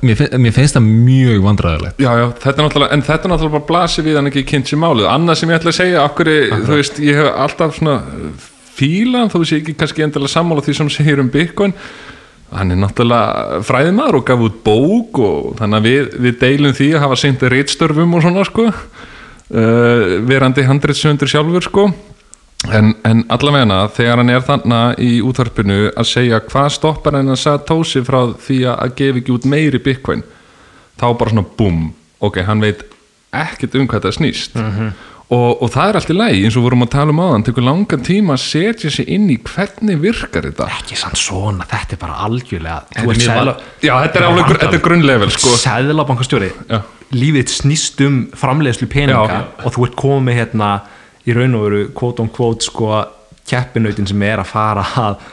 mér, 0.03 0.17
finn, 0.19 0.39
mér 0.43 0.55
finnst 0.55 0.77
það 0.77 0.87
mjög 0.87 1.43
vandræðilegt 1.47 2.01
Já, 2.03 2.09
já, 2.19 2.25
þetta 2.43 2.55
er 2.55 2.65
náttúrulega, 2.67 2.95
en 2.95 3.05
þetta 3.07 3.27
er 3.27 3.33
náttúrulega 3.33 3.57
bara 3.57 3.69
blasið 3.69 4.09
við 4.09 4.17
hann 4.19 4.31
ekki 4.31 4.47
kynnt 4.49 4.71
sér 4.71 4.81
málið. 4.83 5.09
Annað 5.11 5.39
sem 5.39 5.53
ég 5.53 5.61
ætla 5.61 5.73
að 5.73 5.77
segja, 5.79 6.07
okkur, 6.07 6.31
þú 6.53 6.79
veist, 6.79 6.99
ég 7.03 7.19
hef 7.21 7.29
alltaf 7.45 7.77
svona 7.77 7.99
fílan, 8.73 9.31
þó 9.31 9.37
sé 9.45 9.61
ekki 9.61 9.77
kannski 9.77 10.05
endilega 10.05 10.33
sammála 10.33 10.65
því 10.65 10.77
sem 10.79 10.91
segir 10.93 11.21
um 11.23 11.31
Bitcoin. 11.33 11.75
Hann 12.53 12.73
er 12.73 12.81
náttúrulega 12.81 13.61
fræðimaður 13.65 14.19
og 14.19 14.25
gaf 14.27 14.45
út 14.45 14.59
bók 14.65 15.21
og 15.23 15.53
þannig 15.61 15.79
að 15.79 15.87
við, 15.89 16.17
við 16.25 16.39
deilum 16.41 16.77
því 16.77 16.89
að 16.93 17.05
hafa 17.07 17.19
seint 17.23 17.45
reitstörfum 17.53 18.17
og 18.17 18.25
svona, 18.25 18.47
sko. 18.49 18.67
Uh, 19.53 20.19
verandi 20.25 20.65
handreitsöndur 20.65 21.29
sjálfur, 21.29 21.65
sko. 21.65 21.87
En, 22.71 22.93
en 23.03 23.25
allavegna 23.33 23.81
þegar 23.91 24.21
hann 24.21 24.29
er 24.31 24.43
þarna 24.47 24.77
í 25.03 25.17
útvarpinu 25.25 25.89
að 25.99 26.07
segja 26.07 26.39
hvað 26.47 26.69
stoppar 26.77 27.17
hann 27.19 27.33
að 27.33 27.41
Satoshi 27.41 27.99
frá 28.07 28.21
því 28.39 28.59
að 28.71 28.93
gefa 29.01 29.19
ekki 29.19 29.33
út 29.35 29.47
meiri 29.51 29.81
bitcoin 29.83 30.23
þá 30.95 31.07
bara 31.19 31.33
svona 31.33 31.43
búm 31.59 31.81
ok, 32.23 32.39
hann 32.47 32.63
veit 32.63 32.85
ekkert 33.35 33.75
um 33.75 33.89
hvað 33.89 34.05
þetta 34.05 34.15
snýst 34.15 34.55
og, 35.33 35.49
og 35.65 35.69
það 35.73 35.89
er 35.91 35.99
allt 35.99 36.13
í 36.13 36.15
lagi 36.15 36.45
eins 36.45 36.55
og 36.59 36.63
vorum 36.69 36.85
að 36.85 36.91
tala 36.93 37.11
um 37.11 37.19
áðan, 37.25 37.43
tekur 37.49 37.65
langan 37.67 38.03
tíma 38.05 38.37
að 38.37 38.43
setja 38.45 38.91
sig 38.95 39.11
inn 39.11 39.27
í 39.33 39.37
hvernig 39.43 39.99
virkar 40.03 40.47
þetta 40.47 40.69
ekki 40.77 40.95
sann 41.03 41.19
svona, 41.19 41.67
þetta 41.67 41.97
er 41.97 42.01
bara 42.05 42.17
algjörlega 42.29 42.79
Þetta 42.93 43.35
er 43.41 43.47
va- 43.49 43.57
já, 43.83 43.93
þetta 44.05 44.21
er 44.21 44.27
alveg, 44.29 44.51
þetta 44.63 44.77
er 44.79 44.83
grunnlevel 44.87 45.31
sko. 45.35 45.55
Sæðlabankastjóri 45.65 46.51
Já. 46.69 46.79
lífið 47.11 47.55
snýst 47.59 48.03
um 48.07 48.19
framleiðslu 48.39 48.87
peninga 48.93 49.27
Já. 49.27 49.41
og 49.65 49.73
þú 49.75 49.87
ert 49.89 49.97
komið 49.99 50.39
hérna 50.45 50.73
í 51.27 51.35
raun 51.37 51.55
og 51.59 51.67
veru 51.67 51.85
quote 51.95 52.23
on 52.23 52.31
quote 52.33 52.65
sko 52.67 53.03
keppinautin 53.49 54.07
sem 54.09 54.21
er 54.27 54.41
að 54.43 54.51
fara 54.53 54.83
að 55.03 55.23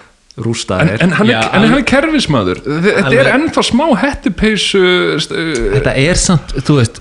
rústa 0.41 0.79
en, 0.81 0.89
þér. 0.93 1.03
en, 1.05 1.13
hann 1.19 1.29
er, 1.29 1.35
Já, 1.35 1.41
en 1.57 1.65
hann 1.67 1.77
er 1.77 1.85
kerfismæður 1.91 2.61
þetta 2.65 3.11
er 3.19 3.29
ennþá 3.35 3.65
smá 3.67 3.83
hettupeysu 4.01 4.83
st- 5.21 5.35
uh, 5.37 5.51
þetta 5.75 5.95
er 6.01 6.21
samt, 6.21 6.55
þú 6.65 6.77
veist, 6.79 7.01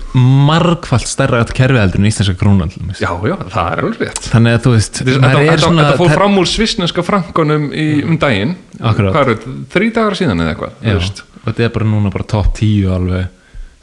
margfalt 0.50 1.08
stærra 1.08 1.40
kerfi 1.48 1.80
heldur 1.80 2.02
en 2.02 2.10
íslenska 2.10 2.34
krónan 2.40 2.72
til 2.72 2.82
dæmis. 2.82 3.00
já, 3.00 3.08
já, 3.08 3.36
það 3.54 3.70
er 3.70 3.82
alveg 3.84 4.04
rétt. 4.04 4.22
Þannig 4.34 4.58
að 4.58 4.66
þú 4.66 4.74
veist 4.74 5.02
Þetta, 5.06 5.32
er 5.46 5.98
fór 6.02 6.14
fram 6.18 6.38
úr 6.42 6.50
svisneska 6.50 7.06
frankonum 7.06 7.70
í, 7.70 7.88
um 8.04 8.18
daginn. 8.20 8.56
Hvað 8.80 9.20
eru, 9.24 9.38
þrý 9.72 9.90
dagar 9.96 10.18
síðan 10.18 10.44
eða 10.44 10.56
eitthvað 10.56 11.24
þetta 11.46 11.64
er 11.64 11.72
bara 11.74 11.88
núna 11.88 12.12
bara 12.12 12.26
top 12.28 12.50
10 12.58 12.90
alveg 12.92 13.28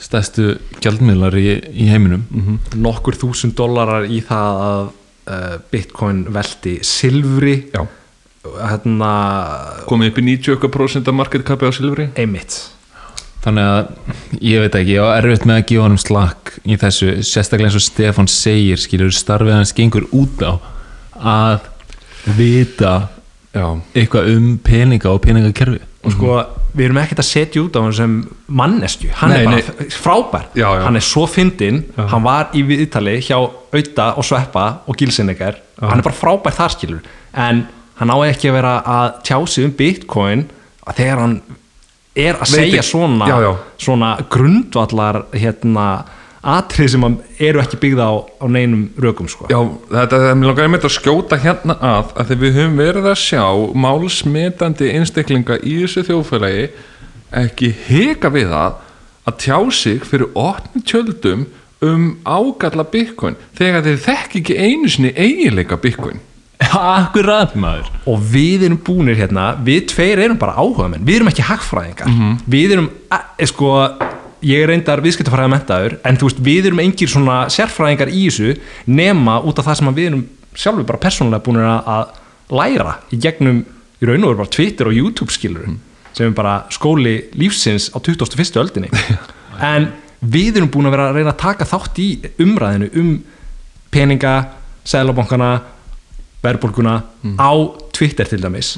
stærstu 0.01 0.55
gjaldmiðlar 0.83 1.35
í, 1.39 1.47
í 1.73 1.89
heiminum. 1.89 2.25
Nokkur 2.77 3.17
þúsund 3.17 3.57
dólarar 3.57 4.07
í 4.09 4.21
það 4.25 4.63
að 4.67 4.81
uh, 4.85 5.53
bitcoin 5.73 6.25
velti 6.33 6.79
silfri. 6.85 7.59
Já. 7.73 7.85
hérna 8.47 9.11
komið 9.89 10.11
upp 10.13 10.19
í 10.21 10.25
90% 10.29 11.09
af 11.09 11.15
market 11.15 11.45
capi 11.47 11.67
á 11.67 11.71
silfri? 11.75 12.09
Einmitt. 12.15 12.59
Þannig 13.43 13.67
að 13.71 14.39
ég 14.43 14.63
veit 14.63 14.75
ekki, 14.75 14.95
ég 14.97 15.03
á 15.07 15.17
erfitt 15.17 15.45
með 15.47 15.59
að 15.59 15.67
gefa 15.71 15.83
honum 15.85 16.01
slakk 16.01 16.53
í 16.65 16.77
þessu, 16.79 17.11
sérstaklega 17.23 17.69
eins 17.69 17.77
og 17.79 17.85
Stefán 17.85 18.29
segir, 18.31 18.81
skilur 18.81 19.13
starfið 19.13 19.55
hans 19.55 19.75
gengur 19.77 20.07
út 20.15 20.41
á 20.43 20.53
að 21.17 21.67
vita 22.37 22.93
já, 23.55 23.67
eitthvað 23.95 24.31
um 24.33 24.49
peninga 24.63 25.13
og 25.13 25.21
peningakerfi 25.23 25.79
og 26.05 26.13
sko 26.13 26.33
við 26.77 26.85
erum 26.85 26.99
ekkert 27.01 27.19
að 27.23 27.27
setja 27.29 27.61
út 27.63 27.77
á 27.77 27.81
hann 27.81 27.95
sem 27.97 28.11
mannesku, 28.47 29.07
hann 29.17 29.31
Nei, 29.33 29.37
er 29.39 29.45
bara 29.49 29.61
nei. 29.81 29.87
frábær. 29.97 30.43
Já, 30.53 30.67
já. 30.77 30.81
hann 30.85 30.95
er 30.99 31.05
svo 31.07 31.23
fyndinn, 31.27 31.79
hann 31.97 32.23
var 32.23 32.51
í 32.53 32.61
viðtali 32.67 33.15
hjá 33.25 33.37
Auta 33.39 34.09
og 34.17 34.27
Sveppa 34.27 34.65
og 34.87 34.97
Gilsinnegar, 34.99 35.57
hann 35.81 35.99
er 35.99 36.05
bara 36.05 36.15
frábær 36.19 36.55
þar 36.57 36.75
skilur, 36.75 37.01
en 37.33 37.63
hann 37.97 38.13
á 38.13 38.17
ekki 38.29 38.51
að 38.51 38.57
vera 38.59 38.75
að 38.85 39.07
tjá 39.25 39.37
sig 39.49 39.65
um 39.65 39.73
bitcoin 39.79 40.45
að 40.87 40.99
þegar 41.01 41.23
hann 41.25 41.39
er 42.17 42.37
að 42.37 42.45
Veit 42.45 42.53
segja 42.53 42.81
ekki. 42.81 42.89
svona, 42.91 43.57
svona 43.81 44.11
grundvallar 44.33 45.23
hérna 45.33 45.87
atrið 46.47 46.91
sem 46.93 47.05
að 47.07 47.43
eru 47.49 47.61
ekki 47.61 47.79
byggða 47.81 48.07
á, 48.07 48.15
á 48.23 48.45
neinum 48.47 48.87
rökum 49.03 49.29
sko. 49.31 49.49
já 49.51 49.59
þetta 49.91 50.21
er 50.29 50.37
mér 50.39 50.51
langar 50.51 50.67
einmitt 50.67 50.87
að 50.87 50.95
skjóta 50.95 51.39
hérna 51.43 51.77
að 51.77 52.13
að 52.15 52.31
þegar 52.31 52.43
við 52.43 52.59
höfum 52.61 52.81
verið 52.81 53.09
að 53.11 53.21
sjá 53.23 53.45
málsmetandi 53.85 54.91
einstaklinga 54.95 55.59
í 55.61 55.77
þessu 55.83 56.05
þjóðfélagi 56.07 56.67
ekki 57.43 57.71
hika 57.87 58.31
við 58.33 58.53
það 58.53 58.83
að 59.27 59.39
tjá 59.43 59.57
sig 59.75 60.05
fyrir 60.07 60.31
opni 60.39 60.83
tjöldum 60.87 61.47
um 61.83 62.07
ágalla 62.25 62.85
bitcoin 62.87 63.37
þegar 63.57 63.85
þeir 63.85 63.99
þekki 64.05 64.41
ekki 64.41 64.57
einu 64.57 64.89
sinni 64.89 65.11
eiginleika 65.13 65.77
bitcoin. 65.81 66.21
Já, 66.57 66.73
akkurat 67.03 67.53
maður. 67.59 67.91
Og 68.09 68.21
við 68.31 68.65
erum 68.67 68.79
búnir 68.81 69.19
hérna 69.19 69.51
við 69.63 69.91
tveir 69.91 70.23
erum 70.25 70.39
bara 70.41 70.57
áhugamenn, 70.57 71.05
við 71.05 71.19
erum 71.19 71.31
ekki 71.31 71.45
hagfræðingar. 71.45 72.15
Við 72.49 72.77
erum, 72.77 72.89
e, 73.13 73.49
sko 73.49 73.73
ég 74.45 74.61
er 74.63 74.67
reyndar 74.71 75.01
viðskiptafræða 75.01 75.49
mentaður 75.53 75.97
en 76.05 76.17
þú 76.17 76.27
veist, 76.29 76.41
við 76.45 76.65
erum 76.69 76.79
engir 76.83 77.09
svona 77.09 77.37
sérfræðingar 77.53 78.11
í 78.13 78.25
þessu 78.27 78.53
nema 78.87 79.39
út 79.43 79.59
af 79.59 79.65
það 79.69 79.79
sem 79.81 79.93
við 79.97 80.09
erum 80.11 80.23
sjálfur 80.57 80.85
bara 80.89 81.01
persónulega 81.01 81.43
búinir 81.45 81.67
að- 81.67 82.15
læra 82.49 82.93
í 83.11 83.17
gegnum, 83.19 83.63
í 84.01 84.05
raun 84.07 84.23
og 84.23 84.29
veru 84.31 84.37
bara 84.43 84.49
Twitter 84.55 84.87
og 84.87 84.93
YouTube 84.95 85.31
skilur 85.33 85.65
sem 86.13 86.27
er 86.29 86.35
bara 86.37 86.63
skóli 86.71 87.15
lífsins 87.35 87.89
á 87.91 87.97
21. 87.99 88.55
öldinni. 88.61 88.89
En 89.61 89.89
við 90.21 90.57
erum 90.57 90.69
búin 90.69 90.85
að 90.87 90.93
vera 90.95 91.09
að 91.09 91.15
reyna 91.17 91.31
að 91.33 91.41
taka 91.41 91.65
þátt 91.65 91.97
í 91.99 92.07
umræðinu 92.39 92.87
um 93.01 93.09
peninga, 93.91 94.35
sælabankana 94.85 95.49
verðbólguna 96.43 97.01
á 97.41 97.51
Twitter 97.91 98.25
til 98.29 98.41
dæmis. 98.41 98.77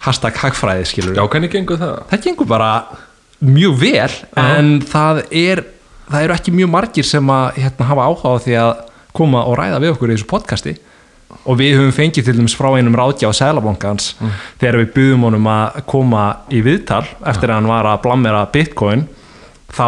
Hashtag 0.00 0.36
hagfræði 0.40 0.86
skilur 0.88 1.16
Já, 1.18 1.24
hvernig 1.28 1.50
gengur 1.52 1.76
það? 1.80 1.96
það 2.12 2.22
gengur 2.24 2.46
bara 2.48 2.70
mjög 3.40 3.76
vel 3.80 4.10
en 4.38 4.78
það 4.84 5.22
er 5.30 5.62
það 6.10 6.26
eru 6.26 6.36
ekki 6.36 6.54
mjög 6.54 6.70
margir 6.72 7.06
sem 7.06 7.32
að 7.32 7.58
hérna, 7.62 7.88
hafa 7.90 8.06
áhuga 8.08 8.34
á 8.34 8.42
því 8.44 8.56
að 8.60 8.70
koma 9.16 9.42
og 9.46 9.58
ræða 9.58 9.82
við 9.82 9.92
okkur 9.94 10.10
í 10.10 10.16
þessu 10.16 10.30
podcasti. 10.30 10.76
Og 11.46 11.56
við 11.60 11.76
höfum 11.78 11.94
fengið 11.94 12.26
til 12.26 12.36
dæmis 12.36 12.56
frá 12.58 12.68
einum 12.74 12.96
ráðgjá 12.98 13.30
á 13.30 13.38
Sælabankans 13.38 14.12
þegar 14.58 14.80
við 14.80 14.88
buðum 14.96 15.26
honum 15.28 15.46
að 15.50 15.78
koma 15.88 16.24
í 16.50 16.62
viðtal 16.66 17.04
eftir 17.30 17.52
að 17.52 17.60
hann 17.60 17.70
var 17.70 17.86
að 17.86 18.00
blammera 18.04 18.42
Bitcoin 18.50 19.06
þá 19.70 19.86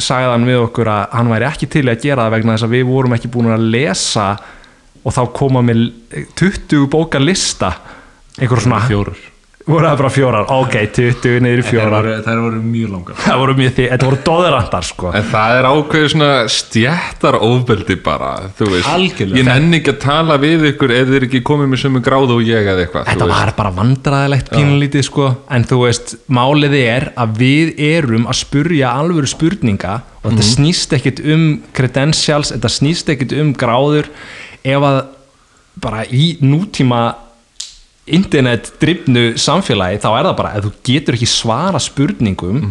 sagði 0.00 0.32
hann 0.32 0.48
við 0.48 0.62
okkur 0.64 0.90
að 0.90 1.14
hann 1.14 1.30
væri 1.30 1.46
ekki 1.46 1.68
til 1.70 1.84
að 1.86 2.02
gera 2.02 2.26
það 2.26 2.34
vegna 2.34 2.56
þess 2.56 2.66
að 2.66 2.74
við 2.74 2.84
vorum 2.90 3.14
ekki 3.16 3.30
búin 3.30 3.52
að 3.54 3.68
lesa 3.70 4.26
og 5.00 5.14
þá 5.14 5.22
koma 5.38 5.62
með 5.64 5.84
20 6.40 6.88
bóka 6.90 7.22
lista 7.22 7.70
einhver 8.40 8.64
svona 8.64 8.82
fjórar 8.88 9.22
voru 9.68 9.86
það 9.86 9.98
bara 10.00 10.10
fjórar, 10.12 10.46
ok, 10.54 10.74
20 10.96 11.42
niður 11.44 11.60
í 11.60 11.64
fjórar. 11.66 12.06
þær 12.24 12.38
voru 12.40 12.60
mjög 12.64 12.92
langar. 12.94 13.18
Það 13.20 13.40
voru 13.42 13.54
mjög 13.58 13.74
því, 13.76 13.84
þetta 13.92 14.08
voru 14.08 14.18
dóðurandar 14.28 14.86
sko. 14.88 15.12
En 15.18 15.26
það 15.30 15.56
er 15.58 15.68
ákveðið 15.68 16.08
svona 16.14 16.30
stjættar 16.54 17.38
ofbeldi 17.44 17.96
bara, 18.06 18.30
þú 18.56 18.70
veist. 18.72 18.88
Algjörlega. 18.94 19.40
Ég 19.40 19.48
nenni 19.50 19.80
ekki 19.80 19.94
að 19.94 20.00
tala 20.06 20.38
við 20.40 20.66
ykkur 20.72 20.96
eða 20.96 21.10
þið 21.10 21.18
er 21.20 21.28
ekki 21.28 21.42
komið 21.50 21.70
með 21.74 21.82
sömu 21.84 22.02
gráðu 22.08 22.38
og 22.38 22.48
ég 22.48 22.72
eða 22.72 22.86
eitthvað 22.86 23.08
þetta 23.12 23.30
var 23.34 23.54
bara 23.60 23.74
vandræðilegt 23.76 24.52
pínulítið 24.56 25.06
sko. 25.10 25.30
En 25.52 25.68
þú 25.68 25.80
veist, 25.84 26.16
málið 26.32 26.76
er 26.80 27.10
að 27.20 27.38
við 27.44 27.72
erum 27.90 28.28
að 28.30 28.40
spurja 28.40 28.96
alvöru 28.96 29.30
spurninga 29.30 30.00
og 30.22 30.30
þetta 30.32 30.50
snýst 30.50 30.96
ekkit 30.96 31.24
um 31.36 31.48
credentials, 31.76 32.54
þetta 32.56 32.72
snýst 32.80 33.12
ekkit 33.12 33.36
um 33.40 33.54
gráður. 33.60 34.08
Ef 34.60 34.84
að 34.84 35.02
bara 35.80 36.04
í 36.08 36.34
nútíma 36.44 37.04
internet 38.16 38.72
drifnu 38.82 39.24
samfélagi 39.40 40.02
þá 40.02 40.10
er 40.12 40.28
það 40.28 40.38
bara, 40.42 40.52
ef 40.58 40.66
þú 40.66 40.72
getur 40.90 41.18
ekki 41.18 41.30
svara 41.30 41.80
spurningum 41.82 42.62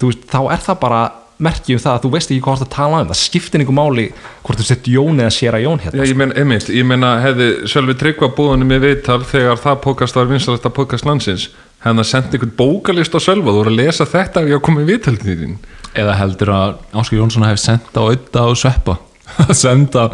þú 0.00 0.12
veist, 0.12 0.24
þá 0.30 0.40
er 0.52 0.64
það 0.68 0.80
bara 0.82 1.02
merki 1.42 1.74
um 1.74 1.80
það 1.82 1.96
að 1.96 2.04
þú 2.04 2.10
veist 2.12 2.30
ekki 2.30 2.44
hvort 2.44 2.62
að 2.62 2.70
tala 2.70 3.00
um. 3.02 3.08
Það 3.10 3.18
skiptir 3.18 3.62
einhver 3.62 3.76
máli 3.76 4.04
hvort 4.44 4.60
þú 4.60 4.66
sett 4.68 4.88
Jón 4.90 5.18
eða 5.22 5.32
sér 5.34 5.56
að 5.58 5.64
Jón 5.66 5.82
hérna 5.82 6.02
Já, 6.02 6.10
ég 6.12 6.18
meina, 6.20 6.36
einmitt, 6.38 6.70
ég 6.70 6.86
meina 6.86 7.12
hefði 7.22 7.48
Sölvi 7.72 7.96
Tryggva 7.98 8.30
búðunum 8.36 8.70
með 8.70 8.86
viðtal 8.86 9.20
þegar 9.26 9.60
það 9.62 9.80
podcast 9.86 10.18
var 10.18 10.30
vinsalasta 10.30 10.72
podcast 10.74 11.08
landsins 11.08 11.48
hefði 11.82 11.98
það 11.98 12.10
sendt 12.12 12.36
einhvern 12.36 12.54
bókalist 12.60 13.16
á 13.18 13.20
Sölva 13.22 13.50
þú 13.50 13.62
voru 13.62 13.72
að 13.72 13.80
lesa 13.80 14.06
þetta 14.06 14.44
ef 14.44 14.52
ég 14.52 14.60
að 14.60 14.66
koma 14.68 14.84
í 14.84 14.88
viðtal 14.92 15.16
til 15.18 15.38
þín? 15.40 15.56
Eða 15.98 16.14
heldur 16.20 16.54
að 16.54 16.76
Áskar 17.02 17.18
Jónsson 17.18 17.48
hef 17.48 17.58
sendt 17.60 17.98
á 17.98 18.02
auða 18.02 18.44
og 18.48 18.56
sveppa. 18.60 18.96
Senda, 19.64 20.06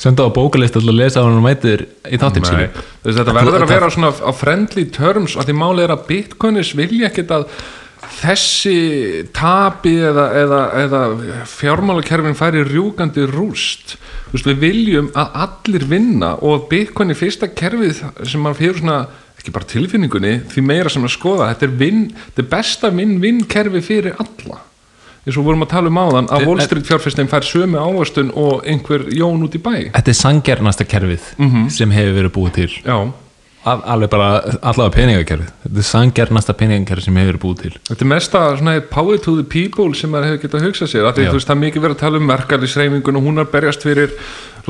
senda 0.00 0.26
á 0.28 0.30
bókalist 0.32 0.76
til 0.76 0.84
að 0.84 0.98
lesa 0.98 1.22
að 1.22 1.30
hann 1.30 1.44
mætir 1.44 1.86
í 2.04 2.20
þáttinn 2.20 2.46
þess, 2.46 2.84
þetta 3.06 3.34
verður 3.36 3.64
að 3.64 3.72
vera 3.72 3.90
svona 3.92 4.12
á 4.12 4.32
friendly 4.36 4.86
terms 4.92 5.36
að 5.38 5.50
því 5.50 5.56
málið 5.56 5.84
er 5.86 5.94
að 5.96 6.06
bitcoinis 6.10 6.72
vilja 6.76 7.08
ekkit 7.08 7.32
að 7.36 7.48
þessi 8.16 8.76
tapi 9.36 9.96
eða, 10.08 10.26
eða, 10.40 10.60
eða 10.84 11.00
fjármálakerfin 11.50 12.36
færi 12.38 12.62
rjúkandi 12.66 13.26
rúst. 13.32 13.96
Veist, 14.32 14.46
við 14.48 14.62
viljum 14.62 15.10
að 15.16 15.40
allir 15.46 15.86
vinna 15.90 16.34
og 16.44 16.68
bitcoin 16.70 17.12
er 17.12 17.18
fyrsta 17.18 17.50
kerfið 17.52 18.04
sem 18.24 18.42
maður 18.42 18.60
fyrir 18.62 18.80
svona 18.80 19.00
ekki 19.36 19.52
bara 19.54 19.68
tilfinningunni, 19.70 20.38
því 20.52 20.64
meira 20.64 20.92
sem 20.92 21.04
að 21.06 21.14
skoða. 21.16 21.50
Þetta 21.52 21.68
er, 21.68 21.76
vin, 21.82 22.00
þetta 22.30 22.44
er 22.44 22.50
besta 22.56 22.92
vinn-vinn 22.94 23.44
kerfi 23.50 23.84
fyrir 23.84 24.16
alla 24.22 24.62
eins 25.26 25.36
og 25.40 25.44
vorum 25.48 25.66
að 25.66 25.72
tala 25.74 25.90
um 25.90 25.98
áðan 25.98 26.28
að 26.30 26.46
Wall 26.46 26.60
Street 26.62 26.86
fjárfestin 26.86 27.28
fær 27.30 27.42
sömu 27.46 27.80
ávastun 27.82 28.32
og 28.38 28.64
einhver 28.66 29.08
jón 29.10 29.42
út 29.46 29.56
í 29.58 29.62
bæ. 29.62 29.72
Þetta 29.96 30.12
er 30.12 30.18
sangjernasta 30.22 30.86
kerfið 30.88 31.30
sem 31.74 31.90
hefur 31.98 32.18
verið 32.22 32.34
búið 32.38 32.58
til. 32.60 32.72
Já, 32.86 32.98
Al, 33.66 33.80
alveg 33.82 34.10
bara 34.12 34.26
allavega 34.62 34.92
peningakerfið. 34.94 35.48
Þetta 35.64 35.80
er 35.82 35.86
sangjernasta 35.88 36.54
peningakerfið 36.54 37.06
sem 37.08 37.16
hefur 37.18 37.32
verið 37.32 37.42
búið 37.42 37.62
til. 37.64 37.70
Þetta 37.88 38.04
er 38.04 38.10
mesta 38.12 38.42
svona 38.60 38.74
power 38.92 39.18
to 39.24 39.34
the 39.40 39.42
people 39.42 39.88
sem 39.98 40.12
maður 40.14 40.28
hefur 40.36 40.42
getað 40.44 40.60
að 40.60 40.66
hugsa 40.68 40.86
sér 40.92 41.08
því 41.16 41.24
veist 41.34 41.50
það 41.50 41.56
er 41.56 41.62
mikið 41.64 41.82
verið 41.82 41.96
að 41.96 42.04
tala 42.04 42.20
um 42.22 42.30
verkefnisreifingun 42.30 43.18
og 43.18 43.26
hún 43.26 43.42
er 43.42 43.48
berjast 43.50 43.82
fyrir 43.82 44.14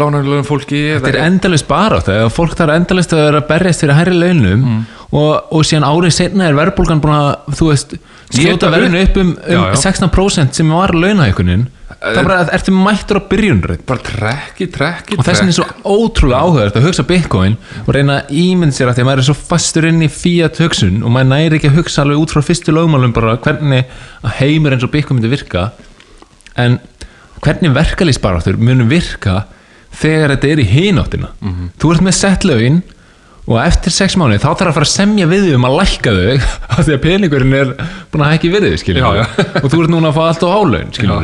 lánarlegum 0.01 0.49
fólki 0.49 0.81
Þetta 0.97 1.13
er 1.13 1.21
endalist 1.27 1.69
barátt 1.69 2.09
eða 2.09 2.33
fólk 2.33 2.57
þarf 2.57 2.73
endalist 2.79 3.13
að 3.13 3.23
vera 3.27 3.45
berjast 3.53 3.85
fyrir 3.85 3.99
hærri 4.01 4.17
launum 4.17 4.65
Mm. 4.65 4.81
og, 5.13 5.53
og 5.53 5.63
síðan 5.69 5.85
árið 5.93 6.17
setna 6.17 6.49
er 6.49 6.57
verðbólgan 6.57 7.01
búin 7.05 7.15
að 7.21 7.53
þú 7.61 7.69
veist, 7.75 7.93
Éta 8.35 8.71
verðinu 8.73 9.03
upp 9.07 9.19
um, 9.23 9.33
um 9.33 9.53
Já, 9.53 9.61
já. 9.71 9.81
16% 9.87 10.59
sem 10.59 10.71
var 10.75 10.95
launahækunin 10.97 11.67
það 11.97 12.19
er 12.21 12.27
bara 12.27 12.39
að 12.43 12.51
ertu 12.57 12.73
mættur 12.75 13.19
á 13.19 13.23
byrjunröð 13.31 13.83
bara 13.89 14.03
trekki, 14.05 14.67
trekki, 14.73 15.17
og 15.17 15.25
þess 15.27 15.43
vegna 15.43 15.53
er 15.53 15.57
svo 15.57 15.95
ótrúlega 15.97 16.41
áhugavert 16.43 16.79
að 16.79 16.89
hugsa 16.89 17.05
Bitcoin 17.07 17.57
og 17.85 17.91
reyna 17.95 18.19
að 18.21 18.33
ímynd 18.43 18.77
sér 18.77 18.91
að 18.91 18.99
því 18.99 19.05
að 19.05 19.09
maður 19.09 19.23
er 19.23 19.29
svo 19.29 19.37
fastur 19.39 19.89
inn 19.89 20.03
í 20.05 20.11
fiat 20.13 20.61
hugsun 20.61 20.99
og 21.03 21.15
maður 21.15 21.31
næri 21.33 21.59
ekki 21.59 21.71
að 21.71 21.79
hugsa 21.81 22.03
alveg 22.03 22.23
út 22.23 22.35
frá 22.35 22.43
fyrstu 22.45 22.75
lögmálum 22.75 23.15
bara 23.17 23.37
hvernig 23.47 23.87
að 24.23 24.37
heimur 24.41 24.77
eins 24.77 24.87
og 24.87 24.93
Bitcoin 24.93 25.21
myndi 25.21 25.33
virka. 25.33 25.69
En 26.59 26.79
hvernig 27.45 27.75
verkalýsbaráttur 27.77 28.61
munum 28.61 28.91
virka 28.91 29.45
þegar 29.97 30.35
þetta 30.35 30.53
er 30.53 30.63
í 30.63 30.69
hináttina? 30.75 31.33
Þú 31.81 31.95
ert 31.95 32.07
með 32.07 32.19
sett 32.19 32.47
lögin 32.49 32.83
og 33.47 33.59
eftir 33.63 33.95
sex 33.95 34.17
mánuði 34.19 34.41
þá 34.43 34.49
þarf 34.49 34.71
að 34.73 34.77
fara 34.77 34.89
að 34.89 34.93
semja 34.93 35.29
við 35.31 35.47
þau 35.47 35.59
um 35.61 35.67
að 35.69 35.77
lækka 35.81 36.15
þau 36.17 36.33
af 36.77 36.81
því 36.81 36.97
að 36.97 37.03
peningurinn 37.05 37.57
er 37.61 37.73
búin 38.11 38.27
að 38.27 38.33
hækki 38.35 38.53
við 38.55 38.67
þau 38.67 38.81
skiljum 38.83 39.07
Já, 39.07 39.21
já. 39.21 39.25
og 39.63 39.69
þú 39.71 39.81
ert 39.85 39.95
núna 39.95 40.11
að 40.11 40.19
fá 40.19 40.23
allt 40.27 40.43
á 40.43 40.49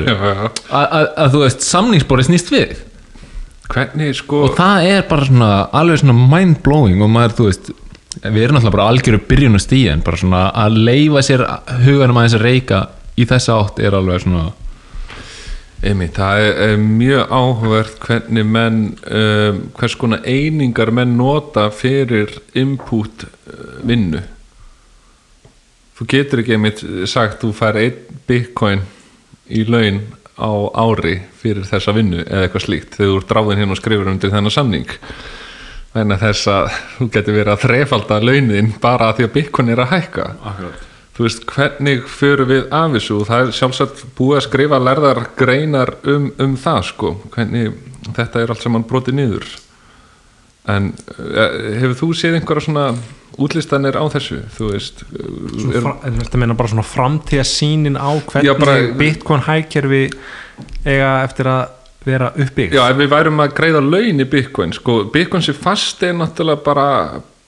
já. 0.07 0.23
að, 0.23 0.87
að, 0.87 1.07
að 1.25 1.35
þú 1.35 1.45
veist 1.45 1.67
samningsbórið 1.67 2.31
snýst 2.31 2.55
við 2.55 2.75
hvernig 3.73 4.17
sko 4.19 4.47
og 4.47 4.57
það 4.59 4.89
er 4.93 5.07
bara 5.11 5.29
svona 5.29 5.51
alveg 5.81 6.03
svona 6.03 6.29
mind 6.37 6.63
blowing 6.65 7.03
og 7.03 7.11
maður 7.13 7.37
þú 7.39 7.49
veist 7.49 7.73
við 8.23 8.43
erum 8.45 8.59
náttúrulega 8.59 8.77
bara 8.77 8.89
algjöru 8.93 9.23
byrjun 9.29 9.59
og 9.59 9.63
stíðan 9.65 10.03
bara 10.05 10.21
svona 10.21 10.43
að 10.63 10.81
leifa 10.87 11.23
sér 11.27 11.45
huganum 11.87 12.21
aðeins 12.21 12.37
að 12.39 12.45
reyka 12.47 12.83
í 13.19 13.27
þessa 13.29 13.57
átt 13.59 13.81
er 13.83 13.97
alveg 13.97 14.23
svona 14.25 14.51
Einmitt, 15.83 16.15
það 16.15 16.41
er, 16.45 16.53
er 16.63 16.77
mjög 16.79 17.33
áhugavert 17.35 18.05
hvernig 18.05 18.47
menn 18.47 18.83
um, 19.03 19.57
hvers 19.75 19.97
konar 19.99 20.23
einingar 20.23 20.93
menn 20.95 21.17
nota 21.19 21.67
fyrir 21.75 22.37
input 22.55 23.25
uh, 23.27 23.81
vinnu. 23.83 24.21
Þú 25.99 26.07
getur 26.13 26.43
ekki 26.43 26.55
einmitt 26.55 26.85
sagt 27.11 27.43
þú 27.43 27.51
fær 27.57 27.81
einn 27.81 28.21
bitcoin 28.31 28.85
í 29.51 29.65
laun 29.67 30.05
á 30.39 30.53
ári 30.85 31.17
fyrir 31.43 31.67
þessa 31.67 31.95
vinnu 31.97 32.23
eða 32.23 32.47
eitthvað 32.47 32.67
slíkt 32.69 32.97
þegar 32.97 33.11
þú 33.11 33.19
ert 33.19 33.35
dráðin 33.35 33.63
hérna 33.63 33.75
og 33.75 33.83
skrifur 33.83 34.13
undir 34.15 34.33
þennan 34.33 34.55
samning. 34.55 34.97
Þannig 35.93 36.15
að 36.17 36.25
þess 36.29 36.53
að 36.55 36.79
þú 36.95 37.11
getur 37.19 37.39
verið 37.41 37.53
að 37.57 37.67
þrefalda 37.67 38.23
launin 38.23 38.73
bara 38.81 39.11
að 39.11 39.19
því 39.19 39.29
að 39.29 39.37
bitcoin 39.41 39.75
er 39.75 39.83
að 39.83 39.95
hækka. 39.97 40.31
Akkurat. 40.53 40.89
Þú 41.17 41.27
veist, 41.27 41.47
hvernig 41.53 42.07
förum 42.09 42.51
við 42.51 42.69
af 42.75 42.95
þessu? 42.97 43.19
Og 43.21 43.29
það 43.31 43.47
er 43.47 43.57
sjálfsagt 43.59 44.05
búið 44.19 44.39
að 44.39 44.47
skrifa 44.49 44.83
lærðar 44.83 45.25
greinar 45.39 45.97
um, 46.09 46.31
um 46.43 46.55
það 46.61 46.87
sko, 46.93 47.17
hvernig 47.35 47.75
þetta 48.13 48.43
er 48.43 48.55
allt 48.55 48.65
saman 48.65 48.87
brotið 48.89 49.19
niður. 49.19 49.51
En 50.73 50.93
uh, 51.19 51.59
hefur 51.83 51.99
þú 51.99 52.13
séð 52.17 52.39
einhverja 52.39 52.67
svona 52.69 52.87
útlistanir 53.41 53.97
á 53.97 54.05
þessu? 54.13 54.41
Þú 54.57 54.71
veist 54.73 55.05
er, 55.73 55.87
þetta 56.21 56.41
meina 56.41 56.57
bara 56.59 56.73
svona 56.73 56.87
framtíða 56.87 57.45
sínin 57.49 57.99
á 57.99 58.13
hvernig 58.29 58.97
Bitcoin 59.01 59.45
hækkerfi 59.47 60.05
eiga 60.85 61.13
eftir 61.25 61.49
að 61.51 61.63
vera 62.03 62.33
uppbyggt 62.35 62.75
já, 62.75 62.83
ef 62.91 62.99
við 62.99 63.13
værum 63.13 63.43
að 63.45 63.53
greiða 63.59 63.83
laun 63.85 64.23
í 64.23 64.27
Bitcoin 64.29 64.73
sko, 64.75 65.03
Bitcoin 65.13 65.45
sem 65.45 65.57
fast 65.57 66.03
er 66.03 66.17
náttúrulega 66.19 66.65
bara 66.65 66.87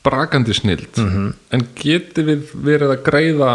brakandi 0.04 0.54
snild 0.56 0.98
en 1.00 1.66
getur 1.80 2.26
við 2.28 2.52
verið 2.66 2.92
að 2.94 3.02
greiða 3.06 3.50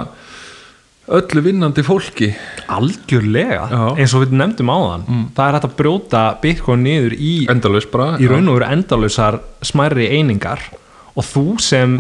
öllu 1.10 1.42
vinnandi 1.42 1.82
fólki? 1.86 2.28
Algjörlega, 2.70 3.64
Já. 3.72 3.84
eins 3.98 4.14
og 4.14 4.26
við 4.28 4.36
nefndum 4.38 4.70
áðan. 4.70 5.06
Það 5.34 5.48
er 5.48 5.56
hægt 5.58 5.68
að 5.70 5.76
brjóta 5.80 6.24
Bitcoin 6.44 6.84
niður 6.86 7.16
í, 7.18 7.32
í 8.22 8.30
raun 8.30 8.50
og 8.52 8.60
veru 8.60 8.68
endalausar 8.70 9.40
smærri 9.66 10.06
einingar. 10.14 10.62
Og 11.18 11.26
þú 11.26 11.46
sem 11.66 12.00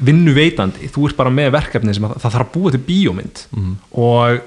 vinnu 0.00 0.32
veitandi, 0.36 0.88
þú 0.92 1.08
ert 1.08 1.16
bara 1.16 1.32
með 1.32 1.52
verkefni 1.56 1.94
sem 1.96 2.04
að, 2.08 2.18
það 2.22 2.34
þarf 2.36 2.46
að 2.46 2.52
búa 2.58 2.70
til 2.76 2.82
bíómynd. 2.86 3.42
Og 3.92 4.40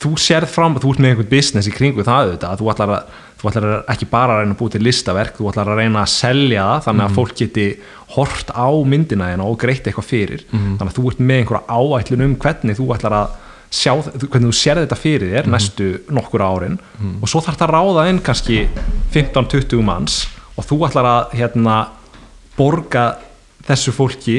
þú 0.00 0.14
sérð 0.16 0.48
fram, 0.48 0.76
þú 0.80 0.94
ert 0.94 1.04
með 1.04 1.12
einhvern 1.14 1.30
business 1.30 1.68
í 1.68 1.72
kringu 1.76 2.04
það 2.04 2.24
auðvitað, 2.30 2.50
að 2.54 2.60
þú 2.64 2.72
ætlar 2.72 2.94
að 2.96 3.20
þú 3.40 3.48
ætlar 3.48 3.84
ekki 3.88 4.06
bara 4.10 4.34
að 4.34 4.42
reyna 4.42 4.54
að 4.54 4.60
búi 4.60 4.72
til 4.74 4.82
listaverk 4.84 5.38
þú 5.38 5.50
ætlar 5.50 5.70
að 5.72 5.78
reyna 5.80 6.02
að 6.02 6.10
selja 6.12 6.64
það 6.66 6.82
þannig 6.86 7.04
að 7.06 7.14
fólk 7.16 7.36
geti 7.40 7.66
hort 8.14 8.50
á 8.52 8.68
myndina 8.84 9.28
og 9.44 9.58
greitt 9.62 9.86
eitthvað 9.86 10.08
fyrir. 10.08 10.42
Þannig 10.50 10.90
að 10.90 10.96
þú 10.98 11.04
ert 11.10 11.22
með 11.22 11.40
einhverja 11.40 11.78
áætlun 11.78 12.26
um 12.26 12.34
hvernig 12.42 12.76
þú 12.76 12.88
ætlar 12.96 13.16
að 13.16 13.38
sjá, 13.70 13.92
hvernig 14.26 14.50
þú 14.50 14.56
sér 14.58 14.80
þetta 14.82 14.98
fyrir 14.98 15.32
þér 15.36 15.50
næstu 15.54 15.88
nokkur 16.10 16.42
árin. 16.42 16.78
Og 17.22 17.28
svo 17.30 17.40
þarf 17.40 17.60
það 17.60 17.68
að 17.68 17.74
ráða 17.76 18.08
inn 18.10 18.20
kannski 18.26 18.58
15-20 19.14 19.84
manns 19.86 20.26
og 20.58 20.66
þú 20.66 20.80
ætlar 20.88 21.06
að 21.06 21.36
hérna, 21.38 21.76
borga 22.58 23.06
þessu 23.64 23.94
fólki 23.94 24.38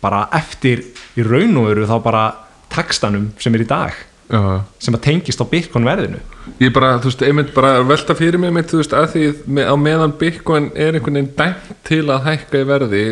bara 0.00 0.28
eftir 0.36 0.84
í 1.18 1.24
raun 1.26 1.56
og 1.60 1.70
veru 1.72 1.88
þá 1.88 1.96
bara 2.04 2.24
takstanum 2.70 3.32
sem 3.40 3.54
er 3.54 3.64
í 3.64 3.68
dag 3.68 3.96
Já. 4.30 4.62
sem 4.78 4.94
að 4.94 5.02
tengist 5.02 5.40
á 5.42 5.46
Bitcoin 5.50 5.86
verðinu. 5.88 6.20
Ég 6.62 6.72
bara, 6.74 6.92
þú 7.02 7.10
veist, 7.10 7.22
einmitt 7.26 7.52
bara 7.54 7.80
velta 7.86 8.14
fyrir 8.14 8.38
mig 8.38 8.52
mitt, 8.54 8.70
þú 8.70 8.80
veist, 8.80 8.94
að 8.94 9.08
því 9.14 9.24
með, 9.58 9.70
á 9.70 9.74
meðan 9.80 10.14
Bitcoin 10.20 10.70
er 10.74 10.94
einhvern 10.94 11.18
veginn 11.18 11.32
dæmt 11.38 11.70
til 11.88 12.02
að 12.06 12.28
hækka 12.28 12.62
í 12.62 12.68
verði 12.68 13.02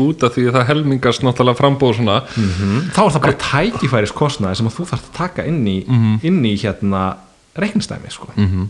út 0.00 0.24
af 0.24 0.36
því 0.36 0.46
að 0.48 0.56
það 0.56 0.68
helmingast 0.70 1.26
náttúrulega 1.26 1.60
frambóð 1.60 1.94
svona. 2.00 2.18
Þá 2.96 3.00
er 3.04 3.14
það 3.14 3.24
bara 3.26 3.40
tækifæris 3.46 4.16
kostnaði 4.16 4.60
sem 4.60 4.70
að 4.70 4.76
þú 4.78 4.88
þarf 4.92 5.08
að 5.08 5.16
taka 5.20 5.46
inn 5.50 5.62
í, 5.68 5.78
inn 6.24 6.40
í 6.48 6.54
hérna 6.62 7.04
reiknstæmi 7.58 8.12
sko. 8.12 8.32
-hmm. 8.36 8.68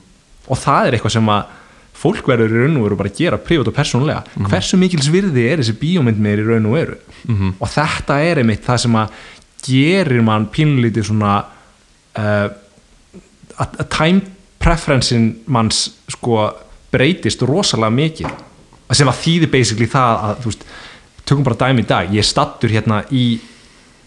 og 0.48 0.58
það 0.58 0.86
er 0.86 0.98
eitthvað 0.98 1.16
sem 1.18 1.28
að 1.28 1.58
fólk 2.02 2.26
verður 2.26 2.50
í 2.50 2.62
raun 2.64 2.78
og 2.80 2.86
veru 2.88 2.98
bara 2.98 3.10
að 3.12 3.18
gera 3.20 3.38
privat 3.38 3.68
og 3.70 3.76
persónulega. 3.76 4.24
Hversu 4.50 4.78
mikils 4.80 5.10
virði 5.12 5.46
er 5.46 5.62
þessi 5.62 5.76
bíómynd 5.78 6.18
meir 6.18 6.42
í 6.42 6.46
raun 6.48 6.66
og 6.66 6.74
veru? 6.74 6.96
Og 7.60 7.68
þetta 7.70 8.18
er 8.26 8.42
einmitt 8.42 8.64
það 8.66 8.80
sem 8.86 8.96
að 8.98 9.08
gerir 9.62 10.22
mann 10.26 10.48
pínlítið 10.50 11.06
svona 11.12 11.44
uh, 12.20 12.48
að 13.62 13.80
að 13.82 13.90
time 13.92 14.22
preferencein 14.62 15.32
manns 15.46 15.88
sko 16.12 16.46
breytist 16.92 17.42
rosalega 17.48 17.94
mikið. 17.96 18.40
Sem 18.92 19.08
að 19.08 19.20
þýði 19.24 19.48
basically 19.52 19.88
það 19.88 20.24
að 20.28 20.46
veist, 20.46 20.64
tökum 21.24 21.46
bara 21.46 21.60
dæmi 21.64 21.84
í 21.84 21.88
dag. 21.88 22.10
Ég 22.12 22.26
stattur 22.26 22.72
hérna 22.72 23.02
í 23.10 23.26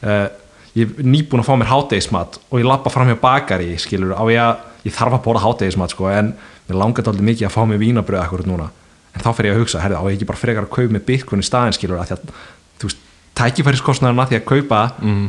uh, 0.05 0.27
ég 0.75 0.91
er 0.91 1.07
nýbúin 1.07 1.41
að 1.41 1.47
fá 1.47 1.55
mér 1.57 1.71
hátegismat 1.71 2.39
og 2.49 2.59
ég 2.59 2.67
lappa 2.67 2.91
fram 2.91 3.07
hjá 3.09 3.17
bakari 3.19 3.77
skilur, 3.79 4.15
á 4.15 4.23
ég, 4.27 4.41
að, 4.41 4.65
ég 4.89 4.95
þarf 4.95 5.17
að 5.17 5.23
bóra 5.27 5.43
hátegismat 5.43 5.95
sko, 5.95 6.09
en 6.11 6.33
mér 6.67 6.79
langar 6.81 7.07
aldrei 7.07 7.29
mikið 7.31 7.47
að 7.47 7.55
fá 7.55 7.61
mér 7.69 7.79
vínabröð 7.81 8.23
akkurat 8.23 8.49
núna, 8.49 8.67
en 9.15 9.23
þá 9.23 9.29
fer 9.37 9.49
ég 9.49 9.55
að 9.55 9.63
hugsa 9.63 9.83
herrið, 9.83 10.01
á 10.03 10.07
ég 10.09 10.17
ekki 10.17 10.27
bara 10.27 10.41
frekar 10.41 10.67
að 10.67 10.73
kaupa 10.75 10.97
með 10.97 11.13
í 11.15 11.47
staðin 11.47 11.77
skilur, 11.77 12.01
að 12.01 12.11
því 12.11 12.17
að, 12.17 12.35
þú 12.81 12.89
veist, 12.89 13.05
tækifæriskostnaðurinn 13.39 14.23
að 14.25 14.33
því 14.33 14.39
að 14.41 14.47
kaupa 14.51 14.81
mm. 14.99 15.25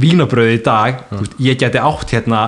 Vínabröð 0.00 0.54
í 0.56 0.62
dag 0.64 1.04
veist, 1.10 1.36
ég 1.42 1.60
geti 1.60 1.82
átt 1.82 2.14
hérna 2.14 2.46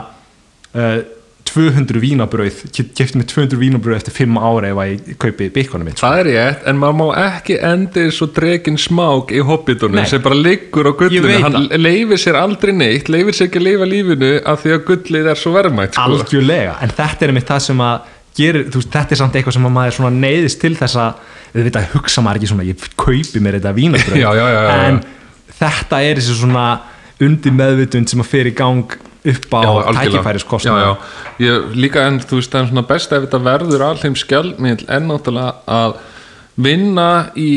uh, 0.75 0.99
200 1.47 2.01
vínabröð 2.03 2.59
kefti 2.75 3.21
mig 3.21 3.29
200 3.31 3.59
vínabröð 3.61 4.01
eftir 4.01 4.15
5 4.17 4.39
ára 4.43 4.73
ef 4.73 4.81
ég 4.83 5.19
kaupi 5.23 5.49
bitcoinu 5.55 5.87
mitt 5.87 6.01
sko. 6.01 6.09
Það 6.09 6.19
er 6.21 6.29
rétt, 6.29 6.65
en 6.69 6.81
maður 6.81 6.97
má 6.99 7.07
ekki 7.23 7.59
endi 7.65 8.07
svo 8.15 8.29
dregin 8.37 8.79
smák 8.81 9.33
í 9.33 9.45
hobbitunum 9.47 10.09
sem 10.11 10.25
bara 10.25 10.39
liggur 10.41 10.91
á 10.91 10.93
gullinu 10.99 11.39
hann 11.45 11.71
leifir 11.79 12.21
sér 12.21 12.41
aldrei 12.41 12.75
neitt 12.77 13.11
leifir 13.13 13.39
sér 13.39 13.49
ekki 13.49 13.63
að 13.63 13.69
leifa 13.69 13.89
lífinu 13.93 14.33
af 14.43 14.65
því 14.65 14.75
að 14.77 14.85
gullið 14.91 15.31
er 15.33 15.41
svo 15.41 15.55
verðmætt 15.55 15.97
sko. 15.97 16.05
algjörlega, 16.11 16.77
en 16.83 16.95
þetta 16.99 17.27
er 17.27 17.33
einmitt 17.33 17.49
það 17.55 17.65
sem 17.71 17.85
að 17.87 18.13
gerir, 18.37 18.67
veist, 18.75 18.93
þetta 18.93 19.17
er 19.17 19.23
samt 19.23 19.39
eitthvað 19.39 19.57
sem 19.57 19.71
að 19.71 19.77
maður 19.79 20.19
neyðist 20.19 20.61
til 20.61 20.75
þess 20.77 21.01
að 21.01 21.23
við 21.55 21.71
veit 21.71 21.79
að 21.81 21.95
hugsa 21.95 22.27
maður 22.27 22.43
ekki 22.43 22.51
svona, 22.53 22.67
ég 22.69 22.91
kaupi 22.99 23.41
mér 23.41 23.61
þetta 23.61 23.77
vínabröð 23.79 24.27
en 24.75 25.01
þetta 25.57 26.03
er 26.05 26.21
þessi 26.21 26.37
svona 26.43 26.67
undir 27.23 27.55
meðvitund 27.57 28.11
sem 28.11 28.23
að 28.23 28.31
fer 28.33 28.51
í 28.51 28.55
gang 28.57 28.97
upp 29.27 29.55
á. 29.57 29.61
Ég, 31.43 31.73
líka 31.77 32.05
en 32.07 32.21
þú 32.23 32.41
veist 32.41 32.53
það 32.53 32.63
er 32.63 32.69
svona 32.71 32.85
best 32.91 33.15
ef 33.15 33.25
þetta 33.25 33.41
verður 33.47 33.87
alheim 33.89 34.19
skjálmiðl 34.19 34.87
en 34.97 35.11
náttúrulega 35.11 35.57
að 35.79 35.97
vinna 36.67 37.09
í 37.37 37.51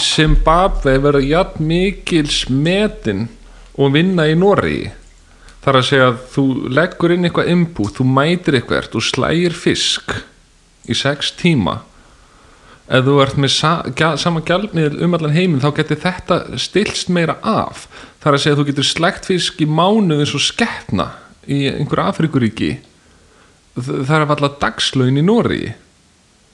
Zimbabwe 0.00 0.96
verður 1.02 1.28
jafn 1.28 1.68
mikil 1.68 2.24
smetin 2.32 3.28
og 3.78 3.94
vinna 3.94 4.26
í 4.30 4.38
Noregi. 4.38 4.90
Þar 5.60 5.76
að 5.76 5.86
segja 5.90 6.08
að 6.08 6.20
þú 6.32 6.44
leggur 6.72 7.12
inn 7.12 7.28
eitthvað 7.28 7.52
input, 7.52 7.92
þú 7.98 8.06
mætir 8.08 8.56
eitthvað 8.56 8.90
þú 8.94 9.04
slægir 9.04 9.56
fisk 9.56 10.14
í 10.88 10.96
sex 10.96 11.34
tíma. 11.36 11.82
Ef 12.90 13.04
þú 13.06 13.18
ert 13.22 13.36
með 13.38 13.52
sa 13.54 13.72
sama 14.18 14.40
gjaldmiðl 14.42 15.04
um 15.04 15.12
allan 15.14 15.36
heiminn 15.36 15.60
þá 15.62 15.68
getur 15.76 16.00
þetta 16.00 16.40
stilst 16.58 17.12
meira 17.12 17.36
af 17.46 17.84
þar 18.20 18.36
að 18.36 18.42
segja 18.42 18.56
að 18.56 18.60
þú 18.60 18.68
getur 18.70 18.88
slægt 18.90 19.28
fisk 19.30 19.60
í 19.64 19.68
mánuð 19.68 20.24
eins 20.24 20.36
og 20.36 20.44
skeppna 20.44 21.10
í 21.48 21.64
einhverju 21.72 22.06
Afrikuríki 22.06 22.70
það 23.80 24.16
er 24.16 24.26
alltaf 24.26 24.58
dagslaun 24.62 25.20
í 25.20 25.24
Nóri 25.24 25.62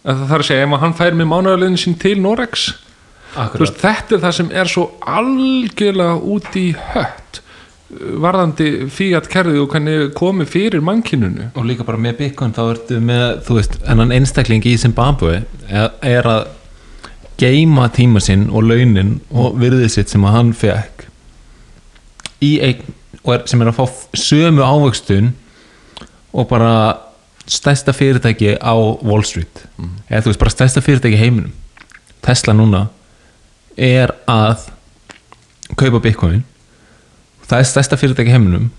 það 0.07 0.35
er 0.37 0.43
að 0.43 0.49
segja 0.51 0.67
ef 0.67 0.77
hann 0.83 0.99
fær 0.99 1.17
með 1.19 1.31
mánuðarlegin 1.33 1.81
sín 1.81 1.97
til 2.01 2.19
Norex 2.23 2.69
veist, 3.57 3.81
þetta 3.81 4.17
er 4.17 4.23
það 4.23 4.37
sem 4.39 4.53
er 4.63 4.71
svo 4.71 4.87
algjörlega 5.03 6.21
út 6.37 6.59
í 6.59 6.69
hött 6.93 7.43
varðandi 7.87 8.89
fíat 8.91 9.29
kerði 9.31 9.61
og 9.63 9.71
hvernig 9.71 10.13
komið 10.19 10.51
fyrir 10.51 10.85
mannkinunu 10.85 11.51
og 11.55 11.67
líka 11.69 11.87
bara 11.87 12.01
með 12.03 12.19
Bitcoin 12.23 12.55
þá 12.55 12.63
ertu 12.65 12.99
með, 12.99 13.27
þú 13.47 13.59
veist, 13.61 13.77
ennan 13.87 14.15
einstakling 14.15 14.67
í 14.67 14.75
Zimbabwe 14.81 15.43
er, 15.71 15.93
er 16.03 16.31
að 16.31 16.49
geima 17.39 17.87
tíma 17.95 18.23
sinn 18.25 18.49
og 18.51 18.67
launin 18.67 19.19
og 19.31 19.59
virðið 19.61 19.93
sitt 19.93 20.13
sem 20.13 20.25
að 20.27 20.39
hann 20.39 20.53
fekk 20.57 21.06
í 22.45 22.53
eign 22.63 22.95
er, 23.27 23.43
sem 23.49 23.63
er 23.63 23.71
að 23.73 23.79
fá 23.81 23.87
sömu 24.15 24.63
ávöxtun 24.63 25.33
og 26.37 26.49
bara 26.51 26.73
stærsta 27.47 27.95
fyrirtæki 27.95 28.57
á 28.59 28.75
Wall 28.77 29.25
Street. 29.27 29.65
Eða 30.11 30.25
þú 30.25 30.33
veist, 30.33 30.41
bara 30.43 30.55
stærsta 30.55 30.83
fyrirtæki 30.85 31.19
heiminum. 31.21 31.53
Tesla 32.27 32.55
núna 32.55 32.87
er 33.77 34.13
að 34.27 34.67
kaupa 35.79 36.01
Bitcoin. 36.03 36.43
Það 37.47 37.59
er 37.63 37.69
stærsta 37.71 37.99
fyrirtæki 38.01 38.35
heiminum. 38.35 38.71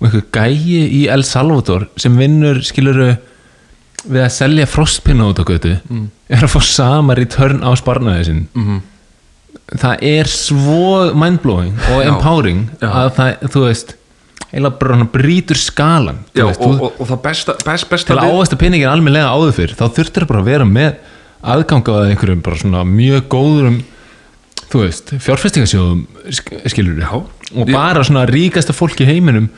Og 0.00 0.08
einhver 0.08 0.24
gæi 0.32 0.80
í 0.96 1.02
El 1.12 1.24
Salvador 1.28 1.88
sem 2.00 2.14
vinnur 2.16 2.62
skiluru 2.64 3.10
við 4.08 4.22
að 4.24 4.32
selja 4.32 4.64
frostpinna 4.68 5.26
út 5.28 5.40
á 5.40 5.44
götu 5.44 5.74
er 6.30 6.40
að 6.46 6.52
fá 6.54 6.60
sama 6.64 7.14
return 7.18 7.60
á 7.60 7.68
sparnaði 7.76 8.24
sinn. 8.24 8.46
Mhm. 8.54 8.80
Það 9.80 10.02
er 10.10 10.28
svo 10.30 11.12
mindblowing 11.14 11.76
og 11.94 12.02
empowering 12.06 12.64
Já. 12.80 12.88
að 12.90 13.10
það, 13.18 13.48
þú 13.54 13.64
veist 13.68 13.94
eiginlega 14.50 14.78
bara 14.80 14.96
hann 14.98 15.10
brýtur 15.14 15.58
skalan 15.60 16.18
Já, 16.34 16.42
þú 16.42 16.48
veist, 16.48 16.60
og, 16.60 16.74
þú, 16.74 16.88
og, 16.88 17.00
og 17.04 17.10
það 17.12 17.20
besta, 17.28 17.54
best, 17.66 17.86
til 17.86 17.92
besta 17.94 18.16
að 18.18 18.32
ávasta 18.34 18.58
pinningin 18.58 18.90
almennilega 18.90 19.30
áður 19.30 19.54
fyrr 19.60 19.76
þá 19.78 19.84
þurftir 19.98 20.26
bara 20.30 20.42
að 20.42 20.50
vera 20.50 20.66
með 20.66 20.90
aðganga 21.54 21.94
að 22.00 22.08
einhverjum 22.10 22.42
bara 22.44 22.58
svona 22.60 22.82
mjög 22.88 23.28
góðurum 23.32 23.78
þú 24.70 24.82
veist, 24.84 25.14
fjárfestingasjóðum 25.22 26.02
skilur 26.70 26.98
Já. 27.02 27.10
og 27.20 27.70
bara 27.70 28.02
svona 28.06 28.26
ríkasta 28.30 28.74
fólk 28.76 29.00
í 29.02 29.08
heiminum 29.08 29.48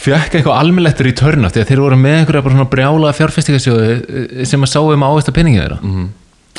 fekk 0.00 0.38
eitthvað 0.38 0.56
almennlegt 0.62 1.00
í 1.04 1.12
törna 1.18 1.50
því 1.50 1.62
að 1.64 1.70
þeir 1.72 1.80
voru 1.84 1.96
með 2.00 2.16
einhverja 2.20 2.44
bara 2.46 2.56
svona 2.56 2.70
brjála 2.72 3.12
fjárfestingasjóði 3.16 4.44
sem 4.48 4.62
að 4.64 4.70
sáu 4.72 4.88
um 4.94 5.02
að 5.04 5.14
ávasta 5.16 5.34
pinningin 5.36 5.64
þeirra 5.64 5.78
Mhm. 5.82 6.08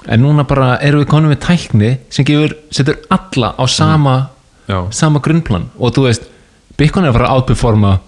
En 0.07 0.23
núna 0.23 0.45
bara 0.49 0.75
erum 0.81 1.03
við 1.03 1.09
konum 1.11 1.33
við 1.33 1.41
tækni 1.45 1.91
sem 2.09 2.25
gefur, 2.27 2.55
setur 2.73 3.01
alla 3.13 3.53
á 3.57 3.63
sama 3.69 4.15
Já. 4.67 4.87
sama 4.91 5.19
grunnplan. 5.19 5.69
Og 5.77 5.93
þú 5.95 6.07
veist, 6.07 6.29
Bitcoin 6.77 7.05
er 7.05 7.11
að 7.11 7.19
fara 7.19 7.29
að 7.29 7.41
outperforma 7.41 7.99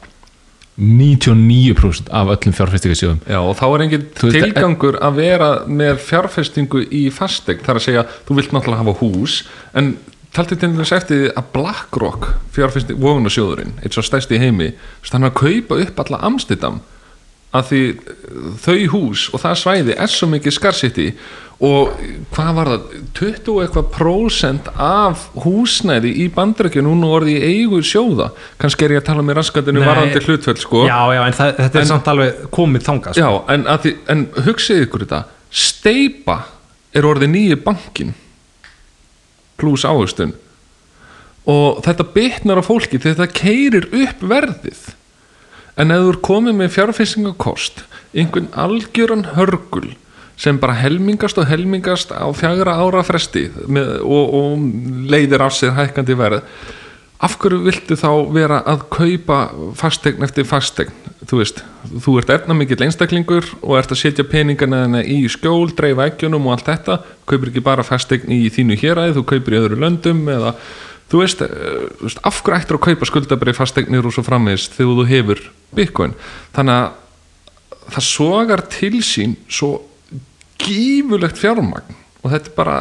99% 0.77 2.09
af 2.09 2.31
öllum 2.33 2.55
fjárfestingasjóðum 2.57 3.19
Já, 3.29 3.37
og 3.37 3.53
þá 3.59 3.65
er 3.67 3.83
engin 3.85 4.07
veist, 4.09 4.37
tilgangur 4.39 4.95
að 5.05 5.19
vera 5.19 5.49
með 5.69 5.99
fjárfestingu 6.01 6.81
í 6.89 7.03
fastegn 7.13 7.61
þar 7.65 7.77
að 7.77 7.85
segja, 7.85 8.05
þú 8.25 8.37
vilt 8.39 8.55
náttúrulega 8.55 8.81
hafa 8.81 8.95
hús 9.03 9.35
en 9.77 9.91
taldi 10.33 10.57
til 10.57 10.71
þess 10.79 10.95
eftir 10.97 11.19
því 11.19 11.29
að 11.37 11.51
BlackRock 11.53 12.25
fjárfesting, 12.55 12.97
vogunasjóðurinn 13.03 13.75
eitt 13.83 13.93
svo 13.93 14.01
stærsti 14.05 14.39
í 14.39 14.41
heimi, 14.41 14.71
er 14.73 15.27
að 15.29 15.37
kaupa 15.43 15.77
upp 15.85 16.01
alla 16.01 16.23
Amsterdam 16.25 16.81
að 17.53 17.69
því 17.69 17.81
þau 18.63 18.77
hús 18.93 19.29
og 19.33 19.41
það 19.43 19.57
svæði 19.61 19.97
er 20.01 20.11
svo 20.11 20.29
mikið 20.31 20.55
skarsitti 20.55 21.07
og 21.63 21.91
hvað 22.33 22.49
var 22.57 22.69
það 22.71 22.87
20 23.19 23.51
og 23.53 23.59
eitthvað 23.63 23.91
prósent 23.93 24.69
af 24.73 25.27
húsnæði 25.45 26.11
í 26.23 26.25
bandarækju 26.33 26.83
núna 26.83 27.11
orði 27.19 27.37
í 27.37 27.51
eigu 27.53 27.79
sjóða? 27.85 28.31
Kannski 28.59 28.87
er 28.87 28.95
ég 28.97 29.03
að 29.03 29.07
tala 29.11 29.23
með 29.25 29.37
raskatinu 29.39 29.83
varandi 29.85 30.23
hlutföll 30.25 30.57
sko. 30.59 30.83
Já, 30.89 30.97
já, 31.13 31.21
en 31.23 31.37
það, 31.37 31.53
þetta 31.61 31.79
er 31.79 31.87
samt 31.91 32.09
alveg 32.11 32.41
komið 32.57 32.87
þangað 32.89 33.21
Já, 33.21 33.27
sko. 33.29 33.43
en, 33.53 33.67
að 33.69 33.85
því, 33.85 33.93
en 34.15 34.25
hugsið 34.49 34.83
ykkur 34.87 35.05
þetta 35.05 35.23
Steipa 35.53 36.39
er 36.97 37.05
orðið 37.05 37.33
nýju 37.35 37.59
bankin 37.63 38.15
pluss 39.61 39.85
áhugstun 39.85 40.33
og 41.49 41.83
þetta 41.85 42.05
bitnar 42.15 42.59
á 42.59 42.63
fólki 42.65 42.97
þegar 42.97 43.21
þetta 43.21 43.39
keirir 43.39 43.87
upp 44.03 44.27
verðið 44.33 44.83
en 45.79 45.95
ef 45.95 46.03
þú 46.03 46.13
er 46.13 46.21
komið 46.29 46.57
með 46.59 46.71
fjárfestingakost 46.77 47.83
einhvern 48.13 48.51
algjöran 48.65 49.27
hörgul 49.33 49.93
sem 50.37 50.57
bara 50.61 50.77
helmingast 50.77 51.37
og 51.37 51.49
helmingast 51.49 52.13
á 52.13 52.25
fjagra 52.35 52.77
ára 52.81 53.03
fresti 53.05 53.47
með, 53.67 53.99
og, 54.01 54.33
og 54.33 55.09
leiðir 55.09 55.45
af 55.45 55.57
sér 55.57 55.75
hækkandi 55.77 56.17
verð 56.17 56.41
af 57.23 57.37
hverju 57.39 57.61
viltu 57.63 57.95
þá 57.95 58.09
vera 58.35 58.59
að 58.67 58.87
kaupa 58.91 59.39
fastegn 59.79 60.25
eftir 60.25 60.47
fastegn 60.49 61.03
þú 61.29 61.39
veist, 61.39 61.61
þú 62.03 62.15
ert 62.19 62.31
efnamikill 62.33 62.83
einstaklingur 62.85 63.47
og 63.61 63.77
ert 63.79 63.93
að 63.93 64.01
setja 64.01 64.25
peningana 64.27 65.03
í 65.03 65.21
skjól, 65.31 65.71
dreifa 65.75 66.07
ekkjunum 66.09 66.47
og 66.47 66.57
allt 66.57 66.71
þetta. 66.71 66.97
Kaupir 67.29 67.51
ekki 67.51 67.63
bara 67.63 67.85
fastegn 67.87 68.33
í 68.33 68.41
þínu 68.53 68.77
héræði 68.81 69.17
þú 69.17 69.25
kaupir 69.31 69.55
í 69.55 69.61
öðru 69.61 69.79
löndum 69.83 70.25
eða 70.33 70.55
þú 71.13 71.21
veist, 71.21 71.41
eh, 71.45 71.87
þú 71.99 72.07
veist 72.07 72.21
af 72.25 72.41
hverju 72.41 72.59
ættir 72.59 72.77
að 72.79 72.85
kaupa 72.87 73.09
skuldabrið 73.09 73.57
fastegnir 73.59 74.05
og 74.07 74.15
svo 74.15 74.23
framvegist 74.25 74.73
þegar 74.73 74.97
þú 74.97 75.07
hefur 75.11 75.41
bitcoin? 75.77 76.15
Þannig 76.55 76.79
að 76.79 77.91
það 77.93 78.07
sogar 78.07 78.63
til 78.73 79.01
sín 79.05 79.35
svo 79.45 79.75
gífulegt 80.63 81.37
fjármagn. 81.37 81.99
Og 82.23 82.31
þetta 82.31 82.49
er 82.49 82.55
bara, 82.55 82.75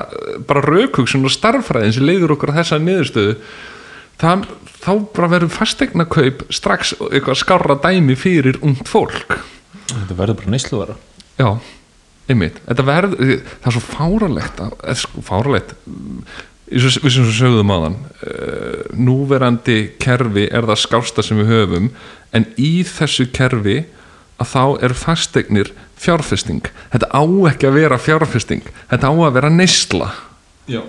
bara 0.47 0.63
raukugsun 0.65 1.27
og 1.27 1.35
starffræðin 1.35 1.95
sem 1.97 2.07
leiður 2.07 2.37
okkur 2.37 2.53
að 2.53 2.61
þessa 2.61 2.79
niðurstöðu. 2.79 3.37
Það, 4.23 4.45
þá 4.85 4.93
bara 5.17 5.31
verður 5.33 5.53
fastegna 5.57 6.07
kaup 6.07 6.45
strax 6.55 6.95
eitthvað 7.11 7.41
skára 7.41 7.77
dæmi 7.83 8.15
fyrir 8.17 8.61
ungt 8.63 8.87
fólk. 8.89 9.35
Þetta 9.91 10.17
verður 10.17 10.39
bara 10.39 10.55
neysluvara. 10.55 10.97
Já, 11.41 11.49
einmitt. 12.31 12.63
Verður, 12.71 13.19
það 13.19 13.69
er 13.73 13.77
svo 13.77 13.85
fáralegt 13.89 14.63
að, 14.63 14.79
sko 15.03 15.27
fáralegt 15.27 15.75
við 16.73 17.15
sem 17.15 17.27
svo 17.27 17.35
sögðum 17.37 17.73
aðan 17.75 17.99
uh, 18.01 18.81
núverandi 18.97 19.79
kerfi 20.03 20.49
er 20.49 20.67
það 20.71 20.81
skásta 20.85 21.25
sem 21.25 21.41
við 21.43 21.53
höfum 21.53 21.91
en 22.33 22.49
í 22.57 22.73
þessu 22.89 23.29
kerfi 23.35 23.83
að 24.41 24.51
þá 24.55 24.65
er 24.89 24.95
fastegnir 24.97 25.71
fjárfesting. 26.03 26.65
Þetta 26.91 27.11
á 27.15 27.23
ekki 27.53 27.69
að 27.69 27.79
vera 27.79 28.01
fjárfesting 28.01 28.67
þetta 28.91 29.13
á 29.13 29.15
að 29.15 29.37
vera 29.39 29.53
neysla. 29.53 30.11
Já. 30.71 30.83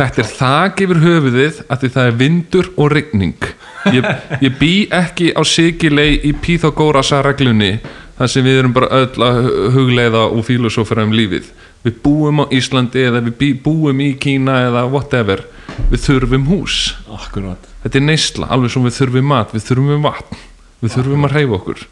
Þetta 0.00 0.22
er 0.22 0.28
þak 0.32 0.84
yfir 0.84 1.00
höfuðið 1.02 1.62
að 1.68 1.80
því 1.80 1.90
það 1.94 2.10
er 2.10 2.20
vindur 2.20 2.68
og 2.76 2.92
rigning. 2.94 3.48
Ég, 3.92 4.06
ég 4.44 4.54
bý 4.60 4.74
ekki 4.92 5.32
á 5.36 5.42
sigilei 5.44 6.20
í 6.24 6.34
Pythagórasa 6.36 7.20
reglunni 7.24 7.78
þar 8.18 8.30
sem 8.32 8.44
við 8.44 8.60
erum 8.60 8.76
bara 8.76 8.90
öll 9.00 9.24
að 9.24 9.50
hugleiða 9.74 10.26
og 10.28 10.44
filosófera 10.48 11.04
um 11.06 11.14
lífið 11.16 11.48
við 11.84 11.96
búum 12.04 12.42
á 12.42 12.44
Íslandi 12.52 13.06
eða 13.08 13.24
við 13.30 13.58
búum 13.64 14.00
í 14.04 14.12
Kína 14.20 14.60
eða 14.68 14.86
whatever. 14.90 15.46
Við 15.90 16.04
þurfum 16.04 16.48
hús. 16.50 16.80
Akkurát 17.08 17.70
þetta 17.84 18.00
er 18.00 18.06
neysla, 18.06 18.48
alveg 18.52 18.74
sem 18.74 18.84
við 18.86 18.96
þurfum 18.98 19.28
mat. 19.30 19.54
Við 19.54 19.66
þurfum 19.68 20.04
vatn, 20.04 20.40
við 20.82 20.94
þurfum 20.96 21.26
að 21.28 21.36
reyfa 21.36 21.58
okkur. 21.58 21.82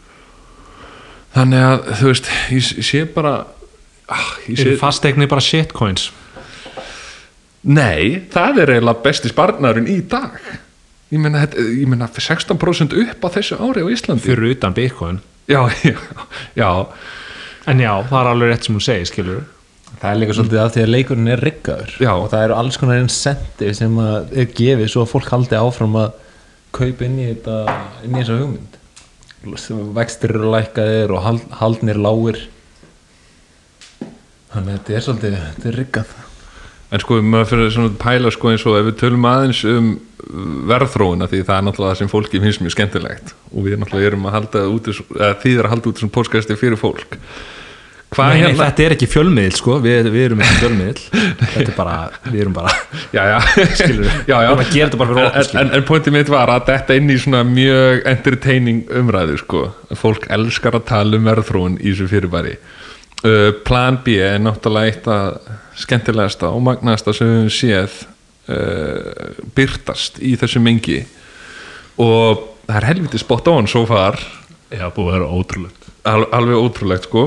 Þannig 1.36 1.64
að 1.64 1.90
þú 2.00 2.10
veist, 2.10 2.30
ég, 2.54 2.70
sé 2.88 3.02
bara 3.14 3.34
ah, 4.08 4.30
ég 4.48 4.60
sé, 4.60 4.76
fastegnir 4.80 5.30
bara 5.30 5.44
shitcoins? 5.44 6.08
Nei, 7.68 8.24
það 8.32 8.62
er 8.64 8.74
eiginlega 8.76 9.04
besti 9.04 9.32
sparnarinn 9.32 9.88
í 9.90 9.98
dag. 10.08 10.38
Ég 11.08 11.24
þetta- 11.24 11.64
ég 11.64 11.88
meina 11.88 12.08
16% 12.12 12.92
upp 12.92 13.24
á 13.24 13.28
þessu 13.32 13.56
ári 13.60 13.80
á 13.84 13.88
Íslandi. 13.88 14.24
Fyrir 14.24 14.52
utan 14.52 14.74
bitcoin? 14.76 15.20
Já, 15.48 15.64
já, 15.84 15.96
já. 16.56 16.70
En 17.68 17.80
já, 17.80 17.92
það 18.08 18.20
er 18.20 18.30
alveg 18.32 18.50
rétt 18.52 18.64
sem 18.64 18.76
hún 18.76 18.84
segir, 18.84 19.08
skilur 19.08 19.44
Það 19.98 20.12
er 20.12 20.18
líka 20.20 20.34
svolítið 20.36 20.60
af 20.62 20.74
því 20.74 20.82
að 20.84 20.92
leikurinn 20.92 21.30
er 21.32 21.40
riggaður. 21.42 21.94
Já. 21.98 22.12
og 22.14 22.28
það 22.30 22.44
eru 22.46 22.56
alls 22.58 22.76
konar 22.78 23.00
incentive 23.02 23.74
sem 23.74 23.96
að 24.02 24.36
er 24.38 24.52
gefið 24.60 24.92
svo 24.92 25.02
að 25.02 25.10
fólk 25.14 25.32
haldi 25.34 25.58
áfram 25.58 25.96
að 25.98 26.12
kaupa 26.78 27.08
inn 27.08 27.18
í 27.18 27.26
þetta 27.32 27.56
inn 28.06 28.14
í 28.14 28.20
þessa 28.20 28.38
hugmynd. 28.38 28.78
Sem 29.58 29.82
vextir 29.96 30.34
eru 30.36 30.52
lækkaðir 30.54 31.14
og 31.14 31.24
hald, 31.24 31.50
haldnir 31.58 31.98
lágir. 31.98 32.40
Þannig 34.52 34.70
að 34.70 34.78
þetta 34.78 34.94
er 34.94 35.06
svolítið 35.08 35.36
þetta 35.42 35.70
er 35.72 35.78
riggað. 35.82 36.16
En 36.88 37.02
sko, 37.02 37.18
maður 37.20 37.50
fyrir 37.50 37.74
svona 37.74 37.90
að 37.90 37.98
pæla 38.00 38.30
sko 38.32 38.52
eins 38.52 38.64
og 38.64 38.78
ef 38.78 38.86
við 38.86 38.98
tölum 39.02 39.26
aðeins 39.28 39.66
um 39.68 39.92
verðþróuna 40.68 41.26
því 41.28 41.42
það 41.42 41.58
er 41.58 41.66
náttúrulega 41.66 41.92
það 41.92 42.00
sem 42.00 42.10
fólki 42.12 42.40
finnst 42.42 42.62
mjög 42.62 42.78
skemmtilegt. 42.78 43.34
Og 43.50 43.66
við 43.66 43.80
náttúrulega 43.82 44.12
erum 44.12 44.30
að 44.30 44.36
halda 44.38 44.66
út 44.70 44.88
eða 44.94 45.34
þið 45.42 45.58
er 45.58 45.66
að 45.66 45.74
halda 45.74 45.90
út 45.90 45.98
þessum 45.98 46.14
póskasti 46.14 46.56
fyrir 46.60 46.80
fólk 46.80 47.18
Nei, 48.08 48.40
nei, 48.40 48.40
hérna? 48.40 48.64
þetta 48.70 48.84
er 48.84 48.92
ekki 48.94 49.06
fjölmiðl, 49.12 49.54
sko. 49.58 49.74
Við, 49.84 50.06
við 50.14 50.22
erum 50.30 50.40
ekki 50.40 50.60
fjölmiðl 50.62 51.00
Þetta 51.52 51.64
er 51.66 51.74
bara, 51.76 51.96
við 52.24 52.40
erum 52.40 52.54
bara 52.56 52.72
Já, 53.12 53.20
já, 53.28 53.36
Skilurðu? 53.76 54.12
já, 54.30 54.32
já. 54.32 54.38
Við 54.38 54.48
erum 54.48 54.62
að 54.62 54.70
gera 54.72 54.86
þetta 54.88 55.00
bara 55.02 55.10
fyrir 55.12 55.28
okkur, 55.28 55.60
En, 55.60 55.72
en, 55.76 55.84
pointið 55.90 56.14
mitt 56.16 56.30
var 56.32 56.52
að 56.54 56.70
þetta 56.70 56.96
inn 56.98 57.12
í 57.12 57.18
svona 57.20 57.42
mjög 57.46 58.08
entertaining 58.08 58.94
umræðu 59.00 59.36
sko. 59.42 59.64
fólk 60.00 60.24
elskar 60.34 60.78
að 60.78 60.86
tala 60.88 61.20
um 61.20 61.28
verðþróun 61.28 61.76
í 61.82 61.90
þessu 61.90 62.08
fyrirbæri. 62.10 62.54
Uh, 63.18 63.50
Plan 63.66 63.98
B 64.04 64.16
er 64.24 64.38
náttúrulega 64.40 64.92
eitt 64.92 65.08
að 65.12 65.50
skemmtilegasta 65.82 66.52
og 66.54 66.62
magnaðasta 66.64 67.14
sem 67.16 67.32
við 67.34 67.50
séð 67.54 67.98
uh, 68.54 69.42
byrtast 69.58 70.22
í 70.24 70.32
þessu 70.40 70.62
mengi. 70.64 71.02
Og 72.00 72.46
það 72.64 72.80
er 72.80 72.88
helviti 72.92 73.20
spot 73.20 73.52
on 73.52 73.68
svo 73.68 73.84
far. 73.90 74.16
Já, 74.72 74.86
búið 74.94 75.10
að 75.10 75.14
vera 75.18 75.28
ótrúlegt. 75.34 75.92
Al, 76.08 76.22
alveg 76.32 76.62
ótrúlegt 76.62 77.08
sko 77.10 77.26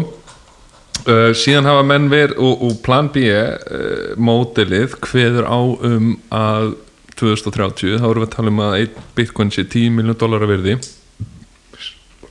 uh, 1.07 1.31
síðan 1.37 1.69
hafa 1.69 1.83
menn 1.87 2.09
verið 2.11 2.39
og, 2.41 2.65
og 2.67 2.77
plan 2.85 3.09
B 3.13 3.25
uh, 3.31 4.13
mótilið 4.17 4.97
hveður 5.07 5.49
á 5.49 5.59
um 5.59 6.13
að 6.33 6.75
2030 7.21 7.99
þá 8.01 8.07
erum 8.09 8.23
við 8.23 8.29
að 8.29 8.35
tala 8.35 8.53
um 8.53 8.61
að 8.65 8.77
einn 8.79 9.09
bitcoin 9.17 9.53
sé 9.53 9.65
10 9.65 9.97
miljón 9.97 10.19
dólar 10.19 10.45
að 10.45 10.55
verði 10.55 10.77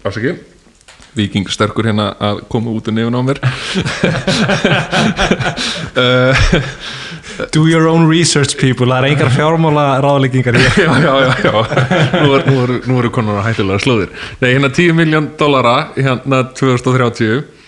afsaki 0.01 0.39
viking 1.19 1.49
sterkur 1.51 1.89
hérna 1.91 2.13
að 2.23 2.45
koma 2.53 2.71
út 2.71 2.87
og 2.87 2.95
nefn 2.95 3.17
á 3.19 3.23
mér. 3.27 3.41
Uh, 5.99 6.35
Do 7.53 7.67
your 7.67 7.89
own 7.89 8.07
research 8.09 8.57
people, 8.59 8.87
það 8.91 9.05
er 9.05 9.15
engar 9.15 9.31
fjármála 9.33 9.85
ráðleggingar 10.05 10.59
hér 10.61 10.77
já, 10.85 10.91
já, 11.01 11.13
já, 11.25 11.35
já. 11.45 11.53
Nú, 12.21 12.35
er, 12.37 12.45
nú, 12.47 12.57
er, 12.65 12.73
nú 12.89 12.99
eru 13.01 13.11
konar 13.15 13.41
á 13.41 13.47
hættulega 13.49 13.81
slóðir. 13.83 14.13
Nei, 14.43 14.51
hérna 14.53 14.71
10 14.77 14.97
miljón 14.99 15.31
dollara 15.41 15.75
hérna 15.97 16.43
2030 16.59 17.60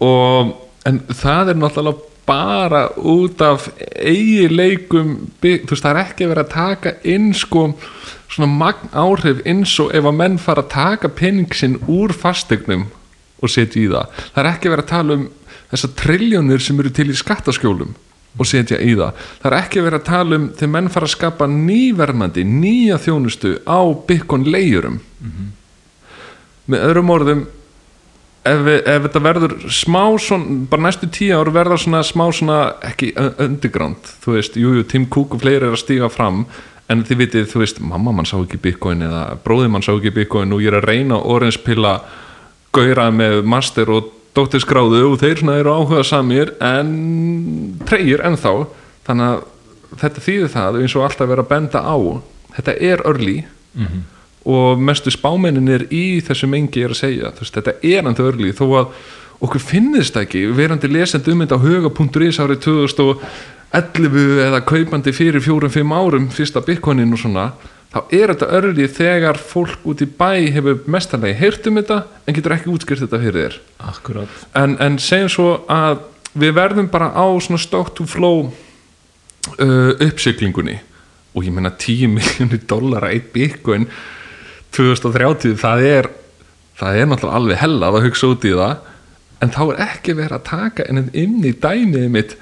og 0.00 0.54
en 0.88 1.00
það 1.08 1.52
er 1.52 1.60
náttúrulega 1.60 2.06
bara 2.30 2.82
út 2.96 3.40
af 3.42 3.66
eigileikum 3.98 5.30
bygg- 5.42 5.66
þú 5.66 5.74
veist, 5.74 5.84
það 5.84 5.96
er 5.96 6.02
ekki 6.04 6.28
verið 6.30 6.44
að 6.44 6.52
taka 6.54 6.92
inn 7.04 7.32
sko 7.34 7.64
svona 8.30 8.46
magn 8.46 8.92
áhrif 8.94 9.40
eins 9.44 9.72
og 9.82 9.90
ef 9.94 10.04
að 10.06 10.18
menn 10.20 10.38
fara 10.38 10.62
að 10.62 10.70
taka 10.70 11.08
pening 11.08 11.50
sinn 11.54 11.80
úr 11.90 12.14
fastegnum 12.14 12.86
og 13.42 13.50
setja 13.50 13.80
í 13.82 13.88
það. 13.90 14.06
Það 14.34 14.44
er 14.44 14.50
ekki 14.52 14.70
verið 14.70 14.84
að 14.84 14.92
tala 14.92 15.16
um 15.18 15.26
þessar 15.72 15.94
triljónir 15.98 16.62
sem 16.62 16.80
eru 16.80 16.90
til 16.94 17.10
í 17.10 17.18
skattaskjólum 17.18 17.94
og 18.38 18.46
setja 18.46 18.78
í 18.78 18.94
það. 18.94 19.12
Það 19.42 19.50
er 19.52 19.58
ekki 19.58 19.82
verið 19.82 20.00
að 20.00 20.10
tala 20.10 20.36
um 20.38 20.48
þegar 20.54 20.74
menn 20.76 20.90
fara 20.94 21.08
að 21.08 21.14
skapa 21.16 21.48
nývermandi, 21.50 22.44
nýja 22.46 22.98
þjónustu 23.02 23.56
á 23.66 23.80
byggon 24.06 24.46
leijurum 24.46 25.00
með 26.70 26.84
öðrum 26.86 27.10
orðum 27.10 27.46
ef, 28.44 28.62
við, 28.66 28.78
ef 28.84 29.06
þetta 29.06 29.22
verður 29.24 29.54
smá 29.74 30.02
svona, 30.22 30.58
bara 30.70 30.86
næstu 30.86 31.10
tíu 31.12 31.38
ár 31.38 31.52
verða 31.54 31.78
svona 31.80 32.02
smá 32.06 32.26
svona, 32.34 32.60
ekki 32.90 33.12
underground 33.18 34.12
þú 34.24 34.36
veist, 34.36 34.58
jú, 34.60 34.74
jú, 34.78 34.86
Tim 34.88 35.06
Cook 35.12 35.36
og 35.36 35.44
fleiri 35.44 35.66
er 35.66 35.74
að 35.74 35.82
stíga 35.82 36.10
fram 36.12 36.44
en 36.90 37.04
þið 37.06 37.20
vitið, 37.24 37.50
þú 37.52 37.62
veist, 37.62 37.82
mamma 37.84 38.14
mann 38.14 38.28
sá 38.28 38.36
ekki 38.40 38.58
bitcoin 38.62 39.04
eða 39.06 39.26
bróðið 39.44 39.74
mann 39.74 39.86
sá 39.86 39.92
ekki 39.94 40.14
bitcoin 40.16 40.56
og 40.56 40.64
ég 40.64 40.72
er 40.72 40.80
að 40.80 40.88
reyna 40.90 41.20
að 41.20 41.28
orange 41.36 41.62
pilla 41.66 42.00
gauðra 42.74 43.10
með 43.14 43.44
master 43.46 43.90
og 43.90 44.10
dóttirskráðu 44.36 45.04
og 45.08 45.18
þeir 45.20 45.40
svona 45.40 45.58
eru 45.58 45.74
áhuga 45.74 46.04
samir 46.06 46.52
en 46.62 46.90
treyir 47.86 48.22
ennþá 48.26 48.52
þannig 49.08 49.26
að 49.26 49.98
þetta 50.00 50.24
þýðir 50.26 50.52
það 50.54 50.78
eins 50.80 50.94
og 50.96 51.06
alltaf 51.06 51.30
vera 51.30 51.44
að 51.44 51.50
benda 51.50 51.82
á 51.82 51.96
þetta 52.56 52.76
er 52.90 53.02
early 53.10 53.36
og 54.48 54.80
mestu 54.80 55.12
spámennin 55.12 55.68
er 55.68 55.86
í 55.92 56.20
þessu 56.24 56.48
mengi 56.48 56.84
er 56.84 56.94
að 56.94 57.02
segja, 57.02 57.32
þú 57.36 57.44
veist, 57.44 57.56
þetta 57.58 57.74
er 57.84 58.06
ennþá 58.08 58.28
early 58.30 58.52
þó 58.56 58.66
að 58.80 58.94
okkur 59.40 59.64
finnist 59.64 60.16
það 60.16 60.26
ekki. 60.26 60.44
Verandi 60.56 60.90
lesandi 60.90 61.34
um 61.34 61.42
þetta 61.44 61.58
á 61.60 61.64
huga.is 61.64 62.40
árið 62.40 62.62
2011 62.68 64.46
eða 64.46 64.62
kaupandi 64.68 65.14
fyrir 65.16 65.44
fjórum-fimm 65.44 65.92
árum 65.96 66.30
fyrsta 66.32 66.62
bitcoinin 66.64 67.12
og 67.16 67.22
svona 67.22 67.50
þá 67.90 68.00
er 68.14 68.32
þetta 68.32 68.50
early 68.58 68.86
þegar 68.86 69.40
fólk 69.40 69.86
út 69.88 70.04
í 70.04 70.06
bæ 70.06 70.50
hefur 70.54 70.84
mestarlega 70.90 71.40
heyrt 71.40 71.66
um 71.66 71.80
þetta 71.80 72.02
en 72.26 72.36
getur 72.36 72.54
ekki 72.54 72.70
útskýrt 72.70 73.04
þetta 73.06 73.22
fyrir 73.24 73.40
þér. 73.40 73.58
Akkurát 73.90 74.44
en, 74.60 74.76
en 74.82 75.00
segjum 75.02 75.32
svo 75.32 75.48
að 75.70 76.04
við 76.38 76.54
verðum 76.60 76.90
bara 76.92 77.10
á 77.10 77.26
svona 77.42 77.58
stock 77.58 77.90
to 77.96 78.06
flow 78.06 78.46
uh, 78.46 79.92
uppsiglingunni. 79.98 80.78
Og 81.34 81.46
ég 81.46 81.54
meina 81.54 81.70
10 81.70 82.10
miljónir 82.10 82.62
dollara 82.70 83.12
eitt 83.14 83.30
bitcoin 83.34 83.88
2030 84.76 85.56
það 85.60 85.84
er 85.90 86.08
það 86.80 87.00
er 87.02 87.10
náttúrulega 87.10 87.40
alveg 87.40 87.60
hella 87.60 87.90
að 87.90 88.04
hugsa 88.06 88.30
út 88.32 88.46
í 88.48 88.54
það 88.56 88.76
en 89.44 89.52
þá 89.54 89.60
er 89.72 89.82
ekki 89.86 90.14
verið 90.18 90.36
að 90.38 90.46
taka 90.50 90.86
inn 90.92 91.06
inn 91.16 91.38
í 91.48 91.52
dæmið 91.62 92.08
mitt 92.14 92.36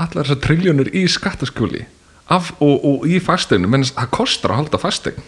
allar 0.00 0.24
þessar 0.26 0.42
triljónir 0.44 0.90
í 0.96 1.04
skattaskjóli 1.10 1.84
af, 2.34 2.52
og, 2.64 2.76
og 2.84 3.06
í 3.08 3.18
fasteinu 3.22 3.68
menn 3.70 3.84
það 3.86 4.10
kostar 4.16 4.54
að 4.54 4.62
halda 4.62 4.80
fastein 4.82 5.22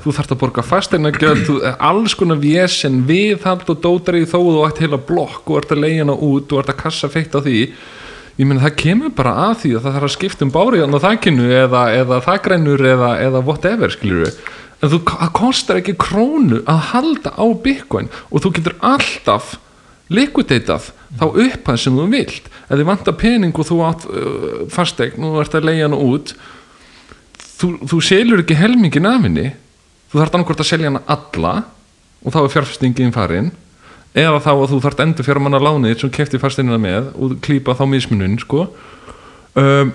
þú 0.00 0.14
þarft 0.16 0.32
að 0.34 0.40
borga 0.40 0.62
fasteinagjöld 0.64 1.42
þú- 1.46 1.58
alls 1.76 2.14
konar 2.16 2.38
vesen, 2.40 3.02
viðhald 3.08 3.68
og 3.68 3.82
dótari 3.84 4.24
þó 4.24 4.38
þú 4.40 4.62
ætti 4.66 4.86
heila 4.86 4.98
blokk 5.10 5.50
og 5.52 5.58
ert 5.60 5.74
að 5.76 5.82
leiðina 5.84 6.14
út 6.16 6.54
og 6.56 6.62
ert 6.62 6.72
að 6.72 6.78
kassa 6.80 7.10
feitt 7.12 7.36
á 7.36 7.40
því. 7.44 7.58
Ég 8.40 8.48
meina 8.48 8.64
það 8.64 8.78
kemur 8.80 9.12
bara 9.14 9.34
að 9.50 9.52
því 9.60 9.72
að 9.76 9.84
það 9.84 9.94
þarf 9.98 10.06
að 10.08 10.14
skipta 10.16 10.46
um 10.48 10.54
báriðan 10.56 10.96
á 10.96 11.04
þakkinu 11.04 11.50
eða, 11.60 11.82
eða 12.00 12.20
þakgrænur 12.24 12.86
eða, 12.94 13.10
eða 13.28 13.42
whatever 13.44 13.92
skilur 13.92 14.32
en 14.84 14.92
þú, 14.92 15.00
það 15.08 15.30
kostar 15.38 15.80
ekki 15.80 15.96
krónu 16.00 16.60
að 16.68 16.82
halda 16.90 17.32
á 17.40 17.46
bitcoin 17.64 18.10
og 18.28 18.44
þú 18.44 18.52
getur 18.58 18.76
alltaf 18.84 19.54
liquidatað 20.12 20.90
þá 21.16 21.24
upphæð 21.30 21.78
sem 21.80 21.96
þú 21.96 22.06
vilt. 22.12 22.48
Ef 22.68 22.76
þið 22.76 22.88
vantar 22.88 23.16
pening 23.20 23.56
og 23.56 23.68
þú 23.68 23.80
átt 23.86 24.06
uh, 24.10 24.64
fastegn 24.72 25.24
og 25.24 25.36
þú 25.36 25.44
ert 25.44 25.56
að 25.56 25.68
leigja 25.70 25.88
hana 25.88 26.00
út 26.04 26.34
þú, 27.40 27.70
þú 27.88 28.00
selur 28.04 28.42
ekki 28.44 28.58
helmingin 28.58 29.08
af 29.08 29.24
henni. 29.24 29.50
Þú 30.12 30.20
þarf 30.20 30.36
annarkvort 30.36 30.64
að 30.64 30.70
selja 30.70 30.90
hana 30.90 31.04
alla 31.10 31.54
og 32.24 32.34
þá 32.34 32.40
er 32.42 32.52
fjárfestingin 32.54 33.14
farin. 33.14 33.52
Eða 34.14 34.42
þá 34.44 34.52
að 34.52 34.68
þú 34.74 34.80
þarf 34.84 35.02
endur 35.04 35.26
fjár 35.26 35.42
manna 35.42 35.62
lánið 35.62 36.04
sem 36.04 36.12
kefti 36.14 36.40
fasteinina 36.42 36.78
með 36.80 37.10
og 37.18 37.38
klípa 37.44 37.74
þá 37.78 37.84
mismunun 37.90 38.36
sko. 38.42 38.68
Um, 39.58 39.94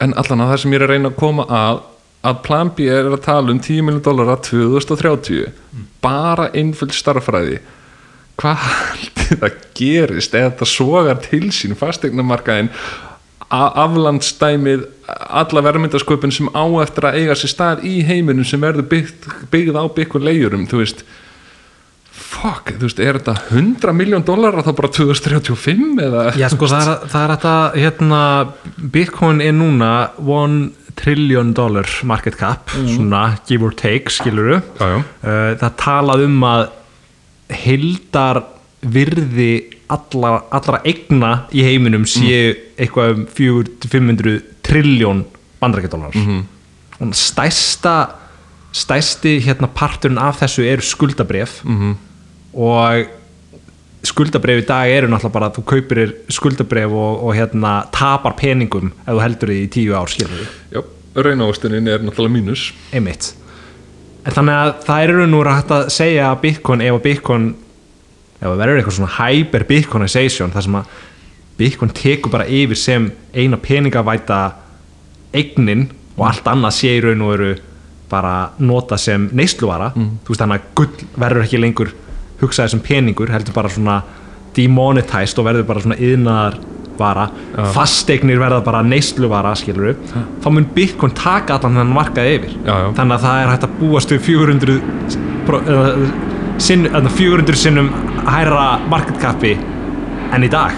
en 0.00 0.14
allan 0.20 0.44
að 0.44 0.52
það 0.52 0.62
sem 0.62 0.72
ég 0.74 0.80
er 0.80 0.86
að 0.86 0.92
reyna 0.94 1.10
að 1.12 1.20
koma 1.20 1.46
að 1.48 1.82
að 2.26 2.42
plan 2.46 2.72
B 2.74 2.88
er 2.90 3.08
að 3.10 3.24
tala 3.26 3.54
um 3.54 3.62
10 3.62 3.86
miljón 3.86 4.04
dólara 4.04 4.36
2030 4.42 5.50
bara 6.04 6.50
einföld 6.56 6.94
starffræði 6.96 7.60
hvað 8.36 8.62
haldið 8.66 9.42
það 9.42 9.60
gerist 9.76 10.34
eða 10.36 10.50
þetta 10.50 10.70
sogar 10.70 11.20
til 11.24 11.44
sín 11.54 11.76
fastegnamarkaðin 11.78 12.72
aflandsdæmið 13.46 14.86
alla 15.06 15.62
verðmyndasköpun 15.62 16.34
sem 16.34 16.48
á 16.50 16.66
eftir 16.82 17.06
að 17.06 17.20
eiga 17.20 17.36
sér 17.38 17.52
stað 17.52 17.84
í 17.86 18.00
heiminum 18.06 18.46
sem 18.46 18.62
verður 18.62 18.88
byggt, 18.90 19.28
byggð 19.52 19.78
á 19.78 19.84
byggur 19.94 20.26
leijurum 20.26 20.66
þú 20.66 20.82
veist. 20.82 21.04
Fuck, 22.10 22.72
þú 22.74 22.88
veist, 22.88 23.00
er 23.00 23.20
þetta 23.20 23.36
100 23.54 23.94
miljón 23.96 24.24
dólar 24.26 24.58
þá 24.66 24.72
bara 24.74 24.90
2035 24.96 26.02
eða? 26.02 26.24
Já, 26.40 26.48
sko, 26.52 26.68
það 26.72 26.90
er, 26.90 27.06
það 27.12 27.22
er 27.22 27.34
þetta, 27.34 27.54
hérna, 27.84 28.22
Bitcoin 28.96 29.44
er 29.44 29.54
núna 29.54 29.92
1 30.18 30.58
trillion 30.96 31.52
dollar 31.54 31.86
market 32.02 32.36
cap, 32.40 32.70
svona 32.70 33.38
give 33.48 33.64
or 33.64 33.74
take, 33.76 34.10
skiluru. 34.10 34.60
Já, 34.80 34.88
já. 34.88 34.98
Uh, 35.22 35.54
það 35.60 35.78
talað 35.82 36.26
um 36.26 36.44
að 36.48 36.66
hildar 37.62 38.42
virði 38.86 39.50
allra, 39.92 40.40
allra 40.54 40.80
egna 40.86 41.32
í 41.54 41.64
heiminum 41.66 42.06
séu 42.08 42.54
eitthvað 42.78 43.14
um 43.14 43.26
400-500 43.36 44.36
trilljón 44.66 45.24
bandarækjadólar. 45.60 46.14
Mm 46.14 46.26
-hmm. 46.26 46.42
Og 47.00 47.14
stærsta, 47.14 48.08
stærsti 48.72 49.38
hérna 49.40 49.68
parturinn 49.68 50.18
af 50.18 50.40
þessu 50.40 50.62
eru 50.62 50.82
skuldabref 50.82 51.64
-hmm. 51.64 51.94
og 52.52 53.06
skuldabref 54.06 54.62
í 54.62 54.66
dag 54.68 54.90
eru 54.92 55.10
náttúrulega 55.10 55.34
bara 55.34 55.48
að 55.50 55.58
þú 55.58 55.64
kaupir 55.72 56.12
skuldabref 56.32 56.92
og, 56.92 57.24
og 57.26 57.34
hérna 57.36 57.72
tapar 57.94 58.36
peningum 58.38 58.92
ef 59.04 59.10
þú 59.10 59.22
heldur 59.24 59.52
því 59.52 59.58
í 59.64 59.72
tíu 59.76 59.96
ár 59.96 60.12
Já, 60.72 60.80
raunávastunin 61.16 61.88
er 61.90 62.04
náttúrulega 62.04 62.34
mínus. 62.34 62.70
Einmitt. 62.94 63.32
En 64.26 64.34
þannig 64.34 64.58
að 64.58 64.72
það 64.86 65.04
eru 65.06 65.26
nú 65.30 65.42
rætt 65.46 65.70
að 65.70 65.90
segja 65.94 66.30
að 66.32 66.40
Bitcoin, 66.42 66.82
ef 66.82 66.96
að 66.96 67.04
Bitcoin 67.04 67.50
ef 68.36 68.46
það 68.46 68.58
verður 68.60 68.80
eitthvað 68.80 68.96
svona 68.98 69.14
hyper 69.16 69.66
Bitcoinization 69.68 70.54
þar 70.54 70.66
sem 70.66 70.80
að 70.80 70.96
Bitcoin 71.56 71.94
tekur 71.96 72.34
bara 72.34 72.48
yfir 72.52 72.78
sem 72.80 73.06
eina 73.32 73.56
peningavæta 73.56 74.40
eignin 75.36 75.86
og 76.16 76.26
allt 76.28 76.50
annað 76.50 76.76
sé 76.76 76.96
í 76.96 77.04
raun 77.04 77.22
og 77.24 77.32
veru 77.32 77.54
bara 78.10 78.34
nota 78.62 78.98
sem 79.00 79.30
neysluvara. 79.34 79.92
Þú 79.96 80.32
veist 80.32 80.42
þannig 80.42 80.60
að 80.60 80.74
gull 80.78 81.08
verður 81.16 81.46
ekki 81.46 81.62
lengur 81.62 81.94
hugsaði 82.40 82.74
sem 82.74 82.80
peningur, 82.84 83.30
heldur 83.32 83.54
bara 83.56 83.68
svona 83.72 84.00
demonetized 84.56 85.38
og 85.40 85.46
verður 85.48 85.66
bara 85.68 85.82
svona 85.84 85.98
yðnaðar 86.00 86.58
vara, 86.96 87.26
fasteignir 87.76 88.38
verða 88.40 88.62
bara 88.64 88.80
neysluvara, 88.86 89.50
skilur 89.60 89.90
við 89.90 90.14
þá 90.40 90.46
mun 90.54 90.64
Bitcoin 90.76 91.12
taka 91.16 91.58
allan 91.58 91.74
þennan 91.76 91.92
markað 91.92 92.30
yfir. 92.38 92.54
Já, 92.64 92.72
já. 92.72 92.86
þannig 92.96 93.16
að 93.18 93.26
það 93.26 93.40
er 93.42 93.50
hægt 93.52 93.66
að 93.68 93.74
búast 93.82 94.14
við 94.14 94.22
400 94.30 94.78
pro- 95.46 95.60
eða, 95.60 95.90
sinn, 96.64 96.86
eða 96.88 97.12
400 97.18 97.60
sinnum 97.60 97.90
hærra 98.26 98.64
marketkapi 98.88 99.52
en 100.32 100.46
í 100.46 100.48
dag 100.52 100.72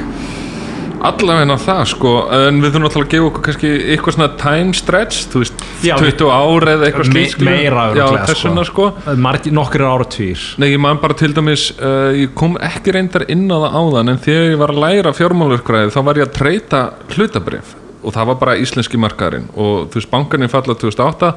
allavegna 1.04 1.56
það 1.62 1.82
sko. 1.92 2.12
En 2.34 2.60
við 2.62 2.72
þurfum 2.72 2.84
náttúrulega 2.86 3.08
að 3.08 3.14
gefa 3.14 3.28
okkur 3.28 3.44
kannski 3.48 3.72
eitthvað 3.94 4.16
svona 4.16 4.28
time 4.42 4.76
stretch, 4.76 5.26
þú 5.32 5.42
veist, 5.44 5.64
Já, 5.86 5.94
20 6.00 6.30
ár 6.34 6.68
eða 6.74 6.88
eitthvað 6.88 7.08
Me, 7.08 7.12
slíkt 7.14 7.34
skilur. 7.36 7.50
meira 7.52 7.84
Já, 7.88 8.04
örugglega, 8.04 8.28
þessuna 8.32 8.64
sko, 8.68 8.88
Margir, 9.28 9.54
nokkur 9.58 9.84
ára 9.88 10.06
tvýr 10.14 10.46
Nei, 10.58 10.68
ég 10.72 10.80
man 10.82 11.00
bara 11.02 11.18
til 11.18 11.32
dæmis 11.36 11.68
uh, 11.78 12.10
ég 12.18 12.32
kom 12.38 12.56
ekki 12.60 12.94
reyndar 12.96 13.26
inn 13.30 13.46
á 13.46 13.56
það 13.62 13.76
áðan 13.82 14.14
en 14.14 14.22
þegar 14.24 14.48
ég 14.52 14.62
var 14.62 14.74
að 14.74 14.82
læra 14.86 15.14
fjármálverkræði 15.18 15.94
þá 15.94 16.00
var 16.08 16.20
ég 16.22 16.28
að 16.28 16.34
treyta 16.40 16.82
hlutabrif 17.14 17.76
og 17.98 18.14
það 18.14 18.28
var 18.30 18.36
bara 18.38 18.58
íslenski 18.62 18.98
markaðurinn. 19.00 19.48
Og 19.58 19.88
þú 19.90 19.98
veist, 19.98 20.10
bankarnir 20.12 20.50
falla 20.52 20.76
2008 20.78 21.32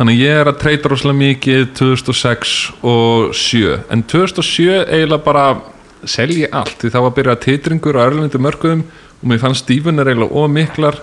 þannig 0.00 0.22
ég 0.24 0.40
er 0.42 0.48
að 0.50 0.58
treyta 0.62 0.90
rosalega 0.90 1.20
mikið 1.20 1.68
2006 1.78 2.54
og 2.90 3.30
7 3.36 3.76
en 3.94 4.02
2007 4.10 4.66
eiginlega 4.90 5.22
bara 5.24 5.44
selji 6.08 6.46
allt. 6.48 6.78
Því 6.80 6.92
það 6.92 7.04
var 7.04 7.12
að 7.12 7.18
byrja 7.18 7.40
titringur 7.44 7.98
á 7.98 8.06
erlendu 8.06 8.40
mörkuðum 8.42 8.84
og 9.20 9.26
mér 9.28 9.42
fannst 9.42 9.66
stífunar 9.66 10.08
eiginlega 10.08 10.44
ómiklar 10.44 11.00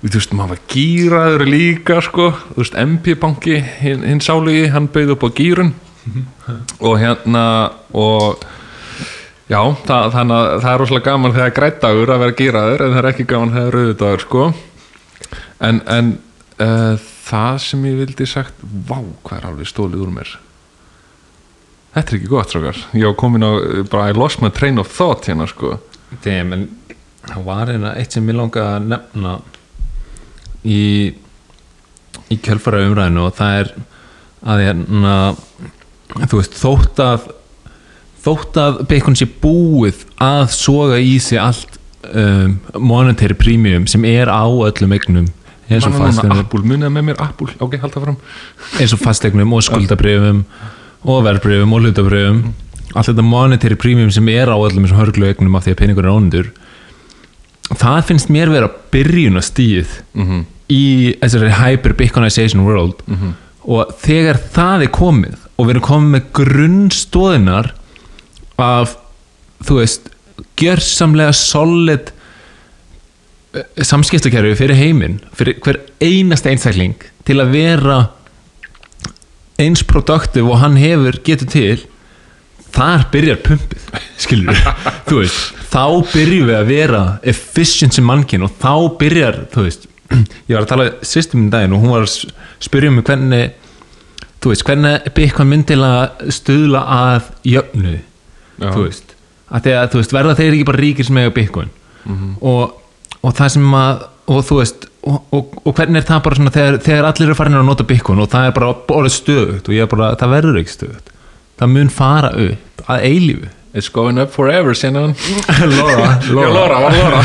og 0.00 0.08
þú 0.08 0.16
veist, 0.16 0.32
maður 0.32 0.54
var 0.54 0.62
gýraður 0.72 1.44
líka 1.50 1.98
sko, 2.04 2.30
þú 2.54 2.62
veist, 2.62 2.78
MP 2.80 3.12
banki 3.20 3.58
hinn, 3.82 4.06
hinn 4.08 4.22
sálugi, 4.24 4.70
hann 4.72 4.88
bauð 4.92 5.14
upp 5.16 5.28
á 5.28 5.30
gýrun 5.36 5.74
og 6.88 6.96
hérna 6.98 7.44
og 7.92 8.40
já, 9.50 9.60
það, 9.84 10.08
þannig 10.16 10.36
að 10.38 10.50
það 10.64 10.72
er 10.72 10.82
rosalega 10.82 11.10
gaman 11.10 11.36
þegar 11.36 11.56
grættagur 11.58 12.14
að 12.14 12.24
vera 12.24 12.38
gýraður 12.40 12.84
en 12.86 12.94
það 12.94 13.02
er 13.02 13.10
ekki 13.12 13.28
gaman 13.30 13.56
þegar 13.56 13.76
rauðudagur 13.76 14.24
sko. 14.24 14.46
En, 15.60 15.82
en 15.84 16.14
uh, 16.64 17.10
það 17.28 17.58
sem 17.66 17.88
ég 17.90 17.98
vildi 18.00 18.28
sagt 18.28 18.62
vá, 18.62 18.98
hvað 19.26 19.36
er 19.36 19.50
alveg 19.50 19.68
stólið 19.68 20.06
úr 20.06 20.14
mér 20.16 20.38
þetta 21.94 22.06
er 22.06 22.18
ekki 22.18 22.30
gott 22.30 22.52
strókar 22.52 22.82
ég 22.96 23.06
var 23.08 23.16
komin 23.18 23.46
á, 23.46 23.50
bara 23.90 24.10
I 24.10 24.16
lost 24.16 24.42
my 24.42 24.50
train 24.54 24.78
of 24.82 24.90
thought 24.94 25.26
hérna 25.28 25.48
sko. 25.50 25.78
Þeim, 26.24 26.54
en 26.54 26.68
það 27.26 27.48
var 27.48 27.72
eina 27.72 27.94
eitt 27.98 28.16
sem 28.16 28.28
ég 28.30 28.38
langa 28.38 28.66
að 28.76 28.88
nefna 28.92 29.34
í 30.66 30.80
í 32.30 32.38
kjölfara 32.38 32.84
umræðinu 32.86 33.26
og 33.26 33.36
það 33.38 33.60
er 33.60 33.72
að 34.50 34.64
hérna 34.64 35.14
þú 36.30 36.40
veist, 36.40 36.56
þótt 36.58 37.02
að 37.04 37.28
þótt 38.20 38.58
að 38.60 38.80
Bacon 38.90 39.16
sé 39.16 39.26
búið 39.40 40.04
að 40.20 40.50
soga 40.54 40.98
í 41.00 41.16
sig 41.22 41.40
allt 41.40 41.78
um, 42.12 42.58
monetary 42.76 43.36
premium 43.38 43.86
sem 43.90 44.04
er 44.08 44.30
á 44.30 44.44
öllum 44.44 44.96
eignum 44.96 45.30
eins 45.70 45.86
og 45.86 45.94
fastegnum 45.94 46.66
munið 46.66 46.90
með 46.90 47.08
mér 47.10 47.22
Apple, 47.22 47.54
ok, 47.62 47.78
halda 47.80 48.02
fram 48.02 48.18
eins 48.80 48.94
og 48.94 49.02
fastegnum 49.02 49.54
og 49.54 49.64
skuldabrifum 49.64 50.44
og 51.04 51.22
verðbrifum 51.24 51.72
og 51.76 51.84
hlutabrifum 51.84 52.40
allt 52.94 53.06
þetta 53.12 53.22
monetary 53.24 53.76
premium 53.78 54.10
sem 54.10 54.28
er 54.28 54.50
á 54.50 54.56
öllum 54.58 54.84
þessum 54.84 54.98
hörglu 55.00 55.28
eignum 55.30 55.54
af 55.56 55.64
því 55.64 55.74
að 55.74 55.80
peningur 55.84 56.04
er 56.08 56.14
ónundur 56.16 56.48
það 57.70 58.00
finnst 58.08 58.32
mér 58.34 58.50
vera 58.50 58.70
byrjun 58.92 59.38
að 59.38 59.46
stíð 59.46 59.92
Mhm. 60.14 60.40
í 60.70 61.14
þessari 61.20 61.50
hyper 61.50 61.92
bitcoinization 61.98 62.64
world 62.66 63.00
og 63.64 63.94
þegar 64.02 64.38
það 64.54 64.82
er 64.86 64.90
komið 64.94 65.36
og 65.58 65.66
við 65.66 65.70
erum 65.76 65.82
komið 65.88 66.10
með 66.14 66.22
grunnstóðinar 66.38 67.70
af 68.58 68.96
þú 69.64 69.76
veist, 69.80 70.08
gjörsamlega 70.56 71.32
solid 71.34 72.10
samskiptakerfi 73.82 74.54
fyrir 74.58 74.78
heiminn 74.78 75.16
fyrir 75.34 75.58
hver 75.64 75.80
einast 76.00 76.46
einstakling 76.46 76.94
til 77.26 77.40
að 77.42 77.50
vera 77.56 77.96
eins 79.60 79.84
produktiv 79.86 80.48
og 80.48 80.60
hann 80.62 80.78
hefur 80.80 81.18
getur 81.26 81.50
til 81.50 81.78
þar 82.74 83.06
byrjar 83.12 83.40
pumpið 83.44 83.86
skilur 84.22 84.60
þú 85.08 85.22
veist, 85.22 85.40
þá 85.72 85.84
byrjum 86.12 86.50
við 86.50 86.58
að 86.58 86.70
vera 86.70 87.04
efficient 87.32 87.96
sem 87.96 88.06
mannkinn 88.06 88.46
og 88.46 88.54
þá 88.62 88.74
byrjar, 89.00 89.40
þú 89.54 89.66
veist 89.66 89.88
ég 90.50 90.54
var 90.54 90.64
að 90.64 90.70
tala 90.72 90.88
sýstum 91.06 91.46
í 91.46 91.50
daginn 91.52 91.76
og 91.76 91.84
hún 91.84 91.94
var 91.94 92.06
að 92.06 92.14
spyrja 92.62 92.94
mig 92.94 93.06
hvernig 93.06 93.56
þú 94.40 94.52
veist, 94.52 94.66
hvernig 94.66 95.10
Bitcoin 95.16 95.50
myndilega 95.50 96.30
stuðla 96.32 96.84
að 96.96 97.30
jöfnu 97.50 97.96
Já. 98.60 98.70
þú 98.72 98.84
veist, 98.84 99.14
að 99.50 99.70
að 99.74 99.90
þú 99.92 100.00
veist 100.02 100.14
verða 100.16 100.36
þeir 100.38 100.54
ekki 100.56 100.68
bara 100.68 100.80
ríkir 100.80 101.08
sem 101.08 101.20
eiga 101.20 101.34
Bitcoin? 101.36 101.70
Og, 102.40 102.72
og 103.20 103.34
það 103.36 103.52
sem 103.54 103.74
að 103.76 104.02
og 104.30 104.42
þú 104.46 104.58
veist, 104.60 104.84
og, 105.10 105.20
og, 105.34 105.54
og 105.64 105.76
hvernig 105.78 106.00
er 106.02 106.08
það 106.08 106.20
bara 106.26 106.38
svona 106.38 106.52
þegar, 106.54 106.76
þegar 106.86 107.08
allir 107.10 107.28
eru 107.30 107.38
farin 107.38 107.58
að 107.60 107.64
nota 107.70 107.86
Bitcoin 107.88 108.20
og 108.22 108.28
það 108.32 108.50
er 108.50 108.58
bara 108.58 108.74
orðið 108.96 109.16
stöðugt 109.16 109.70
og 109.70 109.76
ég 109.76 109.86
er 109.86 109.90
bara, 109.94 110.10
það 110.20 110.34
verður 110.36 110.60
ekki 110.60 110.74
stöðugt. 110.76 111.14
Það 111.60 111.72
mun 111.76 111.90
fara 111.92 112.30
upp 112.48 112.84
að 112.86 113.08
eilífu. 113.08 113.50
It's 113.70 113.86
going 113.94 114.18
up 114.18 114.32
forever, 114.34 114.74
sinna 114.74 115.08
Laura, 115.76 116.12
Laura, 116.34 116.78
var 116.82 116.96
Laura. 116.96 117.20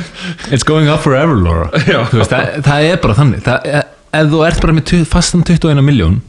It's 0.54 0.66
going 0.66 0.90
up 0.90 1.02
forever, 1.02 1.34
Laura. 1.34 1.70
Veist, 1.74 2.30
það, 2.30 2.58
það 2.66 2.90
er 2.92 3.00
bara 3.02 3.16
þannig. 3.18 3.46
Það, 3.46 3.70
er- 3.80 3.94
ef 4.16 4.28
þú 4.32 4.42
ert 4.46 4.62
bara 4.64 4.76
með 4.76 4.92
fastan 5.08 5.44
21 5.44 5.82
miljón 5.84 6.20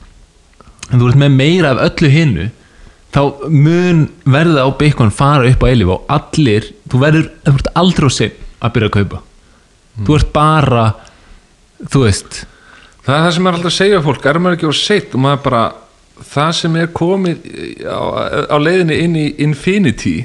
en 0.90 1.00
þú 1.00 1.12
ert 1.12 1.20
með 1.22 1.36
meira 1.38 1.74
af 1.76 1.84
öllu 1.88 2.10
hinnu 2.12 2.48
þá 3.14 3.22
mun 3.54 4.04
verða 4.30 4.66
á 4.68 4.70
Bitcoin 4.78 5.14
fara 5.16 5.48
upp 5.50 5.64
á 5.64 5.70
eilíf 5.70 5.94
og 5.96 6.12
allir, 6.12 6.68
þú 6.92 7.02
verður, 7.04 7.30
aldrei 7.80 8.10
á 8.10 8.12
sinn 8.14 8.36
að 8.60 8.74
byrja 8.76 8.90
að 8.90 8.96
kaupa 8.98 9.22
þú 10.06 10.18
ert 10.20 10.32
bara 10.36 10.88
þú 11.86 12.06
veist. 12.06 12.42
Það 13.06 13.16
er 13.16 13.24
það 13.26 13.36
sem 13.36 13.48
er 13.48 13.58
alltaf 13.58 13.72
að 13.72 13.78
segja 13.78 14.02
fólk 14.06 14.26
er 14.30 14.40
maður 14.40 14.58
ekki 14.58 14.72
á 14.72 14.76
seitt 14.80 15.16
og 15.16 15.24
maður 15.24 15.46
bara 15.46 15.62
það 16.30 16.52
sem 16.58 16.76
er 16.82 16.90
komið 16.92 17.48
á, 17.88 18.02
á 18.52 18.58
leiðinni 18.60 19.00
inn 19.06 19.16
í 19.16 19.28
Infinity 19.46 20.18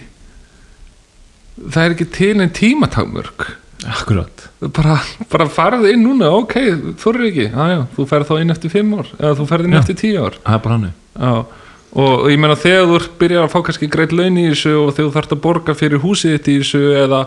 það 1.58 1.84
er 1.84 1.94
ekki 1.94 2.08
til 2.14 2.34
en 2.42 2.54
tímatakmörk. 2.54 3.46
Akkurat. 3.84 4.46
Bara, 4.74 4.96
bara 5.28 5.46
farðu 5.52 5.90
inn 5.92 6.04
núna, 6.06 6.30
ok, 6.32 6.54
þú 7.00 7.10
er 7.12 7.24
ekki 7.28 7.46
aðjá, 7.52 7.80
þú 7.96 8.06
ferð 8.08 8.30
þá 8.30 8.34
inn 8.40 8.54
eftir 8.54 8.72
fimm 8.72 8.94
ár 8.96 9.10
eða 9.18 9.34
þú 9.40 9.46
ferð 9.50 9.68
inn 9.68 9.76
Já. 9.76 9.80
eftir 9.82 9.98
tíu 10.00 10.22
ár. 10.24 10.38
Það 10.40 10.56
er 10.56 10.62
bara 10.64 10.78
hann 10.78 10.86
Já, 11.14 11.32
og, 11.94 12.14
ég 12.32 12.40
meina 12.40 12.56
þegar 12.58 12.88
þú 12.88 13.00
byrjar 13.20 13.44
að 13.44 13.52
fá 13.52 13.58
kannski 13.66 13.90
greitt 13.92 14.14
laun 14.16 14.40
í 14.40 14.46
þessu 14.48 14.72
og 14.80 14.94
þegar 14.96 15.10
þú 15.10 15.14
þarft 15.18 15.34
að 15.36 15.42
borga 15.44 15.76
fyrir 15.78 16.02
húsið 16.02 16.38
þitt 16.38 16.48
í 16.48 16.56
þessu 16.62 16.82
eða 17.02 17.20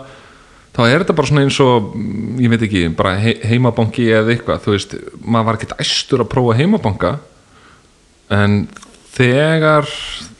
þá 0.76 0.82
er 0.86 1.02
þetta 1.02 1.16
bara 1.18 1.30
svona 1.30 1.44
eins 1.46 1.58
og 1.64 1.92
mm, 1.94 2.38
ég 2.44 2.52
veit 2.52 2.64
ekki, 2.68 2.84
bara 2.98 3.16
he 3.20 3.36
heimabanki 3.50 4.08
eða 4.12 4.34
eitthvað, 4.34 4.64
þú 4.64 4.74
veist, 4.74 4.96
maður 5.22 5.48
var 5.48 5.58
ekkert 5.60 5.78
æstur 5.84 6.24
að 6.24 6.32
prófa 6.34 6.58
heimabanka 6.58 7.14
en 8.34 8.58
þegar 9.16 9.88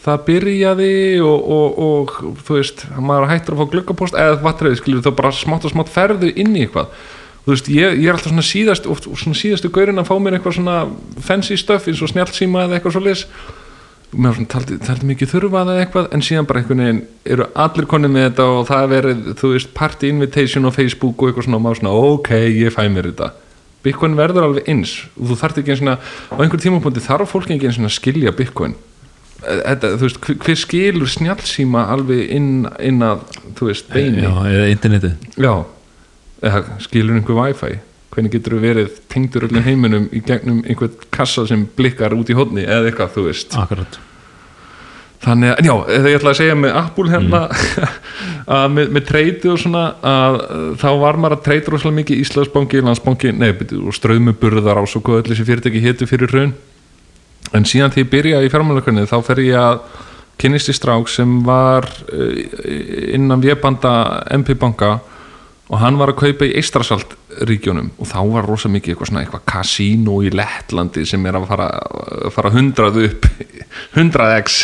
það 0.09 0.25
byrjaði 0.29 0.97
og, 1.25 1.53
og, 1.59 1.79
og 1.85 2.43
þú 2.47 2.59
veist, 2.59 2.85
maður 2.97 3.31
hættur 3.33 3.57
að 3.57 3.63
fá 3.63 3.73
gluggapost 3.75 4.19
eða 4.19 4.41
vatnreið, 4.45 4.81
skilur 4.81 5.05
þá 5.05 5.13
bara 5.19 5.33
smátt 5.35 5.67
og 5.67 5.75
smátt 5.75 5.93
ferðu 5.93 6.31
inn 6.33 6.55
í 6.57 6.65
eitthvað. 6.65 6.93
Þú 7.45 7.55
veist, 7.55 7.71
ég, 7.73 7.95
ég 7.97 8.11
er 8.11 8.17
alltaf 8.17 8.33
svona 8.33 8.45
síðast 8.45 8.87
oft, 8.93 9.09
svona 9.09 9.39
síðastu 9.39 9.71
gaurin 9.73 10.01
að 10.01 10.11
fá 10.11 10.15
mér 10.21 10.37
eitthvað 10.37 10.59
svona 10.59 10.79
fancy 11.25 11.57
stuff 11.57 11.89
eins 11.89 12.03
og 12.05 12.13
snjálfsíma 12.13 12.67
eða 12.67 12.79
eitthvað 12.79 12.97
svo 12.97 13.05
leis 13.07 13.25
mér 14.17 14.37
svona 14.39 14.49
taldi, 14.49 14.79
taldi 14.81 15.09
mikið 15.11 15.33
þurfað 15.35 15.71
eða 15.73 15.83
eitthvað 15.85 16.07
en 16.17 16.23
síðan 16.25 16.47
bara 16.49 16.63
einhvern 16.63 16.81
veginn 16.83 17.01
eru 17.29 17.47
allir 17.65 17.89
konið 17.91 18.13
með 18.15 18.27
þetta 18.29 18.47
og 18.55 18.63
það 18.71 18.85
er 18.85 18.93
verið, 18.95 19.23
þú 19.41 19.51
veist, 19.53 19.71
party 19.77 20.13
invitation 20.13 20.69
á 20.69 20.71
Facebook 20.73 21.21
og 21.21 21.29
eitthvað 21.29 21.49
svona 21.49 21.59
og 21.59 21.65
maður 21.67 21.81
svona, 21.83 21.95
ok, 22.15 22.31
ég 22.57 22.75
fæ 22.75 22.83
mér 22.89 23.11
þetta. 23.11 23.31
Bitcoin 23.85 24.17
verður 24.19 24.49
alveg 24.49 24.71
eins. 24.73 24.95
Og 25.19 25.31
þú 25.31 25.39
þarft 25.43 25.61
ekki 25.61 25.75
eins 25.75 25.83
og 25.85 25.91
á 25.93 26.39
einhver 26.41 26.63
tímapunkti 26.63 27.05
þarf 27.05 27.35
fólk 27.35 27.53
ekki 27.55 27.69
eins 27.69 27.81
og 27.81 27.89
að 27.89 27.95
skilja 27.99 28.33
Bitcoin. 28.37 28.77
Þetta, 29.39 29.93
þú 29.95 30.07
veist, 30.09 30.23
hver, 30.25 30.59
skilur 30.59 31.13
snjálfsíma 31.13 31.85
alveg 31.93 32.33
inn, 32.35 32.65
inn 32.83 33.05
að, 33.07 33.23
þú 33.59 33.69
veist, 33.69 33.93
beini 33.93 34.25
Já, 34.25 34.33
eða 34.51 34.73
internetið. 34.73 35.29
Já, 35.39 35.53
eða 36.43 36.65
skilur 36.83 37.21
einhver 37.21 37.39
wifi 37.39 37.77
hvernig 38.15 38.35
getur 38.35 38.57
þú 38.57 38.61
verið 38.65 39.01
tengdur 39.13 39.49
öllum 39.49 39.65
heiminum 39.67 40.11
í 40.13 40.23
gegnum 40.25 40.63
einhvern 40.65 41.09
kassa 41.15 41.47
sem 41.49 41.67
blikkar 41.77 42.17
út 42.17 42.31
í 42.33 42.37
hodni 42.37 42.65
eða 42.65 42.89
eitthvað, 42.89 43.17
þú 43.17 43.27
veist? 43.29 43.57
Akkurat. 43.59 43.99
Þannig 45.19 45.51
að, 45.51 45.67
já, 45.67 45.73
þegar 45.89 46.09
ég 46.09 46.17
ætla 46.21 46.31
að 46.31 46.39
segja 46.39 46.57
með 46.59 46.77
Apple 46.79 47.11
hérna 47.11 47.41
að 48.59 48.67
með, 48.71 48.91
með 48.95 49.07
treyti 49.09 49.51
og 49.51 49.57
svona 49.59 49.85
að 50.07 50.37
uh, 50.45 50.67
þá 50.79 50.89
var 51.03 51.19
maður 51.19 51.37
að 51.37 51.45
treyti 51.49 51.73
rosalega 51.75 51.99
mikið 51.99 52.21
Íslandsbanki, 52.23 52.83
Landsbanki, 52.87 53.33
nei, 53.35 53.49
og 53.83 53.97
ströðmuburðar 53.99 54.79
á 54.79 54.85
svo 54.87 55.03
hvað 55.03 55.25
öll 55.25 55.33
þessi 55.33 55.49
fyrirtæki 55.49 55.83
hétu 55.83 56.07
fyrir 56.09 56.35
raun 56.37 56.55
en 57.57 57.67
síðan 57.67 57.91
því 57.95 58.05
ég 58.05 58.13
byrja 58.13 58.45
í 58.45 58.53
fjármálakunni 58.53 59.09
þá 59.11 59.17
fer 59.27 59.43
ég 59.43 59.59
að 59.59 59.81
kynnist 60.39 60.71
í 60.71 60.77
strák 60.79 61.11
sem 61.11 61.41
var 61.47 61.89
uh, 62.15 62.41
innan 63.11 63.43
vébanda 63.43 63.95
MP 64.39 64.55
banka 64.55 65.01
og 65.69 65.81
hann 65.83 65.99
var 66.01 66.15
að 66.15 66.21
kaupa 66.23 66.47
í 66.49 66.55
Eistrasalt 66.57 67.13
ríkjónum 67.45 67.91
og 68.01 68.09
þá 68.09 68.19
var 68.33 68.47
rosa 68.49 68.71
mikið 68.73 68.95
eitthvað 68.95 69.11
svona 69.11 69.23
eitthvað 69.25 69.45
kasínu 69.51 70.15
í 70.25 70.31
Lettlandi 70.33 71.05
sem 71.07 71.27
er 71.29 71.37
að 71.37 71.45
fara, 71.51 71.67
fara 72.33 72.53
hundrað 72.55 72.97
upp 73.05 73.29
100x 73.93 74.57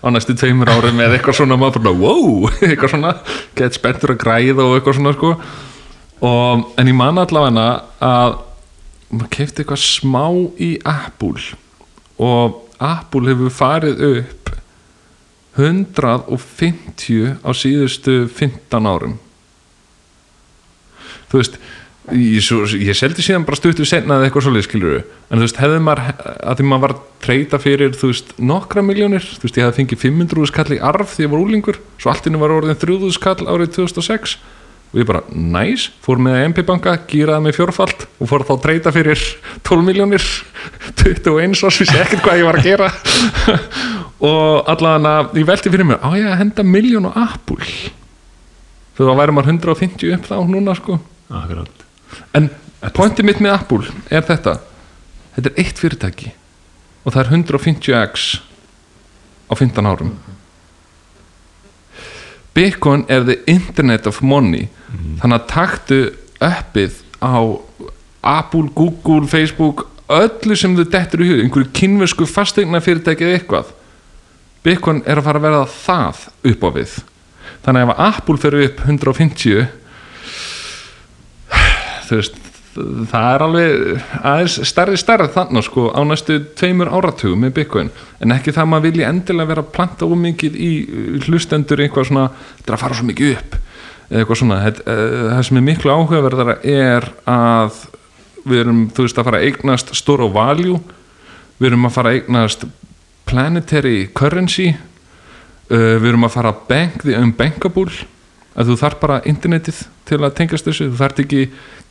á 0.00 0.06
næstu 0.08 0.36
tveimur 0.40 0.72
árum 0.72 1.02
eða 1.04 1.18
eitthvað 1.18 1.42
svona. 1.42 1.58
Maður 1.60 1.84
bara 1.84 2.00
wow, 2.00 2.48
eitthvað 2.70 2.94
svona 2.94 3.12
get 3.58 3.76
spenntur 3.76 4.14
að 4.16 4.22
græða 4.24 4.64
og 4.64 4.78
eitthvað 4.78 4.98
svona 4.98 5.14
sko. 5.18 5.34
Og, 6.24 6.64
en 6.80 6.90
ég 6.90 6.96
man 6.96 7.20
allavega 7.20 7.68
að 8.02 8.40
maður 9.12 9.32
kefti 9.36 9.62
eitthvað 9.62 9.84
smá 9.84 10.24
í 10.64 10.72
Apple. 10.88 11.44
Og 12.24 12.64
Apple 12.80 13.28
hefur 13.28 13.52
farið 13.52 14.04
upp 14.14 14.52
150 15.58 17.36
á 17.44 17.50
síðustu 17.52 18.22
15 18.30 18.88
árum 18.88 19.18
þú 21.28 21.42
veist 21.42 21.60
ég, 22.14 22.42
svo, 22.44 22.64
ég 22.78 22.96
seldi 22.96 23.24
síðan 23.24 23.46
bara 23.48 23.58
stuttu 23.58 23.86
senna 23.88 24.18
eða 24.18 24.28
eitthvað 24.28 24.46
svolítið 24.46 24.66
skilur 24.68 24.98
en 24.98 25.38
þú 25.38 25.44
veist, 25.44 25.60
hefði 25.62 25.80
maður 25.84 26.04
að 26.24 26.60
því 26.60 26.68
maður 26.68 26.84
var 26.84 26.94
að 26.94 27.02
treyta 27.24 27.60
fyrir, 27.62 27.96
þú 27.98 28.12
veist, 28.12 28.30
nokkra 28.40 28.84
miljónir 28.84 29.24
þú 29.24 29.44
veist, 29.44 29.58
ég 29.58 29.66
hefði 29.66 29.80
fengið 29.82 30.04
500 30.06 30.52
skall 30.52 30.76
í 30.76 30.80
arf 30.90 31.16
því 31.16 31.26
ég 31.26 31.34
var 31.34 31.42
úlingur, 31.42 31.80
svo 32.00 32.12
allt 32.12 32.30
inni 32.30 32.40
var 32.40 32.54
orðin 32.54 32.78
3000 32.78 33.18
skall 33.18 33.44
árið 33.44 33.74
2006 33.76 34.38
og 34.88 35.02
ég 35.02 35.08
bara, 35.08 35.20
næs, 35.28 35.90
fór 36.00 36.20
með 36.24 36.38
MP 36.46 36.62
banka 36.64 36.94
gýraði 37.10 37.44
mig 37.44 37.56
fjórfald 37.58 38.06
og 38.08 38.30
fór 38.30 38.46
þá 38.48 38.54
að 38.54 38.62
treyta 38.64 38.92
fyrir 38.94 39.24
12 39.68 39.84
miljónir 39.84 40.24
21 41.02 41.60
og 41.60 41.74
vissi 41.76 42.00
ekkert 42.00 42.24
hvað 42.24 42.40
ég 42.40 42.48
var 42.48 42.56
að 42.56 42.68
gera. 42.70 42.88
Og 44.18 44.66
allavega 44.66 45.28
ég 45.38 45.44
velti 45.46 45.70
fyrir 45.70 45.86
mér, 45.86 46.00
á 46.02 46.08
ég 46.18 46.24
að 46.26 46.40
henda 46.40 46.64
miljón 46.66 47.04
og 47.06 47.20
Apple? 47.20 47.68
Þú 48.96 49.06
þá 49.06 49.12
væri 49.20 49.34
maður 49.36 49.52
150 49.52 50.16
upp 50.16 50.24
þá 50.26 50.34
núna 50.48 50.74
sko 50.74 50.96
akkurat. 51.28 51.84
En 52.36 52.48
pointið 52.96 53.28
mitt 53.28 53.42
með 53.44 53.56
Apple 53.58 53.94
er 54.10 54.24
þetta. 54.28 54.58
Þetta 55.36 55.50
er 55.50 55.62
eitt 55.64 55.80
fyrirtæki 55.80 56.32
og 57.04 57.14
það 57.14 57.20
er 57.22 57.30
150x 57.36 58.24
á 59.48 59.52
15 59.56 59.88
árum. 59.88 60.12
Bitcoin 62.56 63.04
er 63.08 63.22
the 63.24 63.38
internet 63.46 64.08
of 64.10 64.20
money. 64.20 64.66
Þannig 65.20 65.36
að 65.38 65.46
taktu 65.52 66.00
uppið 66.42 66.98
á 67.22 67.38
Apple, 68.28 68.68
Google, 68.74 69.28
Facebook 69.30 69.86
öllu 70.08 70.56
sem 70.56 70.74
þau 70.76 70.86
dettur 70.90 71.22
í 71.22 71.28
hug 71.30 71.42
einhverju 71.44 71.70
kynversku 71.76 72.26
fastegna 72.28 72.80
fyrirtæki 72.82 73.26
eða 73.26 73.38
eitthvað. 73.38 73.72
Bitcoin 74.64 75.02
er 75.06 75.20
að 75.20 75.28
fara 75.28 75.40
að 75.40 75.46
verða 75.46 75.64
það 75.72 76.24
upp 76.50 76.66
á 76.66 76.70
við. 76.76 76.94
Þannig 77.64 77.84
að 77.84 77.92
ef 77.92 78.02
Apple 78.08 78.40
fer 78.42 78.56
upp 78.64 78.82
150 78.84 79.66
þú 82.08 82.20
veist 82.20 82.38
það 83.10 83.28
er 83.34 83.42
alveg 83.42 84.02
aðeins 84.22 84.56
stærri 84.68 84.98
stærri 85.00 85.30
þannig 85.34 85.64
sko 85.66 85.88
á 85.90 86.00
næstu 86.06 86.36
tveimur 86.58 86.90
áratugum 86.94 87.40
með 87.42 87.56
Bitcoin. 87.56 87.88
En 88.22 88.34
ekki 88.34 88.54
það 88.54 88.64
að 88.64 88.70
maður 88.72 88.86
vilji 88.86 89.06
endilega 89.08 89.50
vera 89.50 89.64
að 89.64 89.72
planta 89.74 90.06
ómikið 90.06 90.58
í 90.62 90.70
hlustendur 91.26 91.82
eitthvað 91.82 92.10
svona, 92.10 92.28
þetta 92.58 92.70
er 92.70 92.76
að 92.76 92.84
fara 92.84 92.98
svo 92.98 93.08
mikið 93.08 93.34
upp 93.34 93.58
eitthvað 94.08 94.40
svona, 94.40 94.58
eh, 94.64 94.74
það 95.34 95.42
sem 95.44 95.56
er 95.60 95.64
miklu 95.66 95.92
áhugaverðara 95.92 96.58
er 96.64 97.08
að 97.28 97.82
við 98.48 98.60
erum, 98.62 98.84
þú 98.88 99.04
veist, 99.04 99.18
að 99.18 99.28
fara 99.28 99.40
að 99.40 99.48
eignast 99.48 99.94
store 99.98 100.24
of 100.24 100.32
value 100.32 100.78
við 101.58 101.70
erum 101.70 101.88
að 101.88 101.96
fara 101.96 102.12
að 102.12 102.20
eignast 102.20 102.64
planetary 103.28 104.08
currency 104.16 104.70
uh, 104.72 105.98
við 106.00 106.08
erum 106.12 106.24
að 106.24 106.36
fara 106.38 106.54
að 106.54 106.62
bank 106.70 107.02
the 107.04 107.18
unbankable 107.18 107.90
að 108.58 108.70
þú 108.70 108.78
þarf 108.82 109.00
bara 109.02 109.18
internetið 109.30 109.82
til 110.08 110.20
að 110.20 110.36
tengast 110.40 110.68
þessu, 110.68 110.88
þú 110.90 111.00
þarf 111.00 111.20
ekki 111.24 111.42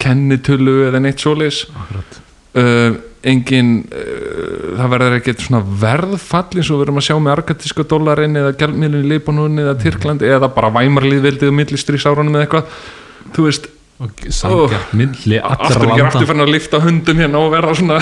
kennitölu 0.04 0.80
eða 0.90 1.04
neitt 1.04 1.24
akkurat. 1.24 2.18
Uh, 2.58 2.96
engin 3.28 3.84
uh, 3.94 4.78
það 4.80 4.92
verður 4.96 5.16
ekkert 5.20 5.44
svona 5.46 5.60
verðfall 5.82 6.58
eins 6.58 6.72
og 6.72 6.80
við 6.80 6.86
erum 6.88 7.00
að 7.02 7.06
sjá 7.06 7.16
með 7.20 7.34
arkatíska 7.36 7.86
dólarin 7.86 8.40
eða 8.40 8.56
gælmiðlun 8.58 9.04
í 9.04 9.12
Leibanun 9.12 9.62
eða 9.62 9.76
Tyrkland 9.84 10.26
eða 10.26 10.50
bara 10.56 10.72
væmarliðveldið 10.80 11.52
og 11.52 11.58
millistrýsárunum 11.60 12.40
eða 12.40 12.48
eitthvað. 12.48 12.80
Þú 13.36 13.46
veist, 13.46 13.70
sangjart 13.98 14.92
milli 14.98 15.40
aftur 15.42 15.88
ekki 15.88 16.04
aftur 16.06 16.28
fann 16.30 16.44
að 16.44 16.52
lifta 16.54 16.80
hundum 16.84 17.18
hérna 17.18 17.40
og 17.42 17.54
verða 17.56 17.74
svona 17.80 17.98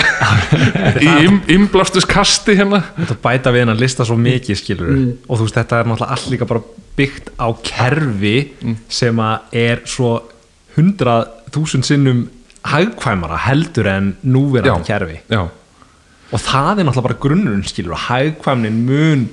í 1.06 1.12
im, 1.24 1.38
imblastus 1.56 2.04
kasti 2.08 2.58
hérna. 2.58 2.82
Þetta 2.98 3.16
bæta 3.24 3.52
við 3.54 3.64
hennan 3.64 3.80
lista 3.80 4.04
svo 4.04 4.18
mikið 4.20 4.60
skilur 4.60 4.90
og 4.92 5.38
þú 5.38 5.46
veist 5.46 5.56
þetta 5.56 5.80
er 5.80 5.88
náttúrulega 5.88 6.18
allt 6.18 6.30
líka 6.34 6.48
bara 6.50 6.64
byggt 6.96 7.32
á 7.40 7.48
kerfi 7.64 8.36
sem 8.92 9.22
að 9.24 9.56
er 9.64 9.84
svo 9.88 10.12
hundrað 10.76 11.30
þúsund 11.54 11.88
sinnum 11.88 12.26
hagkvæmara 12.66 13.40
heldur 13.46 13.88
en 13.88 14.12
núverandi 14.26 14.84
Já. 14.84 14.86
kerfi. 14.92 15.20
já, 15.30 15.46
og 15.46 16.40
það 16.42 16.80
er 16.80 16.88
náttúrulega 16.88 17.08
bara 17.08 17.20
grunnurinn 17.24 17.68
skilur 17.68 17.96
og 17.96 18.04
hagkvæmnin 18.10 18.80
mun 18.84 19.28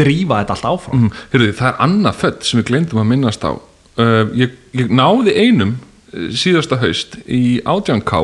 drífa 0.00 0.40
þetta 0.40 0.54
allt 0.56 0.68
áfram. 0.70 1.00
Mm, 1.02 1.10
heyrðu, 1.32 1.50
það 1.58 1.68
er 1.68 1.82
annað 1.84 2.20
född 2.22 2.46
sem 2.48 2.60
við 2.60 2.70
glemdum 2.70 3.02
að 3.02 3.10
minnast 3.10 3.44
á 3.44 3.52
ég, 4.38 4.54
ég 4.76 4.92
náði 4.92 5.34
einum 5.36 5.74
uh, 5.76 6.28
síðasta 6.36 6.78
haust 6.82 7.18
í 7.26 7.60
átjánká 7.64 8.22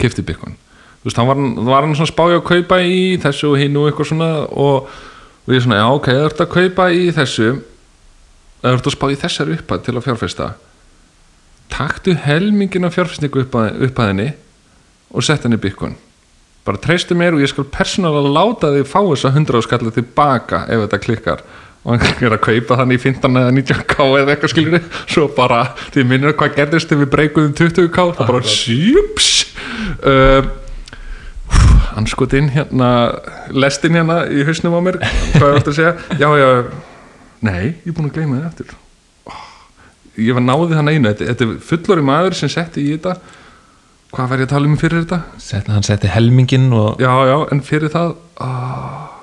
kefti 0.00 0.24
byggun 0.26 0.56
þú 0.56 1.08
veist, 1.08 1.20
hann 1.20 1.30
var, 1.30 1.42
var 1.70 1.86
hann 1.86 1.96
svona 1.98 2.12
spája 2.12 2.40
að 2.40 2.46
kaupa 2.50 2.80
í 2.82 3.16
þessu 3.22 3.52
og 3.52 3.60
hinn 3.60 3.76
og 3.78 3.90
eitthvað 3.90 4.10
svona 4.12 4.30
og, 4.46 4.88
og 5.46 5.54
ég 5.54 5.64
svona, 5.64 5.82
já 5.82 5.88
ok, 5.90 6.08
það 6.12 6.28
ert 6.30 6.44
að 6.44 6.54
kaupa 6.56 6.88
í 6.92 7.04
þessu 7.16 7.50
það 8.62 8.72
ert 8.72 8.88
að 8.90 8.96
spá 8.96 9.06
í 9.10 9.20
þessar 9.20 9.52
uppað 9.56 9.84
til 9.86 9.94
að 9.94 10.08
fjárfesta? 10.08 10.48
Taktu 11.72 12.16
helmingin 12.22 12.86
af 12.88 12.96
fjárfestingu 12.96 13.44
uppað, 13.44 13.78
uppaðinni 13.86 14.32
og 15.14 15.24
sett 15.26 15.46
henni 15.46 15.60
byggun 15.60 15.96
bara 16.66 16.80
treystu 16.82 17.14
mér 17.14 17.36
og 17.36 17.44
ég 17.44 17.50
skal 17.52 17.68
persónulega 17.70 18.32
láta 18.34 18.72
þig 18.74 18.88
fá 18.90 18.98
þessa 18.98 19.30
100 19.30 19.62
skalla 19.62 19.92
tilbaka 19.94 20.64
ef 20.66 20.82
þetta 20.82 21.02
klikkar 21.04 21.44
og 21.86 22.02
hann 22.02 22.26
er 22.26 22.34
að 22.34 22.42
kaupa 22.42 22.78
þannig 22.80 22.98
í 22.98 23.02
15 23.06 23.40
eða 23.40 23.54
19k 23.54 24.06
eða 24.20 24.34
eitthvað 24.34 24.52
skilur 24.52 24.86
svo 25.06 25.26
bara, 25.36 25.62
þið 25.94 26.08
minnir 26.12 26.36
hvað 26.38 26.56
gerðist 26.58 26.94
ef 26.94 27.02
við 27.04 27.12
breykuðum 27.14 27.52
20k, 27.60 28.06
það 28.18 28.32
bara 28.32 28.54
sjúps 28.56 29.28
uh, 30.02 30.48
anskotinn 31.96 32.50
hérna 32.56 32.90
lestin 33.54 33.96
hérna 33.96 34.24
í 34.26 34.42
hausnum 34.48 34.74
á 34.76 34.80
mér 34.82 34.98
hvað 35.36 35.46
er 35.46 35.60
þetta 35.60 35.72
að 35.72 35.78
segja, 35.78 35.94
já 36.18 36.28
já 36.42 36.50
nei, 37.46 37.62
ég 37.70 37.92
er 37.92 37.96
búin 37.96 38.10
að 38.10 38.18
gleyma 38.18 38.40
þið 38.40 38.50
eftir 38.50 38.74
ég 40.20 40.36
var 40.36 40.44
náði 40.44 40.76
þann 40.76 40.92
einu 40.92 41.10
þetta, 41.10 41.28
þetta 41.30 41.46
er 41.46 41.58
fullori 41.70 42.04
maður 42.06 42.38
sem 42.38 42.52
setti 42.52 42.84
í 42.84 42.94
þetta. 42.94 43.16
Hvað 44.16 44.30
var 44.30 44.40
ég 44.40 44.48
að 44.48 44.52
tala 44.54 44.70
um 44.70 44.78
fyrir 44.80 45.02
þetta? 45.02 45.18
Sett, 45.42 45.68
hann 45.68 45.84
setti 45.84 46.08
helmingin 46.08 46.70
og 46.72 47.02
já 47.02 47.10
já, 47.28 47.36
en 47.52 47.60
fyrir 47.66 47.92
það 47.92 48.14
ah, 48.40 49.15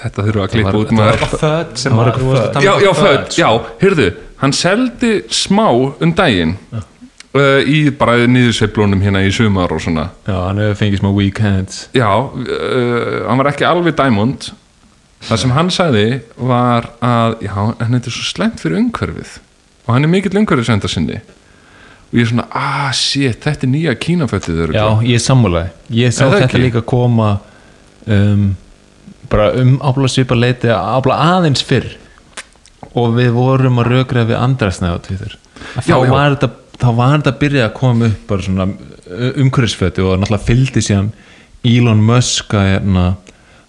þetta 0.00 0.24
þurfa 0.26 0.34
að 0.34 0.40
var- 0.42 0.54
klippa 0.54 0.80
út 0.80 0.94
maður 0.98 1.24
född 1.34 1.76
sem 1.80 1.92
Það 1.92 2.00
var 2.00 2.10
varst 2.24 2.42
að 2.42 2.50
tala 2.56 2.64
já, 2.64 2.72
um 2.74 2.82
já, 2.84 2.92
född, 3.00 3.38
já, 3.38 3.48
heyrðu 3.82 4.08
hann 4.42 4.56
seldi 4.58 5.12
smá 5.30 5.68
um 5.74 6.12
daginn 6.18 6.56
uh, 6.74 7.60
í 7.62 7.78
bara 7.98 8.26
nýðursveiflunum 8.30 9.04
hérna 9.04 9.22
í 9.24 9.30
sumar 9.34 9.72
og 9.72 9.80
svona. 9.84 10.08
Já, 10.26 10.36
hann 10.48 10.60
hefur 10.62 10.80
fengið 10.82 11.00
smá 11.02 11.10
weekends 11.14 11.86
já, 11.96 12.10
uh, 12.10 13.24
hann 13.28 13.40
var 13.40 13.52
ekki 13.52 13.66
alveg 13.68 13.96
diamond. 13.98 14.50
Það 15.24 15.40
sem 15.40 15.54
hann 15.56 15.70
sagði 15.72 16.08
var 16.36 16.90
að, 17.00 17.38
já, 17.46 17.54
þetta 17.80 18.10
er 18.10 18.12
svo 18.12 18.26
slemt 18.28 18.60
fyrir 18.60 18.76
umhverfið. 18.82 19.38
Og 19.86 19.94
hann 19.94 20.04
er 20.04 20.10
mikill 20.12 20.36
umhverfisvenda 20.36 20.90
sinni 20.92 21.22
og 22.14 22.18
ég 22.20 22.28
er 22.28 22.30
svona, 22.30 22.44
ah, 22.54 22.90
shit, 22.94 23.40
þetta 23.42 23.66
er 23.66 23.70
nýja 23.72 23.94
kínaföttið 23.98 24.74
já, 24.76 24.84
ég 25.02 25.16
er 25.18 25.22
sammálaði 25.24 25.96
ég 25.98 26.12
sá 26.14 26.28
þetta 26.28 26.46
ekki? 26.46 26.60
líka 26.62 26.82
koma 26.86 27.30
um, 28.06 28.52
bara 29.32 29.50
um 29.60 29.76
ábla 29.82 30.08
svipa 30.10 30.36
leiti 30.38 30.68
ábla 30.72 31.16
aðeins 31.36 31.62
fyrr. 31.66 31.88
Og 32.94 33.14
við 33.16 33.32
vorum 33.34 33.80
að 33.82 33.90
rökra 33.90 34.26
við 34.28 34.38
andrasnæða 34.38 34.98
á 35.00 35.04
Twitter. 35.04 35.38
Þá 35.82 35.96
var 36.10 36.36
þetta 36.36 36.50
þá 36.84 36.88
var 36.98 37.14
þetta 37.18 37.32
að 37.32 37.38
byrja 37.40 37.66
að 37.68 37.76
koma 37.78 38.08
upp 38.10 38.24
bara 38.28 38.44
svona 38.44 38.66
umhverfisfötu 39.44 40.04
og 40.08 40.18
náttúrulega 40.20 40.46
fylgdi 40.48 40.82
síðan 40.84 41.12
Elon 41.64 42.02
Musk 42.04 42.54
að, 42.58 42.66
hérna, 42.74 43.04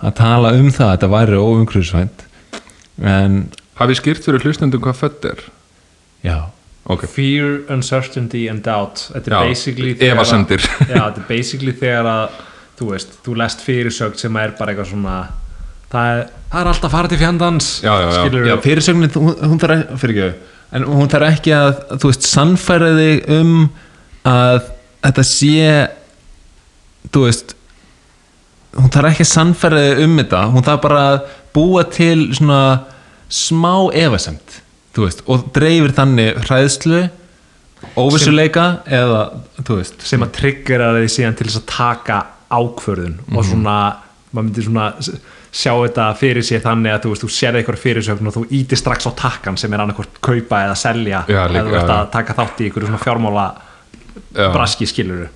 að 0.04 0.16
tala 0.20 0.52
um 0.58 0.72
það 0.74 0.88
að 0.90 0.96
þetta 0.96 1.10
væri 1.14 1.40
óumhverfisvænt. 1.40 2.26
En 3.06 3.38
hafið 3.80 4.02
skýrt 4.02 4.28
fyrir 4.28 4.44
hlustendum 4.46 4.84
hvað 4.84 5.00
fött 5.00 5.28
er? 5.30 5.46
Já, 6.26 6.38
ok, 6.92 7.06
fear, 7.12 7.62
uncertainty 7.72 8.46
and 8.52 8.66
doubt. 8.66 9.06
Þetta 9.14 9.32
er 9.32 9.38
Já, 9.38 9.40
basically 9.54 9.94
þegar 10.00 10.22
að- 10.26 10.52
já, 10.92 11.00
þetta 11.00 11.24
er 11.24 11.30
basically 11.30 11.76
þegar 11.80 12.12
að 12.12 12.38
þú 12.80 12.90
veist, 12.92 13.18
þú 13.24 13.38
lest 13.40 13.64
fyrirsögn 13.64 14.20
sem 14.20 14.42
er 14.42 14.56
bara 14.60 14.74
eitthvað 14.74 14.92
svona 14.92 15.18
það 15.96 16.12
er, 16.14 16.22
það 16.52 16.62
er 16.62 16.70
alltaf 16.74 16.94
fara 16.96 17.12
til 17.12 17.22
fjandans 17.24 17.70
Já, 17.86 17.94
já, 18.04 18.08
já. 18.30 18.46
já 18.52 18.56
fyrirsögnin 18.66 19.16
hún, 19.16 19.60
þarf 19.62 19.76
ekki, 19.80 20.00
fyrir 20.04 20.22
ekki 20.30 20.54
en 20.76 20.88
hún 20.92 21.12
þarf 21.12 21.28
ekki 21.32 21.54
að, 21.56 21.74
þú 22.02 22.10
veist, 22.12 22.26
sannfæra 22.28 22.90
þig 22.98 23.30
um 23.40 23.52
að 24.28 24.58
þetta 25.06 25.26
sé 25.30 25.70
þú 27.14 27.26
veist 27.28 27.54
hún 28.76 28.92
þarf 28.92 29.12
ekki 29.14 29.24
að 29.28 29.32
sannfæra 29.32 29.84
þig 29.86 30.04
um 30.06 30.18
þetta 30.20 30.44
hún 30.52 30.66
þarf 30.68 30.82
bara 30.84 31.04
að 31.14 31.20
búa 31.56 31.84
til 31.96 32.18
svona 32.36 32.62
smá 33.32 33.74
efasemt 33.96 34.58
þú 34.96 35.06
veist, 35.06 35.22
og 35.32 35.46
dreifir 35.56 35.94
þannig 35.96 36.42
hræðslu 36.48 37.06
óvissuleika 38.00 38.66
eða, 38.88 39.22
þú 39.62 39.78
veist 39.80 40.04
sem 40.08 40.24
að 40.26 40.34
tryggjara 40.40 40.92
þig 40.98 41.12
síðan 41.16 41.36
til 41.40 41.48
þess 41.50 41.60
að 41.62 41.68
taka 41.72 42.20
ákvörðun 42.56 43.16
Mhm. 43.28 43.38
og 43.38 43.46
svona, 43.46 43.76
maður 44.34 44.46
myndir 44.50 44.66
svona 44.68 44.86
sjá 45.56 45.72
þetta 45.72 46.10
fyrir 46.20 46.46
sér 46.46 46.64
þannig 46.66 46.96
að 46.96 47.06
þú 47.06 47.14
veist, 47.14 47.24
þú 47.24 47.32
sérði 47.36 47.62
eitthvað 47.62 47.80
fyrirsögn 47.84 48.30
og 48.30 48.36
þú 48.36 48.44
ítir 48.58 48.80
strax 48.82 49.08
á 49.08 49.12
takkan 49.16 49.60
sem 49.60 49.74
er 49.74 49.84
annarkvort 49.86 50.20
kaupa 50.24 50.66
eða 50.66 50.76
selja 50.80 51.24
Já, 51.32 51.42
líka, 51.48 51.62
eða 51.62 51.70
þú 51.70 51.80
ert 51.80 51.88
já, 51.88 51.96
að 51.96 52.12
taka 52.18 52.38
þátt 52.42 52.62
í 52.62 52.68
einhverju 52.68 52.90
svona 52.92 53.04
fjármála 53.06 53.48
Já. 54.36 54.50
braski 54.52 54.88
skiluru 54.90 55.30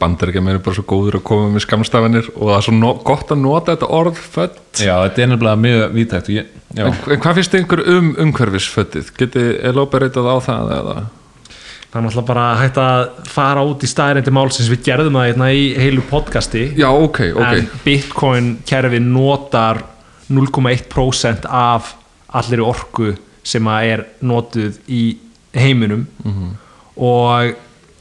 bandar 0.00 0.32
ekki 0.32 0.42
meira 0.42 0.60
bara 0.64 0.74
svo 0.74 0.84
góður 0.88 1.20
að 1.20 1.26
koma 1.30 1.50
með 1.54 1.64
skamstafinir 1.66 2.28
og 2.32 2.48
það 2.48 2.56
er 2.56 2.64
svo 2.66 2.74
no 2.74 2.90
gott 3.06 3.30
að 3.30 3.42
nota 3.44 3.76
þetta 3.76 3.90
orð 4.00 4.18
fött 4.18 4.82
já, 4.82 4.94
þetta 5.04 5.22
er 5.22 5.30
nefnilega 5.30 5.60
mjög 5.62 5.94
vítægt 5.94 6.30
og 6.30 6.34
ég, 6.34 6.48
já, 6.74 6.84
en, 6.88 6.96
en 6.96 7.22
hvað 7.22 7.38
finnst 7.38 7.56
ykkur 7.60 7.82
um 7.94 8.10
umhverfisföttið 8.24 9.12
getið 9.20 9.50
elóberitað 9.70 10.30
á 10.32 10.36
það 10.48 10.72
eða 10.78 10.96
það 11.90 11.98
er 11.98 12.04
náttúrulega 12.06 12.28
bara 12.28 12.44
hægt 12.60 12.76
að 12.78 13.00
fara 13.30 13.62
út 13.66 13.82
í 13.82 13.90
staðrindi 13.90 14.34
málsins. 14.34 14.70
Við 14.70 14.84
gerðum 14.86 15.18
það 15.18 15.30
hérna 15.30 15.48
í 15.54 15.64
heilu 15.78 16.04
podcasti. 16.10 16.66
Já, 16.78 16.88
ok, 16.90 17.22
ok. 17.34 17.56
En 17.56 17.70
Bitcoin 17.84 18.52
kerfi 18.68 19.00
notar 19.02 19.82
0,1% 20.30 21.48
af 21.50 21.94
allir 22.38 22.62
orku 22.62 23.10
sem 23.42 23.66
að 23.66 23.88
er 23.90 24.04
notuð 24.22 24.78
í 24.86 25.02
heiminum. 25.56 26.06
Og 27.00 27.56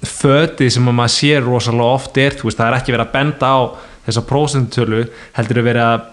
fötið 0.06 0.70
sem 0.76 0.88
að 0.88 0.98
maður 1.02 1.16
sér 1.16 1.44
rosalega 1.44 1.98
oft 1.98 2.18
er, 2.22 2.38
þú 2.38 2.48
veist, 2.48 2.60
það 2.60 2.70
er 2.70 2.78
ekki 2.78 2.94
verið 2.94 3.08
að 3.08 3.16
benda 3.18 3.50
á 3.52 3.60
þessa 4.06 4.26
prósentölu 4.30 5.04
heldur 5.36 5.60
er 5.60 5.66
verið 5.66 5.88
að 5.88 6.08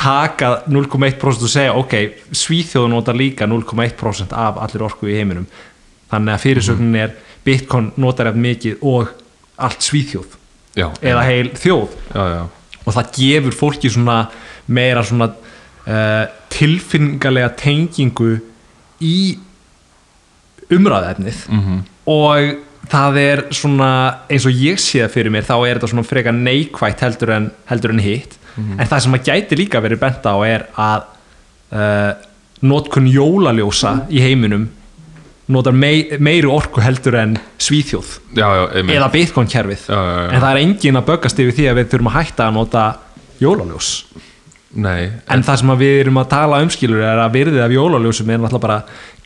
taka 0.00 0.50
0,1% 0.64 1.44
og 1.44 1.50
segja, 1.52 1.74
ok, 1.76 1.94
Svíþjóð 2.32 2.88
notar 2.88 3.18
líka 3.18 3.44
0,1% 3.46 4.32
af 4.32 4.56
allir 4.64 4.86
orku 4.86 5.10
í 5.10 5.18
heiminum 5.18 5.44
þannig 6.10 6.34
að 6.34 6.42
fyrirsögnin 6.44 6.96
er 7.04 7.12
Bitcoin 7.44 7.92
notar 7.96 8.26
eftir 8.30 8.42
mikið 8.44 8.82
og 8.82 9.08
allt 9.60 9.80
Svíþjóð. 9.84 10.36
Já, 10.76 10.88
eða 11.02 11.22
heil 11.26 11.48
þjóð. 11.56 11.94
Já, 12.14 12.24
já, 12.34 12.42
og 12.86 12.94
það 12.94 13.12
gefur 13.16 13.56
fólki 13.58 13.90
svona 13.90 14.18
meira 14.68 15.02
svona 15.04 15.30
uh, 15.34 16.24
tilfinningalega 16.52 17.48
tengingu 17.58 18.36
í 19.00 19.38
umræðefnið 20.70 21.38
Mhm. 21.50 21.78
og 22.06 22.56
það 22.90 23.16
er 23.18 23.42
svona 23.54 23.90
eins 24.30 24.46
og 24.46 24.52
ég 24.54 24.78
sé 24.78 25.00
það 25.02 25.10
fyrir 25.14 25.30
mér 25.34 25.46
þá 25.46 25.54
er 25.68 25.78
þetta 25.78 25.90
svona 25.92 26.06
frekar 26.06 26.32
neikvætt 26.34 27.00
heldur 27.04 27.30
en, 27.36 27.50
heldur 27.66 27.90
en 27.90 27.98
hitt. 27.98 28.36
Mhm. 28.56 28.80
en 28.80 28.86
það 28.86 29.00
sem 29.00 29.14
að 29.14 29.24
gæti 29.24 29.56
líka 29.58 29.80
verið 29.80 30.00
bent 30.00 30.24
á 30.26 30.34
er 30.46 30.66
að 30.76 31.02
uh, 31.72 32.12
notkun 32.62 33.06
jólaljósa 33.06 34.06
í 34.10 34.20
heiminum 34.20 34.68
notar 35.52 35.76
mei, 35.76 36.08
meiri 36.22 36.48
orku 36.50 36.82
heldur 36.82 37.18
en 37.20 37.36
svíþjóð. 37.60 38.16
Já, 38.38 38.46
já, 38.56 38.64
eða 38.84 39.10
bitcoin 39.12 39.50
kerfið 39.50 39.86
en 39.90 40.40
það 40.40 40.50
er 40.50 40.62
engin 40.64 41.00
að 41.00 41.06
böggast 41.12 41.40
yfir 41.42 41.56
því 41.58 41.70
að 41.70 41.80
við 41.80 41.94
þurfum 41.94 42.10
að 42.10 42.18
hætta 42.18 42.48
að 42.48 42.58
nota 42.58 42.84
jólaljós. 43.40 43.92
Nei, 44.70 45.10
en 45.26 45.42
það 45.42 45.56
sem 45.58 45.72
við 45.80 45.96
erum 46.04 46.20
að 46.20 46.28
tala 46.30 46.60
um 46.62 46.68
skilur 46.70 47.00
er 47.02 47.18
að 47.18 47.32
virðið 47.34 47.64
af 47.64 47.72
jólaljósum 47.74 48.28
er 48.30 48.38
náttúrulega 48.38 48.62
bara 48.62 48.76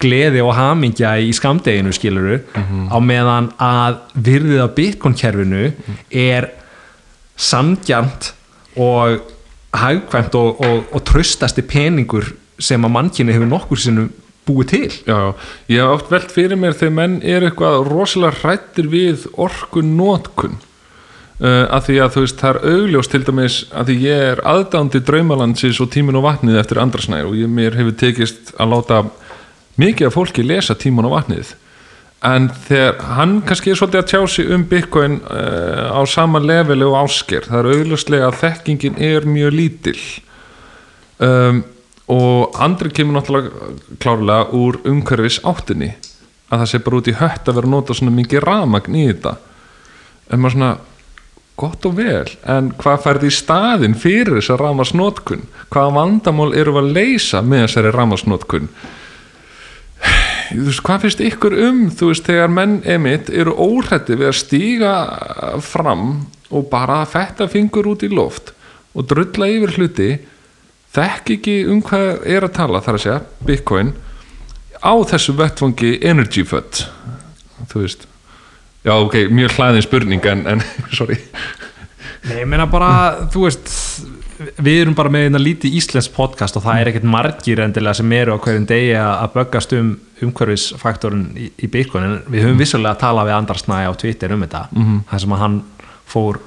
gleði 0.01 0.41
og 0.41 0.55
hamingja 0.57 1.11
í 1.21 1.35
skamdeginu 1.37 1.93
skiluru 1.93 2.39
á 2.57 2.99
meðan 3.05 3.51
að 3.61 3.99
virðið 4.17 4.63
af 4.65 4.73
bitcoin 4.79 5.19
kerfinu 5.21 5.67
er 6.09 6.49
sangjant 7.37 8.33
og 8.81 9.21
hagkvæmt 9.75 10.39
og, 10.39 10.65
og, 10.65 10.89
og 10.95 11.05
tröstasti 11.05 11.65
peningur 11.67 12.31
sem 12.57 12.81
að 12.87 12.95
mannkynni 12.97 13.35
hefur 13.35 13.51
nokkur 13.51 13.85
sinnum 13.85 14.09
búið 14.49 14.71
til. 14.75 14.93
Já, 15.09 15.19
ég 15.73 15.81
hef 15.81 15.97
oft 15.97 16.13
velt 16.13 16.35
fyrir 16.35 16.61
mér 16.61 16.77
þegar 16.77 16.95
menn 16.99 17.19
er 17.25 17.47
eitthvað 17.47 17.89
rosalega 17.89 18.41
hrættir 18.43 18.89
við 18.93 19.27
orku 19.41 19.83
nótkun 19.85 20.59
uh, 21.41 21.67
að 21.69 21.89
því 21.89 21.99
að 22.05 22.15
þú 22.15 22.25
veist 22.27 22.41
það 22.43 22.55
er 22.55 22.77
augljós 22.77 23.11
til 23.13 23.23
dæmis 23.27 23.59
að 23.73 23.91
því 23.91 23.99
ég 24.05 24.25
er 24.31 24.45
aðdándi 24.55 25.03
draumalandsins 25.09 25.83
og 25.83 25.93
tímin 25.95 26.21
og 26.21 26.27
vatnið 26.29 26.61
eftir 26.61 26.81
andrasnæður 26.83 27.33
og 27.33 27.37
ég, 27.41 27.53
mér 27.61 27.79
hefur 27.81 27.99
tekist 28.05 28.55
að 28.59 28.73
láta 28.77 29.03
mikið 29.81 30.09
af 30.09 30.17
fólki 30.19 30.47
lesa 30.47 30.77
tímin 30.79 31.09
og 31.09 31.17
vatnið. 31.17 31.55
En 32.25 32.47
þegar 32.69 33.03
hann 33.19 33.35
kannski 33.45 33.73
er 33.73 33.77
svolítið 33.77 34.01
að 34.01 34.11
tjá 34.13 34.21
sig 34.33 34.53
um 34.55 34.63
Bitcoin 34.69 35.19
uh, 35.29 35.93
á 35.93 36.01
sama 36.09 36.41
leveli 36.41 36.87
og 36.89 36.97
ásker 37.03 37.49
það 37.49 37.61
er 37.61 37.79
augljóslega 37.79 38.31
að 38.31 38.41
þekkingin 38.41 39.01
er 39.13 39.29
mjög 39.29 39.57
lítil. 39.59 39.99
Um, 41.23 41.61
og 42.13 42.57
andri 42.61 42.91
kemur 42.93 43.19
náttúrulega 43.19 43.71
klárlega 44.03 44.49
úr 44.57 44.81
umhverfis 44.89 45.41
áttinni. 45.45 45.95
Að 46.53 46.65
það 46.65 46.71
sé 46.71 46.81
bara 46.85 46.99
út 47.01 47.09
í 47.09 47.19
hött 47.19 47.49
að 47.49 47.57
vera 47.59 47.71
að 47.71 47.75
nota 47.77 47.97
svona 47.97 48.17
mikið 48.19 48.45
ramagn 48.45 48.99
í 48.99 49.07
þetta. 49.09 49.37
En 50.31 50.43
maður 50.43 50.57
svona 50.57 50.73
gott 51.61 51.87
og 51.87 51.95
vel, 51.99 52.27
en 52.51 52.73
hvað 52.81 53.03
færði 53.05 53.31
í 53.31 53.35
staðin 53.35 53.95
fyrir 53.99 54.41
þessa 54.41 54.57
ramasnótkun 54.59 55.45
hvaða 55.71 55.95
vandamál 55.95 56.51
eru 56.59 56.75
að 56.81 56.91
leysa 56.97 57.45
með 57.47 57.69
þessari 57.69 57.93
ramasnótkun 57.95 58.71
þú 60.51 60.65
veist, 60.67 60.83
hvað 60.85 61.05
finnst 61.05 61.23
ykkur 61.29 61.57
um 61.69 61.81
þú 61.95 62.11
veist, 62.11 62.27
þegar 62.27 62.51
menn 62.51 62.75
emitt 62.97 63.31
eru 63.31 63.55
óhrætti 63.55 64.19
við 64.19 64.33
að 64.33 64.39
stíga 64.41 64.95
fram 65.63 66.09
og 66.51 66.67
bara 66.73 67.05
fetta 67.07 67.47
fingur 67.51 67.93
út 67.93 68.03
í 68.03 68.11
loft 68.11 68.51
og 68.95 69.07
drulla 69.11 69.49
yfir 69.55 69.77
hluti 69.79 70.11
þekk 70.95 71.35
ekki 71.39 71.55
um 71.73 71.83
hvað 71.83 72.27
er 72.37 72.47
að 72.47 72.55
tala 72.61 72.81
þar 72.85 72.99
að 72.99 73.05
segja, 73.05 73.21
Bitcoin 73.49 73.93
á 74.85 74.93
þessu 75.11 75.35
vettfangi 75.39 75.95
Energy 76.07 76.45
Fund 76.47 76.85
þú 77.73 77.85
veist 77.85 78.07
já 78.85 78.93
ok, 79.01 79.15
mjög 79.33 79.55
hlæðin 79.57 79.87
spurning 79.87 80.27
en, 80.31 80.47
en 80.55 80.65
sorry 80.99 81.19
Nei, 82.25 82.39
ég 82.41 82.47
meina 82.49 82.65
bara, 82.71 83.27
þú 83.33 83.43
veist 83.45 83.69
við 84.65 84.79
erum 84.83 84.95
bara 84.97 85.11
með 85.13 85.27
eina 85.29 85.39
lítið 85.41 85.75
íslensk 85.79 86.13
podcast 86.17 86.57
og 86.59 86.65
það 86.65 86.79
er 86.81 86.89
ekkert 86.91 87.07
margir 87.09 87.61
endilega 87.65 87.99
sem 88.01 88.13
eru 88.17 88.35
á 88.35 88.39
hverjum 88.41 88.65
degi 88.69 88.95
að 88.99 89.29
böggast 89.37 89.75
um 89.77 89.91
umhverfisfaktorinn 90.25 91.27
í, 91.39 91.51
í 91.65 91.69
Bitcoin 91.71 92.07
en 92.09 92.17
við 92.33 92.47
höfum 92.47 92.59
vissulega 92.61 92.95
að 92.97 93.03
tala 93.05 93.25
við 93.29 93.37
Andrar 93.37 93.61
Snæ 93.61 93.77
á 93.89 93.93
Twitter 94.01 94.33
um 94.35 94.43
þetta 94.45 94.63
Mhm. 94.73 94.99
þar 95.11 95.21
sem 95.25 95.35
að 95.37 95.43
hann 95.45 95.59
fór 96.15 96.41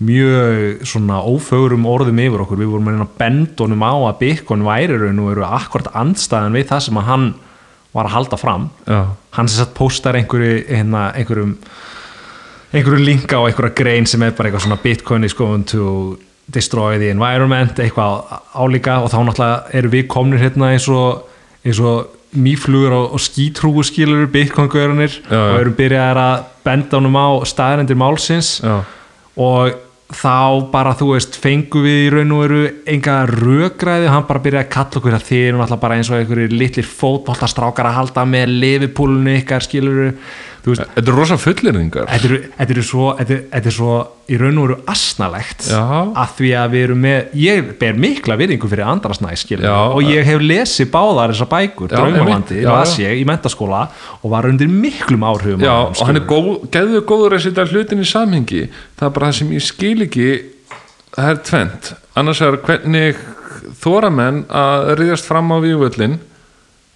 mjög 0.00 0.80
svona 0.88 1.20
ófögurum 1.28 1.84
orðum 1.88 2.20
yfir 2.22 2.42
okkur, 2.44 2.60
við 2.62 2.72
vorum 2.72 2.90
að 2.94 3.14
benda 3.20 3.64
honum 3.66 3.84
á 3.84 3.92
að 4.08 4.18
Bitcoin 4.22 4.64
væri 4.64 4.96
raun 4.96 5.20
og 5.20 5.32
eru 5.34 5.44
akkord 5.44 5.90
andstæðan 5.92 6.56
við 6.56 6.70
það 6.70 6.84
sem 6.86 7.00
að 7.00 7.08
hann 7.10 7.26
var 7.92 8.06
að 8.08 8.14
halda 8.14 8.38
fram. 8.40 8.68
Já, 8.86 9.00
hann 9.36 9.50
sem 9.50 9.60
sagt 9.60 9.76
postar 9.76 10.16
einhverju 10.16 10.62
hérna, 10.70 11.10
einhverjum 11.18 11.56
einhverjum 12.70 13.04
linka 13.04 13.40
á 13.42 13.44
einhverja 13.44 13.74
grein 13.76 14.06
sem 14.06 14.22
er 14.22 14.32
bara 14.36 14.48
eitthvað 14.48 14.64
svona 14.68 14.80
Bitcoin 14.82 15.26
is 15.26 15.34
going 15.34 15.66
to 15.68 16.16
destroy 16.50 16.98
the 16.98 17.10
environment 17.10 17.82
eitthvað 17.82 18.38
álíka. 18.54 19.00
Og 19.02 19.12
þá 19.12 19.18
náttúrulega 19.26 19.76
eru 19.82 19.92
við 19.92 20.08
komnir 20.10 20.40
hérna 20.40 20.72
eins 20.76 20.88
og, 20.88 21.26
eins 21.66 21.82
og 21.82 22.16
mýflugur 22.30 22.94
og, 22.94 23.18
og 23.18 23.20
skítrúu 23.20 23.84
skilur 23.84 24.30
Bitcoin-görunir 24.30 25.18
og 25.28 25.60
eru 25.60 25.74
byrjaðar 25.76 26.22
að 26.24 26.48
benda 26.64 27.00
honum 27.00 27.18
á 27.18 27.28
staðarendir 27.50 27.98
málsins. 27.98 28.58
Já, 28.62 28.80
og 29.40 29.89
þá 30.10 30.70
bara 30.72 30.92
þú 30.98 31.12
veist 31.14 31.36
fengu 31.38 31.82
við 31.84 31.98
í 32.04 32.10
raun 32.14 32.34
og 32.34 32.42
veru 32.42 32.60
enga 32.90 33.16
rökræði 33.30 34.08
og 34.08 34.14
hann 34.16 34.26
bara 34.28 34.42
byrjaði 34.44 34.66
að 34.66 34.72
kalla 34.74 35.00
okkur 35.00 35.16
að 35.16 35.26
þið 35.28 35.42
eru 35.46 35.60
náttúrulega 35.60 35.84
bara 35.84 35.98
eins 35.98 36.10
og 36.10 36.18
einhverjir 36.18 36.54
litlir 36.56 36.88
fótboltastrákar 36.90 37.90
að 37.90 37.98
halda 38.00 38.24
með 38.26 38.54
lifipúlunu 38.64 39.36
ykkar 39.38 39.66
skilur 39.66 40.00
þú 40.00 40.08
veist 40.10 40.59
þetta 40.64 41.02
er 41.02 41.16
rosa 41.16 41.38
fullirðingar 41.40 42.08
Þetta 42.10 42.28
er, 42.28 42.44
þetta, 42.58 42.76
er 42.76 42.86
svo, 42.86 43.06
svo 43.74 43.94
í 44.30 44.38
raun 44.40 44.60
og 44.60 44.66
veru 44.68 44.76
asnalegt 44.90 45.66
að 45.74 46.36
því 46.38 46.52
að 46.60 46.74
við 46.74 46.84
erum 46.86 47.02
með 47.06 47.34
ég 47.40 47.72
ber 47.80 47.98
mikla 48.04 48.36
virðingu 48.40 48.70
fyrir 48.70 48.90
andrasnæ 48.92 49.32
og 49.70 50.00
ég 50.06 50.28
hef 50.28 50.44
lesið 50.44 50.92
báðar 50.92 51.34
þessar 51.34 51.50
bækur, 51.50 51.90
Draumalandi, 51.94 52.62
las 52.66 52.94
ég 53.00 53.18
í 53.20 53.26
mentaskóla 53.28 53.86
og 54.20 54.30
var 54.34 54.48
undir 54.50 54.70
miklum 54.70 55.26
áhrifum 55.26 55.64
Já, 55.64 55.74
og 55.88 56.06
hann 56.06 56.20
er 56.20 56.28
góð, 56.28 56.52
geðið 56.72 57.04
góður 57.08 57.36
að 57.38 57.44
setja 57.46 57.66
hlutin 57.66 58.04
í 58.04 58.08
samhengi. 58.08 58.64
Það 59.00 59.08
er 59.08 59.14
bara 59.16 59.30
það 59.30 59.38
sem 59.40 59.52
ég 59.56 59.66
skil 59.66 59.96
ekki 60.06 60.30
það 61.14 61.30
er 61.32 61.44
tvent 61.50 61.92
annars 62.20 62.42
er 62.44 62.58
hvernig 62.64 63.20
þóra 63.80 64.10
menn 64.14 64.44
að 64.46 64.92
riðast 65.00 65.28
fram 65.28 65.50
á 65.54 65.58
vývöllin 65.62 66.18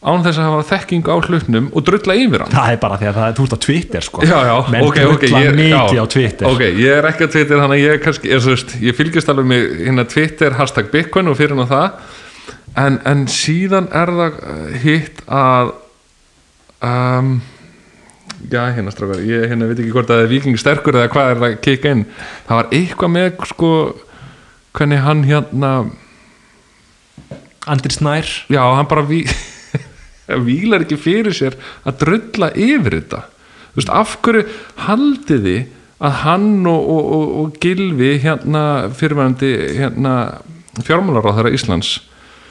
án 0.04 0.24
þess 0.24 0.40
að 0.40 0.48
hafa 0.50 0.64
þekking 0.68 1.06
á 1.08 1.16
hlutnum 1.24 1.68
og 1.72 1.84
drulla 1.86 2.16
yfir 2.20 2.44
hann. 2.44 2.52
Það 2.52 2.74
er 2.74 2.80
bara 2.82 2.98
því 3.00 3.08
að 3.08 3.16
það 3.18 3.28
er 3.28 3.36
þú 3.38 3.46
ert 3.46 3.54
á 3.56 3.60
Twitter 3.64 4.04
sko. 4.04 4.24
já, 4.24 4.36
já, 4.48 4.56
menn 4.74 4.84
ok, 4.84 4.98
ok 5.12 5.22
drulla 5.22 5.40
ég, 5.44 5.56
mikið 5.60 6.00
á 6.00 6.06
Twitter. 6.14 6.48
Ok, 6.50 6.64
ég 6.82 6.98
er 6.98 7.08
ekki 7.08 7.24
á 7.24 7.32
Twitter 7.34 7.62
þannig 7.62 7.78
að 7.78 7.86
ég 7.86 8.04
kannski, 8.04 8.30
ég, 8.32 8.44
veist, 8.44 8.76
ég 8.84 8.98
fylgist 8.98 9.32
alveg 9.32 9.48
með 9.48 9.64
hérna 9.80 10.04
Twitter 10.12 10.58
hashtag 10.58 10.92
Bitcoin 10.92 11.32
og 11.32 11.38
fyrir 11.40 11.56
nú 11.56 11.64
það. 11.70 12.12
En, 12.84 13.00
en 13.08 13.24
síðan 13.30 13.88
er 13.94 14.12
það 14.18 14.38
uh, 14.44 14.78
hitt 14.82 15.24
að 15.30 15.72
um, 16.84 17.34
já, 18.52 18.60
hérna 18.76 18.92
strákar 18.92 19.24
ég 19.24 19.48
hérna 19.48 19.70
veit 19.70 19.80
ekki 19.80 19.94
hvort 19.94 20.10
að 20.10 20.20
það 20.20 20.26
er 20.26 20.32
viking 20.34 20.60
sterkur 20.60 21.00
eða 21.00 21.12
hvað 21.14 21.32
er 21.32 21.40
það 21.40 21.48
að 21.48 21.60
kika 21.64 21.94
inn. 21.96 22.06
Það 22.48 22.60
var 22.60 22.72
eitthvað 22.80 23.14
með 23.14 23.44
sko 23.54 23.74
hvernig 24.74 25.04
hann 25.06 25.24
hérna 25.28 25.74
Andri 27.64 27.92
Snær. 27.94 28.28
Já, 28.52 28.60
hann 28.76 28.88
bara 28.90 29.06
ví, 29.08 29.22
vílar 30.46 30.84
ekki 30.84 30.98
fyrir 31.00 31.36
sér 31.36 31.56
að 31.84 32.04
drulla 32.04 32.50
yfir 32.52 32.98
þetta. 33.00 33.24
Þú 33.74 33.80
veist, 33.80 33.92
af 33.92 34.16
hverju 34.24 34.44
haldiði 34.86 35.58
að 36.04 36.16
hann 36.24 36.48
og, 36.70 36.88
og, 36.94 37.12
og, 37.16 37.28
og 37.42 37.60
Gilvi 37.62 38.16
hérna 38.22 38.64
fyrirvændi 38.94 39.52
hérna 39.78 40.14
fjármálaráðara 40.84 41.52
Íslands? 41.54 41.98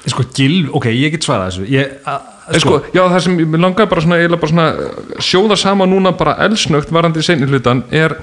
Sko, 0.04 0.26
Gil, 0.36 0.68
ok, 0.76 0.90
ég 0.91 1.14
get 1.16 1.24
svarað 1.24 1.54
þessu. 1.54 1.66
Ég, 1.72 1.91
að, 2.10 2.30
sko, 2.58 2.62
sko, 2.64 2.80
já 2.95 3.04
það 3.08 3.20
sem 3.26 3.38
ég 3.40 3.54
langaði 3.56 3.91
bara 3.94 4.04
svona, 4.04 4.22
bara 4.36 4.52
svona 4.52 4.66
uh, 4.76 5.04
sjóða 5.24 5.58
sama 5.60 5.88
núna 5.88 6.12
bara 6.20 6.36
elsnögt 6.44 6.91
varandi 6.91 7.24
seinni 7.24 7.48
hlutan 7.48 7.86
er 7.91 8.18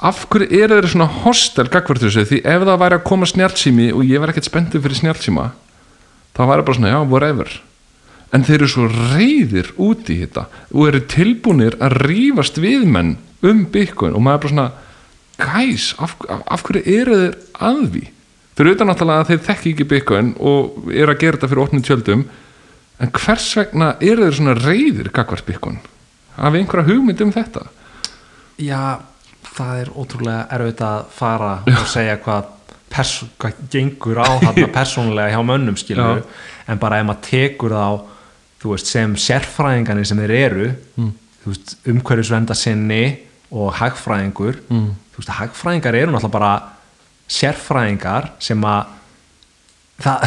af 0.00 0.24
hverju 0.32 0.48
eru 0.58 0.80
þeir 0.80 0.90
svona 0.94 1.10
hostel 1.22 1.68
gagvart 1.70 2.02
þessu? 2.02 2.26
Því 2.26 2.42
ef 2.42 2.66
það 2.66 2.82
væri 2.82 2.98
að 2.98 3.06
koma 3.06 3.28
snjálfsími 3.30 3.90
og 3.94 4.06
ég 4.08 4.22
var 4.22 4.32
ekkert 4.32 4.48
spenntið 4.48 4.86
fyrir 4.86 5.02
snjálfsíma 5.04 5.50
þá 6.34 6.42
væri 6.48 6.66
bara 6.66 6.78
svona 6.78 6.94
já 6.94 6.98
whatever 7.04 7.60
en 8.34 8.46
þeir 8.46 8.60
eru 8.60 8.70
svo 8.70 8.86
reyðir 8.90 9.72
út 9.80 10.10
í 10.12 10.20
þetta 10.22 10.46
og 10.70 10.86
eru 10.86 11.02
tilbúnir 11.10 11.76
að 11.82 11.98
rífast 12.06 12.60
við 12.62 12.86
menn 12.86 13.16
um 13.46 13.64
Bitcoin. 13.72 14.14
Og 14.14 14.22
maður 14.22 14.36
er 14.36 14.42
bara 14.44 14.54
svona 14.54 14.68
gæs, 15.40 15.94
af, 15.98 16.14
af, 16.28 16.44
af 16.46 16.64
hverju 16.66 16.82
eru 17.00 17.18
þeir 17.22 17.36
að 17.70 17.82
því? 17.94 18.04
Fyrir 18.60 18.76
utan 18.76 18.90
náttúrulega 18.90 19.24
að 19.24 19.32
þeir 19.32 19.42
þekki 19.48 19.72
ekki 19.74 19.88
Bitcoin 19.94 20.32
og 20.38 20.90
eru 20.92 21.14
að 21.14 21.22
gera 21.22 21.38
þetta 21.38 21.50
fyrir 21.50 21.64
opnum 21.64 21.84
tjöldum. 21.86 22.24
En 23.00 23.12
hvers 23.16 23.48
vegna 23.56 23.94
eru 24.04 24.26
þeir 24.26 24.38
svona 24.38 24.56
reyðir 24.60 25.10
gagvart 25.16 25.46
Bitcoin? 25.48 25.80
Hafi 26.36 26.60
einhverja 26.60 26.88
hugmynd 26.90 27.24
um 27.24 27.34
þetta? 27.34 27.66
Já, 28.60 29.00
það 29.56 29.82
er 29.82 29.92
ótrúlega 29.96 30.46
erfitt 30.54 30.84
að 30.84 31.02
fara 31.16 31.52
og 31.64 31.86
segja 31.90 32.18
hvað, 32.20 32.54
hvað 33.40 33.60
gengur 33.72 34.20
á 34.20 34.28
þarna 34.44 34.70
persónulega 34.78 35.34
hjá 35.34 35.44
mönnum 35.48 35.78
skilur 35.80 36.22
en 36.68 36.80
bara 36.82 37.00
ef 37.00 37.08
maður 37.08 37.24
tekur 37.30 37.74
þá 37.74 37.86
þú 38.60 38.74
veist, 38.74 38.90
sem 38.90 39.16
sérfræðingarnir 39.16 40.08
sem 40.08 40.20
þeir 40.20 40.36
eru 40.36 40.68
mm. 40.70 41.10
þú 41.42 41.52
veist, 41.52 41.74
umhverfisvenda 41.88 42.56
sinni 42.58 43.02
og 43.50 43.72
hagfræðingur 43.80 44.60
mm. 44.68 44.88
þú 45.14 45.22
veist, 45.22 45.34
hagfræðingar 45.38 45.98
eru 45.98 46.14
náttúrulega 46.14 46.36
bara 46.36 46.54
sérfræðingar 47.30 48.32
sem 48.42 48.64
að 48.66 48.96
það, 50.02 50.26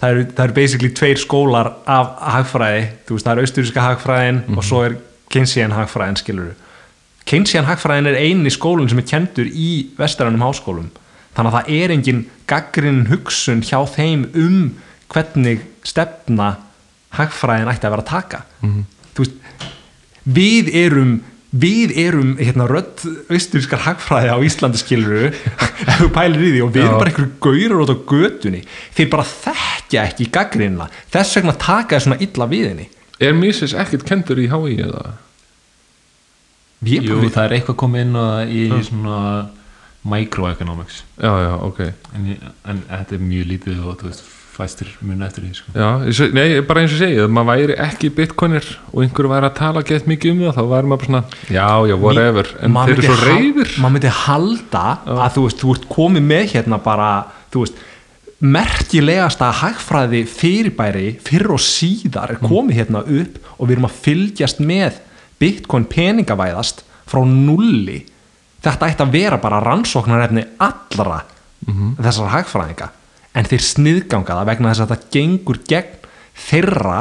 það 0.00 0.14
eru, 0.14 0.24
það 0.32 0.44
eru 0.46 0.56
basically 0.60 0.94
tveir 1.00 1.22
skólar 1.22 1.72
af 1.86 2.14
hagfræði 2.38 2.86
þú 3.08 3.18
veist, 3.18 3.28
það 3.28 3.34
er 3.34 3.44
austuríska 3.44 3.86
hagfræðin 3.86 4.42
og 4.56 4.64
svo 4.66 4.86
er 4.86 4.98
Keynesian 5.28 5.76
hagfræðin 5.76 6.22
skilur 6.22 6.54
Keynesian 7.28 7.68
hagfræðin 7.68 8.08
er 8.08 8.22
eini 8.22 8.50
skólinn 8.52 8.88
sem 8.90 9.02
er 9.02 9.08
kendur 9.10 9.50
í 9.52 9.70
vesterannum 9.98 10.46
háskólum 10.46 10.88
þannig 11.36 11.50
að 11.50 11.58
það 11.58 11.74
er 11.78 11.92
engin 11.94 12.22
gaggrinn 12.48 13.02
hugsun 13.10 13.60
hjá 13.62 13.82
þeim 13.92 14.24
um 14.32 14.62
hvernig 15.12 15.60
stefna 15.86 16.56
hagfræðin 17.16 17.70
ætti 17.72 17.88
að 17.88 17.94
vera 17.96 18.04
að 18.04 18.12
taka. 18.12 18.44
Mhm. 18.62 18.84
þú 19.14 19.24
veist 19.24 19.66
við 20.28 20.74
erum 20.76 21.12
við 21.48 21.94
erum 21.96 22.34
hérna 22.36 22.66
rödd 22.68 23.00
austurískar 23.32 23.80
hagfræði 23.86 24.28
á 24.28 24.38
Íslandi 24.44 24.80
skiluru 24.82 25.30
ef 25.32 25.94
þú 26.02 26.08
pælir 26.12 26.42
í 26.44 26.50
því 26.52 26.60
og 26.66 26.74
við 26.74 26.84
erum 26.84 26.98
bara 27.00 27.12
einhverju 27.12 27.30
gaurur 27.40 27.84
út 27.86 27.92
á 27.94 27.98
götunni. 28.12 28.60
Þeir 28.92 29.08
bara 29.14 29.24
þekkja 29.24 30.04
ekki 30.10 30.28
gaggrinna 30.34 30.90
þess 31.08 31.38
vegna 31.38 31.56
taka 31.56 31.96
þeir 31.96 32.04
svona 32.04 32.20
illa 32.20 32.50
við 32.52 32.66
henni. 32.68 32.88
Er 33.18 33.32
Mises 33.34 33.72
ekkert 33.74 34.04
kendur 34.06 34.38
í 34.38 34.46
HÍ 34.52 34.76
eða? 34.84 35.14
Jú, 36.86 37.00
við, 37.02 37.32
það 37.34 37.44
er 37.46 37.54
eitthvað 37.56 37.78
komið 37.80 38.04
inn 38.04 38.18
í 38.54 38.82
svona 38.86 39.22
microeconomics. 40.08 41.00
Já, 41.18 41.32
já, 41.42 41.54
ok. 41.66 41.80
En, 42.14 42.28
en 42.70 42.82
þetta 42.86 43.16
er 43.16 43.24
mjög 43.24 43.48
lítið 43.52 43.80
og 43.82 43.96
þú 43.98 44.10
veist, 44.12 44.28
fæstir 44.58 44.90
mun 45.06 45.22
eftir 45.22 45.44
því 45.44 45.52
sko. 45.54 45.72
já, 45.74 45.88
ég 46.08 46.34
nei, 46.34 46.46
bara 46.66 46.82
eins 46.82 46.94
og 46.96 47.02
segja, 47.02 47.26
ef 47.26 47.34
maður 47.34 47.50
væri 47.52 47.76
ekki 47.84 48.10
bitcoinir 48.16 48.66
og 48.90 49.04
einhverju 49.04 49.30
væri 49.32 49.48
að 49.48 49.58
tala 49.58 49.84
gett 49.86 50.08
mikið 50.10 50.34
um 50.34 50.40
það 50.46 50.58
þá 50.58 50.64
væri 50.72 50.90
maður 50.90 51.02
bara 51.02 51.10
svona, 51.10 51.22
já, 51.54 51.68
já, 51.90 51.94
whatever. 52.02 52.50
En 52.62 52.78
þeir 52.78 52.94
eru 52.94 53.06
svo 53.06 53.18
reyðir 53.22 53.76
maður 53.78 53.94
myndi 53.96 54.14
halda 54.22 54.84
að 55.14 55.30
þú 55.36 55.46
veist, 55.46 55.62
þú 55.62 55.76
ert 55.76 55.88
komið 55.92 56.26
með 56.32 56.44
hérna 56.56 56.80
bara, 56.88 57.12
þú 57.54 57.64
veist 57.64 57.86
merkilegasta 58.38 59.48
hagfræði 59.62 60.22
fyrirbæri 60.30 61.08
fyrr 61.26 61.54
og 61.56 61.62
síðar 61.62 62.36
er 62.36 62.42
komið 62.42 62.82
hérna 62.82 63.02
upp 63.02 63.40
og 63.56 63.64
við 63.64 63.74
erum 63.76 63.88
að 63.88 63.96
fylgjast 64.04 64.62
með 64.62 65.00
bitcoin 65.42 65.86
peningavæðast 65.90 66.84
frá 67.08 67.24
nulli. 67.26 68.04
Þetta 68.62 68.90
ætti 68.90 69.04
að 69.04 69.14
vera 69.14 69.40
bara 69.42 69.62
rannsóknarefni 69.62 70.44
allra 70.62 71.24
þessara 71.66 72.32
hagfræðinga 72.36 72.88
en 73.38 73.48
þeir 73.48 73.64
sniðganga 73.68 74.40
það 74.40 74.50
vegna 74.50 74.72
þess 74.72 74.84
að 74.84 74.92
þetta 74.94 75.14
gengur 75.14 75.60
gegn 75.70 76.10
þeirra 76.48 76.98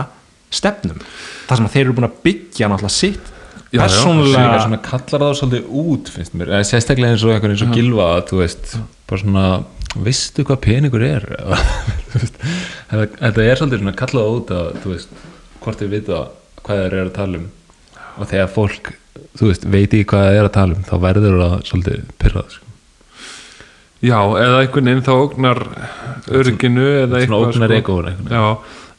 stefnum. 0.53 1.01
Þar 1.47 1.59
sem 1.59 1.72
þeir 1.73 1.84
eru 1.85 1.97
búin 1.97 2.07
að 2.07 2.22
byggja 2.27 2.69
náttúrulega 2.72 2.95
sitt 2.97 3.34
Já, 3.68 3.81
persónulega 3.84 4.59
svona 4.64 4.77
kallar 4.80 5.23
það 5.26 5.34
svolítið 5.41 5.72
út 5.81 6.11
finnst 6.14 6.35
mér, 6.39 6.51
eða 6.55 6.68
sérstaklega 6.69 7.15
eins 7.15 7.23
og 7.26 7.34
eitthvað 7.34 7.53
eins 7.53 7.64
og 7.65 7.73
gilva 7.76 8.05
að 8.14 8.22
þú 8.30 8.38
veist, 8.39 8.69
bara 9.09 9.22
svona 9.23 9.47
veistu 10.05 10.45
hvað 10.47 10.61
peningur 10.64 11.03
er? 11.03 11.26
Þetta, 12.93 13.43
er 13.43 13.59
svolítið 13.59 13.81
svona 13.81 13.95
kallað 13.99 14.30
út 14.38 14.53
að 14.55 14.69
þú 14.84 14.93
veist, 14.93 15.19
hvort 15.65 15.84
þið 15.84 15.91
vita 15.97 16.22
hvað 16.61 16.81
þeir 16.84 16.88
eru 16.88 17.03
að 17.09 17.18
tala 17.18 17.41
um. 17.41 17.49
Og 18.18 18.31
þegar 18.31 18.53
fólk, 18.55 18.93
þú 19.41 19.51
veist, 19.51 19.68
veit 19.76 19.89
ekki 19.89 20.07
hvað 20.14 20.30
þeir 20.30 20.39
eru 20.39 20.51
að 20.51 20.55
tala 20.61 20.77
um 20.77 20.88
þá 20.88 20.95
verður 21.03 21.38
það 21.43 21.57
svolítið 21.72 22.07
pyrrað 22.23 22.55
sko. 22.55 22.66
Já, 24.01 24.17
eða 24.17 24.63
einhvern 24.63 24.91
veginn 24.91 25.05
þá 25.05 25.13
ógnar 25.15 25.63
örginu 26.27 26.89
eða 27.03 27.21
svona 27.21 27.21
eitthvað 27.21 27.47
ógnar 27.47 27.77
sko. 27.81 27.97
veginn. 28.07 28.31
já, 28.31 28.45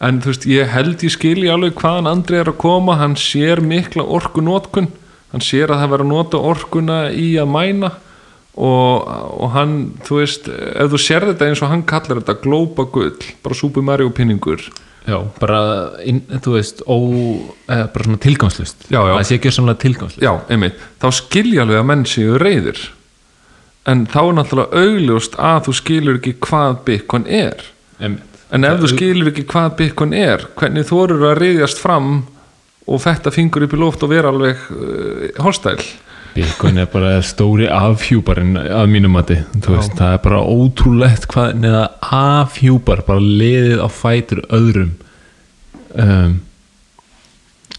en 0.08 0.22
þú 0.24 0.32
veist, 0.32 0.48
ég 0.50 0.72
held 0.74 1.04
ég 1.06 1.14
skilji 1.14 1.52
alveg 1.52 1.78
hvaðan 1.78 2.10
Andri 2.10 2.40
er 2.40 2.50
að 2.52 2.60
koma. 2.62 2.98
Hann 3.00 3.16
sér 3.18 3.62
mikla 3.64 4.06
orkunótkun 4.06 4.90
hann 5.32 5.44
sér 5.44 5.72
að 5.72 5.82
það 5.82 5.94
verður 5.94 6.06
að 6.06 6.12
nota 6.12 6.42
orkuna 6.50 6.98
í 7.12 7.30
að 7.40 7.50
mæna. 7.52 7.94
Og, 8.58 9.04
og 9.38 9.52
hann, 9.54 9.74
þú 10.02 10.16
veist 10.18 10.48
ef 10.50 10.88
þú 10.90 10.98
sér 10.98 11.28
þetta 11.28 11.46
eins 11.46 11.60
og 11.62 11.70
hann 11.70 11.84
kallar 11.86 12.18
þetta 12.18 12.40
glópa 12.42 12.88
gull, 12.90 13.14
bara 13.44 13.54
Super 13.54 13.84
Mario 13.86 14.10
pinningur 14.10 14.64
Já, 15.06 15.20
bara, 15.38 15.60
inn, 16.02 16.24
þú 16.42 16.56
veist, 16.56 16.82
ó, 16.82 16.98
eða 17.70 17.84
bara 17.94 18.08
svona 18.08 18.18
tilgangslust 18.24 18.88
Já, 18.90 18.98
já. 18.98 19.12
Það 19.12 19.28
sé 19.28 19.38
ekki 19.38 19.52
svona 19.54 19.76
tilgangslust 19.78 20.26
já, 20.26 20.32
einmitt, 20.50 20.82
þá 20.98 21.06
skilja 21.20 21.62
alveg 21.62 21.78
að 21.78 21.86
menn 21.92 22.02
séu 22.10 22.34
reyðir 22.42 22.82
en 23.88 24.06
þá 24.10 24.18
er 24.22 24.34
náttúrulega 24.38 24.82
augljóst 24.84 25.38
að 25.40 25.60
þú 25.68 25.76
skilur 25.78 26.18
ekki 26.18 26.34
hvað 26.44 26.80
Bitcoin 26.86 27.28
er. 27.28 27.62
Einmitt. 27.98 28.42
en 28.54 28.64
ef 28.64 28.82
þú 28.82 28.90
skilur 28.92 29.30
ekki 29.32 29.46
hvað 29.50 29.70
Bitcoin 29.78 30.12
er 30.16 30.44
hvernig 30.58 30.88
þú 30.88 31.00
eru 31.04 31.22
að 31.28 31.40
reyðjast 31.42 31.80
fram 31.82 32.12
og 32.88 33.00
fetta 33.04 33.32
fingur 33.34 33.66
upp 33.66 33.74
í 33.74 33.80
loft 33.80 34.04
og 34.06 34.12
vera 34.12 34.30
alveg 34.32 34.68
uh, 34.72 35.24
hostæl 35.44 35.80
Bitcoin 36.36 36.78
er 36.78 36.86
bara 36.92 37.16
stóri 37.26 37.66
afhjúparinn 37.72 38.54
að 38.60 38.92
mínum 38.92 39.16
mati, 39.16 39.40
veist, 39.64 39.96
það 39.98 40.12
er 40.14 40.20
bara 40.22 40.42
ótrúlegt 40.44 41.26
hvað 41.32 41.56
neða 41.64 41.84
afhjúpar 42.14 43.02
bara 43.08 43.24
liðið 43.24 43.80
á 43.82 43.88
fætur 43.90 44.44
öðrum. 44.54 44.92
Um, 45.98 46.36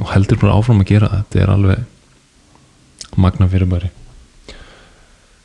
og 0.01 0.11
heldur 0.11 0.41
bara 0.41 0.57
áfram 0.57 0.81
að 0.83 0.91
gera 0.91 1.11
það 1.11 1.23
þetta 1.23 1.41
er 1.43 1.53
alveg 1.53 3.15
magna 3.19 3.47
fyrir 3.51 3.69
bari 3.69 3.91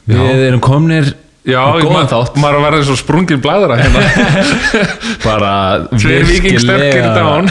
Við 0.09 0.43
erum 0.49 0.63
komnir 0.65 1.13
Já, 1.45 1.61
góðan 1.77 2.09
þátt. 2.09 2.39
maður 2.41 2.57
að 2.57 2.63
verða 2.65 2.79
eins 2.81 2.91
og 2.95 2.99
sprungin 3.03 3.41
blæðra 3.45 3.77
hérna 3.77 4.01
bara 5.27 5.51
dán 5.93 7.51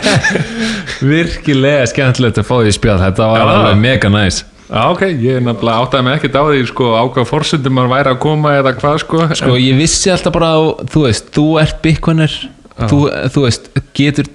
virkilega 1.10 1.88
skemmtilegt 1.90 2.38
að 2.38 2.46
fá 2.46 2.54
því 2.60 2.74
spjall. 2.76 3.00
Þetta 3.02 3.28
var 3.32 3.42
Já. 3.42 3.48
alveg 3.56 3.80
mega 3.82 4.12
næs. 4.14 4.44
Já, 4.70 4.84
ok, 4.92 5.02
ég 5.18 5.40
nefnilega 5.42 5.82
áttaði 5.82 6.06
mig 6.06 6.16
ekkert 6.20 6.38
á 6.38 6.42
því 6.46 6.60
sko, 6.70 6.92
á 6.94 7.02
hvað 7.10 7.26
forsendum 7.26 7.74
maður 7.74 7.92
væri 7.96 8.12
að 8.12 8.20
koma 8.22 8.52
eða 8.60 8.72
hvað 8.78 9.00
sko, 9.02 9.24
sko 9.40 9.56
ég 9.58 9.80
vissi 9.80 10.12
alltaf 10.14 10.36
bara 10.36 10.52
að, 10.54 10.68
þú 10.94 11.02
veist, 11.08 11.32
þú 11.34 11.46
ert 11.64 11.80
bitcoiner. 11.82 12.36
Þú, 12.80 12.98
þú 13.34 13.42
veist, 13.44 13.66
getur 13.98 14.28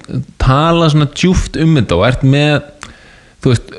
tala 0.43 0.91
svona 0.91 1.07
djúft 1.15 1.55
um 1.63 1.79
þetta 1.79 1.95
og 1.97 2.03
ert 2.11 2.25
með 2.27 2.67
þú 3.41 3.53
veist, 3.53 3.71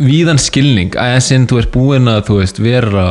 víðan 0.00 0.40
skilning 0.42 0.96
að 0.98 1.14
þessinn 1.18 1.46
þú 1.50 1.60
ert 1.60 1.72
búin 1.74 2.10
að 2.10 2.32
veist, 2.34 2.60
vera 2.62 3.06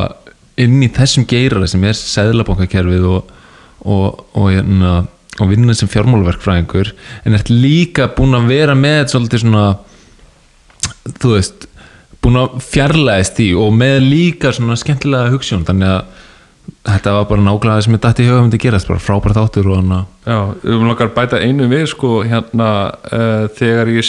inn 0.60 0.82
í 0.84 0.90
þessum 0.94 1.26
geirara 1.28 1.68
sem 1.70 1.84
er 1.86 1.96
seðlabankakerfið 1.98 3.06
og, 3.10 3.30
og, 3.84 4.24
og, 4.38 4.50
og, 4.58 5.12
og 5.40 5.50
vinna 5.50 5.74
sem 5.76 5.90
fjármálverkfræðingur 5.90 6.92
en 7.24 7.38
ert 7.38 7.50
líka 7.52 8.10
búin 8.16 8.36
að 8.38 8.50
vera 8.52 8.76
með 8.78 9.08
svolítið 9.14 9.46
svona 9.46 9.64
þú 11.20 11.32
veist 11.34 11.66
búin 12.24 12.40
að 12.40 12.60
fjarlæðist 12.64 13.40
í 13.44 13.48
og 13.58 13.72
með 13.76 13.98
líka 14.04 14.52
svona 14.54 14.76
skemmtilega 14.80 15.32
hugssjón 15.34 15.66
þannig 15.68 15.96
að 15.96 16.22
þetta 16.84 17.12
var 17.16 17.26
bara 17.28 17.44
nákvæmlega 17.44 17.74
það 17.74 17.86
sem 17.86 17.96
ég 17.96 18.02
dætti 18.04 18.24
í 18.24 18.28
huga 18.28 18.42
um 18.42 18.46
þetta 18.52 18.62
gerast, 18.62 18.88
bara 18.88 19.02
frábært 19.02 19.40
áttur 19.40 19.68
og 19.72 19.80
hann 19.80 19.96
að 19.98 20.04
Já, 20.24 20.38
við 20.62 20.70
viljum 20.70 20.92
okkar 20.94 21.10
bæta 21.16 21.40
einu 21.40 21.66
við 21.68 21.84
sko 21.92 22.12
hérna 22.24 22.68
uh, 23.10 23.44
þegar 23.58 23.92
ég 23.92 24.08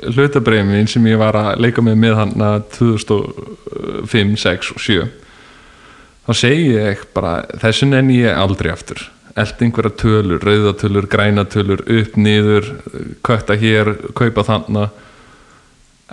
sélull 0.00 0.14
hlutabreymin 0.14 0.88
sem 0.88 1.06
ég 1.06 1.18
var 1.18 1.36
að 1.36 1.60
leika 1.60 1.82
með 1.82 1.96
með 1.96 2.14
hann 2.18 2.34
2005, 2.76 4.36
6 4.36 4.72
og 4.74 4.80
7 4.80 5.06
þá 6.26 6.32
segi 6.34 6.72
ég 6.74 7.04
bara 7.14 7.44
þessu 7.62 7.86
nenni 7.86 8.20
ég 8.24 8.36
aldrei 8.36 8.72
aftur. 8.72 8.98
Eld 9.36 9.60
einhverja 9.60 9.92
tölur, 10.00 10.40
rauðatölur, 10.40 11.06
grænatölur 11.12 11.82
upp, 11.84 12.14
niður, 12.16 12.70
kötta 13.22 13.54
hér 13.54 13.92
kaupa 14.16 14.42
þarna. 14.46 14.88